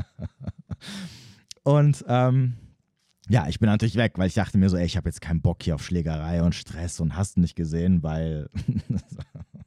und 1.64 2.04
ähm, 2.06 2.54
ja, 3.28 3.48
ich 3.48 3.58
bin 3.58 3.68
natürlich 3.68 3.96
weg, 3.96 4.12
weil 4.16 4.28
ich 4.28 4.34
dachte 4.34 4.58
mir 4.58 4.68
so, 4.70 4.76
ey, 4.76 4.86
ich 4.86 4.96
habe 4.96 5.08
jetzt 5.08 5.20
keinen 5.20 5.42
Bock 5.42 5.64
hier 5.64 5.74
auf 5.74 5.84
Schlägerei 5.84 6.42
und 6.42 6.54
Stress 6.54 7.00
und 7.00 7.16
hast 7.16 7.38
nicht 7.38 7.56
gesehen, 7.56 8.04
weil. 8.04 8.50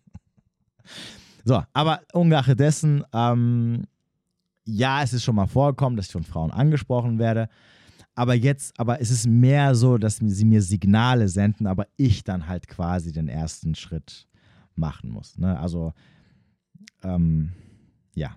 so, 1.44 1.62
aber 1.74 2.02
ungeachtet 2.14 2.60
dessen, 2.62 3.04
ähm, 3.14 3.84
ja, 4.66 5.04
es 5.04 5.14
ist 5.14 5.24
schon 5.24 5.36
mal 5.36 5.48
vorgekommen, 5.48 5.98
dass 5.98 6.08
ich 6.08 6.12
von 6.14 6.24
Frauen 6.24 6.52
angesprochen 6.52 7.20
werde. 7.20 7.50
Aber 8.16 8.34
jetzt, 8.34 8.80
aber 8.80 9.02
es 9.02 9.12
ist 9.12 9.28
mehr 9.28 9.76
so, 9.76 9.98
dass 9.98 10.18
sie 10.18 10.46
mir 10.46 10.62
Signale 10.62 11.28
senden, 11.28 11.68
aber 11.68 11.88
ich 11.98 12.24
dann 12.24 12.48
halt 12.48 12.68
quasi 12.68 13.12
den 13.12 13.28
ersten 13.28 13.76
Schritt 13.76 14.28
machen 14.76 15.10
muss. 15.10 15.38
Ne? 15.38 15.60
Also, 15.60 15.94
ähm, 17.04 17.52
ja 18.14 18.36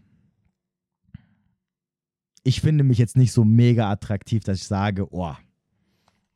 ich 2.49 2.63
finde 2.63 2.83
mich 2.83 2.97
jetzt 2.97 3.17
nicht 3.17 3.33
so 3.33 3.45
mega 3.45 3.91
attraktiv, 3.91 4.43
dass 4.43 4.59
ich 4.59 4.67
sage, 4.67 5.13
oh, 5.13 5.35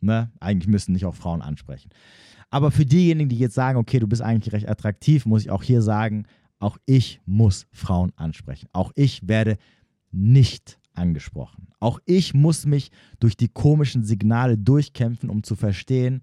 ne, 0.00 0.30
eigentlich 0.40 0.68
müssen 0.68 0.92
nicht 0.92 1.06
auch 1.06 1.14
Frauen 1.14 1.40
ansprechen. 1.40 1.90
Aber 2.50 2.70
für 2.70 2.84
diejenigen, 2.84 3.30
die 3.30 3.38
jetzt 3.38 3.54
sagen, 3.54 3.78
okay, 3.78 3.98
du 3.98 4.06
bist 4.06 4.20
eigentlich 4.20 4.52
recht 4.52 4.68
attraktiv, 4.68 5.24
muss 5.24 5.42
ich 5.42 5.50
auch 5.50 5.62
hier 5.62 5.80
sagen, 5.80 6.26
auch 6.58 6.76
ich 6.84 7.20
muss 7.24 7.66
Frauen 7.72 8.12
ansprechen. 8.16 8.68
Auch 8.74 8.92
ich 8.94 9.26
werde 9.26 9.56
nicht 10.10 10.78
angesprochen. 10.94 11.68
Auch 11.80 12.00
ich 12.04 12.34
muss 12.34 12.66
mich 12.66 12.90
durch 13.20 13.36
die 13.36 13.48
komischen 13.48 14.04
Signale 14.04 14.58
durchkämpfen, 14.58 15.30
um 15.30 15.42
zu 15.42 15.54
verstehen, 15.54 16.22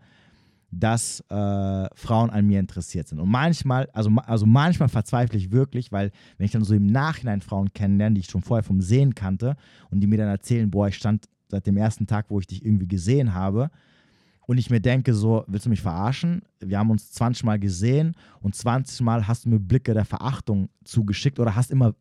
dass 0.71 1.21
äh, 1.29 1.87
Frauen 1.95 2.29
an 2.29 2.45
mir 2.45 2.59
interessiert 2.59 3.07
sind. 3.07 3.19
Und 3.19 3.29
manchmal, 3.29 3.89
also, 3.93 4.11
also 4.25 4.45
manchmal 4.45 4.89
verzweifle 4.89 5.37
ich 5.37 5.51
wirklich, 5.51 5.91
weil 5.91 6.11
wenn 6.37 6.45
ich 6.45 6.51
dann 6.51 6.63
so 6.63 6.75
im 6.75 6.85
Nachhinein 6.85 7.41
Frauen 7.41 7.73
kennenlerne, 7.73 8.15
die 8.15 8.21
ich 8.21 8.29
schon 8.29 8.43
vorher 8.43 8.63
vom 8.63 8.81
Sehen 8.81 9.15
kannte 9.15 9.55
und 9.89 9.99
die 9.99 10.07
mir 10.07 10.17
dann 10.17 10.27
erzählen, 10.27 10.69
boah, 10.69 10.87
ich 10.87 10.95
stand 10.95 11.27
seit 11.47 11.65
dem 11.65 11.77
ersten 11.77 12.05
Tag, 12.05 12.27
wo 12.29 12.39
ich 12.39 12.47
dich 12.47 12.63
irgendwie 12.63 12.87
gesehen 12.87 13.33
habe, 13.33 13.71
und 14.49 14.57
ich 14.57 14.71
mir 14.71 14.79
denke 14.79 15.13
so, 15.13 15.43
willst 15.45 15.67
du 15.67 15.69
mich 15.69 15.83
verarschen? 15.83 16.41
Wir 16.59 16.79
haben 16.79 16.89
uns 16.89 17.11
20 17.11 17.43
Mal 17.43 17.59
gesehen 17.59 18.15
und 18.41 18.55
20 18.55 19.01
Mal 19.01 19.27
hast 19.27 19.45
du 19.45 19.49
mir 19.49 19.59
Blicke 19.59 19.93
der 19.93 20.05
Verachtung 20.05 20.69
zugeschickt 20.83 21.39
oder 21.39 21.55
hast 21.55 21.69
immer 21.69 21.93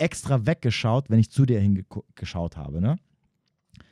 extra 0.00 0.46
weggeschaut, 0.46 1.10
wenn 1.10 1.18
ich 1.18 1.30
zu 1.30 1.46
dir 1.46 1.60
hingeschaut 1.60 2.56
habe, 2.56 2.80
ne? 2.80 2.96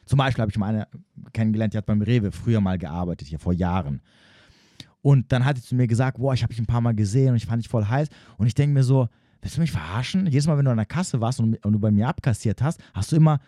Zum 0.06 0.16
Beispiel 0.16 0.40
habe 0.40 0.51
ich 0.51 0.59
mal 0.59 0.68
eine 0.68 0.89
kennengelernt, 1.35 1.74
die 1.74 1.78
hat 1.78 1.85
beim 1.85 2.01
Rewe 2.01 2.32
früher 2.32 2.62
mal 2.62 2.78
gearbeitet, 2.78 3.28
hier 3.28 3.39
vor 3.39 3.52
Jahren. 3.52 4.01
Und 5.02 5.32
dann 5.32 5.44
hat 5.44 5.56
sie 5.59 5.62
zu 5.62 5.74
mir 5.74 5.86
gesagt, 5.86 6.18
boah, 6.18 6.32
ich 6.32 6.43
habe 6.43 6.52
dich 6.52 6.60
ein 6.60 6.66
paar 6.66 6.80
Mal 6.80 6.94
gesehen 6.94 7.30
und 7.30 7.36
ich 7.36 7.47
fand 7.47 7.62
dich 7.62 7.68
voll 7.68 7.85
heiß. 7.85 8.09
Und 8.39 8.47
ich 8.47 8.55
denke 8.55 8.72
mir 8.72 8.82
so, 8.82 9.09
willst 9.43 9.56
du 9.56 9.60
mich 9.60 9.70
verarschen? 9.70 10.26
Jedes 10.26 10.47
Mal, 10.47 10.56
wenn 10.56 10.64
du 10.64 10.70
an 10.70 10.78
der 10.78 10.86
Kasse 10.86 11.20
warst 11.20 11.40
und, 11.40 11.62
und 11.64 11.72
du 11.72 11.78
bei 11.78 11.90
mir 11.90 12.09
abkassiert 12.09 12.62
hast, 12.62 12.80
hast 12.94 13.12
du 13.12 13.16
immer 13.16 13.39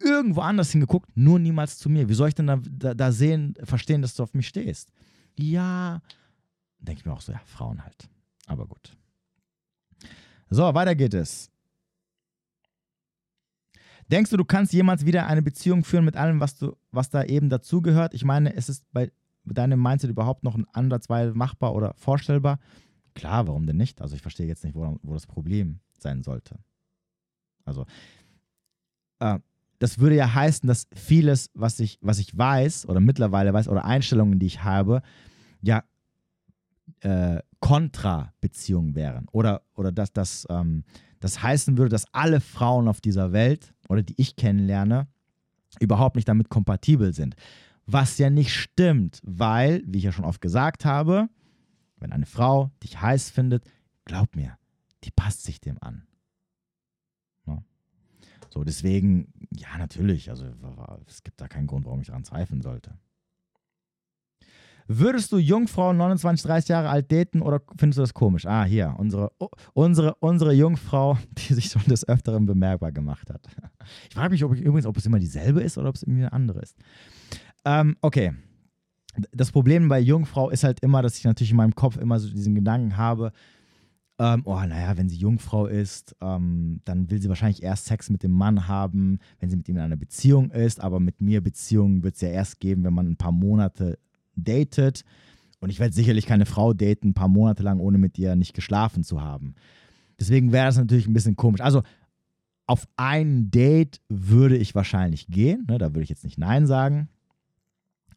irgendwo 0.00 0.40
anders 0.40 0.70
hingeguckt, 0.70 1.14
nur 1.14 1.38
niemals 1.38 1.78
zu 1.78 1.90
mir. 1.90 2.08
Wie 2.08 2.14
soll 2.14 2.28
ich 2.28 2.34
denn 2.34 2.46
da, 2.46 2.58
da, 2.68 2.94
da 2.94 3.12
sehen, 3.12 3.54
verstehen, 3.62 4.00
dass 4.00 4.14
du 4.14 4.22
auf 4.22 4.32
mich 4.32 4.48
stehst? 4.48 4.90
Ja, 5.38 6.00
denke 6.78 7.00
ich 7.00 7.06
mir 7.06 7.12
auch 7.12 7.20
so, 7.20 7.32
ja, 7.32 7.40
Frauen 7.44 7.84
halt. 7.84 8.08
Aber 8.46 8.66
gut. 8.66 8.96
So, 10.50 10.74
weiter 10.74 10.96
geht 10.96 11.14
es. 11.14 11.50
Denkst 14.10 14.30
du, 14.30 14.36
du 14.36 14.44
kannst 14.44 14.72
jemals 14.72 15.06
wieder 15.06 15.28
eine 15.28 15.42
Beziehung 15.42 15.84
führen 15.84 16.04
mit 16.04 16.16
allem, 16.16 16.40
was, 16.40 16.56
du, 16.58 16.76
was 16.90 17.10
da 17.10 17.22
eben 17.22 17.48
dazugehört? 17.48 18.12
Ich 18.12 18.24
meine, 18.24 18.50
ist 18.50 18.68
es 18.68 18.82
bei 18.92 19.12
deinem 19.44 19.80
Mindset 19.80 20.10
überhaupt 20.10 20.42
noch 20.42 20.56
ein 20.56 20.66
Ansatzweise 20.72 21.32
machbar 21.34 21.74
oder 21.74 21.94
vorstellbar? 21.96 22.58
Klar, 23.14 23.46
warum 23.46 23.66
denn 23.66 23.76
nicht? 23.76 24.00
Also 24.00 24.16
ich 24.16 24.22
verstehe 24.22 24.48
jetzt 24.48 24.64
nicht, 24.64 24.74
wo, 24.74 24.98
wo 25.02 25.14
das 25.14 25.28
Problem 25.28 25.78
sein 25.96 26.24
sollte. 26.24 26.58
Also, 27.64 27.86
äh, 29.20 29.38
das 29.78 30.00
würde 30.00 30.16
ja 30.16 30.34
heißen, 30.34 30.66
dass 30.66 30.88
vieles, 30.92 31.50
was 31.54 31.78
ich, 31.78 31.98
was 32.00 32.18
ich 32.18 32.36
weiß 32.36 32.88
oder 32.88 32.98
mittlerweile 32.98 33.52
weiß 33.52 33.68
oder 33.68 33.84
Einstellungen, 33.84 34.40
die 34.40 34.46
ich 34.46 34.64
habe, 34.64 35.02
ja 35.62 35.84
äh, 37.00 37.40
Kontra-Beziehungen 37.60 38.94
wären. 38.94 39.26
Oder, 39.32 39.62
oder 39.74 39.92
dass 39.92 40.12
das, 40.12 40.46
ähm, 40.50 40.84
das 41.20 41.42
heißen 41.42 41.76
würde, 41.78 41.90
dass 41.90 42.12
alle 42.12 42.40
Frauen 42.40 42.88
auf 42.88 43.00
dieser 43.00 43.32
Welt 43.32 43.74
oder 43.88 44.02
die 44.02 44.14
ich 44.16 44.36
kennenlerne, 44.36 45.08
überhaupt 45.78 46.16
nicht 46.16 46.28
damit 46.28 46.48
kompatibel 46.48 47.12
sind. 47.12 47.36
Was 47.86 48.18
ja 48.18 48.30
nicht 48.30 48.54
stimmt, 48.54 49.20
weil, 49.24 49.82
wie 49.86 49.98
ich 49.98 50.04
ja 50.04 50.12
schon 50.12 50.24
oft 50.24 50.40
gesagt 50.40 50.84
habe, 50.84 51.28
wenn 51.98 52.12
eine 52.12 52.26
Frau 52.26 52.70
dich 52.82 53.00
heiß 53.00 53.30
findet, 53.30 53.64
glaub 54.04 54.34
mir, 54.34 54.58
die 55.04 55.10
passt 55.10 55.44
sich 55.44 55.60
dem 55.60 55.76
an. 55.80 56.06
Ja. 57.46 57.62
So, 58.52 58.64
deswegen, 58.64 59.32
ja, 59.54 59.76
natürlich, 59.78 60.30
also 60.30 60.46
es 61.06 61.22
gibt 61.22 61.40
da 61.40 61.48
keinen 61.48 61.66
Grund, 61.66 61.84
warum 61.84 62.00
ich 62.00 62.08
daran 62.08 62.24
zweifeln 62.24 62.62
sollte. 62.62 62.98
Würdest 64.86 65.32
du 65.32 65.38
Jungfrau 65.38 65.92
29, 65.92 66.44
30 66.44 66.68
Jahre 66.68 66.88
alt 66.88 67.10
daten 67.10 67.42
oder 67.42 67.60
findest 67.76 67.98
du 67.98 68.02
das 68.02 68.14
komisch? 68.14 68.46
Ah, 68.46 68.64
hier, 68.64 68.94
unsere, 68.98 69.32
unsere, 69.72 70.14
unsere 70.16 70.52
Jungfrau, 70.52 71.16
die 71.30 71.54
sich 71.54 71.66
schon 71.66 71.84
des 71.84 72.08
Öfteren 72.08 72.46
bemerkbar 72.46 72.92
gemacht 72.92 73.30
hat. 73.30 73.46
Ich 74.08 74.14
frage 74.14 74.30
mich 74.30 74.44
ob 74.44 74.54
ich, 74.54 74.60
übrigens, 74.60 74.86
ob 74.86 74.96
es 74.98 75.06
immer 75.06 75.18
dieselbe 75.18 75.62
ist 75.62 75.76
oder 75.76 75.88
ob 75.88 75.96
es 75.96 76.02
irgendwie 76.02 76.20
eine 76.20 76.32
andere 76.32 76.60
ist. 76.60 76.76
Ähm, 77.64 77.96
okay. 78.02 78.32
Das 79.32 79.50
Problem 79.50 79.88
bei 79.88 79.98
Jungfrau 79.98 80.50
ist 80.50 80.62
halt 80.62 80.80
immer, 80.80 81.02
dass 81.02 81.18
ich 81.18 81.24
natürlich 81.24 81.50
in 81.50 81.56
meinem 81.56 81.74
Kopf 81.74 81.96
immer 81.96 82.20
so 82.20 82.28
diesen 82.30 82.54
Gedanken 82.54 82.96
habe, 82.96 83.32
ähm, 84.20 84.42
oh, 84.44 84.54
naja, 84.54 84.98
wenn 84.98 85.08
sie 85.08 85.16
Jungfrau 85.16 85.64
ist, 85.64 86.14
ähm, 86.20 86.82
dann 86.84 87.10
will 87.10 87.22
sie 87.22 87.30
wahrscheinlich 87.30 87.62
erst 87.62 87.86
Sex 87.86 88.10
mit 88.10 88.22
dem 88.22 88.32
Mann 88.32 88.68
haben, 88.68 89.18
wenn 89.38 89.48
sie 89.48 89.56
mit 89.56 89.66
ihm 89.66 89.76
in 89.76 89.82
einer 89.82 89.96
Beziehung 89.96 90.50
ist, 90.50 90.78
aber 90.78 91.00
mit 91.00 91.22
mir 91.22 91.40
Beziehungen 91.40 92.02
wird 92.02 92.16
es 92.16 92.20
ja 92.20 92.28
erst 92.28 92.60
geben, 92.60 92.84
wenn 92.84 92.92
man 92.92 93.06
ein 93.06 93.16
paar 93.16 93.32
Monate 93.32 93.98
datet. 94.44 95.04
Und 95.60 95.70
ich 95.70 95.78
werde 95.78 95.94
sicherlich 95.94 96.26
keine 96.26 96.46
Frau 96.46 96.72
daten, 96.72 97.08
ein 97.08 97.14
paar 97.14 97.28
Monate 97.28 97.62
lang, 97.62 97.80
ohne 97.80 97.98
mit 97.98 98.18
ihr 98.18 98.34
nicht 98.34 98.54
geschlafen 98.54 99.04
zu 99.04 99.20
haben. 99.20 99.54
Deswegen 100.18 100.52
wäre 100.52 100.66
das 100.66 100.76
natürlich 100.76 101.06
ein 101.06 101.12
bisschen 101.12 101.36
komisch. 101.36 101.60
Also 101.60 101.82
auf 102.66 102.86
ein 102.96 103.50
Date 103.50 104.00
würde 104.08 104.56
ich 104.56 104.74
wahrscheinlich 104.74 105.26
gehen. 105.26 105.66
Ne, 105.68 105.78
da 105.78 105.88
würde 105.88 106.02
ich 106.02 106.08
jetzt 106.08 106.24
nicht 106.24 106.38
Nein 106.38 106.66
sagen. 106.66 107.08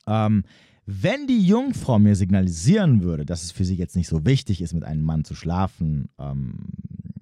Ähm, 0.06 0.44
wenn 0.86 1.28
die 1.28 1.46
Jungfrau 1.46 1.98
mir 1.98 2.16
signalisieren 2.16 3.02
würde, 3.02 3.26
dass 3.26 3.44
es 3.44 3.52
für 3.52 3.64
sie 3.64 3.76
jetzt 3.76 3.96
nicht 3.96 4.10
so 4.10 4.26
wichtig 4.26 4.62
ist, 4.62 4.74
mit 4.74 4.84
einem 4.84 5.04
Mann 5.04 5.24
zu 5.24 5.34
schlafen, 5.34 6.10
ähm, 6.20 6.68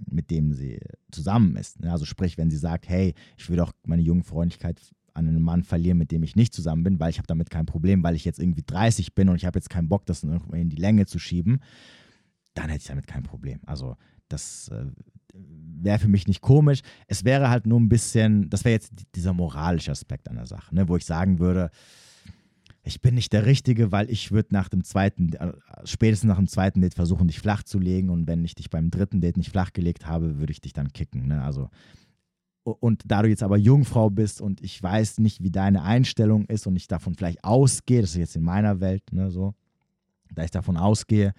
mit 0.10 0.32
dem 0.32 0.54
sie 0.54 0.80
zusammen 1.12 1.56
ist. 1.56 1.80
Ne? 1.80 1.92
Also 1.92 2.06
sprich, 2.06 2.38
wenn 2.38 2.50
sie 2.50 2.58
sagt, 2.58 2.90
hey, 2.90 3.14
ich 3.38 3.50
will 3.50 3.58
doch 3.58 3.72
meine 3.86 4.02
Jungfreundlichkeit 4.02 4.80
an 5.14 5.28
einen 5.28 5.42
Mann 5.42 5.64
verlieren, 5.64 5.98
mit 5.98 6.12
dem 6.12 6.24
ich 6.24 6.36
nicht 6.36 6.54
zusammen 6.54 6.84
bin, 6.84 7.00
weil 7.00 7.10
ich 7.10 7.18
habe 7.18 7.28
damit 7.28 7.50
kein 7.50 7.66
Problem, 7.66 8.04
weil 8.04 8.16
ich 8.16 8.26
jetzt 8.26 8.40
irgendwie 8.40 8.64
30 8.66 9.14
bin 9.14 9.30
und 9.30 9.36
ich 9.36 9.46
habe 9.46 9.58
jetzt 9.58 9.70
keinen 9.70 9.90
Bock, 9.90 10.06
das 10.06 10.24
in 10.24 10.70
die 10.70 10.78
Länge 10.78 11.06
zu 11.06 11.20
schieben, 11.20 11.60
dann 12.54 12.70
hätte 12.70 12.82
ich 12.82 12.88
damit 12.88 13.08
kein 13.08 13.24
Problem. 13.24 13.60
Also 13.66 13.96
das 14.28 14.70
äh, 14.70 14.86
wäre 15.34 16.00
für 16.00 16.08
mich 16.08 16.28
nicht 16.28 16.42
komisch. 16.42 16.82
Es 17.08 17.24
wäre 17.26 17.50
halt 17.50 17.66
nur 17.66 17.80
ein 17.80 17.90
bisschen, 17.90 18.50
das 18.50 18.66
wäre 18.66 18.74
jetzt 18.74 18.94
dieser 19.16 19.34
moralische 19.34 19.92
Aspekt 19.92 20.30
an 20.30 20.36
der 20.36 20.46
Sache, 20.46 20.74
ne, 20.74 20.88
wo 20.88 20.98
ich 20.98 21.06
sagen 21.06 21.40
würde, 21.40 21.72
ich 22.84 23.00
bin 23.02 23.14
nicht 23.14 23.32
der 23.32 23.46
Richtige, 23.46 23.92
weil 23.92 24.10
ich 24.10 24.32
würde 24.32 24.50
nach 24.54 24.68
dem 24.68 24.84
zweiten, 24.84 25.34
äh, 25.34 25.54
spätestens 25.84 26.28
nach 26.28 26.38
dem 26.38 26.48
zweiten 26.48 26.82
Date 26.82 26.96
versuchen, 26.96 27.28
dich 27.28 27.40
flach 27.40 27.64
zu 27.64 27.80
legen 27.80 28.10
und 28.10 28.28
wenn 28.28 28.44
ich 28.44 28.56
dich 28.56 28.70
beim 28.70 28.90
dritten 28.90 29.22
Date 29.22 29.38
nicht 29.38 29.52
flach 29.52 29.74
gelegt 29.74 30.08
habe, 30.08 30.40
würde 30.40 30.52
ich 30.52 30.62
dich 30.62 30.74
dann 30.74 30.92
kicken. 30.92 31.28
Ne? 31.28 31.44
Also 31.44 31.70
und 32.64 33.04
da 33.06 33.22
du 33.22 33.30
jetzt 33.30 33.44
aber 33.44 33.58
Jungfrau 33.58 34.10
bist 34.10 34.42
und 34.42 34.62
ich 34.62 34.82
weiß 34.82 35.20
nicht, 35.20 35.42
wie 35.42 35.52
deine 35.52 35.84
Einstellung 35.84 36.46
ist 36.46 36.68
und 36.68 36.76
ich 36.76 36.88
davon 36.88 37.16
vielleicht 37.16 37.44
ausgehe, 37.44 38.02
das 38.02 38.12
ist 38.12 38.18
jetzt 38.18 38.36
in 38.36 38.44
meiner 38.44 38.80
Welt, 38.80 39.04
ne, 39.12 39.32
so, 39.32 39.56
da 40.34 40.44
ich 40.44 40.52
davon 40.52 40.78
ausgehe, 40.78 41.34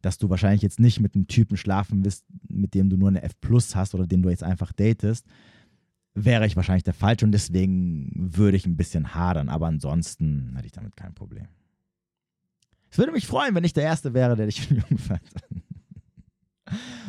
dass 0.00 0.18
du 0.18 0.30
wahrscheinlich 0.30 0.62
jetzt 0.62 0.80
nicht 0.80 1.00
mit 1.00 1.14
einem 1.14 1.26
Typen 1.26 1.56
schlafen 1.56 2.04
wirst, 2.04 2.24
mit 2.48 2.74
dem 2.74 2.88
du 2.88 2.96
nur 2.96 3.08
eine 3.08 3.22
F 3.22 3.38
plus 3.40 3.74
hast 3.74 3.94
oder 3.94 4.06
den 4.06 4.22
du 4.22 4.30
jetzt 4.30 4.44
einfach 4.44 4.72
datest, 4.72 5.26
wäre 6.14 6.46
ich 6.46 6.56
wahrscheinlich 6.56 6.84
der 6.84 6.94
Falsche 6.94 7.24
und 7.24 7.32
deswegen 7.32 8.10
würde 8.14 8.56
ich 8.56 8.66
ein 8.66 8.76
bisschen 8.76 9.14
hadern, 9.14 9.48
aber 9.48 9.66
ansonsten 9.66 10.52
hätte 10.54 10.66
ich 10.66 10.72
damit 10.72 10.96
kein 10.96 11.14
Problem. 11.14 11.46
Es 12.90 12.98
würde 12.98 13.12
mich 13.12 13.26
freuen, 13.26 13.54
wenn 13.54 13.64
ich 13.64 13.72
der 13.72 13.84
Erste 13.84 14.14
wäre, 14.14 14.36
der 14.36 14.46
dich 14.46 14.68
jung 14.70 14.98
fand. 14.98 15.22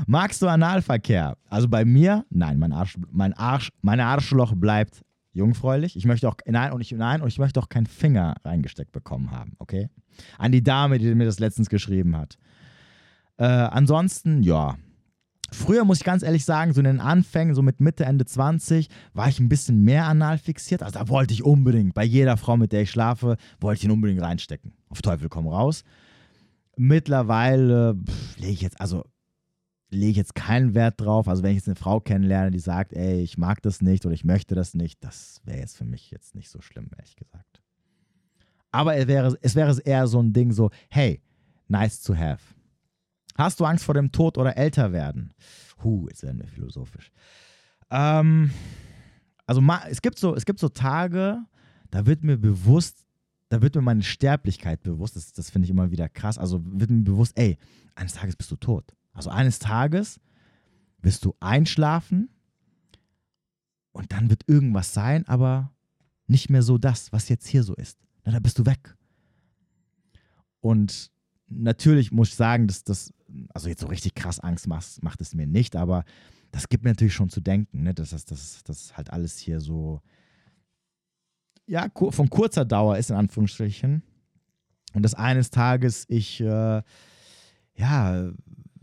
Magst 0.08 0.42
du 0.42 0.48
Analverkehr? 0.48 1.38
Also 1.50 1.68
bei 1.68 1.86
mir, 1.86 2.26
nein, 2.30 2.60
mein 2.60 2.74
Arsch, 2.74 2.98
mein 3.12 3.34
Arsch, 3.34 3.70
mein 3.82 4.00
Arschloch 4.00 4.54
bleibt 4.56 5.02
jungfräulich. 5.34 5.96
Ich 5.96 6.06
möchte 6.06 6.28
auch, 6.28 6.36
nein, 6.46 6.74
und 6.74 6.82
ich, 6.82 6.92
nein, 6.92 7.22
und 7.22 7.28
ich 7.28 7.40
möchte 7.40 7.60
auch 7.60 7.70
keinen 7.70 7.86
Finger 7.86 8.36
reingesteckt 8.44 8.92
bekommen 8.92 9.32
haben, 9.32 9.54
okay? 9.60 9.90
An 10.38 10.52
die 10.52 10.64
Dame, 10.64 10.98
die 10.98 11.14
mir 11.16 11.26
das 11.26 11.40
letztens 11.40 11.70
geschrieben 11.70 12.18
hat. 12.18 12.38
Äh, 13.38 13.46
ansonsten, 13.46 14.44
ja. 14.44 14.78
Früher 15.54 15.84
muss 15.84 15.98
ich 15.98 16.04
ganz 16.06 16.24
ehrlich 16.24 16.46
sagen, 16.46 16.72
so 16.72 16.80
in 16.80 16.86
den 16.86 17.02
Anfängen, 17.02 17.56
so 17.56 17.62
mit 17.62 17.82
Mitte, 17.82 18.06
Ende 18.06 18.24
20, 18.24 18.88
war 19.14 19.28
ich 19.28 19.40
ein 19.40 19.50
bisschen 19.50 19.84
mehr 19.84 20.06
anal 20.06 20.38
fixiert. 20.38 20.82
Also 20.82 21.00
da 21.00 21.10
wollte 21.10 21.34
ich 21.34 21.44
unbedingt, 21.44 21.94
bei 21.94 22.06
jeder 22.06 22.38
Frau, 22.38 22.56
mit 22.56 22.72
der 22.72 22.84
ich 22.84 22.92
schlafe, 22.92 23.36
wollte 23.60 23.80
ich 23.80 23.84
ihn 23.84 23.92
unbedingt 23.92 24.22
reinstecken. 24.22 24.74
Auf 24.90 25.02
Teufel 25.02 25.28
komm 25.28 25.48
raus. 25.48 25.84
Mittlerweile 26.78 27.98
lege 28.38 28.54
ich 28.54 28.62
jetzt, 28.62 28.80
also 28.80 29.04
lege 29.91 30.11
ich 30.11 30.18
jetzt 30.18 30.35
keinen 30.35 30.73
Wert 30.73 30.99
drauf. 30.99 31.27
Also 31.27 31.43
wenn 31.43 31.51
ich 31.51 31.57
jetzt 31.57 31.68
eine 31.68 31.76
Frau 31.76 31.99
kennenlerne, 31.99 32.51
die 32.51 32.59
sagt, 32.59 32.93
ey, 32.93 33.22
ich 33.22 33.38
mag 33.38 33.61
das 33.61 33.81
nicht 33.81 34.05
oder 34.05 34.13
ich 34.13 34.23
möchte 34.23 34.55
das 34.55 34.73
nicht, 34.73 35.03
das 35.03 35.41
wäre 35.43 35.59
jetzt 35.59 35.77
für 35.77 35.85
mich 35.85 36.11
jetzt 36.11 36.34
nicht 36.34 36.49
so 36.49 36.61
schlimm, 36.61 36.89
ehrlich 36.97 37.15
gesagt. 37.15 37.61
Aber 38.72 38.95
es 38.95 39.07
wäre, 39.07 39.38
es 39.41 39.55
wäre 39.55 39.77
eher 39.81 40.07
so 40.07 40.22
ein 40.22 40.31
Ding 40.31 40.53
so, 40.53 40.72
hey, 40.89 41.22
nice 41.68 42.01
to 42.01 42.15
have. 42.15 42.41
Hast 43.38 43.59
du 43.59 43.65
Angst 43.65 43.84
vor 43.84 43.93
dem 43.93 44.11
Tod 44.11 44.38
oder 44.38 44.57
älter 44.57 44.93
werden? 44.93 45.34
Huh, 45.84 46.07
jetzt 46.07 46.23
werden 46.23 46.39
wir 46.39 46.47
philosophisch. 46.47 47.11
Ähm, 47.89 48.51
also 49.45 49.61
es 49.89 50.01
gibt, 50.01 50.18
so, 50.18 50.35
es 50.35 50.45
gibt 50.45 50.59
so 50.59 50.69
Tage, 50.69 51.39
da 51.89 52.05
wird 52.05 52.23
mir 52.23 52.38
bewusst, 52.38 53.05
da 53.49 53.61
wird 53.61 53.76
mir 53.76 53.81
meine 53.81 54.03
Sterblichkeit 54.03 54.84
bewusst. 54.84 55.18
Das, 55.18 55.34
das 55.34 55.49
finde 55.49 55.65
ich 55.65 55.72
immer 55.72 55.91
wieder 55.91 56.07
krass. 56.07 56.38
Also 56.38 56.61
wird 56.63 56.89
mir 56.89 57.03
bewusst, 57.03 57.38
ey, 57.38 57.57
eines 57.95 58.13
Tages 58.13 58.38
bist 58.38 58.51
du 58.51 58.55
tot. 58.55 58.93
Also 59.14 59.30
eines 59.30 59.60
Tages 59.60 60.20
wirst 61.02 61.26
du 61.26 61.36
einschlafen 61.40 62.30
und 63.92 64.12
dann 64.12 64.30
wird 64.30 64.48
irgendwas 64.48 64.94
sein, 64.94 65.28
aber 65.28 65.74
nicht 66.28 66.50
mehr 66.50 66.64
so 66.64 66.78
das, 66.78 67.12
was 67.12 67.30
jetzt 67.30 67.48
hier 67.48 67.64
so 67.64 67.76
ist. 67.76 67.98
Na, 68.24 68.32
da 68.32 68.40
bist 68.40 68.58
du 68.58 68.66
weg. 68.66 68.96
Und 70.62 71.12
natürlich 71.48 72.12
muss 72.12 72.30
ich 72.30 72.36
sagen, 72.36 72.68
dass 72.68 72.84
das, 72.84 73.14
also 73.54 73.68
jetzt 73.68 73.82
so 73.82 73.88
richtig 73.88 74.16
krass 74.16 74.40
Angst 74.40 74.68
macht, 74.68 75.04
macht 75.04 75.22
es 75.22 75.34
mir 75.34 75.48
nicht, 75.48 75.76
aber 75.76 76.06
das 76.52 76.70
gibt 76.70 76.84
mir 76.84 76.92
natürlich 76.92 77.14
schon 77.14 77.30
zu 77.30 77.42
denken, 77.42 77.84
ne? 77.84 77.94
dass 77.94 78.12
das, 78.12 78.26
das, 78.26 78.64
das 78.64 78.96
halt 78.96 79.12
alles 79.12 79.38
hier 79.38 79.60
so, 79.60 80.02
ja, 81.66 81.88
von 81.94 82.30
kurzer 82.30 82.66
Dauer 82.66 82.98
ist, 82.98 83.10
in 83.10 83.16
Anführungsstrichen. 83.16 84.04
Und 84.94 85.04
dass 85.04 85.14
eines 85.14 85.50
Tages 85.50 86.06
ich, 86.10 86.42
äh, 86.42 86.82
ja, 87.76 88.32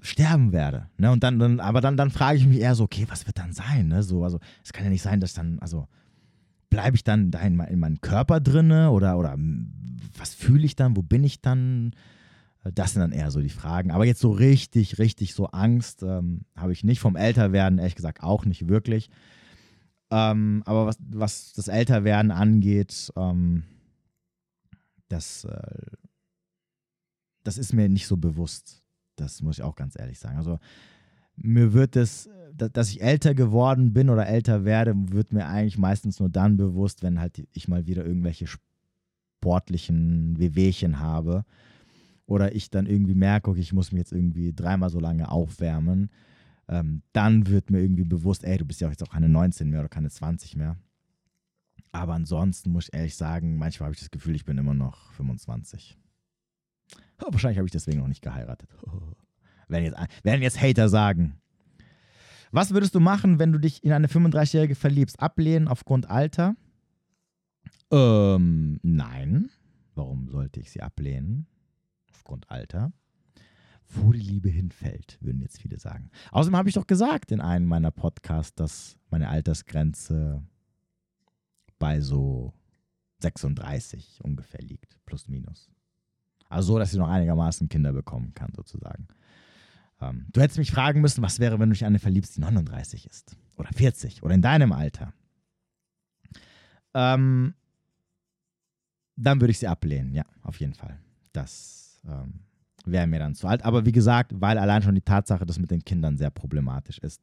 sterben 0.00 0.52
werde. 0.52 0.88
Ne? 0.96 1.10
Und 1.10 1.22
dann, 1.22 1.38
dann, 1.38 1.60
aber 1.60 1.80
dann, 1.80 1.96
dann 1.96 2.10
frage 2.10 2.38
ich 2.38 2.46
mich 2.46 2.60
eher 2.60 2.74
so, 2.74 2.84
okay, 2.84 3.06
was 3.08 3.26
wird 3.26 3.38
dann 3.38 3.52
sein? 3.52 3.88
Ne? 3.88 4.02
So, 4.02 4.24
also 4.24 4.38
es 4.64 4.72
kann 4.72 4.84
ja 4.84 4.90
nicht 4.90 5.02
sein, 5.02 5.20
dass 5.20 5.32
dann, 5.32 5.58
also 5.58 5.88
bleibe 6.70 6.96
ich 6.96 7.04
dann 7.04 7.30
da 7.30 7.40
in, 7.40 7.58
in 7.60 7.78
meinem 7.78 8.00
Körper 8.00 8.40
drinne 8.40 8.90
oder, 8.90 9.18
oder 9.18 9.36
was 10.16 10.34
fühle 10.34 10.66
ich 10.66 10.76
dann? 10.76 10.96
Wo 10.96 11.02
bin 11.02 11.24
ich 11.24 11.40
dann? 11.40 11.92
Das 12.74 12.92
sind 12.92 13.00
dann 13.00 13.12
eher 13.12 13.30
so 13.30 13.40
die 13.40 13.48
Fragen. 13.48 13.90
Aber 13.90 14.04
jetzt 14.04 14.20
so 14.20 14.30
richtig, 14.30 14.98
richtig 14.98 15.34
so 15.34 15.46
Angst 15.46 16.02
ähm, 16.02 16.42
habe 16.56 16.72
ich 16.72 16.84
nicht. 16.84 17.00
Vom 17.00 17.16
Älterwerden, 17.16 17.78
ehrlich 17.78 17.94
gesagt, 17.94 18.22
auch 18.22 18.44
nicht 18.44 18.68
wirklich. 18.68 19.10
Ähm, 20.10 20.62
aber 20.66 20.86
was, 20.86 20.98
was 21.10 21.52
das 21.54 21.68
Älterwerden 21.68 22.30
angeht, 22.30 23.12
ähm, 23.16 23.64
das 25.08 25.44
äh, 25.44 25.96
das 27.48 27.56
ist 27.56 27.72
mir 27.72 27.88
nicht 27.88 28.06
so 28.06 28.18
bewusst. 28.18 28.77
Das 29.20 29.42
muss 29.42 29.58
ich 29.58 29.64
auch 29.64 29.74
ganz 29.74 29.98
ehrlich 29.98 30.18
sagen. 30.18 30.36
Also 30.36 30.58
mir 31.36 31.72
wird 31.72 31.96
es, 31.96 32.28
dass 32.56 32.90
ich 32.90 33.02
älter 33.02 33.34
geworden 33.34 33.92
bin 33.92 34.10
oder 34.10 34.26
älter 34.26 34.64
werde, 34.64 34.94
wird 35.12 35.32
mir 35.32 35.46
eigentlich 35.46 35.78
meistens 35.78 36.18
nur 36.20 36.28
dann 36.28 36.56
bewusst, 36.56 37.02
wenn 37.02 37.20
halt 37.20 37.46
ich 37.52 37.68
mal 37.68 37.86
wieder 37.86 38.04
irgendwelche 38.04 38.46
sportlichen 38.46 40.38
Wehwehchen 40.38 40.98
habe 40.98 41.44
oder 42.26 42.54
ich 42.54 42.70
dann 42.70 42.86
irgendwie 42.86 43.14
merke, 43.14 43.50
okay, 43.50 43.60
ich 43.60 43.72
muss 43.72 43.92
mich 43.92 44.00
jetzt 44.00 44.12
irgendwie 44.12 44.52
dreimal 44.52 44.90
so 44.90 45.00
lange 45.00 45.30
aufwärmen, 45.30 46.10
ähm, 46.68 47.02
dann 47.12 47.46
wird 47.46 47.70
mir 47.70 47.80
irgendwie 47.80 48.04
bewusst, 48.04 48.44
ey, 48.44 48.58
du 48.58 48.64
bist 48.64 48.80
ja 48.80 48.88
jetzt 48.90 49.02
auch 49.02 49.12
keine 49.12 49.28
19 49.28 49.70
mehr 49.70 49.80
oder 49.80 49.88
keine 49.88 50.10
20 50.10 50.56
mehr. 50.56 50.76
Aber 51.92 52.14
ansonsten 52.14 52.70
muss 52.70 52.88
ich 52.88 52.94
ehrlich 52.94 53.16
sagen, 53.16 53.56
manchmal 53.56 53.86
habe 53.86 53.94
ich 53.94 54.00
das 54.00 54.10
Gefühl, 54.10 54.34
ich 54.34 54.44
bin 54.44 54.58
immer 54.58 54.74
noch 54.74 55.12
25. 55.12 55.96
Oh, 57.22 57.32
wahrscheinlich 57.32 57.58
habe 57.58 57.66
ich 57.66 57.72
deswegen 57.72 57.98
noch 57.98 58.08
nicht 58.08 58.22
geheiratet. 58.22 58.68
Oh. 58.82 58.90
Werden, 59.68 59.84
jetzt, 59.84 60.24
werden 60.24 60.40
jetzt 60.40 60.62
Hater 60.62 60.88
sagen. 60.88 61.38
Was 62.52 62.70
würdest 62.70 62.94
du 62.94 63.00
machen, 63.00 63.38
wenn 63.38 63.52
du 63.52 63.58
dich 63.58 63.84
in 63.84 63.92
eine 63.92 64.06
35-Jährige 64.06 64.74
verliebst? 64.74 65.20
Ablehnen 65.20 65.68
aufgrund 65.68 66.08
Alter? 66.08 66.56
Ähm, 67.90 68.80
nein. 68.82 69.50
Warum 69.94 70.28
sollte 70.28 70.60
ich 70.60 70.70
sie 70.70 70.80
ablehnen? 70.80 71.46
Aufgrund 72.10 72.50
Alter. 72.50 72.92
Wo 73.88 74.12
die 74.12 74.20
Liebe 74.20 74.48
hinfällt, 74.48 75.18
würden 75.20 75.40
jetzt 75.42 75.60
viele 75.60 75.78
sagen. 75.78 76.10
Außerdem 76.30 76.56
habe 76.56 76.68
ich 76.68 76.74
doch 76.74 76.86
gesagt 76.86 77.32
in 77.32 77.40
einem 77.40 77.66
meiner 77.66 77.90
Podcasts, 77.90 78.54
dass 78.54 78.96
meine 79.10 79.28
Altersgrenze 79.28 80.42
bei 81.78 82.00
so 82.00 82.52
36 83.20 84.20
ungefähr 84.22 84.62
liegt, 84.62 84.98
plus 85.04 85.28
minus. 85.28 85.70
Also 86.48 86.74
so, 86.74 86.78
dass 86.78 86.90
sie 86.90 86.98
noch 86.98 87.08
einigermaßen 87.08 87.68
Kinder 87.68 87.92
bekommen 87.92 88.32
kann, 88.34 88.52
sozusagen. 88.54 89.08
Ähm, 90.00 90.26
du 90.32 90.40
hättest 90.40 90.58
mich 90.58 90.70
fragen 90.70 91.00
müssen, 91.00 91.22
was 91.22 91.40
wäre, 91.40 91.58
wenn 91.58 91.68
du 91.68 91.74
dich 91.74 91.84
eine 91.84 91.98
verliebst, 91.98 92.36
die 92.36 92.40
39 92.40 93.06
ist 93.06 93.36
oder 93.56 93.70
40 93.74 94.22
oder 94.22 94.34
in 94.34 94.42
deinem 94.42 94.72
Alter. 94.72 95.12
Ähm, 96.94 97.54
dann 99.16 99.40
würde 99.40 99.50
ich 99.50 99.58
sie 99.58 99.66
ablehnen, 99.66 100.14
ja, 100.14 100.24
auf 100.42 100.60
jeden 100.60 100.74
Fall. 100.74 100.98
Das 101.32 102.00
ähm, 102.08 102.40
wäre 102.84 103.06
mir 103.06 103.18
dann 103.18 103.34
zu 103.34 103.46
alt. 103.48 103.64
Aber 103.64 103.84
wie 103.84 103.92
gesagt, 103.92 104.32
weil 104.36 104.58
allein 104.58 104.82
schon 104.82 104.94
die 104.94 105.02
Tatsache, 105.02 105.44
dass 105.44 105.58
mit 105.58 105.70
den 105.70 105.84
Kindern 105.84 106.16
sehr 106.16 106.30
problematisch 106.30 106.98
ist. 106.98 107.22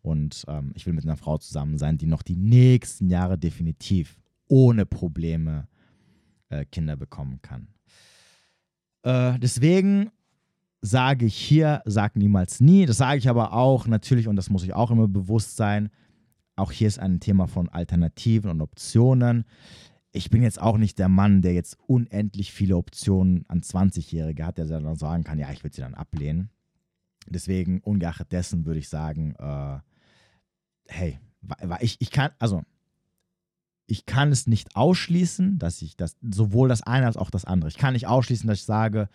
Und 0.00 0.44
ähm, 0.48 0.72
ich 0.74 0.86
will 0.86 0.94
mit 0.94 1.04
einer 1.04 1.16
Frau 1.16 1.38
zusammen 1.38 1.76
sein, 1.76 1.98
die 1.98 2.06
noch 2.06 2.22
die 2.22 2.36
nächsten 2.36 3.10
Jahre 3.10 3.36
definitiv 3.36 4.18
ohne 4.46 4.86
Probleme 4.86 5.68
äh, 6.48 6.64
Kinder 6.64 6.96
bekommen 6.96 7.40
kann. 7.42 7.68
Äh, 9.02 9.38
deswegen 9.38 10.10
sage 10.80 11.26
ich 11.26 11.36
hier, 11.36 11.82
sag 11.84 12.16
niemals 12.16 12.60
nie. 12.60 12.86
Das 12.86 12.98
sage 12.98 13.18
ich 13.18 13.28
aber 13.28 13.52
auch 13.52 13.86
natürlich, 13.86 14.28
und 14.28 14.36
das 14.36 14.50
muss 14.50 14.62
ich 14.62 14.74
auch 14.74 14.90
immer 14.90 15.08
bewusst 15.08 15.56
sein. 15.56 15.90
Auch 16.56 16.72
hier 16.72 16.88
ist 16.88 16.98
ein 16.98 17.20
Thema 17.20 17.46
von 17.46 17.68
Alternativen 17.68 18.50
und 18.50 18.60
Optionen. 18.60 19.44
Ich 20.12 20.30
bin 20.30 20.42
jetzt 20.42 20.60
auch 20.60 20.78
nicht 20.78 20.98
der 20.98 21.08
Mann, 21.08 21.42
der 21.42 21.52
jetzt 21.52 21.76
unendlich 21.86 22.52
viele 22.52 22.76
Optionen 22.76 23.44
an 23.48 23.60
20-Jährige 23.60 24.44
hat, 24.44 24.58
der 24.58 24.66
dann 24.66 24.96
sagen 24.96 25.24
kann, 25.24 25.38
ja, 25.38 25.50
ich 25.52 25.62
würde 25.62 25.76
sie 25.76 25.82
dann 25.82 25.94
ablehnen. 25.94 26.50
Deswegen, 27.26 27.80
ungeachtet 27.80 28.32
dessen, 28.32 28.64
würde 28.64 28.80
ich 28.80 28.88
sagen, 28.88 29.34
äh, 29.38 29.78
hey, 30.88 31.18
ich, 31.80 31.96
ich 32.00 32.10
kann, 32.10 32.30
also 32.38 32.62
ich 33.88 34.04
kann 34.04 34.30
es 34.30 34.46
nicht 34.46 34.76
ausschließen, 34.76 35.58
dass 35.58 35.80
ich 35.80 35.96
das, 35.96 36.16
sowohl 36.22 36.68
das 36.68 36.82
eine 36.82 37.06
als 37.06 37.16
auch 37.16 37.30
das 37.30 37.46
andere. 37.46 37.70
Ich 37.70 37.78
kann 37.78 37.94
nicht 37.94 38.06
ausschließen, 38.06 38.46
dass 38.46 38.58
ich 38.58 38.64
sage, 38.64 39.08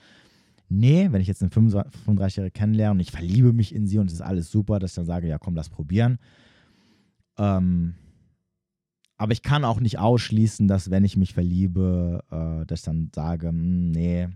nee, 0.67 1.07
wenn 1.11 1.21
ich 1.21 1.27
jetzt 1.27 1.43
eine 1.43 1.51
35-Jährige 1.51 2.51
kennenlerne 2.51 2.91
und 2.93 2.99
ich 2.99 3.11
verliebe 3.11 3.53
mich 3.53 3.73
in 3.73 3.85
sie 3.85 3.99
und 3.99 4.07
es 4.07 4.13
ist 4.13 4.21
alles 4.21 4.49
super, 4.51 4.79
dass 4.79 4.91
ich 4.91 4.95
dann 4.95 5.05
sage, 5.05 5.27
ja 5.27 5.37
komm, 5.37 5.55
lass 5.55 5.69
probieren. 5.69 6.17
Ähm, 7.37 7.93
aber 9.15 9.31
ich 9.31 9.43
kann 9.43 9.63
auch 9.63 9.79
nicht 9.79 9.99
ausschließen, 9.99 10.67
dass 10.67 10.89
wenn 10.89 11.05
ich 11.05 11.17
mich 11.17 11.35
verliebe, 11.35 12.23
äh, 12.31 12.65
dass 12.65 12.79
ich 12.79 12.85
dann 12.85 13.11
sage, 13.13 13.49
hm, 13.49 13.91
nee, 13.91 14.27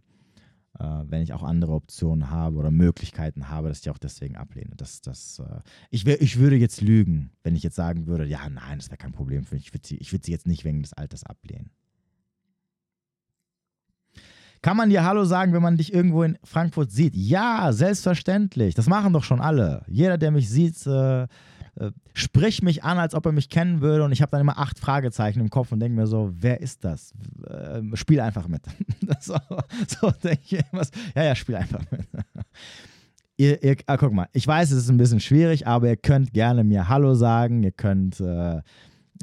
wenn 1.08 1.22
ich 1.22 1.34
auch 1.34 1.44
andere 1.44 1.74
Optionen 1.74 2.30
habe 2.30 2.58
oder 2.58 2.72
Möglichkeiten 2.72 3.50
habe, 3.50 3.70
dass 3.70 3.80
ich 3.80 3.90
auch 3.90 3.98
deswegen 3.98 4.36
ablehne. 4.36 4.76
Das, 4.78 5.02
das, 5.02 5.40
äh, 5.40 5.60
ich, 5.90 6.06
wär, 6.06 6.22
ich 6.22 6.38
würde 6.38 6.56
jetzt 6.56 6.82
lügen, 6.82 7.32
wenn 7.44 7.56
ich 7.56 7.64
jetzt 7.64 7.76
sagen 7.76 8.08
würde, 8.08 8.26
ja, 8.26 8.48
nein, 8.50 8.78
das 8.78 8.90
wäre 8.90 8.98
kein 8.98 9.12
Problem 9.12 9.44
für 9.44 9.56
mich. 9.56 9.68
Ich 9.68 9.74
würde 9.74 9.88
sie, 9.88 10.00
würd 10.12 10.24
sie 10.24 10.32
jetzt 10.32 10.48
nicht 10.48 10.66
wegen 10.66 10.84
des 10.84 10.94
Alters 10.94 11.24
ablehnen. 11.24 11.72
Kann 14.62 14.78
man 14.78 14.90
dir 14.90 15.04
Hallo 15.04 15.24
sagen, 15.24 15.54
wenn 15.54 15.62
man 15.62 15.78
dich 15.78 15.94
irgendwo 15.94 16.24
in 16.24 16.38
Frankfurt 16.44 16.92
sieht? 16.92 17.16
Ja, 17.16 17.72
selbstverständlich. 17.72 18.74
Das 18.76 18.88
machen 18.88 19.14
doch 19.14 19.24
schon 19.24 19.40
alle. 19.40 19.84
Jeder, 19.88 20.18
der 20.18 20.32
mich 20.32 20.50
sieht, 20.50 20.86
äh, 20.88 21.28
äh, 21.80 21.92
spricht 22.14 22.64
mich 22.64 22.84
an, 22.84 22.98
als 22.98 23.14
ob 23.14 23.26
er 23.26 23.32
mich 23.32 23.50
kennen 23.50 23.82
würde. 23.82 24.04
Und 24.04 24.12
ich 24.12 24.22
habe 24.22 24.32
dann 24.32 24.42
immer 24.42 24.58
acht 24.58 24.80
Fragezeichen 24.80 25.40
im 25.40 25.50
Kopf 25.50 25.72
und 25.72 25.80
denke 25.80 25.96
mir 25.96 26.08
so, 26.08 26.32
wer 26.34 26.60
ist 26.60 26.84
das? 26.84 27.14
Äh, 27.48 27.82
spiel 27.96 28.20
einfach 28.20 28.48
mit. 28.48 28.64
so, 29.20 29.36
so 29.88 30.12
denke 30.24 30.42
ich 30.44 30.60
immer. 30.72 30.84
Ja, 31.16 31.24
ja, 31.24 31.36
spiel 31.36 31.56
einfach 31.56 31.82
mit. 31.92 32.02
ihr, 33.38 33.64
ihr 33.64 33.78
ah, 33.86 33.98
guck 33.98 34.12
mal, 34.12 34.28
ich 34.34 34.48
weiß, 34.48 34.72
es 34.72 34.84
ist 34.84 34.90
ein 34.90 34.98
bisschen 34.98 35.20
schwierig, 35.20 35.68
aber 35.68 35.88
ihr 35.88 35.98
könnt 35.98 36.34
gerne 36.34 36.64
mir 36.64 36.90
Hallo 36.90 37.14
sagen. 37.14 37.62
Ihr 37.62 37.72
könnt 37.72 38.20
äh, 38.20 38.62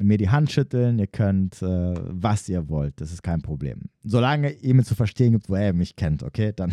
mir 0.01 0.18
die 0.18 0.31
Hand 0.31 0.51
schütteln, 0.51 0.98
ihr 0.98 1.06
könnt, 1.06 1.60
äh, 1.62 1.94
was 2.09 2.48
ihr 2.48 2.68
wollt. 2.68 3.01
Das 3.01 3.12
ist 3.12 3.22
kein 3.22 3.43
Problem. 3.43 3.82
Solange 4.02 4.52
ihr 4.52 4.74
mir 4.74 4.85
zu 4.85 4.94
verstehen 4.94 5.32
gibt, 5.32 5.48
wo 5.48 5.55
er 5.55 5.72
mich 5.72 5.97
kennt, 5.97 6.22
okay, 6.22 6.52
dann, 6.55 6.72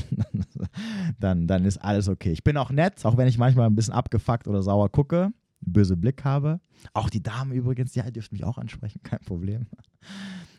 dann, 1.20 1.48
dann 1.48 1.66
ist 1.66 1.78
alles 1.78 2.08
okay. 2.08 2.32
Ich 2.32 2.44
bin 2.44 2.58
auch 2.58 2.72
nett, 2.72 3.04
auch 3.06 3.18
wenn 3.18 3.28
ich 3.28 3.38
manchmal 3.38 3.68
ein 3.68 3.76
bisschen 3.76 3.94
abgefuckt 3.94 4.48
oder 4.48 4.62
sauer 4.62 4.90
gucke, 4.90 5.32
böse 5.62 5.98
Blick 5.98 6.24
habe. 6.24 6.60
Auch 6.94 7.10
die 7.10 7.24
Damen 7.24 7.52
übrigens, 7.52 7.96
ja, 7.96 8.06
ihr 8.06 8.12
dürft 8.12 8.32
mich 8.32 8.44
auch 8.44 8.58
ansprechen, 8.58 9.02
kein 9.04 9.20
Problem. 9.20 9.68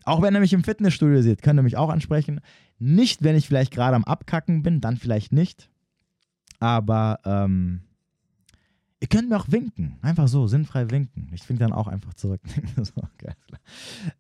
Auch 0.05 0.23
wenn 0.23 0.35
ihr 0.35 0.41
mich 0.41 0.53
im 0.53 0.65
Fitnessstudio 0.65 1.23
seht, 1.23 1.43
könnt 1.43 1.59
ihr 1.59 1.63
mich 1.63 1.77
auch 1.77 1.91
ansprechen. 1.91 2.41
Nicht, 2.79 3.23
wenn 3.23 3.37
ich 3.37 3.47
vielleicht 3.47 3.73
gerade 3.73 3.97
am 3.97 4.05
Abkacken 4.05 4.63
bin, 4.63 4.81
dann 4.81 4.97
vielleicht 4.97 5.33
nicht. 5.33 5.71
Aber 6.59 7.21
ähm, 7.25 7.83
Ihr 9.03 9.09
könnt 9.09 9.29
mir 9.29 9.37
auch 9.37 9.51
winken. 9.51 9.99
Einfach 10.01 10.29
so, 10.29 10.47
sinnfrei 10.47 10.89
winken. 10.93 11.29
Ich 11.33 11.49
wink 11.49 11.59
dann 11.59 11.73
auch 11.73 11.89
einfach 11.89 12.15
zurück. 12.15 12.41
so, 12.77 13.03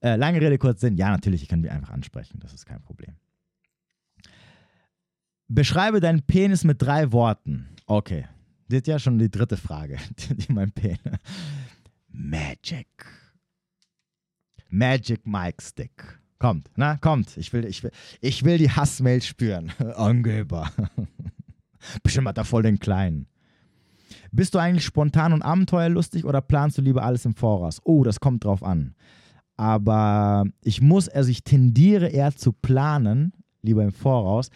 äh, 0.01 0.17
lange 0.17 0.41
Rede, 0.41 0.59
kurz 0.59 0.81
Sinn. 0.81 0.97
Ja, 0.97 1.13
natürlich, 1.13 1.43
ihr 1.43 1.47
könnt 1.47 1.63
mich 1.63 1.71
einfach 1.71 1.91
ansprechen. 1.91 2.41
Das 2.41 2.53
ist 2.53 2.67
kein 2.67 2.83
Problem. 2.83 3.15
Beschreibe 5.47 6.01
deinen 6.01 6.23
Penis 6.23 6.65
mit 6.65 6.83
drei 6.83 7.13
Worten. 7.13 7.69
Okay. 7.87 8.27
Das 8.69 8.79
ist 8.79 8.87
ja 8.87 8.99
schon 8.99 9.19
die 9.19 9.31
dritte 9.31 9.57
Frage, 9.57 9.99
die, 10.19 10.53
mein 10.53 10.73
Penis. 10.73 10.99
Magic. 12.09 12.89
Magic 14.71 15.27
Mike 15.27 15.63
Stick. 15.63 16.19
Kommt, 16.39 16.71
na, 16.75 16.97
kommt. 16.97 17.37
Ich 17.37 17.53
will, 17.53 17.65
ich 17.65 17.85
will, 17.85 17.93
ich 18.21 18.43
will 18.43 18.59
die 18.59 18.71
Hassmail 18.71 19.23
spüren. 19.23 19.71
Angeber. 19.97 20.73
Bestimmt 22.03 22.29
hat 22.29 22.39
er 22.39 22.45
voll 22.45 22.63
den 22.63 22.79
Kleinen. 22.79 23.27
Bist 24.31 24.55
du 24.55 24.59
eigentlich 24.59 24.85
spontan 24.85 25.33
und 25.33 25.43
abenteuerlustig 25.43 26.25
oder 26.25 26.41
planst 26.41 26.79
du 26.79 26.83
lieber 26.83 27.05
alles 27.05 27.25
im 27.27 27.35
Voraus? 27.35 27.81
Oh, 27.85 28.03
das 28.03 28.19
kommt 28.19 28.45
drauf 28.45 28.63
an. 28.63 28.95
Aber 29.57 30.45
ich 30.63 30.81
muss, 30.81 31.09
also 31.09 31.31
ich 31.31 31.45
tendiere 31.45 32.09
eher 32.09 32.35
zu 32.35 32.53
planen, 32.53 33.33
lieber 33.61 33.85
im 33.85 33.93
Voraus, 33.93 34.51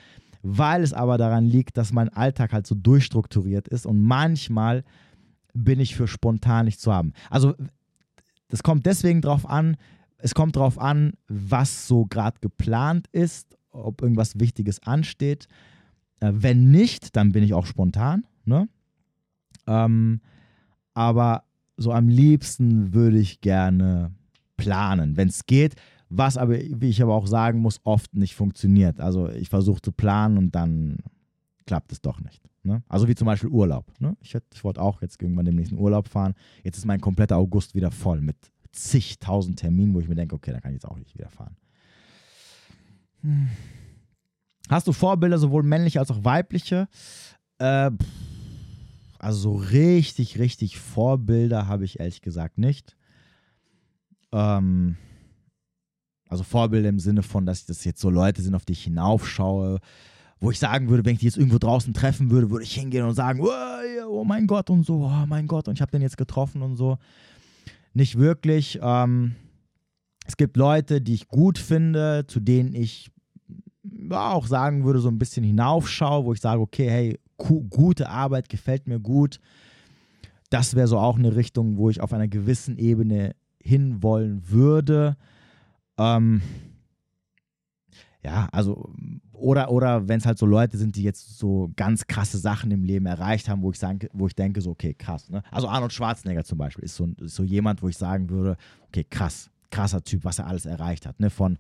weil 0.49 0.83
es 0.83 0.93
aber 0.93 1.19
daran 1.19 1.45
liegt, 1.45 1.77
dass 1.77 1.93
mein 1.93 2.09
Alltag 2.09 2.53
halt 2.53 2.67
so 2.67 2.77
durchstrukturiert 2.77 3.67
ist 3.67 3.85
und 3.85 4.01
manchmal 4.01 4.85
bin 5.55 5.81
ich 5.81 5.97
für 5.97 6.07
spontan 6.07 6.67
nicht 6.67 6.81
zu 6.81 6.93
haben. 6.93 7.13
Also 7.31 7.55
das 8.49 8.63
kommt 8.63 8.87
deswegen 8.87 9.23
drauf 9.23 9.49
an, 9.49 9.77
es 10.19 10.35
kommt 10.35 10.55
drauf 10.55 10.79
an, 10.79 11.15
was 11.27 11.89
so 11.89 12.07
gerade 12.07 12.39
geplant 12.41 13.09
ist, 13.11 13.57
ob 13.71 14.03
irgendwas 14.03 14.39
Wichtiges 14.39 14.81
ansteht. 14.85 15.49
Äh, 16.21 16.33
wenn 16.35 16.71
nicht, 16.71 17.17
dann 17.17 17.33
bin 17.33 17.43
ich 17.43 17.53
auch 17.53 17.67
spontan. 17.67 18.25
Ne? 18.45 18.69
Ähm, 19.67 20.21
aber 20.95 21.43
so 21.77 21.93
am 21.93 22.09
liebsten 22.09 22.95
würde 22.95 23.19
ich 23.19 23.41
gerne 23.41 24.13
planen, 24.57 25.17
wenn 25.17 25.29
es 25.29 25.45
geht. 25.47 25.75
Was 26.09 26.37
aber, 26.37 26.55
wie 26.55 26.89
ich 26.89 27.03
aber 27.03 27.15
auch 27.15 27.27
sagen 27.27 27.61
muss, 27.61 27.81
oft 27.85 28.15
nicht 28.15 28.35
funktioniert. 28.35 29.01
Also 29.01 29.29
ich 29.29 29.49
versuche 29.49 29.83
zu 29.83 29.93
planen 29.93 30.39
und 30.39 30.55
dann 30.55 30.99
klappt 31.67 31.93
es 31.93 32.01
doch 32.01 32.21
nicht. 32.21 32.43
Ne? 32.63 32.83
Also 32.89 33.09
wie 33.09 33.15
zum 33.15 33.27
Beispiel 33.27 33.51
Urlaub. 33.51 33.93
Ne? 34.01 34.17
Ich, 34.21 34.37
ich 34.55 34.65
wollte 34.65 34.81
auch 34.81 35.03
jetzt 35.03 35.21
irgendwann 35.21 35.45
demnächst 35.45 35.73
in 35.73 35.79
Urlaub 35.79 36.09
fahren. 36.09 36.35
Jetzt 36.63 36.79
ist 36.79 36.87
mein 36.87 37.01
kompletter 37.01 37.37
August 37.37 37.75
wieder 37.75 37.91
voll 37.91 38.21
mit 38.21 38.37
zigtausend 38.73 39.59
Terminen, 39.59 39.95
wo 39.95 40.01
ich 40.01 40.09
mir 40.09 40.15
denke, 40.15 40.35
okay, 40.35 40.53
dann 40.53 40.61
kann 40.61 40.73
ich 40.73 40.77
jetzt 40.77 40.89
auch 40.89 40.99
nicht 40.99 41.15
wieder 41.15 41.31
fahren. 41.31 41.57
Hm. 43.23 43.49
Hast 44.69 44.87
du 44.89 44.93
Vorbilder, 44.93 45.39
sowohl 45.39 45.63
männliche 45.63 46.01
als 46.01 46.11
auch 46.11 46.25
weibliche? 46.25 46.89
Äh, 47.59 47.91
also 49.19 49.39
so 49.39 49.55
richtig, 49.55 50.39
richtig 50.39 50.79
Vorbilder 50.79 51.67
habe 51.67 51.85
ich 51.85 52.01
ehrlich 52.01 52.21
gesagt 52.21 52.59
nicht. 52.59 52.97
Ähm, 54.33 54.97
also 56.29 56.43
Vorbilder 56.43 56.89
im 56.89 56.99
Sinne 56.99 57.23
von, 57.23 57.47
dass 57.47 57.67
das 57.67 57.85
jetzt 57.85 58.01
so 58.01 58.11
Leute 58.11 58.43
sind, 58.43 58.55
auf 58.55 58.65
die 58.65 58.73
ich 58.73 58.85
hinaufschaue 58.85 59.81
wo 60.41 60.51
ich 60.51 60.59
sagen 60.59 60.89
würde, 60.89 61.05
wenn 61.05 61.15
ich 61.15 61.21
die 61.21 61.27
jetzt 61.27 61.39
irgendwo 61.39 61.59
draußen 61.59 61.95
treffen 61.95 62.31
würde, 62.31 62.51
würde 62.51 62.65
ich 62.65 62.75
hingehen 62.75 63.05
und 63.05 63.15
sagen, 63.15 63.41
oh, 63.41 64.25
mein 64.25 64.47
Gott 64.47 64.71
und 64.71 64.85
so, 64.85 65.05
oh 65.05 65.27
mein 65.27 65.47
Gott 65.47 65.69
und 65.69 65.75
ich 65.75 65.81
habe 65.81 65.91
den 65.91 66.03
jetzt 66.03 66.19
getroffen 66.19 66.63
und 66.63 66.77
so. 66.77 66.99
Nicht 67.95 68.19
wirklich. 68.19 68.79
Ähm, 68.83 69.37
es 70.27 70.37
gibt 70.37 70.57
Leute, 70.57 71.01
die 71.01 71.15
ich 71.15 71.29
gut 71.29 71.59
finde, 71.59 72.25
zu 72.27 72.41
denen 72.41 72.75
ich 72.75 73.11
ja, 74.11 74.33
auch 74.33 74.47
sagen 74.47 74.85
würde, 74.85 74.99
so 74.99 75.09
ein 75.09 75.19
bisschen 75.19 75.45
hinaufschaue, 75.45 76.25
wo 76.25 76.33
ich 76.33 76.41
sage, 76.41 76.61
okay, 76.61 76.91
hey, 76.91 77.21
gute 77.71 78.09
Arbeit 78.09 78.49
gefällt 78.49 78.87
mir 78.87 79.01
gut. 79.01 79.41
Das 80.51 80.75
wäre 80.75 80.89
so 80.89 80.99
auch 80.99 81.17
eine 81.19 81.37
Richtung, 81.37 81.77
wo 81.77 81.89
ich 81.89 82.01
auf 82.01 82.13
einer 82.13 82.29
gewissen 82.29 82.77
Ebene 82.79 83.35
hinwollen 83.59 84.43
würde. 84.51 85.17
Ähm, 85.99 86.43
ja, 88.23 88.49
also, 88.51 88.93
oder, 89.33 89.71
oder 89.71 90.09
wenn 90.09 90.19
es 90.19 90.27
halt 90.27 90.39
so 90.39 90.47
Leute 90.47 90.77
sind, 90.77 90.97
die 90.97 91.03
jetzt 91.03 91.39
so 91.39 91.71
ganz 91.77 92.07
krasse 92.07 92.39
Sachen 92.39 92.71
im 92.71 92.83
Leben 92.83 93.07
erreicht 93.07 93.49
haben, 93.49 93.63
wo 93.63 93.71
ich, 93.71 93.79
sagen, 93.79 94.09
wo 94.13 94.27
ich 94.27 94.35
denke, 94.35 94.61
so, 94.61 94.71
okay, 94.71 94.95
krass. 94.95 95.31
Ne? 95.31 95.43
Also 95.51 95.69
Arnold 95.69 95.93
Schwarzenegger 95.93 96.45
zum 96.45 96.59
Beispiel 96.59 96.85
ist 96.85 96.97
so, 96.97 97.09
ist 97.21 97.37
so 97.37 97.45
jemand, 97.45 97.83
wo 97.83 97.89
ich 97.89 97.97
sagen 97.97 98.29
würde, 98.29 98.57
okay, 98.89 99.05
krass, 99.09 99.51
krasser 99.71 100.03
Typ, 100.03 100.25
was 100.25 100.39
er 100.39 100.47
alles 100.47 100.67
erreicht 100.67 101.07
hat. 101.07 101.21
Ne? 101.21 101.31
Von 101.31 101.59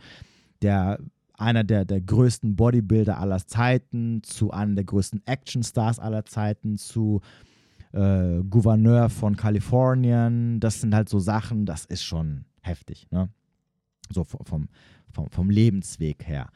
der 0.62 0.98
einer 1.38 1.64
der, 1.64 1.84
der 1.84 2.00
größten 2.00 2.56
Bodybuilder 2.56 3.18
aller 3.18 3.46
Zeiten 3.46 4.22
zu 4.22 4.50
einem 4.50 4.74
der 4.74 4.84
größten 4.84 5.22
Actionstars 5.26 5.98
aller 5.98 6.24
Zeiten 6.24 6.78
zu 6.78 7.20
äh, 7.92 8.42
Gouverneur 8.48 9.10
von 9.10 9.36
Kalifornien. 9.36 10.60
Das 10.60 10.80
sind 10.80 10.94
halt 10.94 11.08
so 11.08 11.18
Sachen, 11.18 11.66
das 11.66 11.84
ist 11.84 12.04
schon 12.04 12.44
heftig. 12.62 13.06
Ne? 13.10 13.28
So 14.12 14.24
vom, 14.24 14.68
vom, 15.10 15.30
vom 15.30 15.50
Lebensweg 15.50 16.26
her. 16.26 16.48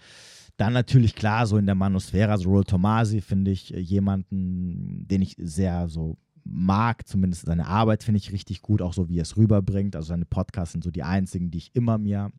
Dann 0.56 0.74
natürlich 0.74 1.14
klar, 1.14 1.47
so 1.47 1.56
in 1.56 1.66
der 1.66 1.74
Manusphäre, 1.74 2.32
also 2.32 2.51
Roll 2.51 2.64
Tomasi 2.64 3.22
finde 3.22 3.51
ich 3.51 3.72
äh, 3.72 3.81
jemanden, 3.81 5.09
den 5.09 5.22
ich 5.22 5.35
sehr 5.39 5.89
so 5.89 6.18
mag, 6.44 7.06
zumindest 7.09 7.47
seine 7.47 7.66
Arbeit 7.66 8.02
finde 8.02 8.18
ich 8.18 8.32
richtig 8.32 8.60
gut, 8.60 8.82
auch 8.82 8.93
so 8.93 9.09
wie 9.09 9.18
er 9.18 9.22
es 9.22 9.36
rüberbringt. 9.36 9.97
Also 9.97 10.09
seine 10.09 10.27
Podcasts 10.27 10.72
sind 10.72 10.85
so 10.85 10.90
die 10.90 11.02
einzigen, 11.02 11.51
die 11.51 11.59
ich 11.59 11.74
immer 11.74 11.97
mir 11.97 12.31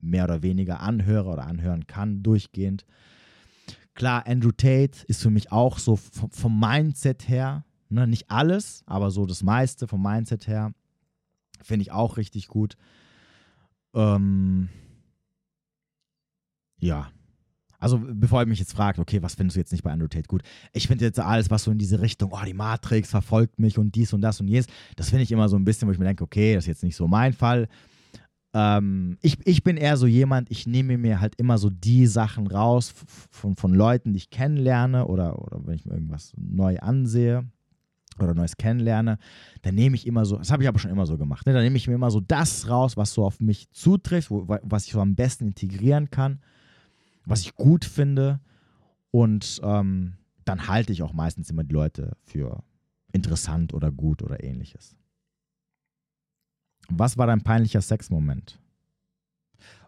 mehr 0.00 0.24
oder 0.24 0.42
weniger 0.42 0.80
anhöre 0.80 1.30
oder 1.30 1.46
anhören 1.46 1.86
kann, 1.86 2.22
durchgehend. 2.22 2.84
Klar, 3.94 4.26
Andrew 4.26 4.52
Tate 4.52 5.04
ist 5.06 5.22
für 5.22 5.30
mich 5.30 5.52
auch 5.52 5.78
so 5.78 5.96
vom, 5.96 6.30
vom 6.30 6.60
Mindset 6.60 7.28
her, 7.28 7.64
ne, 7.88 8.06
nicht 8.06 8.30
alles, 8.30 8.82
aber 8.86 9.10
so 9.10 9.26
das 9.26 9.42
meiste 9.42 9.86
vom 9.88 10.02
Mindset 10.02 10.46
her, 10.46 10.72
finde 11.62 11.82
ich 11.82 11.92
auch 11.92 12.16
richtig 12.16 12.48
gut. 12.48 12.76
Ähm, 13.94 14.68
ja. 16.78 17.10
Also, 17.78 17.98
bevor 17.98 18.42
ihr 18.42 18.46
mich 18.46 18.58
jetzt 18.58 18.74
fragt, 18.74 18.98
okay, 18.98 19.22
was 19.22 19.34
findest 19.34 19.56
du 19.56 19.60
jetzt 19.60 19.72
nicht 19.72 19.82
bei 19.82 19.90
Andrew 19.90 20.06
Tate 20.06 20.28
gut? 20.28 20.42
Ich 20.72 20.86
finde 20.86 21.06
jetzt 21.06 21.18
alles, 21.18 21.50
was 21.50 21.64
so 21.64 21.70
in 21.70 21.78
diese 21.78 22.00
Richtung, 22.00 22.30
oh, 22.32 22.44
die 22.44 22.52
Matrix 22.52 23.08
verfolgt 23.08 23.58
mich 23.58 23.78
und 23.78 23.94
dies 23.94 24.12
und 24.12 24.20
das 24.20 24.38
und 24.38 24.48
jenes, 24.48 24.66
das 24.96 25.08
finde 25.08 25.22
ich 25.22 25.32
immer 25.32 25.48
so 25.48 25.56
ein 25.56 25.64
bisschen, 25.64 25.88
wo 25.88 25.92
ich 25.92 25.98
mir 25.98 26.04
denke, 26.04 26.22
okay, 26.22 26.54
das 26.54 26.64
ist 26.64 26.68
jetzt 26.68 26.82
nicht 26.84 26.96
so 26.96 27.08
mein 27.08 27.32
Fall. 27.32 27.68
Ähm, 28.52 29.16
ich, 29.22 29.38
ich 29.46 29.62
bin 29.62 29.78
eher 29.78 29.96
so 29.96 30.06
jemand, 30.06 30.50
ich 30.50 30.66
nehme 30.66 30.98
mir 30.98 31.20
halt 31.20 31.36
immer 31.36 31.56
so 31.56 31.70
die 31.70 32.06
Sachen 32.06 32.46
raus 32.48 32.92
von, 33.30 33.56
von 33.56 33.72
Leuten, 33.72 34.12
die 34.12 34.18
ich 34.18 34.30
kennenlerne 34.30 35.06
oder, 35.06 35.38
oder 35.40 35.66
wenn 35.66 35.74
ich 35.74 35.86
mir 35.86 35.94
irgendwas 35.94 36.34
neu 36.36 36.78
ansehe 36.80 37.48
oder 38.24 38.34
Neues 38.34 38.56
kennenlerne, 38.56 39.18
dann 39.62 39.74
nehme 39.74 39.96
ich 39.96 40.06
immer 40.06 40.24
so, 40.24 40.36
das 40.36 40.50
habe 40.50 40.62
ich 40.62 40.68
aber 40.68 40.78
schon 40.78 40.90
immer 40.90 41.06
so 41.06 41.18
gemacht, 41.18 41.46
ne? 41.46 41.52
dann 41.52 41.62
nehme 41.62 41.76
ich 41.76 41.88
mir 41.88 41.94
immer 41.94 42.10
so 42.10 42.20
das 42.20 42.68
raus, 42.68 42.96
was 42.96 43.12
so 43.12 43.24
auf 43.24 43.40
mich 43.40 43.70
zutrifft, 43.70 44.30
wo, 44.30 44.44
was 44.62 44.86
ich 44.86 44.92
so 44.92 45.00
am 45.00 45.14
besten 45.14 45.46
integrieren 45.46 46.10
kann, 46.10 46.40
was 47.24 47.40
ich 47.40 47.54
gut 47.54 47.84
finde 47.84 48.40
und 49.10 49.60
ähm, 49.62 50.14
dann 50.44 50.68
halte 50.68 50.92
ich 50.92 51.02
auch 51.02 51.12
meistens 51.12 51.50
immer 51.50 51.64
die 51.64 51.74
Leute 51.74 52.16
für 52.22 52.62
interessant 53.12 53.74
oder 53.74 53.90
gut 53.90 54.22
oder 54.22 54.42
ähnliches. 54.42 54.96
Was 56.88 57.16
war 57.18 57.26
dein 57.26 57.42
peinlicher 57.42 57.80
Sexmoment? 57.80 58.58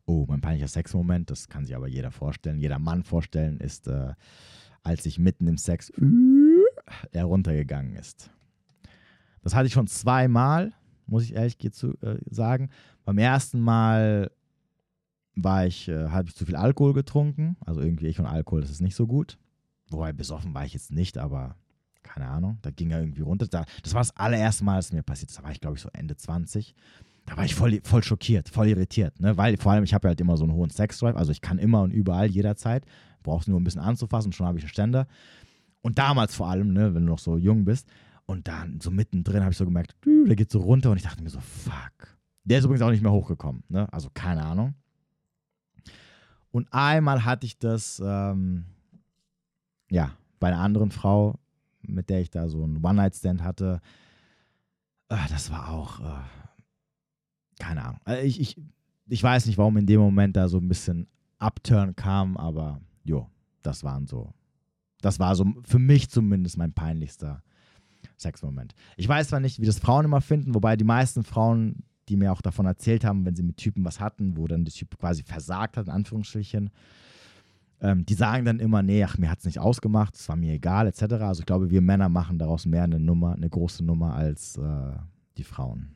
Oh, 0.06 0.24
mein 0.28 0.40
peinlicher 0.40 0.68
Sexmoment, 0.68 1.30
das 1.30 1.48
kann 1.48 1.64
sich 1.64 1.74
aber 1.74 1.88
jeder 1.88 2.10
vorstellen, 2.10 2.58
jeder 2.58 2.78
Mann 2.78 3.02
vorstellen, 3.02 3.58
ist, 3.58 3.86
äh, 3.88 4.14
als 4.82 5.06
ich 5.06 5.18
mitten 5.18 5.46
im 5.46 5.58
Sex 5.58 5.90
heruntergegangen 7.12 7.96
ist. 7.96 8.30
Das 9.42 9.54
hatte 9.54 9.66
ich 9.66 9.72
schon 9.72 9.86
zweimal, 9.86 10.72
muss 11.06 11.24
ich 11.24 11.34
ehrlich 11.34 11.56
äh, 11.64 12.18
sagen. 12.30 12.70
Beim 13.04 13.18
ersten 13.18 13.60
Mal 13.60 14.30
war 15.34 15.66
ich, 15.66 15.88
äh, 15.88 16.08
habe 16.08 16.28
ich 16.28 16.36
zu 16.36 16.44
viel 16.46 16.56
Alkohol 16.56 16.92
getrunken. 16.92 17.56
Also 17.60 17.80
irgendwie 17.80 18.06
ich 18.06 18.20
und 18.20 18.26
Alkohol, 18.26 18.60
das 18.60 18.70
ist 18.70 18.80
nicht 18.80 18.94
so 18.94 19.06
gut. 19.06 19.38
Wobei 19.90 20.12
besoffen 20.12 20.54
war 20.54 20.64
ich 20.64 20.74
jetzt 20.74 20.90
nicht, 20.90 21.18
aber 21.18 21.56
keine 22.02 22.28
Ahnung, 22.28 22.58
da 22.62 22.70
ging 22.70 22.90
er 22.90 23.00
irgendwie 23.00 23.22
runter. 23.22 23.46
Da, 23.46 23.64
das 23.82 23.94
war 23.94 24.00
das 24.00 24.16
allererste 24.16 24.64
Mal, 24.64 24.76
dass 24.76 24.92
mir 24.92 25.02
passiert 25.02 25.30
ist. 25.30 25.38
Da 25.38 25.42
war 25.42 25.52
ich, 25.52 25.60
glaube 25.60 25.76
ich, 25.76 25.82
so 25.82 25.88
Ende 25.92 26.16
20. 26.16 26.74
Da 27.26 27.36
war 27.36 27.44
ich 27.44 27.54
voll, 27.54 27.80
voll 27.84 28.02
schockiert, 28.02 28.48
voll 28.48 28.68
irritiert, 28.68 29.20
ne? 29.20 29.36
weil 29.36 29.56
vor 29.56 29.72
allem 29.72 29.84
ich 29.84 29.94
habe 29.94 30.08
halt 30.08 30.20
immer 30.20 30.36
so 30.36 30.42
einen 30.42 30.54
hohen 30.54 30.70
Sexdrive, 30.70 31.16
also 31.16 31.30
ich 31.30 31.40
kann 31.40 31.58
immer 31.58 31.82
und 31.82 31.92
überall, 31.92 32.28
jederzeit, 32.28 32.84
brauchst 33.22 33.46
nur 33.46 33.60
ein 33.60 33.64
bisschen 33.64 33.80
anzufassen, 33.80 34.32
schon 34.32 34.46
habe 34.46 34.58
ich 34.58 34.64
einen 34.64 34.70
Ständer. 34.70 35.06
Und 35.82 35.98
damals 35.98 36.34
vor 36.34 36.48
allem, 36.48 36.72
ne, 36.72 36.94
wenn 36.94 37.04
du 37.04 37.12
noch 37.12 37.18
so 37.18 37.36
jung 37.36 37.64
bist, 37.64 37.88
und 38.26 38.48
dann 38.48 38.80
so 38.80 38.90
mittendrin 38.90 39.42
habe 39.42 39.52
ich 39.52 39.58
so 39.58 39.64
gemerkt, 39.64 39.94
der 40.04 40.36
geht 40.36 40.50
so 40.50 40.60
runter 40.60 40.90
und 40.90 40.96
ich 40.96 41.02
dachte 41.02 41.22
mir 41.22 41.30
so, 41.30 41.40
fuck. 41.40 42.16
Der 42.44 42.58
ist 42.58 42.64
übrigens 42.64 42.82
auch 42.82 42.90
nicht 42.90 43.02
mehr 43.02 43.12
hochgekommen, 43.12 43.62
ne? 43.68 43.92
also 43.92 44.08
keine 44.12 44.44
Ahnung. 44.44 44.74
Und 46.50 46.68
einmal 46.72 47.24
hatte 47.24 47.46
ich 47.46 47.58
das, 47.58 48.02
ähm, 48.04 48.64
ja, 49.90 50.16
bei 50.40 50.48
einer 50.48 50.60
anderen 50.60 50.90
Frau, 50.90 51.38
mit 51.82 52.10
der 52.10 52.20
ich 52.20 52.30
da 52.30 52.48
so 52.48 52.64
einen 52.64 52.84
One-Night-Stand 52.84 53.42
hatte, 53.42 53.80
äh, 55.08 55.16
das 55.28 55.50
war 55.50 55.70
auch, 55.70 56.00
äh, 56.00 56.22
keine 57.58 57.84
Ahnung. 57.84 58.00
Also 58.04 58.22
ich, 58.22 58.40
ich, 58.40 58.60
ich 59.06 59.22
weiß 59.22 59.46
nicht, 59.46 59.58
warum 59.58 59.76
in 59.76 59.86
dem 59.86 60.00
Moment 60.00 60.36
da 60.36 60.48
so 60.48 60.58
ein 60.58 60.68
bisschen 60.68 61.06
Upturn 61.38 61.94
kam, 61.96 62.36
aber 62.36 62.80
jo, 63.04 63.28
das 63.62 63.84
waren 63.84 64.06
so, 64.06 64.32
das 65.02 65.18
war 65.18 65.36
so 65.36 65.46
für 65.64 65.78
mich 65.78 66.08
zumindest 66.08 66.56
mein 66.56 66.72
peinlichster 66.72 67.42
Sexmoment. 68.18 68.74
Ich 68.96 69.08
weiß 69.08 69.28
zwar 69.28 69.40
nicht, 69.40 69.60
wie 69.60 69.66
das 69.66 69.78
Frauen 69.78 70.06
immer 70.06 70.20
finden, 70.20 70.54
wobei 70.54 70.76
die 70.76 70.84
meisten 70.84 71.24
Frauen, 71.24 71.82
die 72.08 72.16
mir 72.16 72.32
auch 72.32 72.40
davon 72.40 72.66
erzählt 72.66 73.04
haben, 73.04 73.26
wenn 73.26 73.36
sie 73.36 73.42
mit 73.42 73.56
Typen 73.56 73.84
was 73.84 74.00
hatten, 74.00 74.36
wo 74.36 74.46
dann 74.46 74.64
der 74.64 74.72
Typ 74.72 74.96
quasi 74.98 75.22
versagt 75.22 75.76
hat, 75.76 75.86
in 75.86 75.92
Anführungsstrichen, 75.92 76.70
ähm, 77.80 78.06
die 78.06 78.14
sagen 78.14 78.44
dann 78.44 78.60
immer, 78.60 78.82
nee, 78.82 79.02
ach, 79.04 79.18
mir 79.18 79.30
hat 79.30 79.40
es 79.40 79.44
nicht 79.44 79.58
ausgemacht, 79.58 80.14
es 80.14 80.28
war 80.28 80.36
mir 80.36 80.54
egal, 80.54 80.86
etc. 80.86 81.02
Also 81.14 81.40
ich 81.40 81.46
glaube, 81.46 81.70
wir 81.70 81.80
Männer 81.80 82.08
machen 82.08 82.38
daraus 82.38 82.64
mehr 82.64 82.84
eine 82.84 83.00
Nummer, 83.00 83.34
eine 83.34 83.50
große 83.50 83.84
Nummer 83.84 84.14
als 84.14 84.56
äh, 84.56 84.92
die 85.36 85.44
Frauen. 85.44 85.94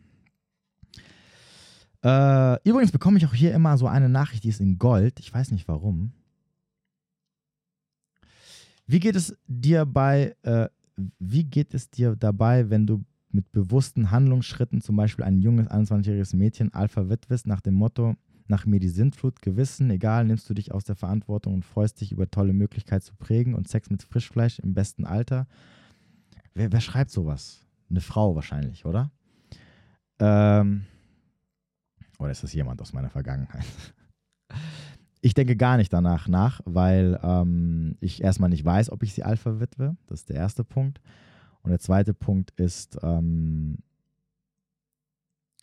Äh, 2.03 2.69
übrigens 2.69 2.93
bekomme 2.93 3.19
ich 3.19 3.27
auch 3.27 3.35
hier 3.35 3.55
immer 3.55 3.79
so 3.79 3.87
eine 3.87 4.09
Nachricht, 4.09 4.45
die 4.45 4.49
ist 4.49 4.61
in 4.61 4.79
Gold. 4.79 5.21
Ich 5.21 5.33
weiß 5.33 5.53
nicht 5.53 5.69
warum. 5.69 6.13
Wie 8.87 9.01
geht 9.01 9.17
es 9.17 9.37
dir 9.47 9.85
bei, 9.85 10.37
äh, 10.43 10.69
wie 11.19 11.45
geht 11.45 11.75
es 11.75 11.91
dir 11.91 12.17
dabei, 12.17 12.71
wenn 12.71 12.87
du 12.87 13.05
mit 13.31 13.51
bewussten 13.53 14.11
Handlungsschritten 14.11 14.81
zum 14.81 14.97
Beispiel 14.97 15.25
ein 15.25 15.41
junges 15.41 15.69
21-jähriges 15.69 16.37
Mädchen 16.37 16.73
Alpha 16.73 17.09
witwest 17.09 17.47
nach 17.47 17.61
dem 17.61 17.75
Motto, 17.75 18.15
nach 18.49 18.65
mir 18.65 18.79
die 18.79 18.89
Sintflut, 18.89 19.43
Gewissen, 19.43 19.91
egal, 19.91 20.25
nimmst 20.25 20.49
du 20.49 20.55
dich 20.55 20.73
aus 20.73 20.85
der 20.85 20.95
Verantwortung 20.95 21.55
und 21.55 21.65
freust 21.65 22.01
dich 22.01 22.13
über 22.13 22.31
tolle 22.31 22.53
Möglichkeit 22.53 23.03
zu 23.03 23.15
prägen 23.17 23.55
und 23.55 23.69
Sex 23.69 23.91
mit 23.91 24.03
Frischfleisch 24.03 24.61
im 24.61 24.73
besten 24.73 25.05
Alter. 25.05 25.47
Wer, 26.55 26.73
wer 26.73 26.81
schreibt 26.81 27.11
sowas? 27.11 27.67
Eine 27.91 28.01
Frau 28.01 28.35
wahrscheinlich, 28.35 28.85
oder? 28.85 29.11
Ähm, 30.19 30.87
oder 32.19 32.31
ist 32.31 32.43
das 32.43 32.53
jemand 32.53 32.81
aus 32.81 32.93
meiner 32.93 33.11
Vergangenheit? 33.11 33.67
Ich 35.27 35.35
denke 35.35 35.57
gar 35.57 35.77
nicht 35.77 35.93
danach 35.93 36.29
nach, 36.29 36.61
weil 36.67 37.19
ähm, 37.21 37.97
ich 37.99 38.23
erstmal 38.23 38.49
nicht 38.49 38.65
weiß, 38.65 38.93
ob 38.93 39.03
ich 39.03 39.13
sie 39.13 39.25
Alpha 39.25 39.59
witwe. 39.59 39.97
Das 40.07 40.21
ist 40.21 40.29
der 40.29 40.37
erste 40.37 40.63
Punkt. 40.63 41.01
Und 41.63 41.71
der 41.71 41.81
zweite 41.81 42.15
Punkt 42.15 42.53
ist, 42.53 42.97
ähm, 43.03 43.79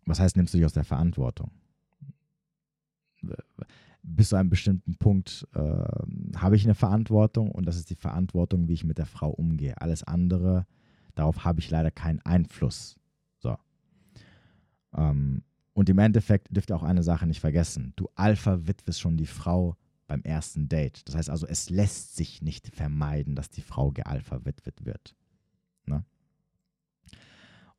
was 0.05 0.19
heißt, 0.19 0.35
nimmst 0.35 0.53
du 0.53 0.57
dich 0.57 0.65
aus 0.65 0.73
der 0.73 0.83
Verantwortung? 0.83 1.49
bis 4.01 4.29
zu 4.29 4.35
einem 4.35 4.49
bestimmten 4.49 4.95
Punkt 4.95 5.47
äh, 5.53 5.59
habe 6.35 6.57
ich 6.57 6.65
eine 6.65 6.75
Verantwortung 6.75 7.49
und 7.49 7.65
das 7.65 7.77
ist 7.77 7.89
die 7.89 7.95
Verantwortung, 7.95 8.67
wie 8.67 8.73
ich 8.73 8.83
mit 8.83 8.97
der 8.97 9.05
Frau 9.05 9.29
umgehe. 9.29 9.79
Alles 9.79 10.03
andere, 10.03 10.65
darauf 11.15 11.45
habe 11.45 11.61
ich 11.61 11.69
leider 11.69 11.89
keinen 11.89 12.19
Einfluss. 12.25 12.99
So. 13.39 13.55
Ähm, 14.93 15.43
und 15.73 15.89
im 15.89 15.99
Endeffekt 15.99 16.55
dürft 16.55 16.71
ihr 16.71 16.75
auch 16.75 16.83
eine 16.83 17.03
Sache 17.03 17.25
nicht 17.25 17.39
vergessen. 17.39 17.93
Du 17.95 18.09
Alpha 18.15 18.67
witwest 18.67 19.01
schon 19.01 19.17
die 19.17 19.25
Frau 19.25 19.75
beim 20.07 20.21
ersten 20.21 20.69
Date. 20.69 21.07
Das 21.07 21.15
heißt 21.15 21.29
also, 21.29 21.47
es 21.47 21.69
lässt 21.69 22.15
sich 22.15 22.41
nicht 22.41 22.67
vermeiden, 22.67 23.35
dass 23.35 23.49
die 23.49 23.61
Frau 23.61 23.91
gealpha 23.91 24.45
witwet 24.45 24.85
wird. 24.85 25.15
Ne? 25.85 26.05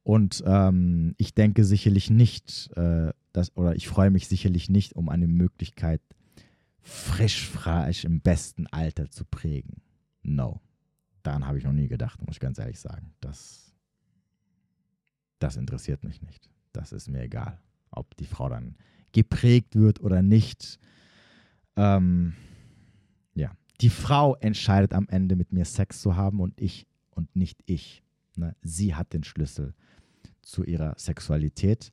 Und 0.03 0.43
ähm, 0.47 1.15
ich 1.17 1.35
denke 1.35 1.65
sicherlich 1.65 2.11
nicht, 2.11 2.71
äh, 2.77 3.13
dass, 3.33 3.57
oder 3.57 3.77
ich 3.77 3.89
freue 3.89 4.11
mich 4.11 4.29
sicherlich 4.29 4.69
nicht 4.69 4.97
um 4.97 5.09
eine 5.09 5.29
Möglichkeit, 5.29 6.03
frisch, 6.81 7.49
frisch 7.49 8.05
im 8.05 8.21
besten 8.21 8.67
Alter 8.67 9.11
zu 9.11 9.25
prägen. 9.25 9.83
no. 10.23 10.61
Daran 11.23 11.47
habe 11.47 11.57
ich 11.57 11.65
noch 11.65 11.73
nie 11.73 11.89
gedacht, 11.89 12.21
muss 12.21 12.37
ich 12.37 12.41
ganz 12.41 12.59
ehrlich 12.59 12.79
sagen. 12.79 13.15
Das, 13.23 13.73
das 15.39 15.57
interessiert 15.57 16.05
mich 16.05 16.21
nicht. 16.21 16.51
Das 16.75 16.93
ist 16.93 17.09
mir 17.09 17.23
egal, 17.23 17.59
ob 17.97 18.17
die 18.17 18.27
Frau 18.27 18.49
dann 18.49 18.77
geprägt 19.13 19.77
wird 19.77 20.01
oder 20.01 20.23
nicht. 20.23 20.79
Ähm, 21.77 22.35
ja, 23.35 23.53
die 23.81 23.91
Frau 23.91 24.37
entscheidet 24.37 24.93
am 24.93 25.09
Ende 25.09 25.37
mit 25.37 25.53
mir 25.53 25.65
Sex 25.65 26.01
zu 26.01 26.17
haben 26.17 26.41
und 26.41 26.61
ich 26.61 26.87
und 27.11 27.35
nicht 27.37 27.61
ich. 27.67 28.03
Ne? 28.37 28.55
Sie 28.63 28.95
hat 28.95 29.13
den 29.13 29.25
Schlüssel 29.25 29.75
zu 30.43 30.65
ihrer 30.65 30.95
Sexualität. 30.99 31.93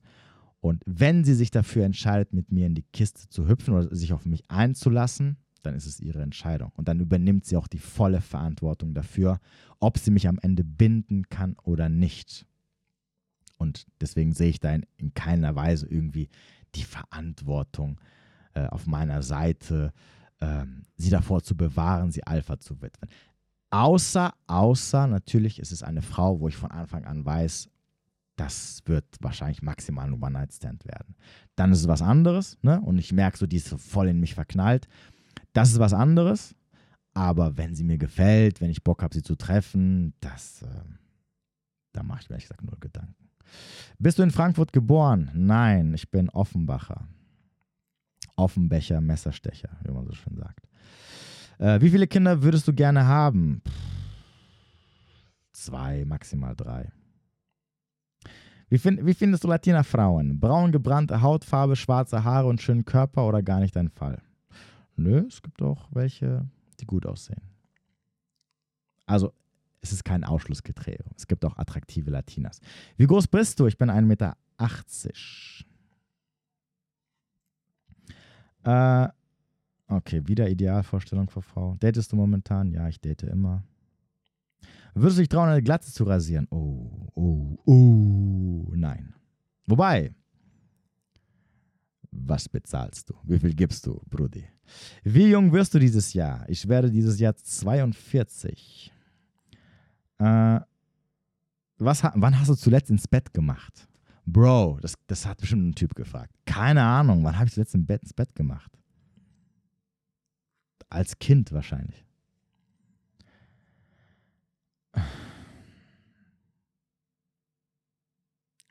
Und 0.60 0.82
wenn 0.86 1.24
sie 1.24 1.34
sich 1.34 1.50
dafür 1.50 1.84
entscheidet, 1.84 2.32
mit 2.32 2.52
mir 2.52 2.66
in 2.66 2.74
die 2.74 2.84
Kiste 2.92 3.28
zu 3.28 3.48
hüpfen 3.48 3.74
oder 3.74 3.94
sich 3.94 4.12
auf 4.12 4.26
mich 4.26 4.48
einzulassen, 4.48 5.36
dann 5.62 5.74
ist 5.74 5.86
es 5.86 6.00
ihre 6.00 6.22
Entscheidung. 6.22 6.72
Und 6.76 6.88
dann 6.88 7.00
übernimmt 7.00 7.46
sie 7.46 7.56
auch 7.56 7.66
die 7.66 7.78
volle 7.78 8.20
Verantwortung 8.20 8.94
dafür, 8.94 9.40
ob 9.80 9.98
sie 9.98 10.10
mich 10.10 10.28
am 10.28 10.38
Ende 10.40 10.64
binden 10.64 11.28
kann 11.28 11.56
oder 11.62 11.88
nicht. 11.88 12.46
Und 13.56 13.86
deswegen 14.00 14.32
sehe 14.32 14.50
ich 14.50 14.60
da 14.60 14.74
in, 14.74 14.86
in 14.96 15.14
keiner 15.14 15.54
Weise 15.54 15.86
irgendwie 15.86 16.28
die 16.74 16.84
Verantwortung 16.84 18.00
äh, 18.54 18.66
auf 18.66 18.86
meiner 18.86 19.22
Seite, 19.22 19.92
äh, 20.40 20.64
sie 20.96 21.10
davor 21.10 21.42
zu 21.42 21.56
bewahren, 21.56 22.10
sie 22.10 22.24
Alpha 22.24 22.58
zu 22.58 22.80
widmen. 22.80 23.10
Außer, 23.70 24.34
außer 24.46 25.06
natürlich 25.06 25.58
ist 25.58 25.72
es 25.72 25.82
eine 25.82 26.02
Frau, 26.02 26.40
wo 26.40 26.48
ich 26.48 26.56
von 26.56 26.70
Anfang 26.70 27.04
an 27.04 27.24
weiß, 27.24 27.68
das 28.36 28.82
wird 28.86 29.04
wahrscheinlich 29.20 29.62
maximal 29.62 30.06
ein 30.06 30.22
One-Night-Stand 30.22 30.84
werden. 30.84 31.14
Dann 31.54 31.72
ist 31.72 31.80
es 31.80 31.88
was 31.88 32.02
anderes, 32.02 32.58
ne? 32.62 32.80
Und 32.80 32.98
ich 32.98 33.12
merke 33.12 33.38
so, 33.38 33.46
die 33.46 33.56
ist 33.56 33.68
voll 33.68 34.08
in 34.08 34.20
mich 34.20 34.34
verknallt. 34.34 34.88
Das 35.52 35.70
ist 35.70 35.78
was 35.78 35.92
anderes. 35.92 36.54
Aber 37.14 37.56
wenn 37.58 37.74
sie 37.74 37.84
mir 37.84 37.98
gefällt, 37.98 38.60
wenn 38.60 38.70
ich 38.70 38.84
Bock 38.84 39.02
habe, 39.02 39.14
sie 39.14 39.22
zu 39.22 39.36
treffen, 39.36 40.14
das, 40.20 40.62
äh, 40.62 40.66
da 41.92 42.02
mache 42.02 42.22
ich 42.22 42.30
mir 42.30 42.34
ehrlich 42.34 42.48
gesagt 42.48 42.62
null 42.62 42.78
Gedanken. 42.80 43.21
Bist 43.98 44.18
du 44.18 44.22
in 44.22 44.30
Frankfurt 44.30 44.72
geboren? 44.72 45.30
Nein, 45.34 45.94
ich 45.94 46.10
bin 46.10 46.28
Offenbacher. 46.30 47.08
Offenbecher, 48.36 49.00
Messerstecher, 49.00 49.70
wie 49.84 49.92
man 49.92 50.06
so 50.06 50.12
schön 50.12 50.36
sagt. 50.36 50.66
Äh, 51.58 51.80
wie 51.80 51.90
viele 51.90 52.06
Kinder 52.06 52.42
würdest 52.42 52.66
du 52.66 52.72
gerne 52.72 53.06
haben? 53.06 53.62
Pff, 53.66 53.72
zwei, 55.52 56.04
maximal 56.04 56.56
drei. 56.56 56.90
Wie, 58.68 58.78
find, 58.78 59.04
wie 59.04 59.14
findest 59.14 59.44
du 59.44 59.48
Latina 59.48 59.82
Frauen? 59.82 60.40
Braun 60.40 60.72
gebrannte 60.72 61.20
Hautfarbe, 61.20 61.76
schwarze 61.76 62.24
Haare 62.24 62.48
und 62.48 62.62
schönen 62.62 62.86
Körper 62.86 63.26
oder 63.26 63.42
gar 63.42 63.60
nicht 63.60 63.76
dein 63.76 63.90
Fall? 63.90 64.22
Nö, 64.96 65.26
es 65.28 65.42
gibt 65.42 65.60
auch 65.60 65.88
welche, 65.90 66.48
die 66.80 66.86
gut 66.86 67.04
aussehen. 67.04 67.42
Also, 69.06 69.34
es 69.82 69.92
ist 69.92 70.04
kein 70.04 70.24
Ausschlusskriterium. 70.24 71.10
Es 71.16 71.26
gibt 71.26 71.44
auch 71.44 71.56
attraktive 71.58 72.10
Latinas. 72.10 72.60
Wie 72.96 73.06
groß 73.06 73.26
bist 73.26 73.58
du? 73.60 73.66
Ich 73.66 73.76
bin 73.76 73.90
1,80 73.90 74.02
Meter. 74.02 74.36
Äh, 78.64 79.08
okay, 79.88 80.26
wieder 80.26 80.48
Idealvorstellung 80.48 81.28
für 81.28 81.42
Frau. 81.42 81.76
Datest 81.80 82.12
du 82.12 82.16
momentan? 82.16 82.70
Ja, 82.70 82.88
ich 82.88 83.00
date 83.00 83.24
immer. 83.24 83.64
Würdest 84.94 85.18
du 85.18 85.22
dich 85.22 85.28
trauen, 85.28 85.48
eine 85.48 85.62
Glatze 85.62 85.92
zu 85.92 86.04
rasieren? 86.04 86.46
Oh, 86.50 87.08
oh, 87.14 87.58
oh, 87.64 88.72
nein. 88.74 89.14
Wobei, 89.66 90.14
was 92.12 92.48
bezahlst 92.48 93.10
du? 93.10 93.14
Wie 93.24 93.38
viel 93.38 93.54
gibst 93.54 93.86
du, 93.86 94.00
Brudi? 94.08 94.44
Wie 95.02 95.28
jung 95.28 95.52
wirst 95.52 95.74
du 95.74 95.78
dieses 95.80 96.12
Jahr? 96.12 96.48
Ich 96.48 96.68
werde 96.68 96.90
dieses 96.90 97.18
Jahr 97.18 97.34
42. 97.34 98.92
Äh, 100.22 100.60
was, 101.78 102.04
wann 102.04 102.38
hast 102.38 102.48
du 102.48 102.54
zuletzt 102.54 102.90
ins 102.90 103.08
Bett 103.08 103.34
gemacht? 103.34 103.88
Bro, 104.24 104.78
das, 104.80 104.94
das 105.08 105.26
hat 105.26 105.38
bestimmt 105.38 105.70
ein 105.70 105.74
Typ 105.74 105.96
gefragt. 105.96 106.32
Keine 106.46 106.82
Ahnung, 106.82 107.24
wann 107.24 107.36
habe 107.36 107.46
ich 107.46 107.54
zuletzt 107.54 107.74
ins 107.74 107.86
Bett, 107.86 108.02
ins 108.02 108.14
Bett 108.14 108.32
gemacht? 108.36 108.70
Als 110.88 111.18
Kind 111.18 111.50
wahrscheinlich. 111.50 112.04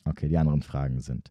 Okay, 0.06 0.30
die 0.30 0.38
anderen 0.38 0.62
Fragen 0.62 1.00
sind. 1.00 1.30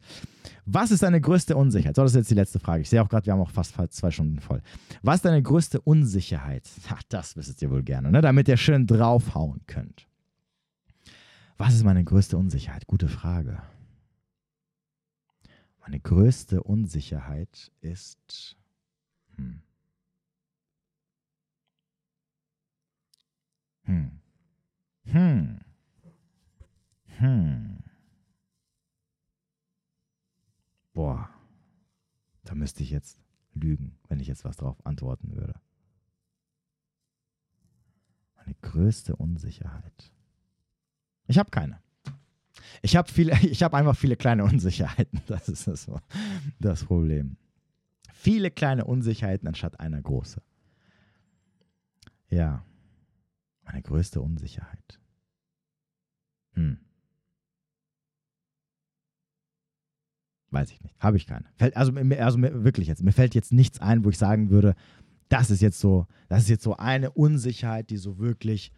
Was 0.66 0.90
ist 0.90 1.02
deine 1.02 1.20
größte 1.20 1.56
Unsicherheit? 1.56 1.96
So, 1.96 2.02
das 2.02 2.12
ist 2.12 2.16
jetzt 2.16 2.30
die 2.30 2.34
letzte 2.34 2.58
Frage. 2.58 2.82
Ich 2.82 2.90
sehe 2.90 3.02
auch 3.02 3.08
gerade, 3.08 3.26
wir 3.26 3.32
haben 3.32 3.40
auch 3.40 3.50
fast 3.50 3.74
zwei 3.90 4.10
Stunden 4.10 4.38
voll. 4.38 4.62
Was 5.02 5.16
ist 5.16 5.24
deine 5.24 5.42
größte 5.42 5.80
Unsicherheit? 5.80 6.68
Ach, 6.88 7.02
das 7.08 7.36
wisst 7.36 7.62
ihr 7.62 7.70
wohl 7.70 7.82
gerne, 7.82 8.10
ne? 8.10 8.20
damit 8.20 8.48
ihr 8.48 8.56
schön 8.56 8.86
draufhauen 8.86 9.60
könnt. 9.66 10.09
Was 11.60 11.74
ist 11.74 11.84
meine 11.84 12.02
größte 12.02 12.38
Unsicherheit? 12.38 12.86
Gute 12.86 13.06
Frage. 13.06 13.62
Meine 15.80 16.00
größte 16.00 16.62
Unsicherheit 16.62 17.70
ist. 17.82 18.56
Hm. 19.36 19.60
Hm. 23.82 24.22
Hm. 25.04 25.60
Hm. 27.18 27.84
Boah. 30.94 31.28
Da 32.44 32.54
müsste 32.54 32.82
ich 32.82 32.88
jetzt 32.88 33.20
lügen, 33.52 33.98
wenn 34.08 34.18
ich 34.18 34.28
jetzt 34.28 34.46
was 34.46 34.56
drauf 34.56 34.78
antworten 34.86 35.36
würde. 35.36 35.60
Meine 38.36 38.54
größte 38.62 39.14
Unsicherheit. 39.14 40.10
Ich 41.30 41.38
habe 41.38 41.50
keine. 41.50 41.78
Ich 42.82 42.96
habe 42.96 43.10
viele, 43.10 43.32
einfach 43.72 43.96
viele 43.96 44.16
kleine 44.16 44.44
Unsicherheiten. 44.44 45.20
Das 45.28 45.48
ist 45.48 45.68
das, 45.68 45.88
das 46.58 46.84
Problem. 46.84 47.36
Viele 48.12 48.50
kleine 48.50 48.84
Unsicherheiten 48.84 49.46
anstatt 49.46 49.78
einer 49.78 50.02
große. 50.02 50.42
Ja. 52.30 52.64
Meine 53.62 53.80
größte 53.82 54.20
Unsicherheit. 54.20 54.98
Hm. 56.54 56.78
Weiß 60.50 60.72
ich 60.72 60.80
nicht. 60.80 60.96
Habe 60.98 61.16
ich 61.16 61.28
keine. 61.28 61.46
also, 61.76 61.92
also 61.94 62.42
wirklich 62.42 62.88
jetzt, 62.88 63.04
mir 63.04 63.12
fällt 63.12 63.36
jetzt 63.36 63.52
nichts 63.52 63.80
ein, 63.80 64.04
wo 64.04 64.10
ich 64.10 64.18
sagen 64.18 64.50
würde, 64.50 64.74
das 65.28 65.50
ist 65.50 65.62
jetzt 65.62 65.78
so, 65.78 66.08
das 66.28 66.42
ist 66.42 66.48
jetzt 66.48 66.64
so 66.64 66.76
eine 66.76 67.12
Unsicherheit, 67.12 67.90
die 67.90 67.98
so 67.98 68.18
wirklich 68.18 68.72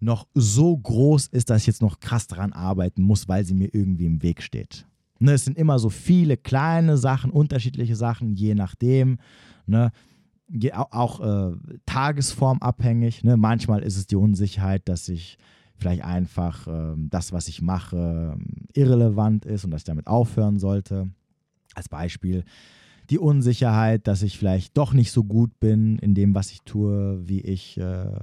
noch 0.00 0.26
so 0.34 0.76
groß 0.76 1.28
ist, 1.28 1.50
dass 1.50 1.62
ich 1.62 1.66
jetzt 1.66 1.82
noch 1.82 2.00
krass 2.00 2.26
daran 2.26 2.52
arbeiten 2.52 3.02
muss, 3.02 3.28
weil 3.28 3.44
sie 3.44 3.54
mir 3.54 3.72
irgendwie 3.72 4.06
im 4.06 4.22
Weg 4.22 4.42
steht. 4.42 4.86
Ne, 5.18 5.32
es 5.32 5.44
sind 5.44 5.58
immer 5.58 5.78
so 5.78 5.90
viele 5.90 6.36
kleine 6.36 6.96
Sachen, 6.96 7.30
unterschiedliche 7.30 7.96
Sachen, 7.96 8.34
je 8.34 8.54
nachdem. 8.54 9.18
Ne, 9.66 9.90
auch 10.72 11.20
äh, 11.20 11.56
tagesformabhängig. 11.86 13.24
Ne? 13.24 13.36
Manchmal 13.36 13.82
ist 13.82 13.96
es 13.96 14.06
die 14.06 14.16
Unsicherheit, 14.16 14.88
dass 14.88 15.08
ich 15.08 15.36
vielleicht 15.76 16.02
einfach 16.02 16.66
äh, 16.66 16.94
das, 16.96 17.32
was 17.32 17.48
ich 17.48 17.60
mache, 17.60 18.36
irrelevant 18.74 19.44
ist 19.44 19.64
und 19.64 19.70
dass 19.70 19.82
ich 19.82 19.86
damit 19.86 20.06
aufhören 20.06 20.58
sollte. 20.58 21.10
Als 21.74 21.88
Beispiel 21.88 22.44
die 23.10 23.18
Unsicherheit, 23.18 24.06
dass 24.06 24.22
ich 24.22 24.38
vielleicht 24.38 24.76
doch 24.76 24.92
nicht 24.92 25.12
so 25.12 25.24
gut 25.24 25.58
bin 25.60 25.98
in 25.98 26.14
dem, 26.14 26.34
was 26.34 26.50
ich 26.50 26.62
tue, 26.62 27.26
wie 27.26 27.40
ich, 27.40 27.78
äh, 27.78 28.20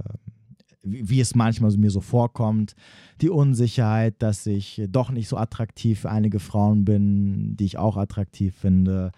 wie, 0.86 1.10
wie, 1.10 1.20
es 1.20 1.36
manchmal 1.36 1.76
mir 1.78 1.92
so 1.92 2.02
vorkommt. 2.02 2.76
Die 3.22 3.30
Unsicherheit, 3.30 4.16
dass 4.20 4.46
ich 4.46 4.82
doch 4.90 5.12
nicht 5.12 5.28
so 5.28 5.38
attraktiv 5.38 6.02
für 6.02 6.10
einige 6.10 6.40
Frauen 6.40 6.86
bin, 6.86 7.58
die 7.58 7.66
ich 7.66 7.78
auch 7.78 7.98
attraktiv 7.98 8.56
finde. 8.56 9.12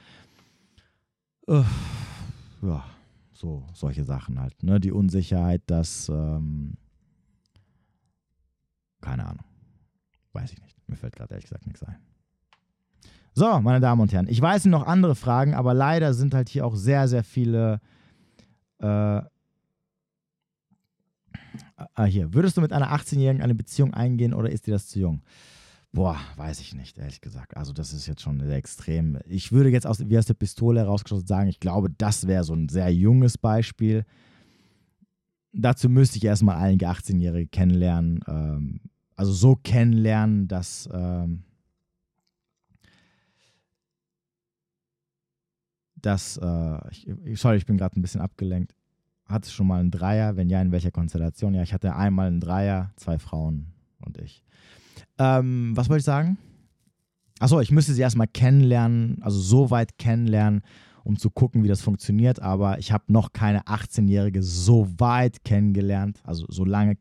Uh, 1.48 1.64
ja, 2.62 2.84
so 3.34 3.64
solche 3.74 4.04
Sachen 4.04 4.40
halt. 4.40 4.64
Ne? 4.64 4.80
Die 4.80 4.92
Unsicherheit, 4.92 5.62
dass 5.68 6.10
ähm, 6.10 6.74
keine 9.02 9.26
Ahnung. 9.26 9.46
Weiß 10.34 10.52
ich 10.52 10.62
nicht. 10.62 10.76
Mir 10.88 10.96
fällt 10.96 11.16
gerade 11.16 11.34
ehrlich 11.34 11.46
gesagt 11.46 11.66
nichts 11.66 11.84
ein. 11.84 11.98
So, 13.34 13.60
meine 13.62 13.80
Damen 13.80 14.02
und 14.02 14.12
Herren, 14.12 14.28
ich 14.28 14.42
weiß 14.42 14.66
noch 14.66 14.88
andere 14.88 15.16
Fragen, 15.16 15.54
aber 15.54 15.74
leider 15.74 16.14
sind 16.14 16.34
halt 16.34 16.50
hier 16.50 16.66
auch 16.66 16.76
sehr, 16.76 17.08
sehr 17.08 17.24
viele. 17.24 17.80
Äh, 18.80 19.22
ah, 21.78 22.06
hier. 22.06 22.34
Würdest 22.34 22.58
du 22.58 22.62
mit 22.62 22.74
einer 22.74 22.94
18-Jährigen 22.94 23.42
eine 23.42 23.56
Beziehung 23.56 23.94
eingehen 23.94 24.34
oder 24.34 24.50
ist 24.50 24.68
dir 24.68 24.72
das 24.72 24.88
zu 24.88 25.00
jung? 25.00 25.22
Boah, 25.94 26.18
weiß 26.36 26.60
ich 26.60 26.76
nicht, 26.76 26.98
ehrlich 26.98 27.22
gesagt. 27.22 27.56
Also, 27.56 27.74
das 27.74 27.94
ist 27.94 28.08
jetzt 28.08 28.22
schon 28.22 28.40
sehr 28.40 28.58
extrem. 28.58 29.20
Ich 29.26 29.52
würde 29.52 29.70
jetzt 29.70 29.88
aus, 29.88 30.08
wie 30.08 30.18
aus 30.18 30.26
der 30.26 30.34
Pistole 30.34 30.82
herausgeschossen 30.82 31.28
sagen, 31.28 31.48
ich 31.48 31.60
glaube, 31.60 31.90
das 31.90 32.28
wäre 32.28 32.44
so 32.44 32.54
ein 32.54 32.70
sehr 32.70 32.94
junges 32.94 33.38
Beispiel. 33.38 34.06
Dazu 35.54 35.90
müsste 35.90 36.18
ich 36.18 36.26
erstmal 36.26 36.58
einige 36.58 36.90
18-Jährige 36.90 37.48
kennenlernen. 37.48 38.20
Ähm, 38.28 38.82
also 39.16 39.32
so 39.32 39.56
kennenlernen, 39.56 40.48
dass 40.48 40.88
ähm, 40.94 41.44
dass 45.96 46.38
äh, 46.38 46.90
ich, 46.92 47.40
sorry, 47.40 47.58
ich 47.58 47.66
bin 47.66 47.78
gerade 47.78 48.00
ein 48.00 48.02
bisschen 48.02 48.22
abgelenkt. 48.22 48.74
Hattest 49.30 49.54
schon 49.54 49.68
mal 49.68 49.80
einen 49.80 49.92
Dreier? 49.92 50.36
Wenn 50.36 50.50
ja, 50.50 50.62
in 50.62 50.72
welcher 50.72 50.92
Konstellation? 50.92 51.54
Ja, 51.54 51.64
ich 51.64 51.74
hatte 51.74 51.96
einmal 51.96 52.28
einen 52.28 52.40
Dreier, 52.40 52.92
zwei 52.96 53.20
Frauen 53.20 53.74
und 54.00 54.18
ich. 54.18 54.44
Ähm, 55.18 55.72
was 55.76 55.90
wollte 55.90 56.00
ich 56.00 56.06
sagen? 56.06 56.38
Achso, 57.40 57.60
ich 57.60 57.72
müsste 57.72 57.94
sie 57.94 58.02
erstmal 58.02 58.28
kennenlernen, 58.28 59.22
also 59.22 59.40
so 59.40 59.70
weit 59.70 59.98
kennenlernen, 59.98 60.62
um 61.04 61.18
zu 61.18 61.30
gucken, 61.30 61.64
wie 61.64 61.68
das 61.68 61.82
funktioniert. 61.82 62.42
Aber 62.42 62.80
ich 62.80 62.92
habe 62.92 63.04
noch 63.08 63.32
keine 63.32 63.64
18-Jährige 63.64 64.42
so 64.42 64.88
weit 64.98 65.44
kennengelernt, 65.44 66.20
also 66.24 66.46
so 66.50 66.66
lange 66.66 66.98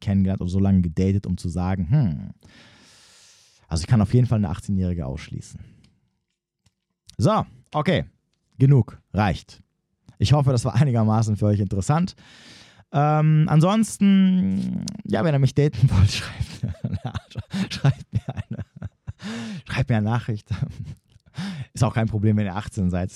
kennengelernt 0.00 0.40
und 0.40 0.48
so 0.48 0.60
lange 0.60 0.80
gedatet, 0.80 1.26
um 1.26 1.36
zu 1.36 1.48
sagen, 1.48 1.90
hm. 1.90 2.30
Also 3.66 3.82
ich 3.82 3.86
kann 3.86 4.00
auf 4.00 4.14
jeden 4.14 4.26
Fall 4.26 4.38
eine 4.38 4.50
18-Jährige 4.50 5.04
ausschließen. 5.04 5.60
So, 7.18 7.44
okay. 7.72 8.04
Genug. 8.58 9.00
Reicht. 9.12 9.62
Ich 10.18 10.32
hoffe, 10.32 10.50
das 10.50 10.64
war 10.64 10.74
einigermaßen 10.74 11.36
für 11.36 11.46
euch 11.46 11.60
interessant. 11.60 12.14
Ähm, 12.92 13.46
ansonsten, 13.48 14.84
ja, 15.04 15.22
wenn 15.24 15.34
ihr 15.34 15.38
mich 15.38 15.54
daten 15.54 15.90
wollt, 15.90 16.10
schreibt 16.10 16.62
mir, 16.62 17.12
schreibt 17.70 18.12
mir 18.12 18.34
eine, 18.34 18.64
schreibt 19.64 19.90
mir 19.90 19.96
eine 19.96 20.10
Nachricht. 20.10 20.48
Ist 21.72 21.84
auch 21.84 21.94
kein 21.94 22.08
Problem, 22.08 22.36
wenn 22.36 22.46
ihr 22.46 22.56
18 22.56 22.90
seid. 22.90 23.12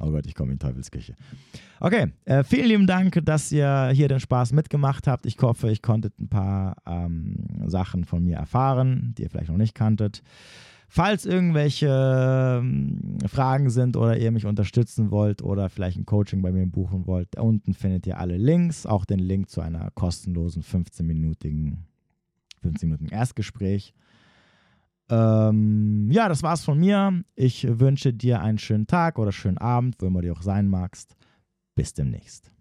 oh 0.00 0.10
Gott, 0.10 0.26
ich 0.26 0.34
komme 0.34 0.52
in 0.52 0.58
Teufelsküche. 0.58 1.14
Okay, 1.80 2.12
äh, 2.24 2.44
vielen 2.44 2.68
lieben 2.68 2.86
Dank, 2.86 3.20
dass 3.24 3.52
ihr 3.52 3.90
hier 3.92 4.08
den 4.08 4.20
Spaß 4.20 4.52
mitgemacht 4.52 5.06
habt. 5.06 5.26
Ich 5.26 5.36
hoffe, 5.42 5.70
ich 5.70 5.82
konntet 5.82 6.18
ein 6.18 6.28
paar 6.28 6.76
ähm, 6.86 7.36
Sachen 7.66 8.04
von 8.04 8.24
mir 8.24 8.36
erfahren, 8.36 9.14
die 9.18 9.24
ihr 9.24 9.30
vielleicht 9.30 9.50
noch 9.50 9.58
nicht 9.58 9.74
kanntet. 9.74 10.22
Falls 10.88 11.26
irgendwelche 11.26 11.88
ähm, 11.88 13.18
Fragen 13.26 13.70
sind 13.70 13.96
oder 13.96 14.16
ihr 14.16 14.30
mich 14.30 14.46
unterstützen 14.46 15.10
wollt 15.10 15.42
oder 15.42 15.68
vielleicht 15.68 15.98
ein 15.98 16.06
Coaching 16.06 16.42
bei 16.42 16.52
mir 16.52 16.66
buchen 16.66 17.06
wollt, 17.06 17.28
da 17.32 17.42
unten 17.42 17.74
findet 17.74 18.06
ihr 18.06 18.18
alle 18.18 18.36
Links, 18.36 18.86
auch 18.86 19.04
den 19.04 19.18
Link 19.18 19.50
zu 19.50 19.60
einer 19.60 19.90
kostenlosen 19.92 20.62
15-minütigen 20.62 21.78
15 22.62 22.88
Minuten 22.88 23.08
Erstgespräch. 23.08 23.94
Ähm, 25.10 26.10
ja, 26.10 26.28
das 26.28 26.42
war's 26.42 26.64
von 26.64 26.78
mir. 26.78 27.24
Ich 27.34 27.66
wünsche 27.68 28.12
dir 28.12 28.40
einen 28.40 28.58
schönen 28.58 28.86
Tag 28.86 29.18
oder 29.18 29.32
schönen 29.32 29.58
Abend, 29.58 29.96
wo 29.98 30.06
immer 30.06 30.22
du 30.22 30.32
auch 30.32 30.42
sein 30.42 30.68
magst. 30.68 31.16
Bis 31.74 31.92
demnächst. 31.92 32.53